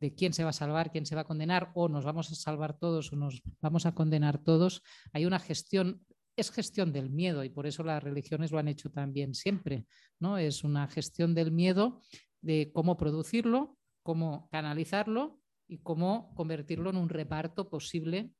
de 0.00 0.14
quién 0.14 0.32
se 0.32 0.44
va 0.44 0.50
a 0.50 0.52
salvar, 0.52 0.90
quién 0.90 1.06
se 1.06 1.14
va 1.14 1.22
a 1.22 1.26
condenar, 1.26 1.70
o 1.74 1.88
nos 1.88 2.04
vamos 2.04 2.30
a 2.30 2.34
salvar 2.34 2.78
todos 2.78 3.12
o 3.12 3.16
nos 3.16 3.42
vamos 3.60 3.86
a 3.86 3.94
condenar 3.94 4.38
todos, 4.38 4.82
hay 5.12 5.26
una 5.26 5.38
gestión, 5.38 6.04
es 6.36 6.50
gestión 6.50 6.92
del 6.92 7.10
miedo 7.10 7.42
y 7.44 7.50
por 7.50 7.66
eso 7.66 7.82
las 7.82 8.02
religiones 8.02 8.52
lo 8.52 8.58
han 8.58 8.68
hecho 8.68 8.90
también 8.90 9.34
siempre, 9.34 9.86
¿no? 10.20 10.38
Es 10.38 10.64
una 10.64 10.86
gestión 10.88 11.34
del 11.34 11.50
miedo 11.50 12.00
de 12.40 12.70
cómo 12.72 12.96
producirlo, 12.96 13.76
cómo 14.02 14.48
canalizarlo 14.50 15.40
y 15.66 15.78
cómo 15.78 16.32
convertirlo 16.34 16.90
en 16.90 16.96
un 16.96 17.08
reparto 17.08 17.68
posible 17.68 18.30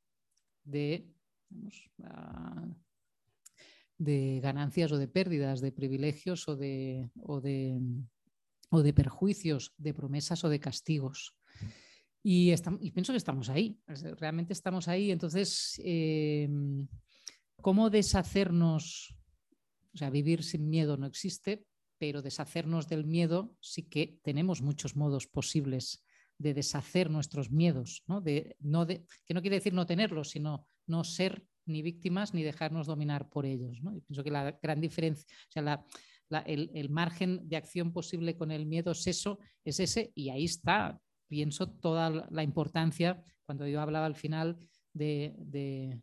de, 0.65 1.11
de 3.99 4.41
ganancias 4.41 4.93
o 4.93 4.99
de 4.99 5.09
pérdidas, 5.09 5.61
de 5.61 5.73
privilegios 5.73 6.49
o 6.49 6.57
de, 6.57 7.11
o 7.21 7.41
de, 7.41 7.81
o 8.71 8.83
de 8.83 8.93
perjuicios, 8.93 9.75
de 9.77 9.93
promesas 9.93 10.45
o 10.45 10.49
de 10.49 10.61
castigos. 10.61 11.38
Y, 12.23 12.55
pienso 12.93 13.13
que 13.13 13.19
estamos 13.19 13.49
ahí, 13.49 13.79
realmente 14.19 14.53
estamos 14.53 14.89
ahí. 14.89 15.11
Entonces, 15.11 15.81
em, 15.85 16.87
¿cómo 17.61 17.91
deshacernos? 17.91 19.15
O 19.95 19.99
sea, 19.99 20.11
vivir 20.11 20.43
sin 20.43 20.69
miedo 20.69 20.97
no 20.97 21.07
existe, 21.07 21.65
pero 21.99 22.23
deshacernos 22.23 22.89
del 22.89 23.05
miedo 23.05 23.57
sí 23.61 23.85
que 23.85 24.19
tenemos 24.23 24.63
muchos 24.63 24.97
modos 24.97 25.27
posibles 25.27 26.05
de 26.39 26.55
deshacer 26.55 27.11
nuestros 27.11 27.51
miedos, 27.51 28.05
¿no? 28.07 28.21
De, 28.21 28.57
no 28.61 28.87
de, 28.87 29.05
que 29.25 29.35
no 29.35 29.41
quiere 29.41 29.57
decir 29.57 29.75
no 29.75 29.87
tenerlos, 29.87 30.31
sino 30.31 30.67
no 30.87 31.03
ser 31.05 31.45
ni 31.69 31.83
víctimas 31.83 32.35
ni 32.35 32.43
dejarnos 32.43 32.87
dominar 32.87 33.29
por 33.29 33.47
ellos. 33.47 33.81
¿no? 33.83 34.01
Pienso 34.07 34.25
que 34.25 34.31
la 34.31 34.59
gran 34.63 34.81
diferencia, 34.81 35.27
o 35.49 35.53
sea, 35.53 35.85
el, 36.47 36.91
margen 36.91 37.49
de 37.49 37.57
acción 37.57 37.93
posible 37.93 38.37
con 38.37 38.51
el 38.51 38.67
miedo 38.67 38.93
es 38.93 39.07
eso, 39.07 39.39
es 39.65 39.81
ese, 39.81 40.13
y 40.15 40.31
ahí 40.31 40.45
está, 40.45 41.01
pienso, 41.29 41.71
toda 41.71 42.27
la 42.31 42.43
importancia, 42.43 43.23
cuando 43.45 43.67
yo 43.67 43.81
hablaba 43.81 44.07
al 44.07 44.17
final 44.17 44.59
de, 44.93 45.35
de, 45.39 46.01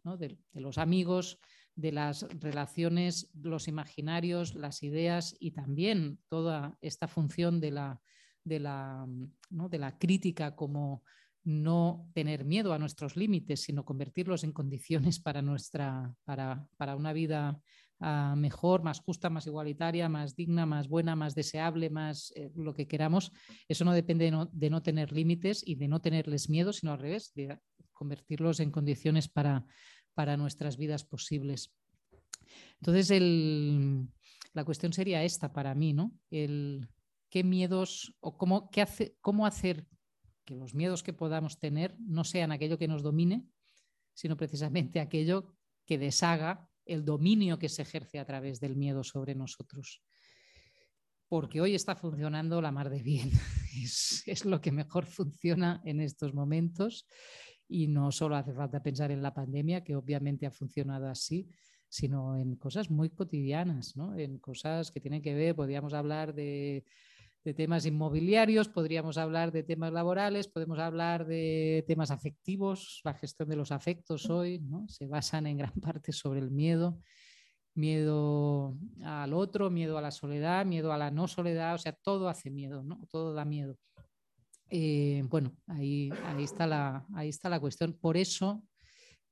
los 0.54 0.78
amigos, 0.78 1.40
de 1.76 1.92
las 1.92 2.24
relaciones, 2.40 3.30
los 3.34 3.68
imaginarios, 3.68 4.56
las 4.56 4.82
ideas 4.84 5.36
y 5.40 5.52
también 5.52 6.20
toda 6.30 6.78
esta 6.82 7.08
función 7.08 7.60
de 7.60 7.72
la, 7.72 8.02
de 8.44 8.60
la, 8.60 9.06
de 9.50 9.78
la 9.78 9.98
crítica 9.98 10.56
como 10.56 11.04
no 11.44 12.10
tener 12.14 12.46
miedo 12.46 12.74
a 12.74 12.80
nuestros 12.80 13.16
límites, 13.16 13.62
sino 13.62 13.86
convertirlos 13.86 14.44
en 14.44 14.52
condiciones 14.52 15.20
para, 15.20 15.42
nuestra, 15.42 16.16
para, 16.24 16.68
para 16.78 16.96
una 16.96 17.14
vida 17.14 17.62
uh, 18.00 18.36
mejor, 18.36 18.84
más 18.84 19.00
justa, 19.00 19.30
más 19.30 19.48
igualitaria, 19.48 20.10
más 20.10 20.36
digna, 20.36 20.66
más 20.66 20.88
buena, 20.88 21.16
más 21.16 21.36
deseable, 21.36 21.90
más 21.90 22.32
eh, 22.36 22.52
lo 22.56 22.74
que 22.74 22.88
queramos. 22.88 23.32
Eso 23.68 23.86
no 23.86 23.94
depende 23.94 24.32
de 24.52 24.70
no, 24.70 24.82
tener 24.82 25.12
límites 25.12 25.64
y 25.66 25.76
de 25.76 25.88
no 25.88 26.02
tenerles 26.02 26.50
miedo, 26.50 26.74
sino 26.74 26.94
al 26.94 27.00
revés, 27.00 27.34
de 27.34 27.60
convertirlos 27.94 28.60
en 28.60 28.72
condiciones 28.72 29.28
para, 29.28 29.66
para 30.14 30.38
nuestras 30.38 30.78
vidas 30.78 31.04
posibles. 31.04 31.74
Entonces, 32.80 33.10
la 34.54 34.66
cuestión 34.66 34.94
sería 34.94 35.24
esta 35.24 35.54
para 35.54 35.74
mí, 35.74 35.94
¿no? 35.94 36.12
Qué 36.30 37.44
miedos 37.44 38.16
o 38.20 38.38
cómo, 38.38 38.70
cómo 39.22 39.46
hacer 39.46 39.88
que 40.46 40.56
los 40.56 40.76
miedos 40.76 41.04
que 41.04 41.14
podamos 41.14 41.60
tener 41.60 41.98
no 42.00 42.24
sean 42.24 42.52
aquello 42.52 42.78
que 42.78 42.88
nos 42.88 43.02
domine, 43.02 43.46
sino 44.14 44.38
precisamente 44.38 45.00
aquello 45.00 45.56
que 45.86 45.98
deshaga 45.98 46.70
el 46.86 47.04
dominio 47.04 47.58
que 47.58 47.70
se 47.70 47.82
ejerce 47.82 48.20
a 48.20 48.26
través 48.26 48.60
del 48.60 48.76
miedo 48.76 49.04
sobre 49.04 49.36
nosotros. 49.36 50.02
Porque 51.28 51.62
hoy 51.62 51.76
está 51.76 51.96
funcionando 51.96 52.62
la 52.62 52.72
mar 52.72 52.90
de 52.90 53.02
bien. 53.02 53.32
Es, 53.76 54.24
es 54.26 54.46
lo 54.46 54.62
que 54.62 54.72
mejor 54.72 55.06
funciona 55.06 55.82
en 55.84 56.00
estos 56.00 56.34
momentos. 56.34 57.06
Y 57.68 57.88
no 57.88 58.10
solo 58.14 58.38
hace 58.38 58.54
falta 58.54 58.82
pensar 58.82 59.12
en 59.12 59.22
la 59.22 59.34
pandemia, 59.34 59.84
que 59.84 59.98
obviamente 59.98 60.46
ha 60.46 60.52
funcionado 60.52 61.10
así, 61.10 61.50
sino 61.90 62.38
en 62.38 62.56
cosas 62.56 62.90
muy 62.90 63.10
cotidianas, 63.10 63.96
¿no? 63.96 64.18
en 64.18 64.38
cosas 64.40 64.92
que 64.92 65.00
tienen 65.00 65.22
que 65.22 65.34
ver, 65.34 65.56
podríamos 65.56 65.94
hablar 65.94 66.34
de 66.34 66.86
de 67.46 67.54
temas 67.54 67.86
inmobiliarios, 67.86 68.68
podríamos 68.68 69.20
hablar 69.20 69.52
de 69.52 69.62
temas 69.62 69.94
laborales, 69.94 70.48
podemos 70.48 70.80
hablar 70.80 71.28
de 71.28 71.86
temas 71.88 72.10
afectivos, 72.10 73.02
la 73.04 73.14
gestión 73.14 73.48
de 73.48 73.56
los 73.56 73.72
afectos 73.72 74.32
hoy, 74.32 74.60
¿no? 74.62 74.88
se 74.90 75.06
basan 75.06 75.46
en 75.46 75.60
gran 75.60 75.74
parte 75.74 76.12
sobre 76.12 76.40
el 76.40 76.50
miedo, 76.50 77.00
miedo 77.76 78.76
al 79.04 79.32
otro, 79.34 79.70
miedo 79.70 80.00
a 80.00 80.02
la 80.02 80.10
soledad, 80.10 80.66
miedo 80.66 80.92
a 80.92 80.98
la 80.98 81.12
no 81.12 81.28
soledad, 81.28 81.76
o 81.76 81.78
sea, 81.78 81.94
todo 81.94 82.30
hace 82.30 82.50
miedo, 82.50 82.84
¿no? 82.84 83.00
todo 83.12 83.36
da 83.36 83.46
miedo. 83.46 83.78
Eh, 84.72 85.22
bueno, 85.30 85.56
ahí, 85.68 86.10
ahí, 86.24 86.44
está 86.44 86.66
la, 86.66 87.06
ahí 87.14 87.30
está 87.30 87.48
la 87.48 87.60
cuestión. 87.60 87.94
Por 87.94 88.18
eso 88.18 88.64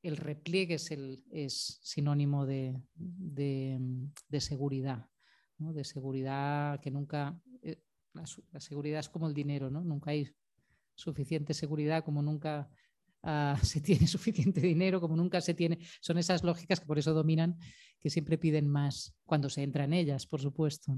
el 0.03 0.17
repliegue 0.17 0.75
es, 0.75 0.91
el, 0.91 1.23
es 1.31 1.79
sinónimo 1.81 2.45
de, 2.45 2.79
de, 2.93 3.79
de 4.27 4.41
seguridad, 4.41 5.07
¿no? 5.57 5.73
de 5.73 5.83
seguridad 5.83 6.79
que 6.79 6.91
nunca... 6.91 7.35
La, 8.13 8.59
seguridad 8.59 8.99
es 8.99 9.09
como 9.09 9.27
el 9.27 9.33
dinero, 9.33 9.69
¿no? 9.69 9.83
Nunca 9.83 10.11
hay 10.11 10.29
suficiente 10.95 11.53
seguridad 11.55 12.03
como 12.03 12.21
nunca 12.21 12.69
ah, 13.23 13.57
se 13.63 13.81
tiene 13.81 14.07
suficiente 14.07 14.61
dinero, 14.61 15.01
como 15.01 15.15
nunca 15.15 15.41
se 15.41 15.53
tiene. 15.53 15.79
Son 16.01 16.17
esas 16.17 16.43
lógicas 16.43 16.79
que 16.79 16.85
por 16.85 16.99
eso 16.99 17.13
dominan, 17.13 17.57
que 17.99 18.09
siempre 18.09 18.37
piden 18.37 18.67
más 18.67 19.15
cuando 19.25 19.49
se 19.49 19.63
entra 19.63 19.85
en 19.85 19.93
ellas, 19.93 20.27
por 20.27 20.41
supuesto. 20.41 20.95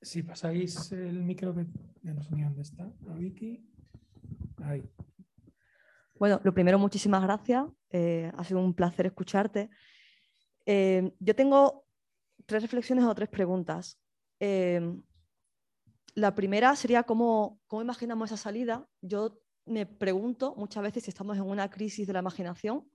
Si 0.00 0.22
pasáis 0.22 0.92
el 0.92 1.22
micro, 1.24 1.54
que 1.54 1.66
ya 2.02 2.14
no 2.14 2.22
sé 2.22 2.34
ni 2.34 2.42
dónde 2.42 2.62
está, 2.62 2.90
Vicky. 3.16 3.68
Ahí. 4.58 4.82
Bueno, 6.18 6.40
lo 6.44 6.54
primero, 6.54 6.78
muchísimas 6.78 7.22
gracias. 7.22 7.64
Eh, 7.90 8.30
ha 8.36 8.44
sido 8.44 8.60
un 8.60 8.74
placer 8.74 9.06
escucharte. 9.06 9.70
Eh, 10.66 11.12
yo 11.18 11.34
tengo 11.34 11.87
tres 12.48 12.62
reflexiones 12.62 13.04
o 13.04 13.14
tres 13.14 13.28
preguntas. 13.28 14.00
Em, 14.40 15.02
la 16.14 16.34
primera 16.34 16.74
sería 16.74 17.02
cómo, 17.02 17.60
imaginamos 17.70 18.32
esa 18.32 18.42
salida. 18.42 18.88
Yo 19.02 19.38
me 19.66 19.84
pregunto 19.84 20.54
muchas 20.56 20.82
veces 20.82 21.04
si 21.04 21.10
estamos 21.10 21.36
en 21.36 21.44
una 21.44 21.68
crisis 21.68 22.06
de 22.06 22.14
la 22.14 22.20
imaginación, 22.20 22.90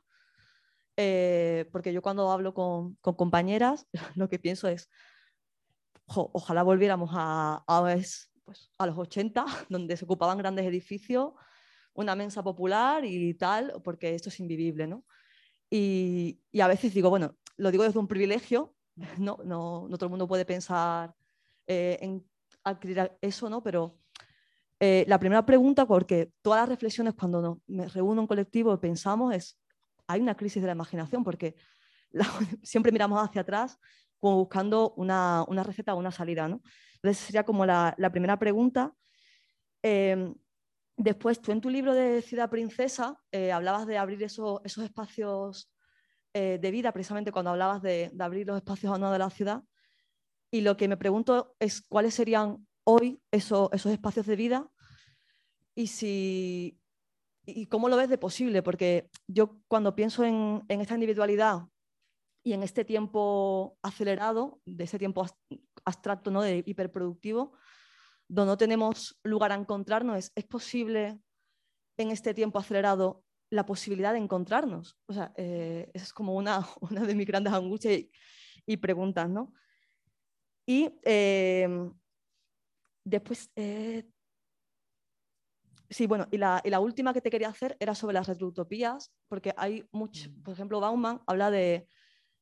eh, 0.97 1.69
porque 1.71 1.93
yo 1.93 2.01
cuando 2.01 2.31
hablo 2.31 2.53
con, 2.53 2.95
compañeras 2.95 3.87
lo 4.15 4.27
que 4.27 4.39
pienso 4.39 4.67
es, 4.67 4.89
ojalá 6.07 6.63
volviéramos 6.63 7.11
a, 7.13 7.63
a, 7.67 7.81
pues, 8.43 8.69
a 8.79 8.87
los 8.87 8.97
80, 8.97 9.45
donde 9.69 9.95
se 9.97 10.05
ocupaban 10.05 10.39
grandes 10.39 10.65
edificios, 10.65 11.33
una 11.93 12.15
mensa 12.15 12.41
popular 12.43 13.05
y 13.05 13.35
tal, 13.35 13.81
porque 13.83 14.15
esto 14.15 14.29
es 14.29 14.39
invivible, 14.39 14.87
¿no? 14.87 15.05
Y, 15.69 16.41
a 16.59 16.67
veces 16.67 16.93
digo, 16.93 17.09
bueno, 17.09 17.35
lo 17.57 17.71
digo 17.71 17.83
desde 17.83 17.99
un 17.99 18.07
privilegio, 18.07 18.75
no, 19.17 19.39
no, 19.43 19.87
todo 19.91 20.05
el 20.05 20.09
mundo 20.09 20.27
puede 20.27 20.45
pensar 20.45 21.13
eh, 21.67 21.97
en 22.01 22.25
adquirir 22.63 23.11
eso, 23.21 23.49
¿no? 23.49 23.61
Pero 23.61 23.97
eh, 24.79 25.05
la 25.07 25.19
primera 25.19 25.45
pregunta, 25.45 25.85
porque 25.85 26.31
todas 26.41 26.61
las 26.61 26.69
reflexiones 26.69 27.13
cuando 27.13 27.61
me 27.67 27.87
reúno 27.87 28.21
en 28.21 28.27
colectivo 28.27 28.79
pensamos 28.79 29.33
es, 29.33 29.59
hay 30.07 30.21
una 30.21 30.35
crisis 30.35 30.61
de 30.61 30.67
la 30.67 30.73
imaginación, 30.73 31.23
porque 31.23 31.55
siempre 32.63 32.91
miramos 32.91 33.21
hacia 33.21 33.41
atrás 33.41 33.79
como 34.19 34.37
buscando 34.37 34.93
una, 34.95 35.45
receta 35.63 35.93
o 35.93 35.97
una 35.97 36.11
salida, 36.11 36.47
¿no? 36.47 36.61
Entonces 36.95 37.17
sería 37.25 37.43
como 37.43 37.65
la, 37.65 37.95
primera 38.11 38.39
pregunta. 38.39 38.93
Em, 39.81 40.33
después, 40.95 41.41
tú 41.41 41.51
en 41.51 41.59
tu 41.59 41.69
libro 41.69 41.93
de 41.93 42.21
Ciudad 42.21 42.49
Princesa 42.49 43.19
eh, 43.33 43.51
hablabas 43.51 43.85
de 43.85 43.97
abrir 43.97 44.23
esos, 44.23 44.61
esos 44.63 44.85
espacios 44.85 45.72
eh, 46.33 46.59
de 46.61 46.71
vida, 46.71 46.91
precisamente 46.91 47.31
cuando 47.31 47.51
hablabas 47.51 47.81
de, 47.81 48.11
abrir 48.19 48.47
los 48.47 48.57
espacios 48.57 48.93
o 48.93 48.97
no 48.97 49.11
de 49.11 49.19
la 49.19 49.29
ciudad. 49.29 49.63
Y 50.51 50.61
lo 50.61 50.77
que 50.77 50.87
me 50.87 50.97
pregunto 50.97 51.55
es 51.59 51.81
cuáles 51.81 52.13
serían 52.13 52.67
hoy 52.83 53.21
esos, 53.31 53.69
esos 53.71 53.91
espacios 53.91 54.25
de 54.25 54.35
vida 54.35 54.69
y, 55.75 55.87
si, 55.87 56.79
y 57.45 57.65
cómo 57.67 57.89
lo 57.89 57.97
ves 57.97 58.09
de 58.09 58.17
posible, 58.17 58.61
porque 58.61 59.09
yo 59.27 59.59
cuando 59.67 59.95
pienso 59.95 60.23
en, 60.23 60.63
en 60.67 60.81
esta 60.81 60.93
individualidad 60.93 61.63
y 62.43 62.53
en 62.53 62.61
este 62.61 62.83
tiempo 62.83 63.77
acelerado, 63.81 64.59
de 64.65 64.83
ese 64.83 64.99
tiempo 64.99 65.25
abstracto, 65.85 66.29
¿no? 66.29 66.41
de 66.41 66.63
hiperproductivo, 66.65 67.53
donde 68.27 68.51
no 68.51 68.57
tenemos 68.57 69.19
lugar 69.23 69.51
a 69.51 69.55
encontrarnos, 69.55 70.31
¿es, 70.33 70.45
posible 70.45 71.19
en 71.97 72.11
este 72.11 72.33
tiempo 72.33 72.59
acelerado 72.59 73.23
la 73.53 73.65
posibilidad 73.65 74.13
de 74.13 74.19
encontrarnos? 74.19 74.97
O 75.05 75.13
sea, 75.13 75.33
eh, 75.37 75.89
esa 75.93 76.05
es 76.05 76.13
como 76.13 76.35
una, 76.35 76.65
una, 76.81 77.05
de 77.05 77.15
mis 77.15 77.27
grandes 77.27 77.53
angustias 77.53 78.01
y, 78.65 78.77
preguntas, 78.77 79.29
¿no? 79.29 79.53
Y 80.65 80.89
eh, 81.03 81.67
después, 83.03 83.51
eh, 83.55 84.09
sí, 85.89 86.07
bueno, 86.07 86.27
y 86.31 86.37
la, 86.37 86.61
y 86.63 86.69
la, 86.69 86.79
última 86.79 87.13
que 87.13 87.21
te 87.21 87.29
quería 87.29 87.49
hacer 87.49 87.75
era 87.79 87.93
sobre 87.93 88.13
las 88.13 88.27
retroutopías, 88.27 89.11
porque 89.27 89.53
hay 89.57 89.87
mucho, 89.91 90.29
mm. 90.29 90.43
por 90.43 90.53
ejemplo, 90.53 90.79
Bauman 90.79 91.21
habla 91.27 91.51
de, 91.51 91.87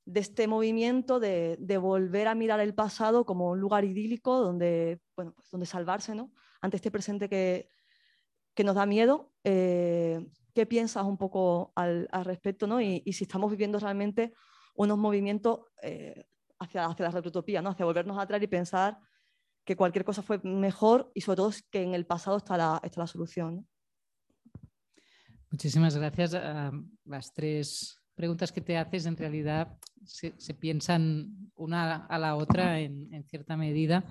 de 0.05 0.19
este 0.19 0.47
movimiento 0.47 1.19
de, 1.19 1.57
volver 1.79 2.27
a 2.27 2.35
mirar 2.35 2.59
el 2.59 2.73
pasado 2.73 3.25
como 3.25 3.51
un 3.51 3.59
lugar 3.59 3.85
idílico 3.85 4.39
donde, 4.39 4.99
bueno, 5.15 5.33
pues 5.35 5.49
donde 5.51 5.65
salvarse 5.65 6.15
¿no? 6.15 6.31
ante 6.61 6.77
este 6.77 6.91
presente 6.91 7.29
que, 7.29 7.69
que 8.53 8.63
nos 8.63 8.75
da 8.75 8.85
miedo. 8.85 9.31
Eh, 9.43 10.25
¿Qué 10.53 10.65
piensas 10.65 11.05
un 11.05 11.17
poco 11.17 11.71
al, 11.75 12.07
respecto 12.23 12.67
¿no? 12.67 12.81
Y, 12.81 13.01
si 13.13 13.23
estamos 13.23 13.51
viviendo 13.51 13.79
realmente 13.79 14.33
unos 14.75 14.97
movimientos 14.97 15.61
eh, 15.81 16.25
hacia, 16.59 16.85
hacia 16.85 17.05
la 17.05 17.11
retrotopía, 17.11 17.61
¿no? 17.61 17.69
hacia 17.69 17.85
volvernos 17.85 18.17
atrás 18.17 18.41
y 18.41 18.47
pensar 18.47 18.97
que 19.63 19.75
cualquier 19.75 20.05
cosa 20.05 20.21
fue 20.21 20.39
mejor 20.43 21.11
y 21.13 21.21
sobre 21.21 21.37
todo 21.37 21.51
que 21.69 21.83
en 21.83 21.93
el 21.93 22.05
pasado 22.05 22.37
está 22.37 22.57
la, 22.57 22.79
está 22.83 23.01
la 23.01 23.07
solución. 23.07 23.67
Muchísimas 25.51 25.95
gracias 25.97 26.33
a 26.33 26.71
las 27.05 27.33
tres 27.33 27.97
preguntas 28.15 28.51
que 28.51 28.61
te 28.61 28.77
haces 28.77 29.05
en 29.05 29.17
realidad 29.17 29.77
se, 30.05 30.53
piensan 30.53 31.51
una 31.55 32.05
a 32.05 32.19
la 32.19 32.35
otra 32.35 32.79
en, 32.79 33.23
cierta 33.27 33.57
medida. 33.57 34.03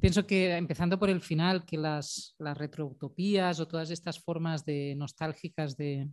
Pienso 0.00 0.26
que, 0.26 0.56
empezando 0.56 0.98
por 0.98 1.10
el 1.10 1.20
final, 1.20 1.64
que 1.64 1.78
las, 1.78 2.34
las 2.38 2.56
retroutopías 2.56 3.60
o 3.60 3.68
todas 3.68 3.90
estas 3.90 4.20
formas 4.20 4.64
de 4.64 4.94
nostálgicas 4.96 5.76
de, 5.76 6.08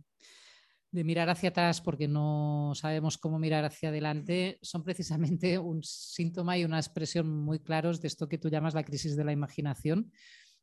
de 0.90 1.04
mirar 1.04 1.28
hacia 1.28 1.50
atrás 1.50 1.80
porque 1.80 2.08
no 2.08 2.72
sabemos 2.74 3.18
cómo 3.18 3.38
mirar 3.38 3.64
hacia 3.64 3.88
adelante 3.88 4.58
son 4.62 4.84
precisamente 4.84 5.58
un 5.58 5.82
síntoma 5.82 6.56
y 6.56 6.64
una 6.64 6.78
expresión 6.78 7.28
muy 7.28 7.58
claros 7.58 8.00
de 8.00 8.08
esto 8.08 8.28
que 8.28 8.38
tú 8.38 8.48
llamas 8.48 8.74
la 8.74 8.84
crisis 8.84 9.16
de 9.16 9.24
la 9.24 9.32
imaginación, 9.32 10.12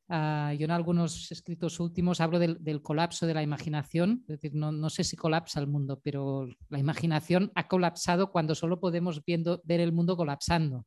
Ah, 0.10 0.54
yo 0.58 0.64
en 0.64 0.72
algunos 0.72 1.30
escritos 1.34 1.82
últimos 1.82 2.22
hablo 2.22 2.40
del, 2.40 2.82
colapso 2.82 3.28
de 3.28 3.34
la 3.34 3.44
imaginación, 3.44 4.22
es 4.22 4.40
decir, 4.40 4.56
no, 4.56 4.90
sé 4.90 5.04
si 5.04 5.18
colapsa 5.18 5.60
el 5.60 5.68
mundo, 5.68 6.00
pero 6.02 6.48
la 6.70 6.80
imaginación 6.80 7.52
ha 7.56 7.68
colapsado 7.68 8.32
cuando 8.32 8.56
solo 8.56 8.80
podemos 8.80 9.24
viendo, 9.26 9.62
ver 9.66 9.82
el 9.82 9.92
mundo 9.92 10.16
colapsando, 10.16 10.86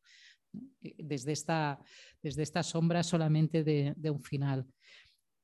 desde 0.80 1.32
esta, 1.32 1.80
desde 2.22 2.42
esta 2.42 2.62
sombra 2.62 3.02
solamente 3.02 3.64
de, 3.64 4.10
un 4.10 4.22
final. 4.22 4.66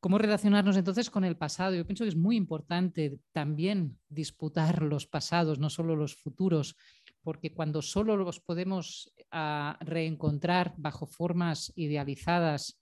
¿Cómo 0.01 0.19
relacionarnos 0.19 0.77
entonces 0.77 1.11
con 1.11 1.25
el 1.25 1.37
pasado? 1.37 1.75
Yo 1.75 1.87
pienso 1.87 2.05
que 2.05 2.11
es 2.11 2.17
muy 2.17 2.37
importante 2.37 3.19
también 3.33 3.99
disputar 4.09 4.83
los 4.83 5.07
pasados, 5.07 5.59
no 5.59 5.71
solo 5.71 5.97
los 5.97 6.15
futuros, 6.15 6.77
porque 7.23 7.53
cuando 7.53 7.83
solo 7.83 8.17
los 8.17 8.41
podemos 8.41 9.13
ah, 9.33 9.79
reencontrar 9.81 10.75
bajo 10.77 11.07
formas 11.07 11.73
idealizadas 11.75 12.79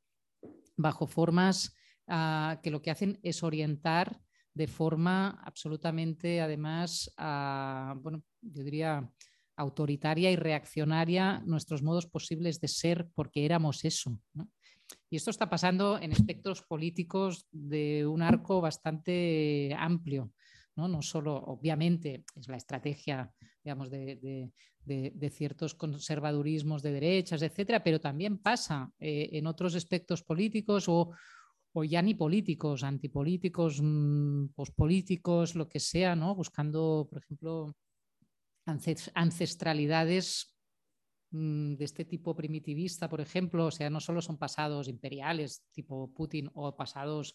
bajo 0.77 1.07
formas 1.07 1.75
ah, 2.07 2.61
que 2.63 2.71
lo 2.71 2.83
que 2.83 2.91
hacen 2.91 3.19
es 3.23 3.43
orientar 3.43 4.21
de 4.53 4.67
forma 4.69 5.41
absolutamente, 5.45 6.41
además, 6.41 7.13
ah, 7.17 7.95
bueno, 8.01 8.23
yo 8.41 8.63
diría 8.63 9.11
autoritaria 9.57 10.31
y 10.31 10.37
reaccionaria 10.37 11.43
nuestros 11.47 11.83
modos 11.83 12.07
posibles 12.07 12.61
de 12.61 12.69
ser 12.69 13.09
porque 13.15 13.45
éramos 13.45 13.85
eso. 13.85 14.19
Y 15.11 15.17
esto 15.17 15.31
está 15.31 15.49
pasando 15.49 15.99
en 16.01 16.13
espectros 16.13 16.63
políticos 16.63 17.47
de 17.51 18.07
un 18.07 18.23
arco 18.23 18.61
bastante 18.61 19.75
amplio. 19.79 20.33
¿no? 20.77 20.89
no 20.89 21.03
solo, 21.03 21.37
obviamente, 21.37 22.25
es 22.35 22.49
la 22.49 22.57
estrategia 22.57 23.33
digamos, 23.63 23.91
de, 23.91 24.51
ciertos 25.31 25.75
conservadurismos 25.75 26.83
de 26.83 26.93
derechas, 26.93 27.43
etcétera, 27.43 27.83
pero 27.83 28.01
también 28.01 28.39
pasa 28.39 28.93
eh, 28.99 29.31
en 29.33 29.47
otros 29.47 29.75
aspectos 29.75 30.23
políticos 30.23 30.85
o, 30.89 31.13
ya 31.85 32.03
ni 32.03 32.15
políticos, 32.15 32.85
antipolíticos, 32.85 33.81
mm, 33.83 34.49
pospolíticos, 34.55 35.55
lo 35.55 35.69
que 35.69 35.81
sea, 35.81 36.15
¿no? 36.15 36.35
buscando, 36.35 37.09
por 37.11 37.23
ejemplo, 37.23 37.75
ancestralidades 38.67 40.57
mm, 41.31 41.75
de 41.75 41.85
este 41.85 42.05
tipo 42.05 42.35
primitivista, 42.35 43.09
por 43.09 43.21
ejemplo, 43.21 43.67
o 43.67 43.71
sea, 43.71 43.91
no 43.91 44.01
solo 44.01 44.23
son 44.23 44.39
pasados 44.39 44.89
imperiales 44.89 45.65
tipo 45.73 46.13
Putin 46.15 46.51
o 46.55 46.77
pasados, 46.77 47.35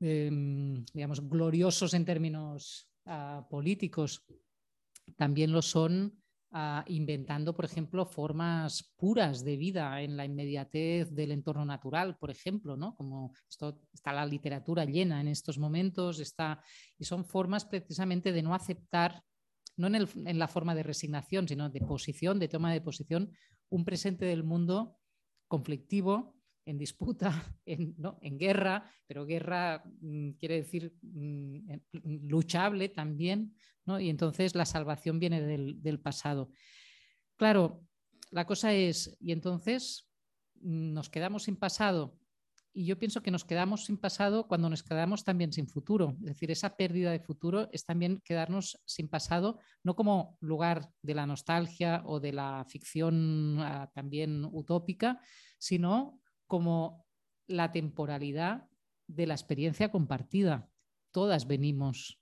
em, 0.00 0.84
digamos, 0.92 1.28
gloriosos 1.28 1.94
en 1.94 2.04
términos 2.04 2.90
ah, 3.06 3.46
políticos, 3.48 4.24
también 5.16 5.52
lo 5.52 5.62
son 5.62 6.20
ah, 6.52 6.84
inventando, 6.88 7.54
por 7.54 7.64
ejemplo, 7.64 8.06
formas 8.06 8.94
puras 8.96 9.44
de 9.44 9.56
vida 9.56 10.00
en 10.02 10.16
la 10.16 10.24
inmediatez 10.24 11.10
del 11.10 11.32
entorno 11.32 11.64
natural, 11.64 12.16
por 12.16 12.30
ejemplo, 12.30 12.76
¿no? 12.76 12.94
Como 12.94 13.32
esto, 13.48 13.80
está 13.92 14.12
la 14.12 14.26
literatura 14.26 14.84
llena 14.84 15.20
en 15.20 15.28
estos 15.28 15.58
momentos, 15.58 16.20
está, 16.20 16.62
y 16.98 17.04
son 17.04 17.24
formas 17.24 17.64
precisamente 17.64 18.32
de 18.32 18.42
no 18.42 18.54
aceptar, 18.54 19.22
no 19.76 19.88
en, 19.88 20.38
la 20.38 20.48
forma 20.48 20.74
de 20.74 20.82
resignación, 20.82 21.48
sino 21.48 21.68
de 21.68 21.80
posición, 21.80 22.38
de 22.38 22.48
toma 22.48 22.72
de 22.72 22.80
posición, 22.80 23.32
un 23.68 23.84
presente 23.84 24.24
del 24.24 24.44
mundo 24.44 24.96
conflictivo 25.48 26.36
en 26.66 26.78
disputa, 26.78 27.56
en, 27.66 28.38
guerra, 28.38 28.90
pero 29.06 29.26
guerra 29.26 29.82
mm, 30.00 30.30
quiere 30.32 30.56
decir 30.56 30.94
mm, 31.02 31.72
mm, 31.92 32.28
luchable 32.28 32.88
también, 32.88 33.54
y 34.00 34.08
entonces 34.08 34.54
la 34.54 34.64
salvación 34.64 35.18
viene 35.18 35.42
del, 35.42 36.00
pasado. 36.00 36.50
Claro, 37.36 37.84
la 38.30 38.46
cosa 38.46 38.72
es, 38.72 39.16
y 39.20 39.32
entonces 39.32 40.10
nos 40.54 41.10
quedamos 41.10 41.42
sin 41.42 41.56
pasado, 41.56 42.18
y 42.76 42.86
yo 42.86 42.98
pienso 42.98 43.22
que 43.22 43.30
nos 43.30 43.44
quedamos 43.44 43.84
sin 43.84 43.96
pasado 43.96 44.48
cuando 44.48 44.68
nos 44.68 44.82
quedamos 44.82 45.22
también 45.22 45.52
sin 45.52 45.68
futuro. 45.68 46.16
Es 46.22 46.30
decir, 46.30 46.50
esa 46.50 46.76
pérdida 46.76 47.12
de 47.12 47.20
futuro 47.20 47.68
es 47.72 47.86
también 47.86 48.20
quedarnos 48.24 48.82
sin 48.84 49.08
pasado, 49.08 49.60
no 49.84 49.94
como 49.94 50.36
lugar 50.40 50.90
de 51.00 51.14
la 51.14 51.24
nostalgia 51.24 52.02
o 52.04 52.18
de 52.18 52.32
la 52.32 52.66
ficción 52.68 53.60
ah, 53.60 53.90
también 53.94 54.44
utópica, 54.50 55.20
sino 55.56 56.20
como 56.48 57.06
la 57.46 57.70
temporalidad 57.70 58.66
de 59.06 59.28
la 59.28 59.34
experiencia 59.34 59.92
compartida. 59.92 60.68
Todas 61.12 61.46
venimos, 61.46 62.20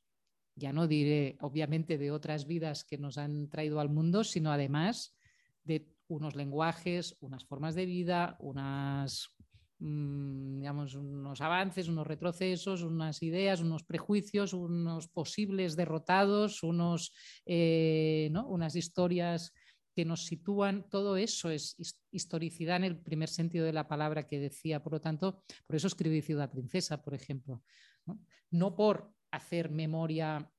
ya 0.54 0.74
no 0.74 0.86
diré 0.86 1.38
obviamente 1.40 1.96
de 1.96 2.10
otras 2.10 2.46
vidas 2.46 2.84
que 2.84 2.98
nos 2.98 3.16
han 3.16 3.48
traído 3.48 3.80
al 3.80 3.88
mundo, 3.88 4.22
sino 4.22 4.52
además 4.52 5.16
de 5.64 5.88
unos 6.08 6.36
lenguajes, 6.36 7.16
unas 7.20 7.46
formas 7.46 7.74
de 7.74 7.86
vida, 7.86 8.36
unas, 8.38 9.34
digamos, 9.82 10.94
unos 10.94 11.40
avances, 11.40 11.88
unos 11.88 12.06
retrocesos, 12.06 12.82
unas 12.82 13.22
ideas, 13.22 13.60
unos 13.60 13.82
prejuicios, 13.82 14.52
unos 14.52 15.09
posibles 15.09 15.74
derrotados, 15.74 16.62
unos, 16.62 17.12
eh, 17.46 18.30
unas 18.46 18.76
historias 18.76 19.52
que 19.94 20.04
nos 20.04 20.24
sitúan, 20.24 20.88
todo 20.88 21.16
eso 21.16 21.50
es 21.50 21.76
historicidad 22.10 22.76
en 22.76 22.84
el 22.84 22.98
primer 22.98 23.28
sentido 23.28 23.66
de 23.66 23.72
la 23.72 23.88
palabra 23.88 24.26
que 24.26 24.38
decía, 24.38 24.82
por 24.82 24.92
lo 24.92 25.00
tanto, 25.00 25.42
por 25.66 25.76
eso 25.76 25.88
escribí 25.88 26.22
Ciudad 26.22 26.50
Princesa, 26.50 27.02
por 27.02 27.14
ejemplo. 27.14 27.62
No, 28.50 28.76
por 28.76 29.12
hacer 29.30 29.70
memoria 29.70 30.50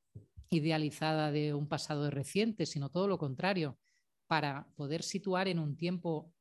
idealizada 0.49 1.31
de 1.31 1.53
un 1.53 1.67
pasado 1.67 2.11
reciente, 2.11 2.65
sino 2.65 2.89
todo 2.89 3.07
lo 3.07 3.17
contrario, 3.17 3.79
para 4.27 4.67
poder 4.75 5.01
situar 5.01 5.47
en 5.47 5.59
un 5.59 5.77
tiempo 5.77 6.32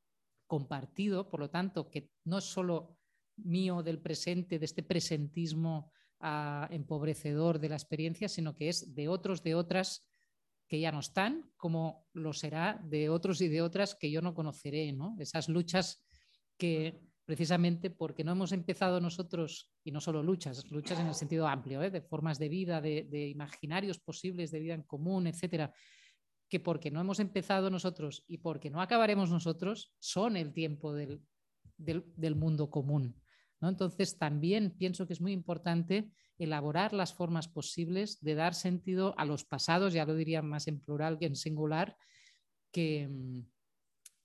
compartido, 0.52 1.30
por 1.30 1.40
lo 1.40 1.48
tanto, 1.48 1.88
que 1.88 2.10
no 2.26 2.36
es 2.36 2.44
solo 2.44 2.98
mío 3.38 3.82
del 3.82 4.02
presente, 4.02 4.58
de 4.58 4.66
este 4.66 4.82
presentismo 4.82 5.90
ah, 6.20 6.68
empobrecedor 6.70 7.58
de 7.58 7.70
la 7.70 7.76
experiencia, 7.76 8.28
sino 8.28 8.54
que 8.54 8.68
es 8.68 8.94
de 8.94 9.08
otros, 9.08 9.42
de 9.42 9.54
otras 9.54 10.06
que 10.68 10.78
ya 10.78 10.92
no 10.92 11.00
están, 11.00 11.50
como 11.56 12.06
lo 12.12 12.34
será 12.34 12.78
de 12.84 13.08
otros 13.08 13.40
y 13.40 13.48
de 13.48 13.62
otras 13.62 13.94
que 13.94 14.10
yo 14.10 14.20
no 14.20 14.34
conoceré, 14.34 14.92
¿no? 14.92 15.16
Esas 15.18 15.48
luchas 15.48 16.04
que 16.58 17.00
precisamente 17.24 17.88
porque 17.88 18.22
no 18.22 18.32
hemos 18.32 18.52
empezado 18.52 19.00
nosotros, 19.00 19.72
y 19.82 19.90
no 19.90 20.02
solo 20.02 20.22
luchas, 20.22 20.70
luchas 20.70 21.00
en 21.00 21.06
el 21.06 21.14
sentido 21.14 21.48
amplio, 21.48 21.82
¿eh? 21.82 21.90
de 21.90 22.02
formas 22.02 22.38
de 22.38 22.50
vida, 22.50 22.82
de, 22.82 23.28
imaginarios 23.30 23.98
posibles 24.00 24.50
de 24.50 24.60
vida 24.60 24.74
en 24.74 24.82
común, 24.82 25.26
etcétera, 25.26 25.72
que 26.52 26.60
porque 26.60 26.90
no 26.90 27.00
hemos 27.00 27.18
empezado 27.18 27.70
nosotros 27.70 28.26
y 28.28 28.36
porque 28.36 28.68
no 28.68 28.82
acabaremos 28.82 29.30
nosotros, 29.30 29.94
son 29.98 30.36
el 30.36 30.52
tiempo 30.52 30.92
del, 30.92 31.22
del 31.78 32.34
mundo 32.36 32.68
común. 32.68 33.18
¿no? 33.62 33.70
Entonces, 33.70 34.18
también 34.18 34.76
pienso 34.76 35.06
que 35.06 35.14
es 35.14 35.22
muy 35.22 35.32
importante 35.32 36.12
elaborar 36.36 36.92
las 36.92 37.14
formas 37.14 37.48
posibles 37.48 38.20
de 38.20 38.34
dar 38.34 38.52
sentido 38.52 39.14
a 39.16 39.24
los 39.24 39.46
pasados, 39.46 39.94
ya 39.94 40.04
lo 40.04 40.14
diría 40.14 40.42
más 40.42 40.68
en 40.68 40.78
plural 40.78 41.18
que 41.18 41.24
en 41.24 41.36
singular, 41.36 41.96
que, 42.70 43.08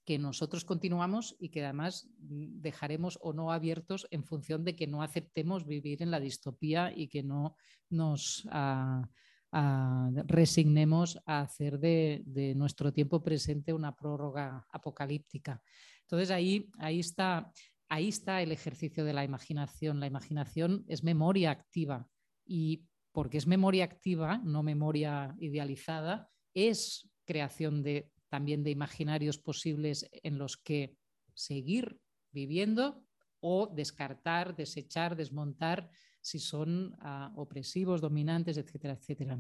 que 0.04 0.20
nosotros 0.20 0.66
continuamos 0.66 1.38
y 1.40 1.48
que 1.48 1.64
además 1.64 2.10
dejaremos 2.20 3.20
o 3.22 3.32
no 3.32 3.54
abiertos 3.54 4.06
en 4.12 4.26
función 4.26 4.66
de 4.66 4.76
que 4.76 4.86
no 4.86 5.02
aceptemos 5.02 5.66
vivir 5.66 6.04
en 6.04 6.12
la 6.12 6.20
distopía 6.20 6.92
y 6.94 7.08
que 7.08 7.24
no 7.24 7.56
nos 7.90 8.46
ah, 8.52 9.08
resignemos 9.52 11.20
a 11.26 11.42
hacer 11.42 11.80
de, 11.80 12.22
de, 12.26 12.54
nuestro 12.56 12.92
tiempo 12.92 13.24
presente 13.24 13.74
una 13.74 13.96
prórroga 13.96 14.68
apocalíptica. 14.72 15.62
Entonces 16.02 16.32
ahí, 16.32 16.70
ahí 16.80 17.00
está 17.00 17.52
ahí 17.90 18.10
está 18.10 18.42
el 18.42 18.52
ejercicio 18.52 19.06
de 19.06 19.14
la 19.14 19.24
imaginación. 19.24 20.00
La 20.00 20.08
imaginación 20.08 20.86
es 20.88 21.04
memoria 21.04 21.52
activa 21.52 22.08
y 22.46 22.86
porque 23.12 23.38
es 23.38 23.48
memoria 23.48 23.84
activa, 23.84 24.40
no 24.44 24.64
memoria 24.64 25.36
idealizada, 25.40 26.30
es 26.54 27.10
creación 27.26 27.84
de, 27.84 28.12
también 28.30 28.64
de 28.64 28.72
imaginarios 28.72 29.38
posibles 29.38 30.08
en 30.12 30.38
los 30.38 30.58
que 30.58 30.96
seguir 31.34 32.00
viviendo 32.32 33.04
o 33.40 33.68
descartar, 33.68 34.56
desechar, 34.56 35.16
desmontar 35.16 35.90
si 36.28 36.40
son 36.40 36.94
ah, 37.00 37.32
opresivos, 37.36 38.02
dominantes, 38.02 38.58
etcétera, 38.58 38.94
etcétera. 38.96 39.40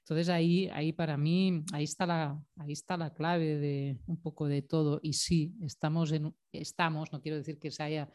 Entonces 0.00 0.28
ahí, 0.28 0.68
ahí 0.68 0.92
para 0.92 1.16
mí, 1.16 1.64
ahí 1.72 1.84
está, 1.84 2.06
la, 2.06 2.38
ahí 2.56 2.72
está 2.72 2.98
la 2.98 3.14
clave 3.14 3.56
de 3.56 3.98
un 4.06 4.20
poco 4.20 4.46
de 4.46 4.60
todo. 4.60 5.00
Y 5.02 5.14
sí, 5.14 5.54
estamos, 5.64 6.12
en, 6.12 6.34
estamos 6.52 7.10
no 7.12 7.22
quiero 7.22 7.38
decir 7.38 7.58
que 7.58 7.70
se 7.70 7.82
haya, 7.82 8.12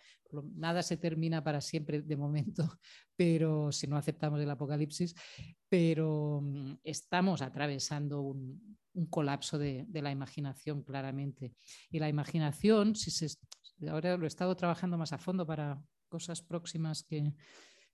nada 0.56 0.84
se 0.84 0.98
termina 0.98 1.44
para 1.44 1.60
siempre 1.60 2.03
de 2.03 2.15
momento, 2.15 2.64
pero 3.15 3.72
si 3.72 3.88
no 3.88 3.98
aceptamos 3.98 4.40
el 4.40 4.49
apocalipsis, 4.49 5.15
pero 5.68 6.41
mm, 6.44 6.73
estamos 6.84 7.41
atravesando 7.41 8.22
un, 8.22 8.77
un 8.94 9.07
colapso 9.07 9.57
de, 9.57 9.85
de, 9.88 10.02
la 10.03 10.11
imaginación 10.11 10.84
claramente. 10.84 11.56
Y 11.90 11.98
la 11.98 12.10
imaginación, 12.10 12.95
si 12.95 13.10
se, 13.10 13.27
ahora 13.90 14.18
lo 14.18 14.26
he 14.26 14.27
estado 14.27 14.56
trabajando 14.56 14.99
más 14.99 15.14
a 15.14 15.18
fondo 15.18 15.48
para 15.48 15.81
cosas 16.14 16.44
próximas 16.44 17.02
que, 17.02 17.34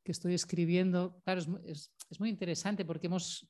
que 0.03 0.11
estoy 0.11 0.34
escribiendo, 0.34 1.19
claro, 1.23 1.41
es, 1.65 1.91
muy 2.19 2.30
interesante 2.30 2.85
porque 2.85 3.07
hemos, 3.07 3.47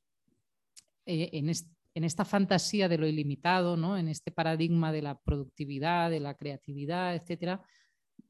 eh, 1.06 1.30
en, 1.34 2.04
esta 2.04 2.26
fantasía 2.26 2.88
de 2.88 2.98
lo 2.98 3.08
ilimitado, 3.08 3.76
¿no? 3.78 3.98
en 3.98 4.08
este 4.08 4.32
paradigma 4.32 4.92
de 4.92 5.02
la 5.02 5.20
productividad, 5.20 6.10
de 6.10 6.20
la 6.20 6.36
creatividad, 6.36 7.16
etcétera, 7.16 7.62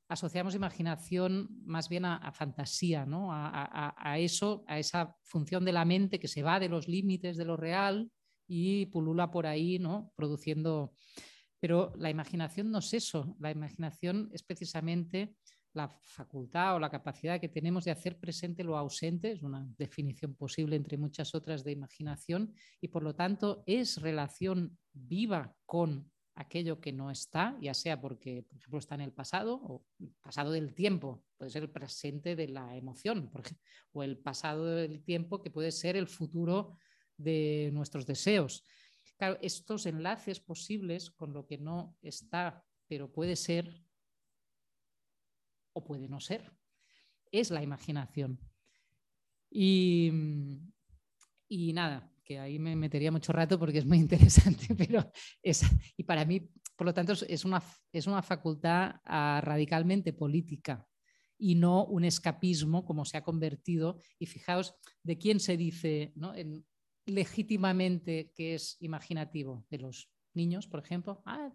asociamos 0.07 0.55
imaginación 0.55 1.49
más 1.65 1.87
bien 1.87 2.05
a, 2.05 2.31
fantasía, 2.31 3.05
¿no? 3.05 3.31
A, 3.31 3.47
a, 3.47 3.95
a, 3.97 4.17
eso, 4.17 4.63
a 4.67 4.79
esa 4.79 5.15
función 5.21 5.65
de 5.65 5.71
la 5.71 5.85
mente 5.85 6.19
que 6.19 6.27
se 6.27 6.41
va 6.41 6.59
de 6.59 6.69
los 6.69 6.87
límites 6.87 7.37
de 7.37 7.45
lo 7.45 7.55
real 7.57 8.11
y 8.49 8.87
pulula 8.87 9.31
por 9.31 9.45
ahí, 9.45 9.79
¿no? 9.79 10.11
produciendo... 10.15 10.93
Pero 11.61 11.93
la 11.97 12.09
imaginación 12.09 12.71
no 12.71 12.79
es 12.79 12.93
eso, 12.93 13.35
la 13.39 13.51
imaginación 13.51 14.29
es 14.33 14.43
precisamente 14.43 15.35
la 15.73 15.87
facultad 16.01 16.75
o 16.75 16.79
la 16.79 16.89
capacidad 16.89 17.39
que 17.39 17.49
tenemos 17.49 17.85
de 17.85 17.91
hacer 17.91 18.19
presente 18.19 18.63
lo 18.63 18.77
ausente, 18.77 19.31
es 19.31 19.43
una 19.43 19.67
definición 19.77 20.33
posible 20.35 20.75
entre 20.75 20.97
muchas 20.97 21.35
otras 21.35 21.63
de 21.63 21.71
imaginación, 21.71 22.53
y 22.81 22.87
por 22.87 23.03
lo 23.03 23.13
tanto 23.15 23.63
es 23.65 24.01
relación 24.01 24.77
viva 24.93 25.55
con 25.65 26.11
aquello 26.35 26.79
que 26.79 26.93
no 26.93 27.11
está, 27.11 27.57
ya 27.61 27.73
sea 27.73 27.99
porque, 27.99 28.43
por 28.43 28.57
ejemplo, 28.57 28.79
está 28.79 28.95
en 28.95 29.01
el 29.01 29.11
pasado 29.11 29.55
o 29.55 29.85
el 29.99 30.13
pasado 30.21 30.51
del 30.51 30.73
tiempo, 30.73 31.23
puede 31.37 31.51
ser 31.51 31.63
el 31.63 31.69
presente 31.69 32.35
de 32.35 32.47
la 32.47 32.75
emoción, 32.77 33.29
o 33.91 34.03
el 34.03 34.17
pasado 34.17 34.65
del 34.65 35.03
tiempo 35.03 35.41
que 35.41 35.51
puede 35.51 35.71
ser 35.71 35.97
el 35.97 36.07
futuro 36.07 36.77
de 37.17 37.69
nuestros 37.73 38.05
deseos. 38.05 38.63
Claro, 39.17 39.37
estos 39.41 39.85
enlaces 39.85 40.39
posibles 40.39 41.11
con 41.11 41.33
lo 41.33 41.45
que 41.45 41.57
no 41.57 41.97
está, 42.01 42.63
pero 42.87 43.11
puede 43.11 43.35
ser, 43.35 43.83
puede 45.83 46.07
no 46.07 46.19
ser. 46.19 46.51
Es 47.31 47.51
la 47.51 47.63
imaginación. 47.63 48.39
Y, 49.51 50.11
y 51.47 51.73
nada, 51.73 52.11
que 52.23 52.39
ahí 52.39 52.59
me 52.59 52.75
metería 52.75 53.11
mucho 53.11 53.33
rato 53.33 53.57
porque 53.57 53.79
es 53.79 53.85
muy 53.85 53.97
interesante, 54.05 54.75
pero 54.75 55.11
es, 55.41 55.63
y 55.97 56.03
para 56.03 56.25
mí, 56.25 56.49
por 56.75 56.85
lo 56.85 56.93
tanto, 56.93 57.13
es 57.27 57.45
una, 57.45 57.61
es 57.91 58.07
una 58.07 58.21
facultad 58.21 58.95
uh, 59.05 59.41
radicalmente 59.41 60.13
política 60.13 60.85
y 61.37 61.55
no 61.55 61.85
un 61.85 62.03
escapismo 62.03 62.85
como 62.85 63.05
se 63.05 63.17
ha 63.17 63.23
convertido. 63.23 63.99
Y 64.19 64.27
fijaos 64.27 64.75
de 65.03 65.17
quién 65.17 65.39
se 65.39 65.57
dice 65.57 66.11
¿no? 66.15 66.35
en, 66.35 66.65
legítimamente 67.05 68.31
que 68.35 68.55
es 68.55 68.77
imaginativo, 68.81 69.65
de 69.69 69.79
los 69.79 70.11
niños, 70.33 70.67
por 70.67 70.81
ejemplo, 70.81 71.23
ah, 71.25 71.51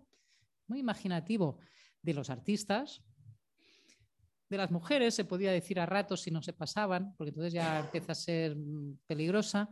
muy 0.66 0.80
imaginativo, 0.80 1.60
de 2.02 2.14
los 2.14 2.30
artistas, 2.30 3.02
de 4.54 4.58
las 4.58 4.70
mujeres 4.70 5.14
se 5.14 5.24
podía 5.24 5.52
decir 5.52 5.78
a 5.80 5.86
ratos 5.86 6.22
si 6.22 6.30
no 6.30 6.42
se 6.42 6.52
pasaban, 6.52 7.14
porque 7.16 7.30
entonces 7.30 7.52
ya 7.52 7.80
empieza 7.80 8.12
a 8.12 8.14
ser 8.14 8.56
mm, 8.56 8.98
peligrosa. 9.06 9.68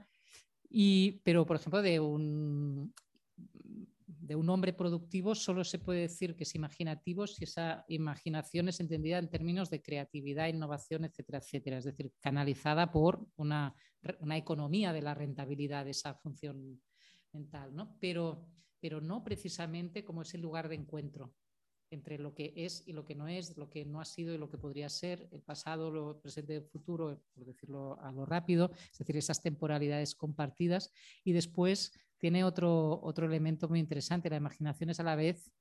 Y, 0.69 1.21
pero, 1.25 1.47
por 1.47 1.57
ejemplo, 1.57 1.83
de 1.83 2.01
un, 2.01 2.93
de 4.07 4.37
un 4.37 4.49
hombre 4.49 4.73
productivo 4.73 5.35
solo 5.35 5.65
se 5.65 5.79
puede 5.79 6.01
decir 6.01 6.35
que 6.35 6.45
es 6.45 6.55
imaginativo 6.55 7.27
si 7.27 7.45
esa 7.45 7.85
imaginación 7.89 8.69
es 8.69 8.81
entendida 8.81 9.19
en 9.19 9.29
términos 9.29 9.69
de 9.71 9.83
creatividad, 9.83 10.49
innovación, 10.49 11.05
etcétera, 11.05 11.39
etcétera. 11.39 11.79
Es 11.79 11.85
decir, 11.85 12.13
canalizada 12.21 12.91
por 12.91 13.27
una, 13.37 13.75
una 14.21 14.37
economía 14.37 14.93
de 14.93 15.03
la 15.03 15.15
rentabilidad 15.15 15.85
de 15.85 15.91
esa 15.91 16.15
función 16.15 16.81
mental, 17.33 17.75
¿no? 17.75 17.97
Pero, 18.01 18.47
pero 18.81 19.01
no 19.01 19.23
precisamente 19.23 20.05
como 20.05 20.23
ese 20.23 20.39
lugar 20.39 20.69
de 20.69 20.77
encuentro 20.77 21.35
entre 21.93 22.19
lo 22.19 22.35
que 22.35 22.53
es 22.57 22.83
y 22.87 22.93
lo 22.93 23.05
que 23.05 23.15
no 23.15 23.29
es, 23.29 23.57
lo 23.57 23.69
que 23.69 23.85
no 23.85 24.01
ha 24.01 24.05
sido 24.05 24.35
y 24.35 24.39
lo 24.39 24.49
que 24.49 24.59
podría 24.59 24.89
ser, 24.89 25.29
el 25.31 25.43
pasado, 25.43 25.91
lo 25.91 26.21
presente 26.21 26.57
el 26.57 26.65
futuro, 26.65 27.23
por 27.35 27.45
decirlo 27.45 28.01
a 28.01 28.11
lo 28.11 28.25
rápido, 28.25 28.71
es 28.91 28.99
decir, 28.99 29.17
esas 29.17 29.43
temporalidades 29.43 30.15
compartidas. 30.15 30.91
Y 31.23 31.33
después 31.33 31.93
tiene 32.19 32.45
otro, 32.45 33.01
otro 33.03 33.27
elemento 33.27 33.69
muy 33.69 33.79
interesante, 33.79 34.31
la 34.31 34.37
imaginación 34.37 34.91
es 34.91 35.01
a 35.01 35.05
la 35.05 35.17
vez 35.17 35.53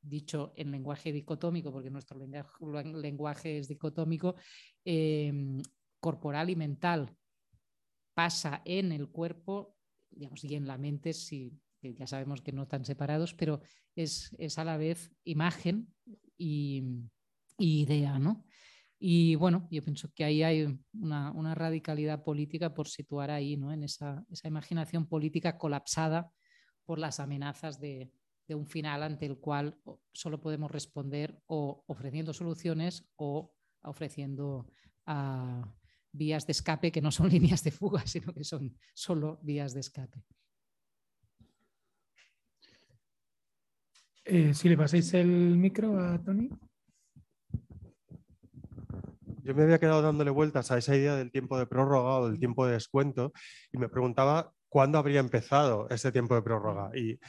dicho 0.00 0.52
en 0.56 0.70
lenguaje 0.70 1.12
dicotómico, 1.12 1.72
porque 1.72 1.90
nuestro 1.90 2.18
lenguaje, 2.18 3.58
es 3.58 3.66
dicotómico, 3.66 4.36
em, 4.84 5.60
corporal 5.98 6.48
y 6.48 6.56
mental. 6.56 7.16
Pasa 8.14 8.62
en 8.64 8.92
el 8.92 9.08
cuerpo 9.08 9.76
digamos, 10.10 10.44
y 10.44 10.54
en 10.54 10.66
la 10.66 10.78
mente 10.78 11.12
si 11.12 11.52
ya 11.94 12.06
sabemos 12.06 12.42
que 12.42 12.52
no 12.52 12.62
están 12.62 12.84
separados, 12.84 13.34
pero 13.34 13.60
es, 13.94 14.32
a 14.56 14.64
la 14.64 14.76
vez 14.76 15.12
imagen 15.24 15.88
y, 16.36 16.82
idea, 17.58 18.18
¿no? 18.18 18.44
Y 18.98 19.34
bueno, 19.34 19.68
yo 19.70 19.82
pienso 19.82 20.12
que 20.14 20.24
ahí 20.24 20.42
hay 20.42 20.78
una, 20.92 21.54
radicalidad 21.54 22.24
política 22.24 22.74
por 22.74 22.88
situar 22.88 23.30
ahí, 23.30 23.56
¿no? 23.56 23.72
En 23.72 23.84
esa, 23.84 24.24
imaginación 24.44 25.06
política 25.06 25.58
colapsada 25.58 26.30
por 26.84 26.98
las 26.98 27.20
amenazas 27.20 27.80
de, 27.80 28.10
un 28.48 28.66
final 28.66 29.02
ante 29.02 29.26
el 29.26 29.38
cual 29.38 29.76
solo 30.12 30.40
podemos 30.40 30.70
responder 30.70 31.42
o 31.46 31.84
ofreciendo 31.88 32.32
soluciones 32.32 33.08
o 33.16 33.52
ofreciendo 33.82 34.68
ah, 35.04 35.64
vías 36.12 36.46
de 36.46 36.52
escape 36.52 36.92
que 36.92 37.02
no 37.02 37.10
son 37.10 37.28
líneas 37.30 37.62
de 37.62 37.70
fuga, 37.70 38.06
sino 38.06 38.32
que 38.32 38.44
son 38.44 38.76
solo 38.94 39.38
vías 39.42 39.74
de 39.74 39.80
escape. 39.80 40.24
Eh, 44.28 44.54
si 44.54 44.68
le 44.68 44.76
pasáis 44.76 45.14
el 45.14 45.56
micro 45.56 46.00
a 46.00 46.20
Tony. 46.20 46.50
Yo 49.44 49.54
me 49.54 49.62
había 49.62 49.78
quedado 49.78 50.02
dándole 50.02 50.32
vueltas 50.32 50.72
a 50.72 50.78
esa 50.78 50.96
idea 50.96 51.14
del 51.14 51.30
tiempo 51.30 51.56
de 51.56 51.66
prórroga 51.66 52.18
o 52.18 52.28
del 52.28 52.40
tiempo 52.40 52.66
de 52.66 52.72
descuento 52.72 53.32
y 53.72 53.78
me 53.78 53.88
preguntaba 53.88 54.52
cuándo 54.68 54.98
habría 54.98 55.20
empezado 55.20 55.88
ese 55.90 56.10
tiempo 56.10 56.34
de 56.34 56.42
prórroga. 56.42 56.90
Y, 56.96 57.20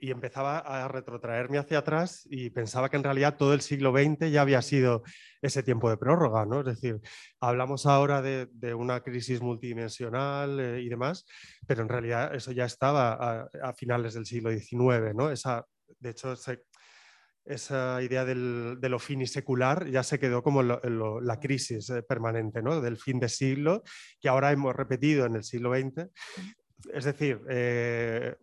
empezaba 0.00 0.58
a 0.58 0.88
retrotraerme 0.88 1.58
hacia 1.58 1.78
atrás 1.78 2.26
y 2.28 2.50
pensaba 2.50 2.88
que 2.88 2.96
en 2.96 3.04
realidad 3.04 3.36
todo 3.36 3.54
el 3.54 3.60
siglo 3.60 3.92
XX 3.92 4.30
ya 4.30 4.42
había 4.42 4.60
sido 4.60 5.04
ese 5.40 5.62
tiempo 5.62 5.88
de 5.88 5.96
prórroga, 5.96 6.44
¿no? 6.44 6.60
Es 6.60 6.66
decir, 6.66 7.00
hablamos 7.40 7.86
ahora 7.86 8.22
de, 8.22 8.74
una 8.74 9.00
crisis 9.02 9.40
multidimensional 9.40 10.58
eh, 10.58 10.82
y 10.82 10.88
demás, 10.88 11.26
pero 11.66 11.82
en 11.82 11.88
realidad 11.88 12.34
eso 12.34 12.50
ya 12.50 12.64
estaba 12.64 13.46
a, 13.62 13.72
finales 13.74 14.14
del 14.14 14.26
siglo 14.26 14.50
XIX, 14.50 15.14
¿no? 15.14 15.30
Esa, 15.30 15.64
de 15.98 16.10
hecho, 16.10 16.34
esa 17.44 18.02
idea 18.02 18.24
de 18.24 18.88
lo 18.88 18.98
finisecular 18.98 19.88
ya 19.88 20.02
se 20.02 20.18
quedó 20.18 20.42
como 20.42 20.62
la 20.62 21.40
crisis 21.40 21.90
eh, 21.90 22.02
permanente 22.02 22.62
¿no? 22.62 22.80
del 22.80 22.96
fin 22.96 23.18
de 23.18 23.28
siglo, 23.28 23.82
que 24.20 24.28
ahora 24.28 24.52
hemos 24.52 24.74
repetido 24.74 25.26
en 25.26 25.36
el 25.36 25.44
siglo 25.44 25.72
XX. 25.74 26.08
Es 26.92 27.04
decir, 27.04 27.40
eh, 27.48 28.36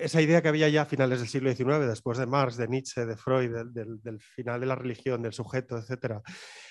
esa 0.00 0.20
idea 0.20 0.42
que 0.42 0.48
había 0.48 0.68
ya 0.68 0.82
a 0.82 0.86
finales 0.86 1.20
del 1.20 1.28
siglo 1.28 1.54
XIX, 1.54 1.86
después 1.86 2.18
de 2.18 2.26
Marx, 2.26 2.56
de 2.56 2.68
Nietzsche, 2.68 3.06
de 3.06 3.16
Freud, 3.16 3.50
del, 3.72 4.20
final 4.20 4.60
de 4.60 4.66
la 4.66 4.74
religión, 4.74 5.22
del 5.22 5.32
sujeto, 5.32 5.78
etcétera, 5.78 6.22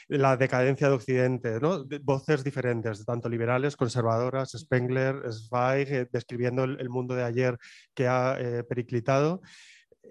la 0.08 0.38
decadencia 0.38 0.88
de 0.88 0.94
Occidente, 0.94 1.60
¿no? 1.60 1.86
voces 2.02 2.44
diferentes, 2.44 3.06
tanto 3.06 3.30
liberales, 3.30 3.76
conservadoras, 3.76 4.52
Spengler, 4.52 5.22
Zweig, 5.32 5.92
eh, 5.92 6.08
describiendo 6.12 6.64
el, 6.64 6.90
mundo 6.90 7.16
de 7.16 7.24
ayer 7.24 7.58
que 7.94 8.08
ha 8.08 8.38
periclitado 8.68 9.42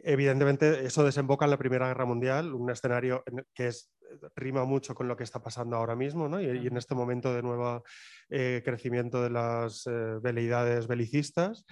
evidentemente 0.04 0.86
eso 0.86 1.04
desemboca 1.04 1.44
en 1.44 1.50
la 1.50 1.58
Primera 1.58 1.88
Guerra 1.88 2.04
Mundial, 2.04 2.54
un 2.54 2.70
escenario 2.70 3.24
que 3.54 3.68
es, 3.68 3.90
rima 4.34 4.64
mucho 4.64 4.94
con 4.94 5.08
lo 5.08 5.16
que 5.16 5.24
está 5.24 5.42
pasando 5.42 5.76
ahora 5.76 5.94
mismo 5.94 6.28
¿no? 6.28 6.40
y, 6.40 6.46
en 6.46 6.76
este 6.76 6.94
momento 6.94 7.34
de 7.34 7.42
nuevo 7.42 7.84
eh, 8.30 8.62
crecimiento 8.64 9.22
de 9.22 9.30
las 9.30 9.86
eh, 9.86 10.18
veleidades 10.22 10.86
belicistas. 10.86 11.64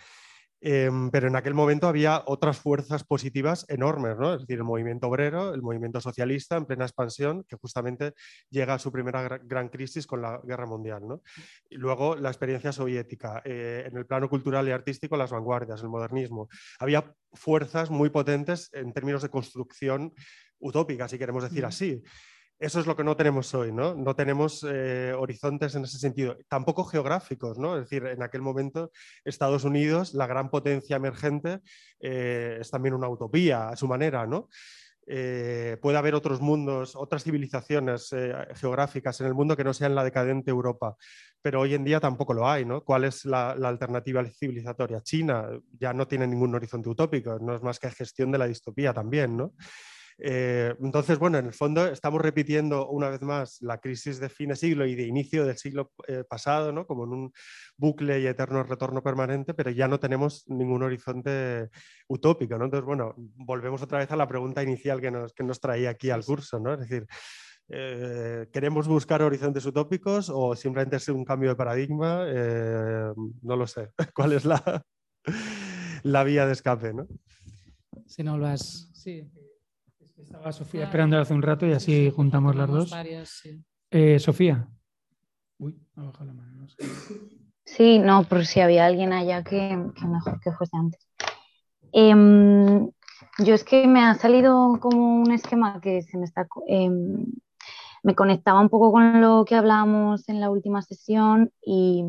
Em, 0.61 1.11
pero 1.11 1.29
en 1.29 1.37
aquel 1.37 1.55
momento 1.55 1.87
había 1.87 2.23
otras 2.27 2.59
fuerzas 2.59 3.05
positivas 3.05 3.67
enormes, 3.69 4.17
¿no? 4.19 4.35
es 4.35 4.41
decir, 4.41 4.57
el 4.57 4.65
movimiento 4.65 5.07
obrero, 5.07 5.53
el 5.53 5.61
movimiento 5.61 6.01
socialista 6.01 6.57
en 6.57 6.65
plena 6.65 6.85
expansión, 6.85 7.45
que 7.45 7.57
justamente 7.57 8.15
llega 8.51 8.75
a 8.75 8.79
su 8.79 8.91
primera 8.91 9.39
gran 9.45 9.69
crisis 9.69 10.07
con 10.07 10.23
la 10.23 10.41
guerra 10.43 10.67
mundial. 10.67 11.07
¿no? 11.07 11.23
Y 11.69 11.77
luego 11.77 12.17
la 12.17 12.31
experiencia 12.31 12.73
soviética, 12.73 13.43
eh, 13.45 13.85
en 13.87 13.97
el 13.97 14.07
plano 14.07 14.31
cultural 14.31 14.67
y 14.67 14.71
artístico, 14.71 15.17
las 15.17 15.31
vanguardias, 15.31 15.83
el 15.83 15.89
modernismo. 15.89 16.49
Había 16.79 17.15
fuerzas 17.35 17.91
muy 17.91 18.09
potentes 18.09 18.71
en 18.73 18.93
términos 18.93 19.23
de 19.23 19.29
construcción 19.29 20.15
utópica, 20.59 21.07
si 21.07 21.19
queremos 21.19 21.43
decir 21.43 21.67
así. 21.67 22.03
Eso 22.59 22.81
es 22.81 22.87
lo 22.87 22.97
que 22.97 23.05
no 23.05 23.17
tenemos 23.17 23.53
hoy, 23.55 23.71
¿no? 23.71 23.95
No 23.95 24.17
tenemos 24.17 24.65
eh, 24.67 25.13
horizontes 25.13 25.75
en 25.75 25.85
ese 25.85 25.99
sentido, 25.99 26.39
tampoco 26.49 26.85
geográficos, 26.85 27.59
¿no? 27.59 27.77
Es 27.77 27.83
decir, 27.83 28.07
en 28.07 28.23
aquel 28.23 28.41
momento 28.41 28.93
Estados 29.27 29.65
Unidos, 29.65 30.15
la 30.15 30.27
gran 30.27 30.49
potencia 30.49 30.97
emergente, 30.97 31.61
eh, 32.01 32.57
es 32.59 32.71
también 32.71 32.95
una 32.95 33.11
utopía 33.11 33.69
a 33.69 33.77
su 33.77 33.87
manera, 33.87 34.27
¿no? 34.27 34.49
Eh, 35.07 35.77
puede 35.83 35.99
haber 35.99 36.15
otros 36.15 36.41
mundos, 36.41 36.97
otras 36.97 37.25
civilizaciones 37.25 38.09
geográficas 38.55 39.21
en 39.21 39.27
el 39.27 39.35
mundo 39.35 39.55
que 39.55 39.63
no 39.63 39.75
sean 39.75 39.95
la 39.95 40.03
decadente 40.03 40.51
Europa, 40.51 40.97
pero 41.43 41.61
hoy 41.61 41.75
en 41.75 41.85
día 41.85 42.01
tampoco 42.01 42.33
lo 42.33 42.49
hay, 42.49 42.65
¿no? 42.65 42.83
¿Cuál 42.83 43.05
es 43.05 43.27
la, 43.27 43.55
la 43.55 43.69
alternativa 43.69 44.25
civilizatoria? 44.25 45.03
China 45.03 45.47
ya 45.79 45.93
no 45.93 46.09
tiene 46.09 46.27
ningún 46.27 46.55
horizonte 46.55 46.89
utópico, 46.89 47.39
no 47.39 47.55
es 47.55 47.63
más 47.63 47.79
que 47.79 47.91
gestión 47.91 48.33
de 48.33 48.39
la 48.39 48.47
distopía 48.49 48.95
también, 48.95 49.37
¿no? 49.37 49.53
Eh, 50.19 50.75
entonces, 50.81 51.19
bueno, 51.19 51.39
en 51.39 51.47
el 51.47 51.53
fondo 51.53 51.87
estamos 51.87 52.23
repitiendo 52.23 52.89
una 52.89 53.11
vez 53.11 53.21
más 53.23 53.61
la 53.61 53.79
crisis 53.79 54.19
de 54.19 54.29
fin 54.29 54.49
de 54.49 54.57
siglo 54.57 54.87
y 54.87 54.95
de 54.95 55.05
inicio 55.05 55.45
del 55.45 55.59
siglo 55.59 55.93
eh, 56.09 56.25
pasado, 56.29 56.73
¿no? 56.73 56.87
como 56.87 57.05
en 57.05 57.11
un 57.11 57.33
bucle 57.77 58.21
y 58.21 58.27
eterno 58.27 58.63
retorno 58.63 59.03
permanente, 59.03 59.53
pero 59.53 59.71
ya 59.71 59.89
no 59.89 60.01
tenemos 60.01 60.45
ningún 60.49 60.83
horizonte 60.83 61.69
utópico. 62.09 62.57
¿no? 62.57 62.65
Entonces, 62.65 62.87
bueno, 62.87 63.15
volvemos 63.17 63.83
otra 63.83 63.99
vez 63.99 64.11
a 64.11 64.17
la 64.17 64.27
pregunta 64.27 64.63
inicial 64.63 65.01
que 65.01 65.11
nos, 65.11 65.35
que 65.35 65.45
nos 65.45 65.61
traía 65.61 65.91
aquí 65.91 66.11
al 66.11 66.25
curso, 66.25 66.59
¿no? 66.59 66.75
es 66.75 66.81
decir, 66.81 67.07
eh, 67.69 68.47
¿Queremos 68.53 68.87
buscar 68.87 69.23
horizontes 69.23 69.67
utópicos 69.67 70.31
o 70.33 70.55
simplemente 70.55 70.99
es 70.99 71.09
un 71.09 71.25
cambio 71.25 71.49
de 71.49 71.57
paradigma? 71.57 72.25
no 72.25 73.57
lo 73.57 73.67
sé. 73.67 73.91
¿Cuál 74.15 74.35
es 74.35 74.45
la, 74.45 74.85
la 76.05 76.23
vía 76.23 76.47
de 76.47 76.53
escape? 76.53 76.95
¿no? 76.95 77.09
Si 78.07 78.23
no 78.23 78.39
lo 78.39 78.47
has. 78.47 78.89
Sí. 78.95 79.29
Estaba 80.17 80.53
Sofía 80.53 80.85
esperando 80.85 81.19
hace 81.19 81.35
un 81.35 81.43
rato 81.43 81.67
y 81.67 81.73
así 81.73 82.11
juntamos 82.11 82.57
las 82.57 82.71
dos. 82.71 82.93
Eh, 83.91 84.19
Sofía. 84.19 84.69
Uy, 85.59 85.79
ha 85.97 86.03
bajado 86.03 86.27
la 86.27 86.33
mano. 86.33 86.53
No 86.55 86.69
sé. 86.69 86.77
Sí, 87.65 87.99
no, 87.99 88.25
por 88.25 88.47
si 88.47 88.61
había 88.61 88.87
alguien 88.87 89.13
allá 89.13 89.43
que, 89.43 89.77
mejor 89.77 90.41
que 90.41 90.53
fuese 90.53 90.77
antes. 90.77 91.07
Em, 91.93 92.91
yo 93.39 93.55
es 93.55 93.65
que 93.65 93.87
me 93.87 94.01
ha 94.01 94.15
salido 94.15 94.79
como 94.81 95.21
un 95.21 95.33
esquema 95.33 95.81
que 95.81 96.03
se 96.03 96.17
me 96.17 96.25
está. 96.25 96.47
Em, 96.67 97.27
me 98.03 98.15
conectaba 98.15 98.61
un 98.61 98.69
poco 98.69 98.93
con 98.93 99.21
lo 99.21 99.45
que 99.45 99.57
hablábamos 99.57 100.29
en 100.29 100.41
la 100.41 100.49
última 100.49 100.81
sesión 100.81 101.53
y 101.61 102.05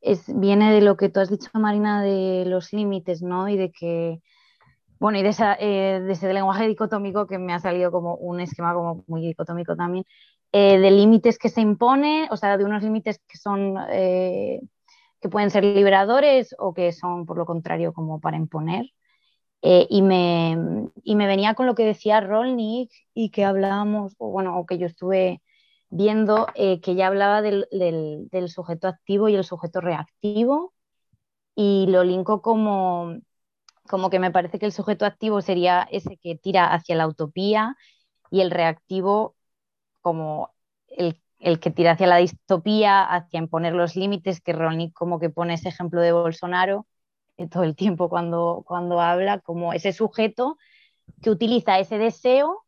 es, 0.00 0.24
viene 0.38 0.72
de 0.72 0.82
lo 0.82 0.96
que 0.96 1.08
tú 1.08 1.20
has 1.20 1.30
dicho, 1.30 1.48
Marina, 1.54 2.02
de 2.02 2.44
los 2.46 2.72
límites, 2.72 3.22
¿no? 3.22 3.48
Y 3.48 3.56
de 3.56 3.72
que 3.72 4.20
bueno, 5.02 5.18
y 5.18 5.22
de, 5.24 5.34
eh, 5.58 6.06
ese 6.10 6.32
lenguaje 6.32 6.68
dicotómico 6.68 7.26
que 7.26 7.36
me 7.38 7.52
ha 7.54 7.58
salido 7.58 7.90
como 7.90 8.14
un 8.16 8.40
esquema 8.40 8.72
como 8.72 9.02
muy 9.08 9.20
dicotómico 9.22 9.74
también, 9.74 10.04
eh, 10.52 10.78
de 10.78 10.90
límites 10.92 11.38
que 11.38 11.48
se 11.48 11.60
imponen, 11.60 12.28
o 12.30 12.36
sea, 12.36 12.56
de 12.56 12.64
unos 12.64 12.84
límites 12.84 13.20
que 13.26 13.36
son, 13.36 13.76
eh, 13.90 14.60
que 15.20 15.28
pueden 15.28 15.50
ser 15.50 15.64
liberadores 15.64 16.54
o 16.58 16.72
que 16.74 16.92
son, 16.92 17.26
por 17.26 17.36
lo 17.38 17.46
contrario, 17.46 17.92
como 17.92 18.20
para 18.20 18.36
imponer. 18.36 18.86
y, 19.62 20.02
me, 20.02 20.56
y 21.04 21.16
me 21.16 21.26
venía 21.28 21.54
con 21.54 21.66
lo 21.66 21.74
que 21.76 21.84
decía 21.84 22.20
Rolnik 22.20 22.90
y 23.14 23.30
que 23.30 23.44
hablábamos, 23.44 24.14
o 24.18 24.30
bueno, 24.30 24.58
o 24.58 24.66
que 24.66 24.78
yo 24.78 24.86
estuve 24.86 25.42
viendo, 25.90 26.48
que 26.54 26.94
ya 26.96 27.08
hablaba 27.08 27.42
del, 27.42 27.68
del, 27.72 28.28
del 28.30 28.48
sujeto 28.50 28.88
activo 28.88 29.28
y 29.28 29.36
el 29.36 29.44
sujeto 29.44 29.80
reactivo, 29.80 30.74
y 31.56 31.86
lo 31.88 32.04
linko 32.04 32.42
como 32.42 33.16
como 33.88 34.10
que 34.10 34.18
me 34.18 34.30
parece 34.30 34.58
que 34.58 34.66
el 34.66 34.72
sujeto 34.72 35.06
activo 35.06 35.40
sería 35.42 35.86
ese 35.90 36.16
que 36.16 36.36
tira 36.36 36.72
hacia 36.72 36.96
la 36.96 37.06
utopía 37.08 37.76
y 38.30 38.40
el 38.40 38.50
reactivo 38.50 39.36
como 40.00 40.50
el, 40.88 41.20
que 41.60 41.70
tira 41.70 41.92
hacia 41.92 42.06
la 42.06 42.16
distopía, 42.18 43.02
hacia 43.04 43.38
imponer 43.38 43.74
los 43.74 43.96
límites, 43.96 44.40
que 44.40 44.52
Ronnie 44.52 44.92
como 44.92 45.18
que 45.18 45.30
pone 45.30 45.54
ese 45.54 45.68
ejemplo 45.68 46.00
de 46.00 46.12
Bolsonaro 46.12 46.86
eh, 47.36 47.48
todo 47.48 47.64
el 47.64 47.76
tiempo 47.76 48.08
cuando, 48.08 48.64
cuando 48.66 49.00
habla, 49.00 49.40
como 49.40 49.72
ese 49.72 49.92
sujeto 49.92 50.58
que 51.22 51.30
utiliza 51.30 51.78
ese 51.78 51.98
deseo 51.98 52.64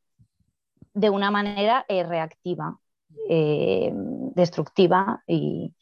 de 0.95 1.11
una 1.11 1.31
manera 1.31 1.85
eh, 1.89 2.05
reactiva, 2.05 2.81
eh, 3.29 3.93
destructiva 3.95 5.23
y, 5.27 5.75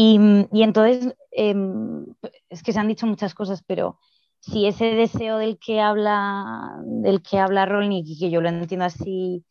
y, 0.00 0.62
entonces, 0.62 1.16
em, 1.32 2.06
es 2.50 2.62
que 2.62 2.72
se 2.72 2.78
han 2.78 2.86
dicho 2.86 3.04
muchas 3.06 3.34
cosas, 3.34 3.64
pero 3.66 3.98
si 4.38 4.66
ese 4.68 4.94
deseo 4.94 5.38
del 5.38 5.58
que 5.58 5.80
habla, 5.80 6.76
del 6.84 7.20
que 7.20 7.38
habla 7.40 7.66
Rolnik, 7.66 8.06
y 8.06 8.16
que 8.16 8.30
yo 8.30 8.40
lo 8.40 8.48
entiendo 8.48 8.84
así, 8.84 9.44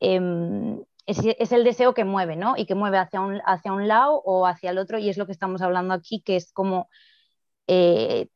em, 0.00 0.82
es, 1.06 1.52
el 1.52 1.62
deseo 1.62 1.94
que 1.94 2.04
mueve, 2.04 2.34
¿no? 2.34 2.54
Y 2.56 2.66
que 2.66 2.74
mueve 2.74 2.98
hacia 2.98 3.20
un, 3.20 3.40
hacia 3.46 3.72
un 3.72 3.86
lado 3.86 4.20
o 4.24 4.46
hacia 4.46 4.70
el 4.70 4.78
otro, 4.78 4.98
y 4.98 5.08
es 5.08 5.16
lo 5.16 5.26
que 5.26 5.32
estamos 5.32 5.62
hablando 5.62 5.94
aquí, 5.94 6.22
que 6.22 6.34
es 6.36 6.52
como 6.52 6.88
eh, 7.68 8.28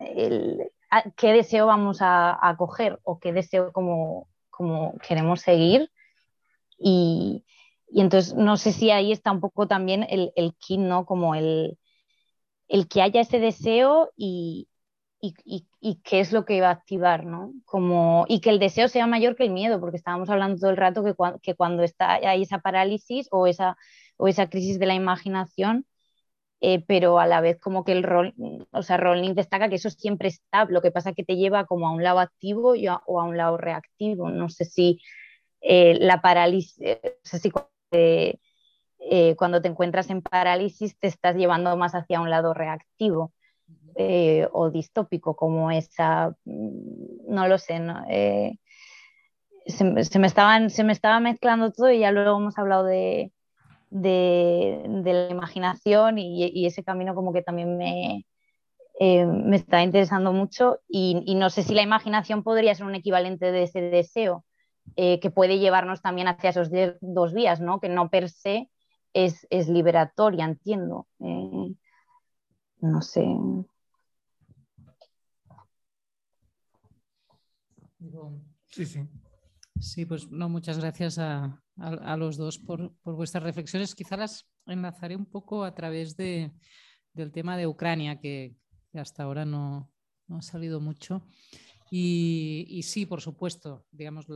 qué 1.16 1.32
deseo 1.32 1.66
vamos 1.66 2.02
a, 2.02 2.38
a, 2.40 2.56
coger 2.56 3.00
o 3.02 3.18
qué 3.18 3.32
deseo 3.32 3.72
como, 3.72 4.28
como 4.50 4.94
queremos 4.98 5.40
seguir. 5.40 5.90
Y, 6.78 7.44
y 7.88 8.00
entonces 8.00 8.34
no 8.34 8.56
sé 8.56 8.72
si 8.72 8.90
ahí 8.90 9.12
está 9.12 9.32
un 9.32 9.40
poco 9.40 9.68
también 9.68 10.06
el, 10.08 10.32
el 10.36 10.54
kit, 10.58 10.80
¿no? 10.80 11.06
Como 11.06 11.34
el, 11.34 11.78
el 12.68 12.88
que 12.88 13.02
haya 13.02 13.20
ese 13.20 13.38
deseo 13.40 14.12
y, 14.16 14.68
y, 15.20 15.34
y, 15.80 16.00
qué 16.02 16.20
es 16.20 16.32
lo 16.32 16.44
que 16.44 16.60
va 16.60 16.68
a 16.68 16.72
activar, 16.72 17.24
¿no? 17.24 17.52
Como, 17.64 18.26
y 18.28 18.40
que 18.40 18.50
el 18.50 18.58
deseo 18.58 18.88
sea 18.88 19.06
mayor 19.06 19.36
que 19.36 19.44
el 19.44 19.50
miedo, 19.50 19.80
porque 19.80 19.96
estábamos 19.96 20.30
hablando 20.30 20.60
todo 20.60 20.70
el 20.70 20.76
rato 20.76 21.04
que, 21.04 21.14
que 21.42 21.54
cuando 21.54 21.82
está, 21.82 22.14
hay 22.14 22.42
esa 22.42 22.58
parálisis 22.60 23.28
o 23.30 23.46
esa, 23.46 23.76
o 24.16 24.28
esa 24.28 24.48
crisis 24.48 24.78
de 24.78 24.86
la 24.86 24.94
imaginación, 24.94 25.86
eh, 26.60 26.82
pero 26.86 27.18
a 27.20 27.26
la 27.26 27.40
vez 27.40 27.58
como 27.60 27.84
que 27.84 27.92
el 27.92 28.02
rol, 28.02 28.34
o 28.72 28.82
sea, 28.82 28.96
Rowling 28.96 29.34
destaca 29.34 29.68
que 29.68 29.76
eso 29.76 29.90
siempre 29.90 30.28
está, 30.28 30.64
lo 30.66 30.80
que 30.82 30.90
pasa 30.90 31.10
es 31.10 31.16
que 31.16 31.24
te 31.24 31.36
lleva 31.36 31.66
como 31.66 31.88
a 31.88 31.92
un 31.92 32.02
lado 32.02 32.18
activo 32.20 32.74
o 33.06 33.20
a 33.20 33.24
un 33.24 33.36
lado 33.36 33.56
reactivo. 33.58 34.30
No 34.30 34.48
sé 34.48 34.64
si 34.64 35.00
eh, 35.60 35.96
la 36.00 36.22
parálisis, 36.22 36.78
no 36.80 37.10
sé 37.24 37.38
si 37.40 37.50
eh, 37.90 39.36
cuando 39.36 39.62
te 39.62 39.68
encuentras 39.68 40.10
en 40.10 40.22
parálisis 40.22 40.98
te 40.98 41.06
estás 41.06 41.36
llevando 41.36 41.76
más 41.76 41.94
hacia 41.94 42.20
un 42.20 42.30
lado 42.30 42.54
reactivo. 42.54 43.32
eh, 43.96 44.48
o 44.52 44.70
distópico 44.70 45.34
como 45.36 45.70
esa, 45.70 46.36
mm, 46.44 47.32
no 47.34 47.48
lo 47.48 47.58
sé, 47.58 47.80
eh, 48.10 48.58
se, 49.66 49.84
me 50.18 50.26
estaban, 50.26 50.70
se 50.70 50.84
me 50.84 50.92
estaba 50.92 51.18
mezclando 51.20 51.72
todo 51.72 51.90
y 51.90 52.00
ya 52.00 52.12
luego 52.12 52.38
hemos 52.38 52.58
hablado 52.58 52.84
de, 52.84 53.32
de, 53.90 54.82
la 55.04 55.30
imaginación 55.30 56.18
y, 56.18 56.66
ese 56.66 56.84
camino 56.84 57.14
como 57.14 57.32
que 57.32 57.42
también 57.42 57.76
me, 57.78 58.26
me 59.00 59.56
está 59.56 59.82
interesando 59.82 60.32
mucho 60.32 60.80
y, 60.88 61.34
no 61.36 61.50
sé 61.50 61.62
si 61.62 61.74
la 61.74 61.82
imaginación 61.82 62.42
podría 62.42 62.74
ser 62.74 62.86
un 62.86 62.94
equivalente 62.94 63.50
de 63.52 63.64
ese 63.64 63.80
deseo 63.80 64.44
que 64.94 65.30
puede 65.34 65.58
llevarnos 65.58 66.00
también 66.00 66.28
hacia 66.28 66.50
esos 66.50 66.70
dos 67.00 67.34
vías, 67.34 67.60
¿no? 67.60 67.80
que 67.80 67.88
no 67.88 68.10
per 68.10 68.30
se 68.30 68.70
es, 69.12 69.46
es 69.50 69.68
liberatoria, 69.68 70.44
entiendo. 70.44 71.06
no 71.18 73.02
sé. 73.02 73.24
Sí, 78.66 78.84
sí. 78.84 79.00
Sí, 79.78 80.06
pues 80.06 80.30
no, 80.30 80.48
muchas 80.48 80.78
gracias 80.78 81.18
a, 81.18 81.62
los 82.16 82.36
dos 82.36 82.58
por, 82.58 82.94
vuestras 83.04 83.42
reflexiones. 83.42 83.94
Quizá 83.94 84.16
las 84.16 84.48
enlazaré 84.66 85.16
un 85.16 85.26
poco 85.26 85.64
a 85.64 85.74
través 85.74 86.16
de, 86.16 86.52
del 87.12 87.30
tema 87.30 87.56
de 87.56 87.66
Ucrania, 87.66 88.18
que, 88.18 88.56
hasta 88.94 89.24
ahora 89.24 89.44
no, 89.44 89.90
ha 90.30 90.42
salido 90.42 90.80
mucho. 90.80 91.22
Y, 91.90 92.80
sí, 92.82 93.06
por 93.06 93.20
supuesto, 93.20 93.84
digamos, 93.90 94.26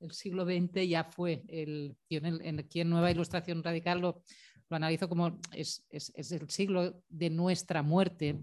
el 0.00 0.12
siglo 0.12 0.44
XX 0.44 0.88
ya 0.88 1.04
fue 1.04 1.42
el, 1.48 1.96
en, 2.08 2.58
aquí 2.60 2.80
en 2.80 2.90
Nueva 2.90 3.10
Ilustración 3.10 3.62
Radical 3.62 4.00
lo, 4.00 4.22
lo 4.68 4.76
analizo 4.76 5.08
como 5.08 5.38
es, 5.52 5.84
es, 5.90 6.12
es, 6.14 6.32
el 6.32 6.48
siglo 6.48 7.02
de 7.08 7.30
nuestra 7.30 7.82
muerte, 7.82 8.40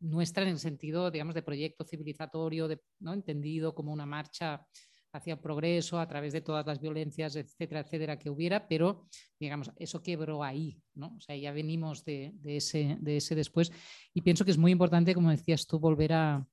nuestra 0.00 0.42
en 0.42 0.50
el 0.50 0.58
sentido, 0.58 1.10
digamos, 1.10 1.34
de 1.34 1.42
proyecto 1.42 1.84
civilizatorio, 1.84 2.68
de, 2.68 2.80
¿no? 2.98 3.12
entendido 3.12 3.74
como 3.74 3.92
una 3.92 4.06
marcha 4.06 4.66
hacia 5.12 5.34
el 5.34 5.40
progreso 5.40 5.98
a 5.98 6.06
través 6.06 6.34
de 6.34 6.42
todas 6.42 6.66
las 6.66 6.80
violencias, 6.80 7.36
etcétera, 7.36 7.80
etcétera, 7.80 8.18
que 8.18 8.28
hubiera, 8.28 8.68
pero 8.68 9.06
digamos, 9.40 9.70
eso 9.76 10.02
quebró 10.02 10.44
ahí, 10.44 10.78
¿no? 10.94 11.14
O 11.16 11.20
sea, 11.20 11.34
ya 11.36 11.52
venimos 11.52 12.04
de, 12.04 12.32
de, 12.34 12.58
ese, 12.58 12.98
de 13.00 13.16
ese 13.16 13.34
después 13.34 13.72
y 14.12 14.20
pienso 14.20 14.44
que 14.44 14.50
es 14.50 14.58
muy 14.58 14.72
importante, 14.72 15.14
como 15.14 15.30
decías 15.30 15.66
tú, 15.66 15.78
volver 15.78 16.12
a, 16.12 16.46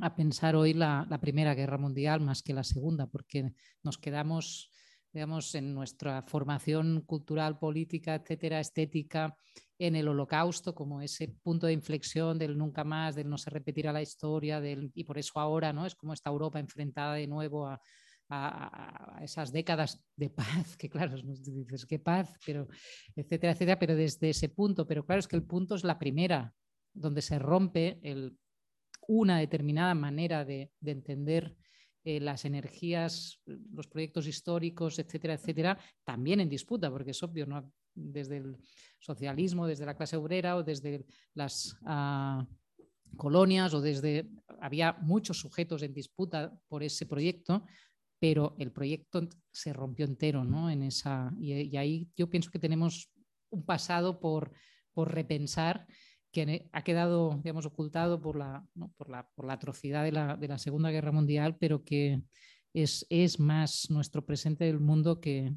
a 0.00 0.14
pensar 0.14 0.56
hoy 0.56 0.74
la, 0.74 1.06
Primera 1.20 1.54
Guerra 1.54 1.78
Mundial 1.78 2.20
más 2.20 2.42
que 2.42 2.52
la 2.52 2.64
Segunda, 2.64 3.06
porque 3.06 3.52
nos 3.82 3.98
quedamos 3.98 4.70
digamos, 5.12 5.54
en 5.54 5.72
nuestra 5.72 6.22
formación 6.22 7.02
cultural, 7.02 7.56
política, 7.56 8.16
etcétera, 8.16 8.58
estética, 8.58 9.36
en 9.78 9.94
el 9.94 10.08
holocausto 10.08 10.74
como 10.74 11.00
ese 11.00 11.28
punto 11.40 11.68
de 11.68 11.72
inflexión 11.72 12.36
del 12.36 12.58
nunca 12.58 12.82
más, 12.82 13.14
del 13.14 13.30
no 13.30 13.38
se 13.38 13.50
repetirá 13.50 13.92
la 13.92 14.02
historia, 14.02 14.60
del, 14.60 14.90
y 14.92 15.04
por 15.04 15.16
eso 15.16 15.38
ahora 15.38 15.72
¿no? 15.72 15.86
es 15.86 15.94
como 15.94 16.12
esta 16.12 16.30
Europa 16.30 16.58
enfrentada 16.58 17.14
de 17.14 17.28
nuevo 17.28 17.68
a, 17.68 17.80
a, 18.28 19.20
esas 19.22 19.52
décadas 19.52 20.02
de 20.16 20.30
paz, 20.30 20.76
que 20.76 20.88
claro, 20.90 21.16
dices 21.16 21.86
qué 21.86 22.00
paz, 22.00 22.36
pero 22.44 22.66
etcétera, 23.14 23.52
etcétera, 23.52 23.78
pero 23.78 23.94
desde 23.94 24.30
ese 24.30 24.48
punto, 24.48 24.84
pero 24.84 25.06
claro, 25.06 25.20
es 25.20 25.28
que 25.28 25.36
el 25.36 25.44
punto 25.44 25.76
es 25.76 25.84
la 25.84 25.98
primera, 25.98 26.52
donde 26.92 27.22
se 27.22 27.38
rompe 27.38 28.00
el, 28.02 28.36
una 29.08 29.38
determinada 29.38 29.94
manera 29.94 30.44
de, 30.44 30.70
de 30.80 30.90
entender 30.90 31.56
eh, 32.06 32.20
las 32.20 32.44
energías, 32.44 33.40
los 33.46 33.86
proyectos 33.86 34.26
históricos, 34.26 34.98
etcétera, 34.98 35.34
etcétera, 35.34 35.78
también 36.04 36.40
en 36.40 36.50
disputa, 36.50 36.90
porque 36.90 37.12
es 37.12 37.22
obvio, 37.22 37.46
¿no? 37.46 37.72
desde 37.94 38.38
el 38.38 38.58
socialismo, 38.98 39.66
desde 39.66 39.86
la 39.86 39.96
clase 39.96 40.16
obrera 40.16 40.56
o 40.56 40.62
desde 40.62 41.06
las 41.34 41.78
ah, 41.86 42.46
colonias 43.16 43.72
o 43.72 43.80
desde... 43.80 44.28
Había 44.60 44.92
muchos 45.00 45.38
sujetos 45.38 45.82
en 45.82 45.94
disputa 45.94 46.52
por 46.68 46.82
ese 46.82 47.06
proyecto, 47.06 47.64
pero 48.18 48.54
el 48.58 48.72
proyecto 48.72 49.26
se 49.50 49.72
rompió 49.72 50.04
entero, 50.04 50.44
¿no? 50.44 50.70
En 50.70 50.82
esa, 50.82 51.32
y, 51.38 51.74
ahí 51.76 52.10
yo 52.16 52.28
pienso 52.28 52.50
que 52.50 52.58
tenemos 52.58 53.10
un 53.50 53.64
pasado 53.64 54.20
por, 54.20 54.52
por 54.92 55.12
repensar 55.14 55.86
que 56.34 56.68
ha 56.72 56.82
quedado, 56.82 57.40
digamos, 57.42 57.64
ocultado 57.64 58.20
por 58.20 58.36
la, 58.36 58.66
por 58.96 59.08
la, 59.08 59.26
por 59.34 59.46
la 59.46 59.54
atrocidad 59.54 60.04
de 60.04 60.12
la, 60.12 60.36
de 60.36 60.48
la, 60.48 60.58
Segunda 60.58 60.90
Guerra 60.90 61.12
Mundial, 61.12 61.56
pero 61.58 61.84
que 61.84 62.22
es, 62.74 63.06
es 63.08 63.38
más 63.38 63.88
nuestro 63.88 64.26
presente 64.26 64.64
del 64.64 64.80
mundo 64.80 65.20
que, 65.20 65.54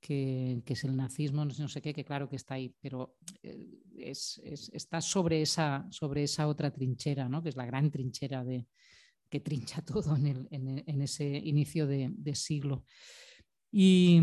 que, 0.00 0.62
que, 0.64 0.74
es 0.74 0.84
el 0.84 0.94
nazismo, 0.94 1.46
no 1.46 1.68
sé, 1.68 1.80
qué, 1.80 1.94
que 1.94 2.04
claro 2.04 2.28
que 2.28 2.36
está 2.36 2.54
ahí, 2.54 2.74
pero 2.82 3.16
eh, 3.42 3.80
es, 3.96 4.40
es, 4.44 4.70
está 4.74 5.00
sobre 5.00 5.40
esa, 5.40 5.86
sobre 5.90 6.22
esa 6.22 6.46
otra 6.48 6.70
trinchera, 6.70 7.26
¿no? 7.28 7.42
que 7.42 7.48
es 7.48 7.56
la 7.56 7.66
gran 7.66 7.90
trinchera 7.90 8.44
de, 8.44 8.68
que 9.30 9.40
trincha 9.40 9.82
todo 9.86 10.14
en, 10.16 10.26
el, 10.26 10.48
en, 10.50 11.02
ese 11.02 11.26
inicio 11.26 11.86
de, 11.86 12.10
de 12.12 12.34
siglo. 12.34 12.84
Y, 13.72 14.20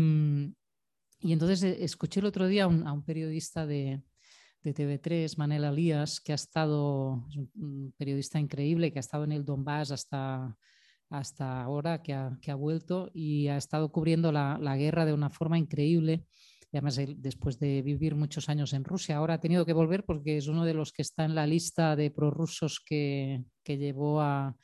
y, 1.18 1.32
entonces 1.32 1.64
eh, 1.64 1.84
escuché 1.84 2.20
el 2.20 2.26
otro 2.26 2.46
día 2.46 2.64
a 2.64 2.92
un 2.92 3.04
periodista 3.04 3.66
de, 3.66 4.00
de 4.62 4.74
TV3, 4.74 5.36
Manel 5.38 5.64
Alías, 5.64 6.20
que 6.20 6.32
ha 6.32 6.36
estado, 6.36 7.26
es 7.30 7.36
un 7.36 7.92
periodista 7.96 8.38
increíble, 8.38 8.92
que 8.92 8.98
ha 8.98 9.00
estado 9.00 9.24
en 9.24 9.32
el 9.32 9.44
Donbass 9.44 9.90
hasta, 9.90 10.56
hasta 11.10 11.62
ahora, 11.62 12.02
que 12.02 12.14
ha, 12.14 12.38
que 12.40 12.50
ha 12.50 12.54
vuelto 12.54 13.10
y 13.12 13.48
ha 13.48 13.56
estado 13.56 13.90
cubriendo 13.90 14.32
la, 14.32 14.58
la, 14.60 14.76
guerra 14.76 15.04
de 15.04 15.12
una 15.12 15.30
forma 15.30 15.58
increíble. 15.58 16.24
Y 16.70 16.76
además, 16.76 16.98
él, 16.98 17.16
después 17.18 17.58
de 17.58 17.82
vivir 17.82 18.14
muchos 18.14 18.48
años 18.48 18.72
en 18.72 18.84
Rusia, 18.84 19.16
ahora 19.16 19.34
ha 19.34 19.40
tenido 19.40 19.66
que 19.66 19.72
volver 19.72 20.04
porque 20.04 20.36
es 20.36 20.46
uno 20.46 20.64
de 20.64 20.74
los 20.74 20.92
que 20.92 21.02
está 21.02 21.24
en 21.24 21.34
la 21.34 21.46
lista 21.46 21.96
de 21.96 22.10
prorrusos 22.10 22.80
que, 22.80 23.44
que 23.62 23.76
llevó 23.76 24.20
a, 24.20 24.56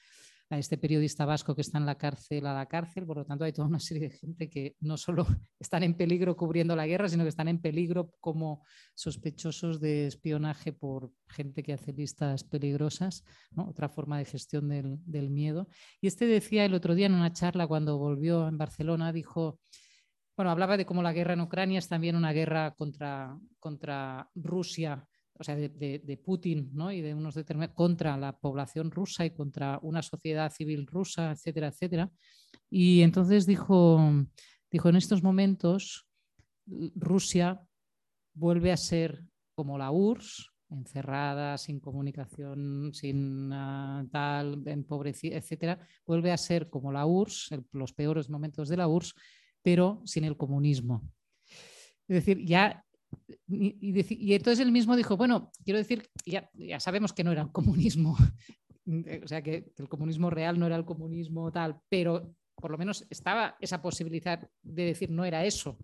a 0.51 0.59
este 0.59 0.79
periodista 0.79 1.27
vasco 1.27 1.55
que 1.55 1.61
está 1.61 1.79
en 1.79 1.87
la 1.87 1.97
cárcel 1.97 2.47
a 2.47 2.55
la 2.55 2.66
cárcel. 2.66 3.05
Por 3.07 3.19
lo 3.19 3.25
tanto, 3.25 3.45
hay 3.45 3.53
toda 3.53 3.69
una 3.69 3.81
serie 3.81 4.09
de 4.09 4.16
gente 4.16 4.49
que 4.49 4.77
no 4.81 4.97
solo 4.97 5.27
están 5.61 5.83
en 5.83 5.95
peligro 5.95 6.37
cubriendo 6.37 6.75
la 6.75 6.87
guerra, 6.87 7.09
sino 7.09 7.25
que 7.25 7.29
están 7.29 7.49
en 7.49 7.61
peligro 7.61 8.12
como 8.20 8.65
sospechosos 8.95 9.81
de 9.81 10.07
espionaje 10.07 10.73
por 10.73 11.12
gente 11.29 11.62
que 11.62 11.75
hace 11.75 11.93
listas 11.93 12.45
peligrosas, 12.45 13.25
otra 13.57 13.89
forma 13.89 14.19
de 14.19 14.25
gestión 14.25 14.69
del, 14.69 14.99
del 15.05 15.31
miedo. 15.31 15.69
Y 16.01 16.07
este 16.07 16.27
decía 16.27 16.65
el 16.65 16.75
otro 16.75 16.95
día 16.95 17.07
en 17.07 17.15
una 17.15 17.33
charla 17.33 17.66
cuando 17.66 17.99
volvió 17.99 18.49
en 18.49 18.57
Barcelona, 18.59 19.12
dijo, 19.12 19.61
bueno, 20.37 20.51
hablaba 20.51 20.77
de 20.77 20.87
cómo 20.87 21.03
la 21.03 21.12
guerra 21.12 21.35
en 21.35 21.41
Ucrania 21.41 21.79
es 21.81 21.89
también 21.89 22.16
una 22.16 22.33
guerra 22.33 22.73
contra, 22.75 23.37
contra 23.59 24.31
Rusia 24.35 25.07
o 25.39 25.44
sea, 25.44 25.55
de, 25.56 26.20
Putin 26.24 26.70
¿no? 26.73 26.90
y 26.90 27.01
de 27.01 27.15
unos 27.15 27.35
determinados 27.35 27.77
contra 27.77 28.16
la 28.16 28.39
población 28.39 28.90
rusa 28.90 29.24
y 29.24 29.31
contra 29.31 29.78
una 29.82 30.02
sociedad 30.02 30.52
civil 30.52 30.86
rusa, 30.86 31.31
etcétera, 31.31 31.69
etcétera. 31.69 32.10
Y 32.69 33.02
entonces 33.02 33.47
dijo, 33.47 34.01
dijo 34.70 34.89
en 34.89 34.97
estos 34.97 35.23
momentos 35.23 36.06
Rusia 36.66 37.60
vuelve 38.35 38.73
a 38.73 38.77
ser 38.77 39.24
como 39.55 39.78
la 39.78 39.90
URSS, 39.90 40.51
encerrada, 40.70 41.56
sin 41.56 41.81
comunicación, 41.81 42.90
sin 42.93 43.52
uh, 43.52 44.06
tal, 44.10 44.62
empobrecida, 44.66 45.36
etcétera, 45.36 45.78
vuelve 46.06 46.31
a 46.31 46.36
ser 46.36 46.69
como 46.69 46.93
la 46.93 47.06
URSS, 47.06 47.60
los 47.73 47.93
peores 47.93 48.28
momentos 48.28 48.69
de 48.69 48.77
la 48.77 48.89
URSS, 48.89 49.15
pero 49.62 50.02
sin 50.05 50.24
el 50.24 50.36
comunismo. 50.36 51.02
Es 52.06 52.16
decir, 52.16 52.44
ya 52.44 52.85
y, 53.47 54.35
entonces 54.35 54.64
él 54.64 54.72
mismo 54.72 54.97
dijo, 54.97 55.16
bueno, 55.16 55.51
quiero 55.64 55.78
decir, 55.78 56.09
ya, 56.26 56.51
sabemos 56.80 57.12
que 57.12 57.24
no 57.24 57.32
era 57.32 57.43
el 57.43 57.52
comunismo, 57.52 58.16
o 59.24 59.28
sea, 59.28 59.43
que, 59.43 59.72
el 59.76 59.89
comunismo 59.89 60.30
real 60.30 60.59
no 60.59 60.66
era 60.66 60.76
el 60.76 60.85
comunismo 60.85 61.51
tal, 61.51 61.80
pero 61.89 62.35
por 62.55 62.70
lo 62.70 62.78
menos 62.78 63.06
estaba 63.10 63.56
esa 63.60 63.80
posibilidad 63.80 64.48
de 64.62 64.85
decir 64.85 65.10
no 65.10 65.24
era 65.24 65.44
eso, 65.44 65.78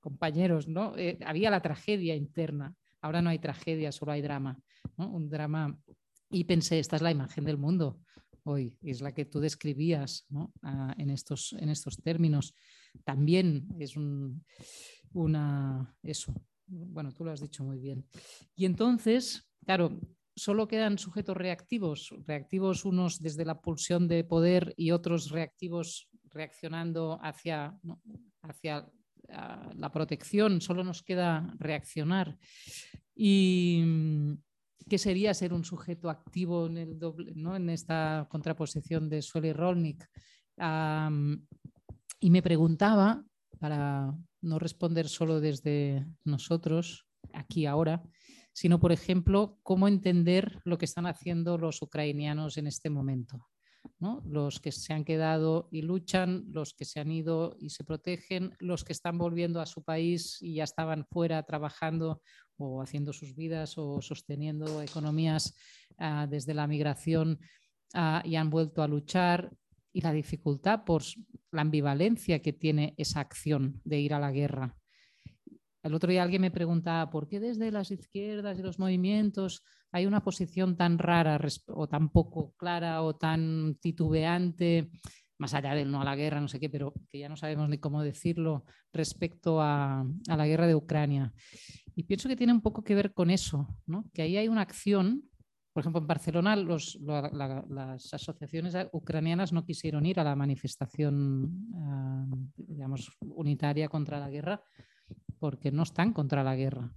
compañeros, 0.00 0.68
¿no? 0.68 0.96
Eh, 0.96 1.18
había 1.24 1.50
la 1.50 1.62
tragedia 1.62 2.16
interna, 2.16 2.74
ahora 3.00 3.22
no 3.22 3.30
hay 3.30 3.38
tragedia, 3.38 3.92
solo 3.92 4.12
hay 4.12 4.22
drama, 4.22 4.58
un 4.96 5.28
drama. 5.28 5.78
Y 6.30 6.44
pensé, 6.44 6.78
esta 6.78 6.96
es 6.96 7.02
la 7.02 7.10
imagen 7.10 7.44
del 7.44 7.58
mundo 7.58 8.00
hoy, 8.44 8.76
es 8.82 9.00
la 9.00 9.12
que 9.12 9.24
tú 9.24 9.40
describías 9.40 10.26
¿no? 10.28 10.52
Ah, 10.62 10.94
en, 10.98 11.10
estos, 11.10 11.52
en 11.54 11.68
estos 11.68 11.98
términos. 12.02 12.54
También 13.04 13.68
es 13.78 13.96
un, 13.96 14.44
una, 15.12 15.96
eso, 16.02 16.34
bueno, 16.70 17.12
tú 17.12 17.24
lo 17.24 17.32
has 17.32 17.40
dicho 17.40 17.64
muy 17.64 17.78
bien. 17.78 18.06
Y 18.54 18.64
entonces, 18.64 19.48
claro, 19.64 20.00
solo 20.36 20.68
quedan 20.68 20.98
sujetos 20.98 21.36
reactivos, 21.36 22.14
reactivos 22.26 22.84
unos 22.84 23.20
desde 23.20 23.44
la 23.44 23.60
pulsión 23.60 24.08
de 24.08 24.24
poder 24.24 24.72
y 24.76 24.92
otros 24.92 25.30
reactivos 25.30 26.08
reaccionando 26.30 27.18
hacia, 27.22 27.78
hacia 28.42 28.88
ah, 29.28 29.70
la 29.74 29.90
protección, 29.90 30.60
solo 30.60 30.84
nos 30.84 31.02
queda 31.02 31.52
reaccionar. 31.58 32.38
¿Y 33.14 33.84
qué 34.88 34.98
sería 34.98 35.34
ser 35.34 35.52
un 35.52 35.64
sujeto 35.64 36.08
activo 36.08 36.66
en, 36.66 36.78
el 36.78 36.98
doble, 36.98 37.32
¿no? 37.34 37.56
en 37.56 37.68
esta 37.68 38.26
contraposición 38.30 39.08
de 39.08 39.22
Sueli 39.22 39.48
y 39.48 39.52
Rolnik? 39.52 40.08
y 42.22 42.28
me 42.30 42.42
preguntaba, 42.42 43.24
para 43.58 44.14
no 44.42 44.58
responder 44.58 45.08
solo 45.08 45.40
desde 45.40 46.06
nosotros, 46.24 47.06
aquí 47.32 47.66
ahora, 47.66 48.02
sino, 48.52 48.80
por 48.80 48.92
ejemplo, 48.92 49.58
cómo 49.62 49.88
entender 49.88 50.60
lo 50.64 50.78
que 50.78 50.84
están 50.84 51.06
haciendo 51.06 51.58
los 51.58 51.82
ucranianos 51.82 52.56
en 52.56 52.66
este 52.66 52.90
momento. 52.90 53.46
Los 54.24 54.60
que 54.60 54.72
se 54.72 54.92
han 54.92 55.04
quedado 55.04 55.68
y 55.70 55.82
luchan, 55.82 56.44
los 56.52 56.74
que 56.74 56.84
se 56.84 57.00
han 57.00 57.10
ido 57.10 57.56
y 57.58 57.70
se 57.70 57.84
protegen, 57.84 58.54
los 58.58 58.84
que 58.84 58.92
están 58.92 59.18
volviendo 59.18 59.60
a 59.60 59.66
su 59.66 59.82
país 59.82 60.38
y 60.40 60.54
ya 60.54 60.64
estaban 60.64 61.06
fuera 61.06 61.42
trabajando 61.42 62.22
o 62.56 62.82
haciendo 62.82 63.12
sus 63.12 63.34
vidas 63.34 63.78
o 63.78 64.00
sosteniendo 64.02 64.82
economías 64.82 65.54
ah, 65.98 66.26
desde 66.28 66.54
la 66.54 66.66
migración 66.66 67.40
ah, 67.94 68.22
y 68.24 68.36
han 68.36 68.50
vuelto 68.50 68.82
a 68.82 68.88
luchar 68.88 69.50
y 69.92 70.00
la 70.00 70.12
dificultad 70.12 70.84
por 70.84 71.02
la 71.50 71.62
ambivalencia 71.62 72.40
que 72.40 72.52
tiene 72.52 72.94
esa 72.96 73.20
acción 73.20 73.80
de 73.84 74.00
ir 74.00 74.14
a 74.14 74.20
la 74.20 74.30
guerra. 74.30 74.76
El 75.82 75.94
otro 75.94 76.10
día 76.10 76.22
alguien 76.22 76.42
me 76.42 76.50
preguntaba, 76.50 77.10
¿por 77.10 77.28
qué 77.28 77.40
desde 77.40 77.70
las 77.70 77.90
izquierdas 77.90 78.58
y 78.58 78.62
los 78.62 78.78
movimientos 78.78 79.64
hay 79.92 80.06
una 80.06 80.22
posición 80.22 80.76
tan 80.76 80.98
rara 80.98 81.40
o 81.68 81.88
tan 81.88 82.10
poco 82.10 82.54
clara 82.56 83.02
o 83.02 83.16
tan 83.16 83.76
titubeante, 83.80 84.90
más 85.38 85.54
allá 85.54 85.74
del 85.74 85.90
no 85.90 86.02
a 86.02 86.04
la 86.04 86.16
guerra, 86.16 86.40
no 86.40 86.48
sé 86.48 86.60
qué, 86.60 86.68
pero 86.68 86.92
que 87.08 87.18
ya 87.18 87.30
no 87.30 87.36
sabemos 87.36 87.68
ni 87.68 87.78
cómo 87.78 88.02
decirlo, 88.02 88.64
respecto 88.92 89.60
a, 89.62 90.04
la 90.26 90.46
guerra 90.46 90.66
de 90.66 90.74
Ucrania? 90.74 91.32
Y 91.96 92.04
pienso 92.04 92.28
que 92.28 92.36
tiene 92.36 92.52
un 92.52 92.60
poco 92.60 92.84
que 92.84 92.94
ver 92.94 93.14
con 93.14 93.30
eso, 93.30 93.66
que 94.12 94.22
ahí 94.22 94.36
hay 94.36 94.48
una 94.48 94.60
acción 94.60 95.29
por 95.80 95.84
ejemplo, 95.84 96.02
en 96.02 96.06
Barcelona 96.06 96.56
las 96.56 98.12
asociaciones 98.12 98.74
ucranianas 98.92 99.50
no 99.50 99.64
quisieron 99.64 100.04
ir 100.04 100.20
a 100.20 100.24
la 100.24 100.36
manifestación 100.36 101.72
ah, 101.74 102.26
digamos, 102.54 103.10
unitaria 103.20 103.88
contra 103.88 104.20
la 104.20 104.28
guerra 104.28 104.62
porque 105.38 105.70
no 105.72 105.84
están 105.84 106.12
contra 106.12 106.44
la 106.44 106.54
guerra. 106.54 106.94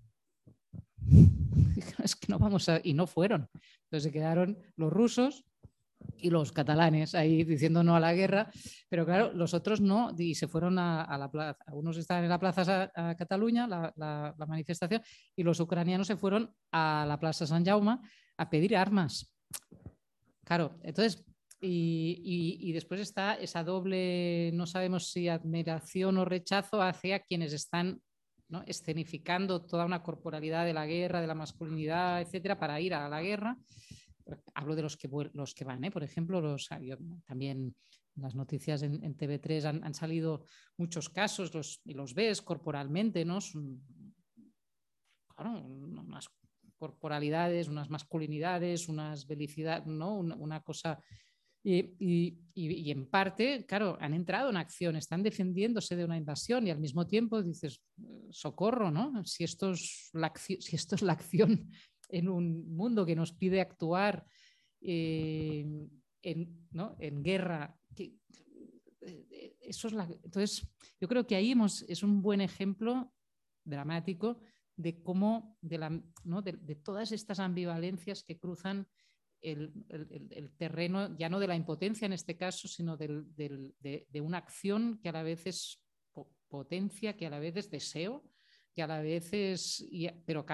es 2.04 2.16
que 2.18 2.28
no 2.28 2.40
vamos 2.40 2.68
a... 2.68 2.82
Y 2.84 2.94
no 2.94 3.08
fueron. 3.08 3.50
Entonces 3.84 4.04
se 4.04 4.12
quedaron 4.12 4.58
los 4.76 4.92
rusos 4.92 5.46
y 6.18 6.30
los 6.30 6.52
catalanes 6.52 7.16
ahí 7.16 7.44
diciendo 7.44 7.84
no 7.84 7.96
a 7.96 8.00
la 8.00 8.14
guerra, 8.14 8.50
pero 8.90 9.06
claro, 9.06 9.34
los 9.34 9.54
otros 9.54 9.82
no, 9.82 10.12
y 10.18 10.36
se 10.36 10.48
fueron 10.48 10.80
a, 10.80 11.18
la 11.18 11.30
plaza. 11.30 11.64
Unos 11.72 11.98
estaban 11.98 12.24
en 12.24 12.30
la 12.30 12.40
plaza 12.40 12.92
Cataluña, 13.18 13.68
la, 13.68 14.36
manifestación, 14.48 15.02
y 15.36 15.44
los 15.44 15.60
ucranianos 15.60 16.08
se 16.08 16.16
fueron 16.16 16.54
a 16.72 17.06
la 17.08 17.20
plaza 17.20 17.46
San 17.46 17.66
Jaume 17.66 18.00
a 18.38 18.50
pedir 18.50 18.76
armas. 18.76 19.34
Claro, 20.44 20.78
entonces, 20.84 21.26
y, 21.60 22.72
después 22.74 23.00
está 23.00 23.36
esa 23.36 23.64
doble, 23.64 24.52
no 24.54 24.66
sabemos 24.66 25.12
si 25.12 25.30
admiración 25.30 26.18
o 26.18 26.26
rechazo 26.26 26.82
hacia 26.82 27.20
quienes 27.20 27.54
están 27.54 28.02
¿no? 28.50 28.64
escenificando 28.68 29.66
toda 29.66 29.86
una 29.86 30.04
corporalidad 30.04 30.66
de 30.66 30.74
la 30.74 30.86
guerra, 30.86 31.22
de 31.22 31.28
la 31.28 31.36
masculinidad, 31.36 32.22
etcétera, 32.22 32.60
para 32.60 32.80
ir 32.80 32.94
a 32.94 33.10
la 33.10 33.22
guerra. 33.22 33.58
Hablo 34.54 34.76
de 34.76 34.82
los 34.82 34.98
que, 34.98 35.10
los 35.34 35.54
que 35.54 35.66
van, 35.66 35.84
¿eh? 35.84 35.92
por 35.92 36.04
ejemplo, 36.04 36.40
los, 36.40 36.70
también 37.26 37.76
las 38.16 38.36
noticias 38.36 38.84
en, 38.84 39.18
TV3 39.18 39.84
han, 39.84 39.94
salido 39.94 40.46
muchos 40.78 41.10
casos 41.10 41.54
los, 41.54 41.82
y 41.84 41.94
los 41.94 42.14
ves 42.14 42.42
corporalmente, 42.42 43.26
¿no? 43.26 43.40
claro, 45.36 45.62
unas 45.62 46.30
corporalidades, 46.78 47.68
unas 47.68 47.90
masculinidades, 47.90 48.90
unas 48.90 49.26
felicidades, 49.26 49.88
¿no? 49.88 50.18
Una, 50.18 50.62
cosa. 50.62 51.00
Y, 51.64 52.92
en 52.92 53.10
parte, 53.10 53.66
claro, 53.66 53.98
han 54.02 54.14
entrado 54.14 54.50
en 54.50 54.58
acción, 54.58 54.98
están 54.98 55.24
defendiéndose 55.24 55.96
de 55.96 56.04
una 56.04 56.18
invasión 56.18 56.68
y 56.68 56.72
al 56.72 56.80
mismo 56.80 57.08
tiempo 57.08 57.42
dices, 57.42 57.82
socorro, 58.32 58.92
¿no? 58.92 59.24
Si 59.24 59.44
esto 59.44 59.72
es 59.72 60.10
la, 60.14 60.32
si 60.36 60.76
esto 60.76 60.96
es 60.96 61.02
la 61.02 61.14
acción 61.14 61.72
en 62.14 62.30
un 62.30 62.76
mundo 62.76 63.06
que 63.06 63.16
nos 63.16 63.34
pide 63.34 63.60
actuar 63.60 64.26
eh, 64.82 65.66
en, 66.22 66.68
¿no? 66.72 66.96
en, 67.00 67.24
guerra, 67.24 67.76
que, 67.96 68.14
eh, 69.02 69.58
eso 69.62 69.88
es 69.88 69.94
entonces, 70.24 70.68
yo 71.02 71.08
creo 71.08 71.26
que 71.26 71.36
ahí 71.36 71.54
es 71.88 72.04
un 72.04 72.22
buen 72.22 72.40
ejemplo 72.40 73.12
dramático 73.64 74.40
de 74.76 75.02
cómo, 75.02 75.58
de, 75.62 75.78
la, 75.80 76.02
¿no? 76.24 76.42
de, 76.44 76.76
todas 76.76 77.12
estas 77.12 77.40
ambivalencias 77.40 78.24
que 78.24 78.40
cruzan 78.40 78.88
el, 79.42 79.74
terreno, 80.58 81.18
ya 81.18 81.30
no 81.30 81.40
de 81.40 81.48
la 81.48 81.56
impotencia 81.56 82.06
en 82.06 82.14
este 82.14 82.38
caso, 82.38 82.68
sino 82.68 82.96
de, 82.96 84.22
una 84.22 84.38
acción 84.38 85.00
que 85.02 85.10
a 85.10 85.14
la 85.14 85.24
vez 85.24 85.48
es 85.48 85.84
potencia, 86.48 87.18
que 87.18 87.26
a 87.26 87.32
la 87.32 87.40
vez 87.40 87.58
es 87.58 87.72
deseo, 87.72 88.24
que 88.76 88.84
a 88.84 88.88
la 88.88 89.02
vez 89.02 89.34
es, 89.34 89.88
pero 90.26 90.46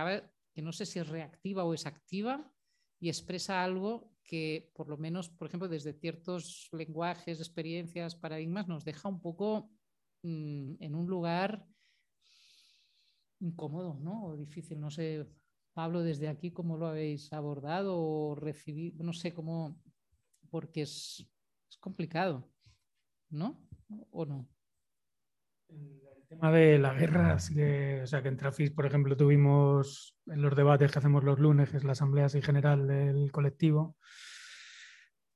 no 0.61 0.71
sé 0.71 0.85
si 0.85 0.99
es 0.99 1.07
reactiva 1.07 1.63
o 1.63 1.73
es 1.73 1.85
activa 1.85 2.51
y 2.99 3.09
expresa 3.09 3.63
algo 3.63 4.13
que 4.23 4.71
por 4.75 4.87
lo 4.89 4.97
menos, 4.97 5.29
por 5.29 5.47
ejemplo, 5.47 5.67
desde 5.67 5.93
ciertos 5.93 6.69
lenguajes, 6.71 7.39
experiencias, 7.39 8.15
paradigmas, 8.15 8.67
nos 8.67 8.85
deja 8.85 9.09
un 9.09 9.21
poco 9.21 9.71
mm, 10.21 10.75
en 10.79 10.95
un 10.95 11.07
lugar 11.07 11.65
incómodo, 13.39 13.97
¿no? 13.99 14.25
O 14.25 14.37
difícil, 14.37 14.79
no 14.79 14.91
sé, 14.91 15.25
Pablo, 15.73 16.01
desde 16.01 16.27
aquí, 16.27 16.51
¿cómo 16.51 16.77
lo 16.77 16.87
habéis 16.87 17.31
abordado 17.33 17.97
o 17.97 18.35
recibido? 18.35 19.03
No 19.03 19.13
sé 19.13 19.33
cómo, 19.33 19.81
porque 20.49 20.81
es, 20.83 21.25
complicado, 21.79 22.51
¿no? 23.29 23.65
¿O 24.11 24.25
no? 24.25 24.47
Tema 26.29 26.51
de 26.51 26.77
la 26.77 26.93
guerra, 26.93 27.35
o 27.35 27.39
sea, 27.39 28.21
que 28.21 28.27
en 28.27 28.37
Trafis, 28.37 28.69
por 28.69 28.85
ejemplo, 28.85 29.17
tuvimos 29.17 30.15
en 30.27 30.43
los 30.43 30.55
debates 30.55 30.91
que 30.91 30.99
hacemos 30.99 31.23
los 31.23 31.39
lunes, 31.39 31.71
que 31.71 31.77
es 31.77 31.83
la 31.83 31.93
asamblea 31.93 32.25
así 32.25 32.39
general 32.39 32.87
del 32.87 33.31
colectivo, 33.31 33.95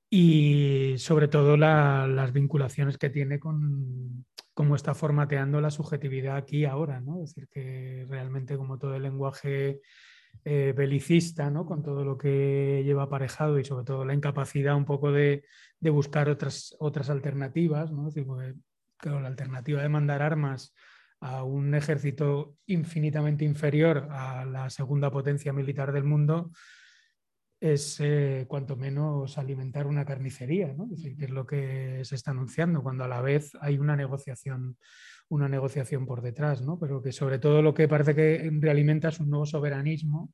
y 0.08 0.94
sobre 1.00 1.28
todo 1.28 1.58
las 1.58 2.32
vinculaciones 2.32 3.00
que 3.00 3.10
tiene 3.10 3.40
con, 3.40 4.24
cómo 4.54 4.76
está 4.76 4.94
formateando 4.94 5.62
la 5.62 5.72
subjetividad 5.72 6.36
aquí 6.36 6.66
ahora, 6.66 7.00
¿no? 7.00 7.24
Es 7.24 7.34
decir, 7.34 7.50
que 7.50 8.06
realmente 8.08 8.56
como 8.56 8.78
todo 8.78 8.94
el 8.94 9.02
lenguaje 9.02 9.82
eh, 10.46 10.74
belicista, 10.78 11.50
¿no? 11.50 11.66
Con 11.66 11.82
todo 11.82 12.04
lo 12.06 12.20
que 12.20 12.84
lleva 12.86 13.04
aparejado 13.04 13.58
y 13.58 13.66
sobre 13.66 13.86
todo 13.86 14.06
la 14.06 14.14
incapacidad 14.14 14.76
un 14.76 14.86
poco 14.86 15.12
de, 15.12 15.44
buscar 15.80 16.30
otras, 16.30 16.76
otras 16.80 17.10
alternativas, 17.10 17.92
¿no? 17.92 18.08
Es 18.08 18.14
decir, 18.14 18.56
claro, 19.04 19.20
la 19.20 19.28
alternativa 19.28 19.82
de 19.82 19.90
mandar 19.90 20.22
armas 20.22 20.74
a 21.20 21.44
un 21.44 21.76
ejército 21.76 22.56
infinitamente 22.66 23.44
inferior 23.44 24.08
a 24.10 24.46
la 24.46 24.70
segunda 24.70 25.12
potencia 25.12 25.52
militar 25.52 25.92
del 25.92 26.06
mundo, 26.06 26.52
es 27.60 27.98
eh, 28.00 28.46
cuanto 28.48 28.76
menos 28.76 29.38
alimentar 29.38 29.88
una 29.88 30.06
carnicería, 30.06 30.74
¿no? 30.74 30.90
que 30.90 31.26
es 31.26 31.30
lo 31.30 31.46
que 31.46 32.02
se 32.04 32.16
está 32.16 32.32
anunciando, 32.32 32.82
cuando 32.82 33.04
a 33.04 33.08
la 33.08 33.22
vez 33.22 33.52
hay 33.62 33.78
una 33.78 33.96
negociación, 33.96 34.78
una 35.30 35.48
negociación 35.48 36.06
por 36.06 36.22
detrás, 36.22 36.62
¿no? 36.62 36.80
pero 36.80 37.02
que 37.02 37.12
sobre 37.12 37.40
todo 37.40 37.62
lo 37.62 37.74
que 37.74 37.88
parece 37.88 38.16
que 38.16 38.50
realimenta 38.60 39.10
es 39.10 39.20
un 39.20 39.30
nuevo 39.30 39.46
soberanismo, 39.46 40.34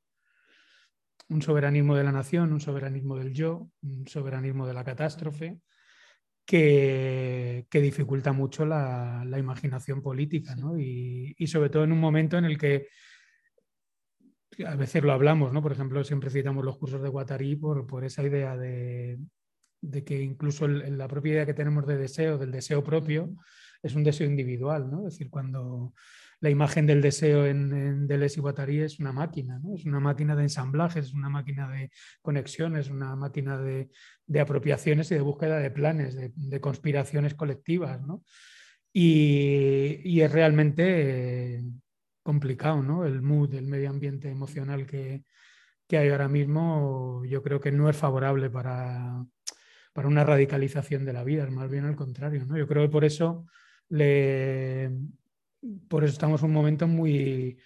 un 1.30 1.42
soberanismo 1.42 1.96
de 1.96 2.04
la 2.04 2.12
nación, 2.12 2.54
un 2.54 2.62
soberanismo 2.62 3.16
del 3.16 3.34
yo, 3.34 3.70
un 3.82 4.08
soberanismo 4.08 4.66
de 4.66 4.74
la 4.74 4.84
catástrofe, 4.84 5.60
que, 6.50 7.68
que 7.70 7.80
dificulta 7.80 8.34
mucho 8.34 8.66
la, 8.66 9.24
la 9.24 9.38
imaginación 9.38 10.02
política, 10.02 10.56
¿no? 10.56 10.80
y, 10.80 11.36
y 11.38 11.46
sobre 11.46 11.70
todo 11.70 11.84
en 11.84 11.92
un 11.92 12.00
momento 12.00 12.40
en 12.40 12.46
el 12.46 12.58
que 12.58 12.88
a 14.66 14.76
veces 14.76 15.04
lo 15.04 15.12
hablamos, 15.12 15.54
¿no? 15.54 15.62
Por 15.62 15.74
ejemplo, 15.74 16.04
siempre 16.04 16.32
citamos 16.32 16.66
los 16.66 16.80
cursos 16.80 17.04
de 17.04 17.10
Guattari 17.10 17.56
por, 17.56 17.86
por 17.86 18.04
esa 18.04 18.24
idea 18.24 18.58
de, 18.58 19.20
que 20.04 20.24
incluso 20.24 20.68
la 20.68 21.08
propia 21.08 21.34
idea 21.34 21.46
que 21.46 21.54
tenemos 21.54 21.86
de 21.86 21.98
deseo, 21.98 22.40
del 22.40 22.50
deseo 22.52 22.84
propio, 22.84 23.30
es 23.84 23.94
un 23.94 24.04
deseo 24.04 24.26
individual, 24.26 24.90
¿no? 24.90 25.08
Es 25.08 25.14
decir, 25.14 25.30
cuando 25.30 25.94
la 26.42 26.50
imagen 26.50 26.86
del 26.86 27.02
deseo 27.02 27.46
en, 27.46 27.74
en 27.74 28.08
Deleuze 28.08 28.40
y 28.40 28.42
Guattari 28.42 28.80
es 28.80 29.00
una 29.00 29.12
máquina. 29.12 29.60
Es 29.76 29.86
una 29.86 30.00
máquina 30.00 30.36
de 30.36 30.44
ensamblajes, 30.44 31.08
es 31.08 31.14
una 31.14 31.30
máquina 31.30 31.70
de 31.70 31.92
conexiones, 32.22 32.90
una 32.90 33.16
máquina 33.16 33.58
de, 33.58 33.90
apropiaciones 34.40 35.12
y 35.12 35.16
de 35.16 35.22
búsqueda 35.22 35.58
de 35.60 35.72
planes, 35.72 36.16
de, 36.16 36.62
conspiraciones 36.62 37.36
colectivas, 37.36 38.02
¿no? 38.02 38.24
Y, 38.94 40.22
es 40.22 40.32
realmente 40.32 41.64
complicado, 42.24 42.82
¿no? 42.84 43.06
El 43.06 43.22
mood, 43.22 43.54
el 43.56 43.66
medio 43.68 43.90
ambiente 43.90 44.30
emocional 44.30 44.86
que, 44.86 45.24
hay 45.92 46.10
ahora 46.10 46.30
mismo, 46.30 47.24
yo 47.26 47.42
creo 47.42 47.60
que 47.60 47.72
no 47.72 47.90
es 47.90 47.98
favorable 47.98 48.50
para, 48.50 49.26
para, 49.94 50.08
una 50.08 50.24
radicalización 50.24 51.04
de 51.04 51.14
la 51.14 51.24
vida, 51.24 51.44
es 51.46 51.52
más 51.52 51.70
bien 51.70 51.86
al 51.86 51.96
contrario, 51.96 52.46
¿no? 52.46 52.58
Yo 52.58 52.68
creo 52.68 52.84
que 52.84 52.90
por 52.90 53.06
eso 53.06 53.48
le, 53.90 54.92
por 55.88 56.04
eso 56.04 56.14
estamos 56.14 56.42
en 56.42 56.48
un 56.48 56.54
momento 56.54 56.88
muy, 56.88 57.58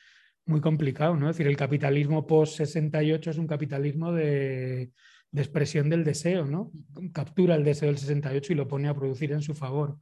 muy 0.45 0.61
complicado, 0.61 1.15
¿no? 1.15 1.29
Es 1.29 1.37
decir, 1.37 1.49
el 1.49 1.57
capitalismo 1.57 2.25
post-68 2.27 3.27
es 3.27 3.37
un 3.37 3.47
capitalismo 3.47 4.11
de, 4.11 4.91
de, 5.31 5.41
expresión 5.41 5.89
del 5.89 6.03
deseo, 6.03 6.45
¿no? 6.45 6.71
Captura 7.13 7.55
el 7.55 7.63
deseo 7.63 7.87
del 7.87 7.97
68 7.97 8.53
y 8.53 8.55
lo 8.55 8.67
pone 8.67 8.87
a 8.87 8.95
producir 8.95 9.31
en 9.31 9.41
su 9.41 9.53
favor. 9.53 9.97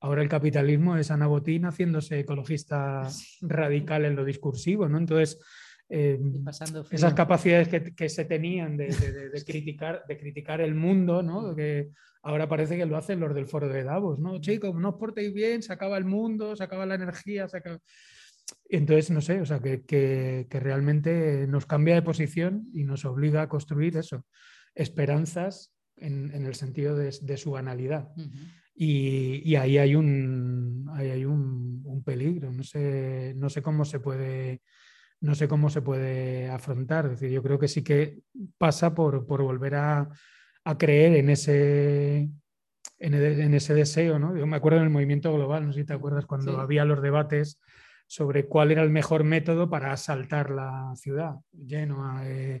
Ahora 0.00 0.22
el 0.22 0.28
capitalismo 0.28 0.96
es 0.96 1.10
Ana 1.10 1.26
Botín 1.26 1.66
haciéndose 1.66 2.20
ecologista 2.20 3.06
radical 3.42 4.06
en 4.06 4.16
lo 4.16 4.24
discursivo, 4.24 4.88
¿no? 4.88 4.96
Entonces, 4.96 5.38
em, 5.90 6.44
esas 6.90 7.14
capacidades 7.14 7.68
que, 7.68 8.08
se 8.08 8.24
tenían 8.24 8.76
de, 8.76 8.88
criticar, 9.44 10.04
de 10.06 10.16
criticar 10.16 10.60
el 10.60 10.74
mundo, 10.74 11.22
¿no? 11.22 11.54
que 11.54 11.90
ahora 12.22 12.48
parece 12.48 12.76
que 12.76 12.86
lo 12.86 12.96
hacen 12.96 13.20
los 13.20 13.34
del 13.34 13.46
foro 13.46 13.68
de 13.68 13.82
Davos, 13.82 14.18
¿no? 14.18 14.40
Chicos, 14.40 14.74
no 14.74 14.90
os 14.90 14.94
portéis 14.96 15.32
bien, 15.32 15.62
se 15.62 15.72
acaba 15.72 15.96
el 15.98 16.04
mundo, 16.04 16.54
se 16.54 16.64
acaba 16.64 16.86
la 16.86 16.94
energía, 16.94 17.48
se 17.48 17.58
acaba... 17.58 17.78
Entonces, 18.68 19.10
no 19.10 19.20
sé, 19.20 19.40
o 19.40 19.46
sea, 19.46 19.60
que, 19.60 20.46
realmente 20.50 21.46
nos 21.46 21.66
cambia 21.66 21.94
de 21.94 22.02
posición 22.02 22.68
y 22.72 22.84
nos 22.84 23.04
obliga 23.04 23.42
a 23.42 23.48
construir 23.48 23.96
eso, 23.96 24.24
esperanzas 24.74 25.72
en, 25.96 26.30
el 26.32 26.54
sentido 26.54 26.96
de, 26.96 27.36
su 27.36 27.52
banalidad. 27.52 28.08
y, 28.74 29.54
ahí 29.56 29.78
hay 29.78 29.94
un, 29.94 30.88
hay 30.92 31.24
un, 31.24 32.02
peligro, 32.04 32.50
no 32.52 32.62
sé, 32.62 33.34
no 33.36 33.50
sé 33.50 33.60
cómo 33.60 33.84
se 33.84 34.00
puede 34.00 34.62
no 35.20 35.34
sé 35.34 35.48
cómo 35.48 35.70
se 35.70 35.82
puede 35.82 36.48
afrontar. 36.48 37.06
Es 37.06 37.12
decir, 37.12 37.30
yo 37.30 37.42
creo 37.42 37.58
que 37.58 37.68
sí 37.68 37.82
que 37.82 38.20
pasa 38.58 38.94
por, 38.94 39.26
volver 39.26 39.74
a, 39.74 40.08
creer 40.78 41.16
en 41.16 41.30
ese, 41.30 42.30
en, 42.98 43.54
ese 43.54 43.74
deseo. 43.74 44.18
¿no? 44.18 44.36
Yo 44.36 44.46
me 44.46 44.56
acuerdo 44.56 44.78
en 44.78 44.84
el 44.84 44.90
movimiento 44.90 45.32
global, 45.32 45.66
no 45.66 45.72
sé 45.72 45.80
si 45.80 45.86
te 45.86 45.94
acuerdas, 45.94 46.26
cuando 46.26 46.60
había 46.60 46.84
los 46.84 47.02
debates 47.02 47.60
sobre 48.06 48.46
cuál 48.46 48.72
era 48.72 48.82
el 48.82 48.90
mejor 48.90 49.24
método 49.24 49.70
para 49.70 49.92
asaltar 49.92 50.50
la 50.50 50.92
ciudad, 50.96 51.36
lleno 51.52 52.20
eh, 52.24 52.60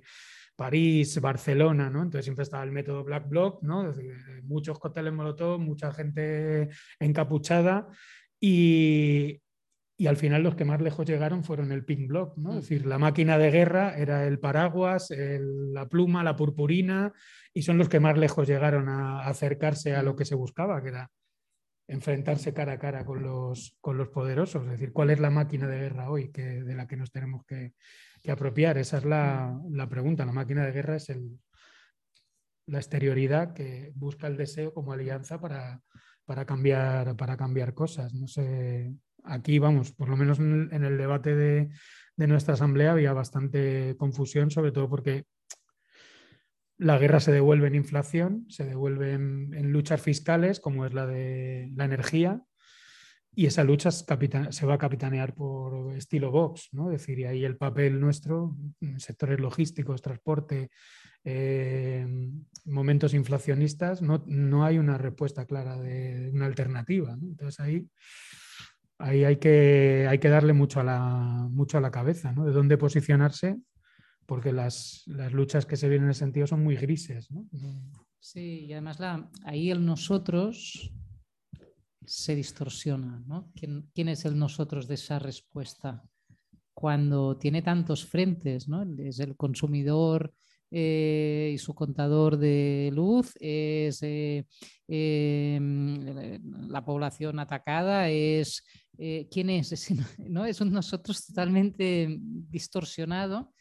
París, 0.54 1.20
Barcelona, 1.20 1.90
¿no? 1.90 2.02
Entonces 2.02 2.24
siempre 2.24 2.44
estaba 2.44 2.62
el 2.62 2.70
método 2.70 3.02
Black 3.02 3.28
Bloc, 3.28 3.62
¿no? 3.62 3.92
muchos 4.44 4.78
cócteles 4.78 5.12
molotov, 5.12 5.58
mucha 5.58 5.92
gente 5.92 6.68
encapuchada 7.00 7.88
y, 8.38 9.40
y 10.00 10.06
al 10.06 10.16
final 10.16 10.42
los 10.42 10.54
que 10.54 10.64
más 10.64 10.80
lejos 10.80 11.06
llegaron 11.06 11.44
fueron 11.44 11.72
el 11.72 11.84
Pink 11.84 12.08
Block, 12.08 12.34
¿no? 12.38 12.52
Es 12.52 12.62
decir, 12.62 12.86
la 12.86 12.96
máquina 12.96 13.36
de 13.36 13.50
guerra 13.50 13.98
era 13.98 14.26
el 14.26 14.38
paraguas, 14.38 15.10
la 15.10 15.90
pluma, 15.90 16.24
la 16.24 16.36
purpurina, 16.36 17.12
y 17.52 17.60
son 17.60 17.76
los 17.76 17.90
que 17.90 18.00
más 18.00 18.16
lejos 18.16 18.48
llegaron 18.48 18.88
a 18.88 19.26
acercarse 19.26 19.94
a 19.94 20.02
lo 20.02 20.16
que 20.16 20.24
se 20.24 20.34
buscaba, 20.34 20.82
que 20.82 20.88
era 20.88 21.10
enfrentarse 21.86 22.54
cara 22.54 22.72
a 22.72 22.78
cara 22.78 23.04
con 23.04 23.22
los, 23.22 23.76
con 23.82 23.98
los 23.98 24.08
poderosos. 24.08 24.64
Es 24.64 24.70
decir, 24.70 24.94
¿cuál 24.94 25.10
es 25.10 25.20
la 25.20 25.28
máquina 25.28 25.68
de 25.68 25.80
guerra 25.80 26.10
hoy 26.10 26.30
que, 26.30 26.62
de 26.62 26.74
la 26.74 26.86
que 26.86 26.96
nos 26.96 27.12
tenemos 27.12 27.44
que, 27.44 27.74
apropiar? 28.26 28.78
Esa 28.78 28.96
es 28.96 29.04
la, 29.04 29.60
pregunta. 29.90 30.24
La 30.24 30.32
máquina 30.32 30.64
de 30.64 30.72
guerra 30.72 30.96
es 30.96 31.10
el, 31.10 31.38
la 32.64 32.78
exterioridad 32.78 33.52
que 33.52 33.92
busca 33.96 34.28
el 34.28 34.38
deseo 34.38 34.72
como 34.72 34.94
alianza 34.94 35.38
para, 35.38 35.82
para, 36.24 36.46
cambiar, 36.46 37.16
para 37.16 37.36
cambiar 37.36 37.74
cosas. 37.74 38.14
No 38.14 38.26
sé 38.26 38.94
aquí, 39.24 39.58
vamos, 39.58 39.92
por 39.92 40.08
lo 40.08 40.16
menos 40.16 40.38
en 40.38 40.70
el, 40.72 40.98
debate 40.98 41.34
de, 41.34 41.68
nuestra 42.16 42.54
asamblea 42.54 42.92
había 42.92 43.12
bastante 43.12 43.96
confusión, 43.98 44.50
sobre 44.50 44.72
todo 44.72 44.88
porque 44.88 45.24
la 46.76 46.98
guerra 46.98 47.20
se 47.20 47.32
devuelve 47.32 47.68
en 47.68 47.74
inflación, 47.74 48.46
se 48.48 48.64
devuelve 48.64 49.12
en, 49.12 49.72
luchas 49.72 50.00
fiscales, 50.00 50.60
como 50.60 50.86
es 50.86 50.94
la 50.94 51.06
de 51.06 51.70
la 51.74 51.84
energía, 51.84 52.42
y 53.32 53.46
esa 53.46 53.64
lucha 53.64 53.90
se 53.90 54.66
va 54.66 54.74
a 54.74 54.78
capitanear 54.78 55.34
por 55.34 55.94
estilo 55.94 56.30
Vox, 56.30 56.68
¿no? 56.72 56.90
Es 56.90 57.00
decir, 57.00 57.20
y 57.20 57.24
ahí 57.24 57.44
el 57.44 57.56
papel 57.56 58.00
nuestro, 58.00 58.56
sectores 58.96 59.38
logísticos, 59.38 60.02
transporte, 60.02 60.70
eh, 61.22 62.06
momentos 62.64 63.14
inflacionistas, 63.14 64.00
no, 64.02 64.24
no, 64.26 64.64
hay 64.64 64.78
una 64.78 64.96
respuesta 64.96 65.46
clara 65.46 65.78
de 65.78 66.30
una 66.32 66.46
alternativa. 66.46 67.12
Entonces 67.12 67.60
ahí 67.60 67.86
ahí 69.00 69.24
hay 69.24 69.36
que, 69.36 70.06
hay 70.08 70.18
que 70.18 70.28
darle 70.28 70.52
mucho 70.52 70.80
a 70.80 70.84
la, 70.84 71.48
mucho 71.50 71.78
a 71.78 71.80
la 71.80 71.90
cabeza, 71.90 72.32
¿no? 72.32 72.44
De 72.44 72.52
dónde 72.52 72.76
posicionarse, 72.78 73.58
porque 74.26 74.52
las, 74.52 75.04
luchas 75.32 75.66
que 75.66 75.76
se 75.76 75.88
vienen 75.88 76.04
en 76.06 76.10
ese 76.10 76.20
sentido 76.20 76.46
son 76.46 76.62
muy 76.62 76.76
grises, 76.76 77.30
¿no? 77.30 77.46
Sí, 78.20 78.66
y 78.66 78.72
además 78.72 79.00
la, 79.00 79.30
ahí 79.44 79.70
el 79.70 79.84
nosotros 79.84 80.92
se 82.04 82.34
distorsiona, 82.34 83.22
¿no? 83.26 83.50
¿Quién, 83.54 83.88
¿Quién, 83.94 84.08
es 84.08 84.24
el 84.24 84.38
nosotros 84.38 84.86
de 84.86 84.94
esa 84.94 85.18
respuesta? 85.18 86.02
Cuando 86.74 87.38
tiene 87.38 87.62
tantos 87.62 88.04
frentes, 88.04 88.68
¿no? 88.68 88.82
Es 88.98 89.20
el 89.20 89.36
consumidor, 89.36 90.34
eh, 90.70 91.50
y 91.54 91.58
su 91.58 91.74
contador 91.74 92.36
de 92.36 92.90
luz 92.92 93.34
es 93.40 94.02
eh, 94.02 94.46
em, 94.86 96.68
la 96.68 96.84
población 96.84 97.40
atacada, 97.40 98.08
es 98.08 98.64
eh, 98.98 99.28
quién 99.30 99.50
es, 99.50 99.72
es, 99.72 99.90
¿no? 100.18 100.44
es 100.44 100.60
un 100.60 100.72
nosotros 100.72 101.26
totalmente 101.26 102.18
distorsionado. 102.20 103.52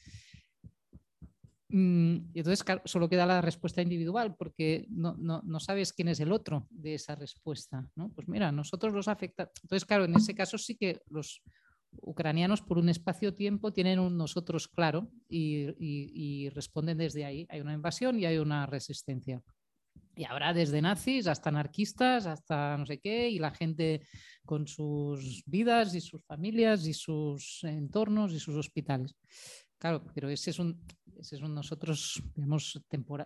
Mm, 1.71 2.31
y 2.33 2.39
entonces 2.39 2.65
solo 2.85 3.07
queda 3.07 3.27
la 3.27 3.41
respuesta 3.41 3.81
individual 3.81 4.35
porque 4.35 4.87
no, 4.89 5.15
no, 5.17 5.41
no, 5.43 5.59
sabes 5.59 5.93
quién 5.93 6.07
es 6.07 6.19
el 6.19 6.31
otro 6.31 6.67
de 6.69 6.95
esa 6.95 7.15
respuesta. 7.15 7.87
¿no? 7.95 8.11
Pues 8.13 8.27
mira, 8.27 8.51
nosotros 8.51 8.93
los 8.93 9.07
afecta. 9.07 9.51
Entonces, 9.63 9.85
claro, 9.85 10.05
en 10.05 10.15
ese 10.15 10.35
caso 10.35 10.57
sí 10.57 10.75
que 10.75 11.01
los, 11.09 11.43
ucranianos 12.01 12.61
por 12.61 12.77
un 12.77 12.89
espacio-tiempo 12.89 13.73
tienen 13.73 13.99
un 13.99 14.17
nosotros 14.17 14.67
claro 14.67 15.11
y, 15.29 16.49
responden 16.49 16.97
desde 16.97 17.25
ahí. 17.25 17.45
Hay 17.49 17.61
una 17.61 17.73
invasión 17.73 18.19
y 18.19 18.25
hay 18.25 18.37
una 18.37 18.65
resistencia. 18.65 19.41
Y 20.15 20.25
habrá 20.25 20.53
desde 20.53 20.81
nazis 20.81 21.27
hasta 21.27 21.49
anarquistas, 21.49 22.25
hasta 22.25 22.77
no 22.77 22.85
sé 22.85 22.99
qué, 22.99 23.29
y 23.29 23.39
la 23.39 23.51
gente 23.51 24.01
con 24.45 24.67
sus 24.67 25.43
vidas 25.45 25.95
y 25.95 26.01
sus 26.01 26.23
familias 26.25 26.85
y 26.87 26.93
sus 26.93 27.63
entornos 27.63 28.33
y 28.33 28.39
sus 28.39 28.55
hospitales. 28.55 29.15
Claro, 29.77 30.05
pero 30.13 30.27
ese 30.27 30.49
es 30.49 30.59
un, 30.59 30.83
ese 31.17 31.37
es 31.37 31.41
un 31.41 31.55
nosotros, 31.55 32.21
digamos, 32.35 32.81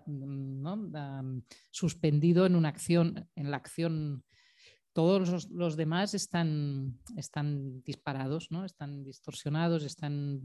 ¿no? 0.06 1.42
suspendido 1.72 2.46
en 2.46 2.56
una 2.56 2.70
acción, 2.70 3.28
en 3.36 3.50
la 3.50 3.58
acción 3.58 4.24
todos 4.94 5.50
los, 5.50 5.76
demás 5.76 6.14
están, 6.14 7.00
están 7.18 7.84
disparados, 7.84 8.52
¿no? 8.52 8.64
están 8.64 9.04
distorsionados, 9.04 9.84
están... 9.84 10.42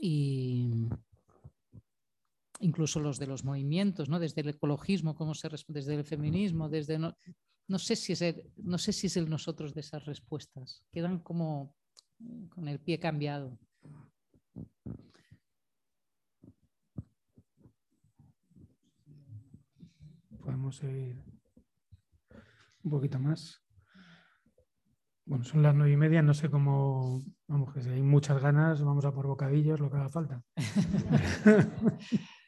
y 0.00 0.88
incluso 2.60 3.00
los 3.00 3.18
de 3.18 3.26
los 3.26 3.44
movimientos, 3.44 4.08
¿no? 4.08 4.18
desde 4.18 4.40
el 4.40 4.48
ecologismo, 4.48 5.14
cómo 5.14 5.34
se 5.34 5.48
desde 5.68 5.94
el 5.94 6.04
feminismo, 6.04 6.68
desde 6.68 6.98
no, 6.98 7.16
no, 7.68 7.78
sé 7.78 7.94
si 7.94 8.12
es 8.12 8.22
no 8.56 8.78
sé 8.78 8.92
si 8.92 9.06
es 9.06 9.16
el 9.16 9.30
nosotros 9.30 9.72
de 9.72 9.80
esas 9.80 10.04
respuestas, 10.04 10.82
quedan 10.90 11.20
como 11.20 11.74
con 12.48 12.66
el 12.66 12.80
pie 12.80 12.98
cambiado. 12.98 13.58
Podemos 20.40 20.76
seguir 20.76 21.35
un 22.86 22.90
poquito 22.90 23.18
más. 23.18 23.62
Bueno, 25.26 25.44
son 25.44 25.62
las 25.62 25.74
nueve 25.74 25.92
y 25.92 25.96
media, 25.96 26.22
no 26.22 26.34
sé 26.34 26.48
cómo, 26.48 27.24
vamos, 27.48 27.74
que 27.74 27.82
si 27.82 27.90
hay 27.90 28.00
muchas 28.00 28.40
ganas, 28.40 28.80
vamos 28.80 29.04
a 29.04 29.12
por 29.12 29.26
bocadillos, 29.26 29.80
lo 29.80 29.90
que 29.90 29.96
haga 29.96 30.08
falta. 30.08 30.40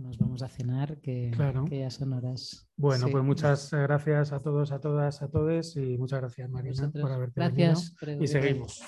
nos 0.00 0.18
vamos 0.18 0.42
a 0.42 0.48
cenar, 0.48 1.00
que, 1.00 1.32
ya 1.70 1.90
son 1.90 2.12
horas. 2.12 2.68
Bueno, 2.76 3.08
pues 3.10 3.24
muchas 3.24 3.70
gracias 3.72 4.32
a 4.32 4.38
todos, 4.38 4.70
a 4.70 4.80
todas, 4.80 5.22
a 5.22 5.28
todos 5.28 5.76
y 5.76 5.96
muchas 5.98 6.20
gracias 6.20 6.50
Marina 6.50 6.90
por 6.90 7.10
haberte 7.10 7.40
gracias 7.40 7.96
venido. 8.00 8.24
Y 8.24 8.28
seguimos. 8.28 8.80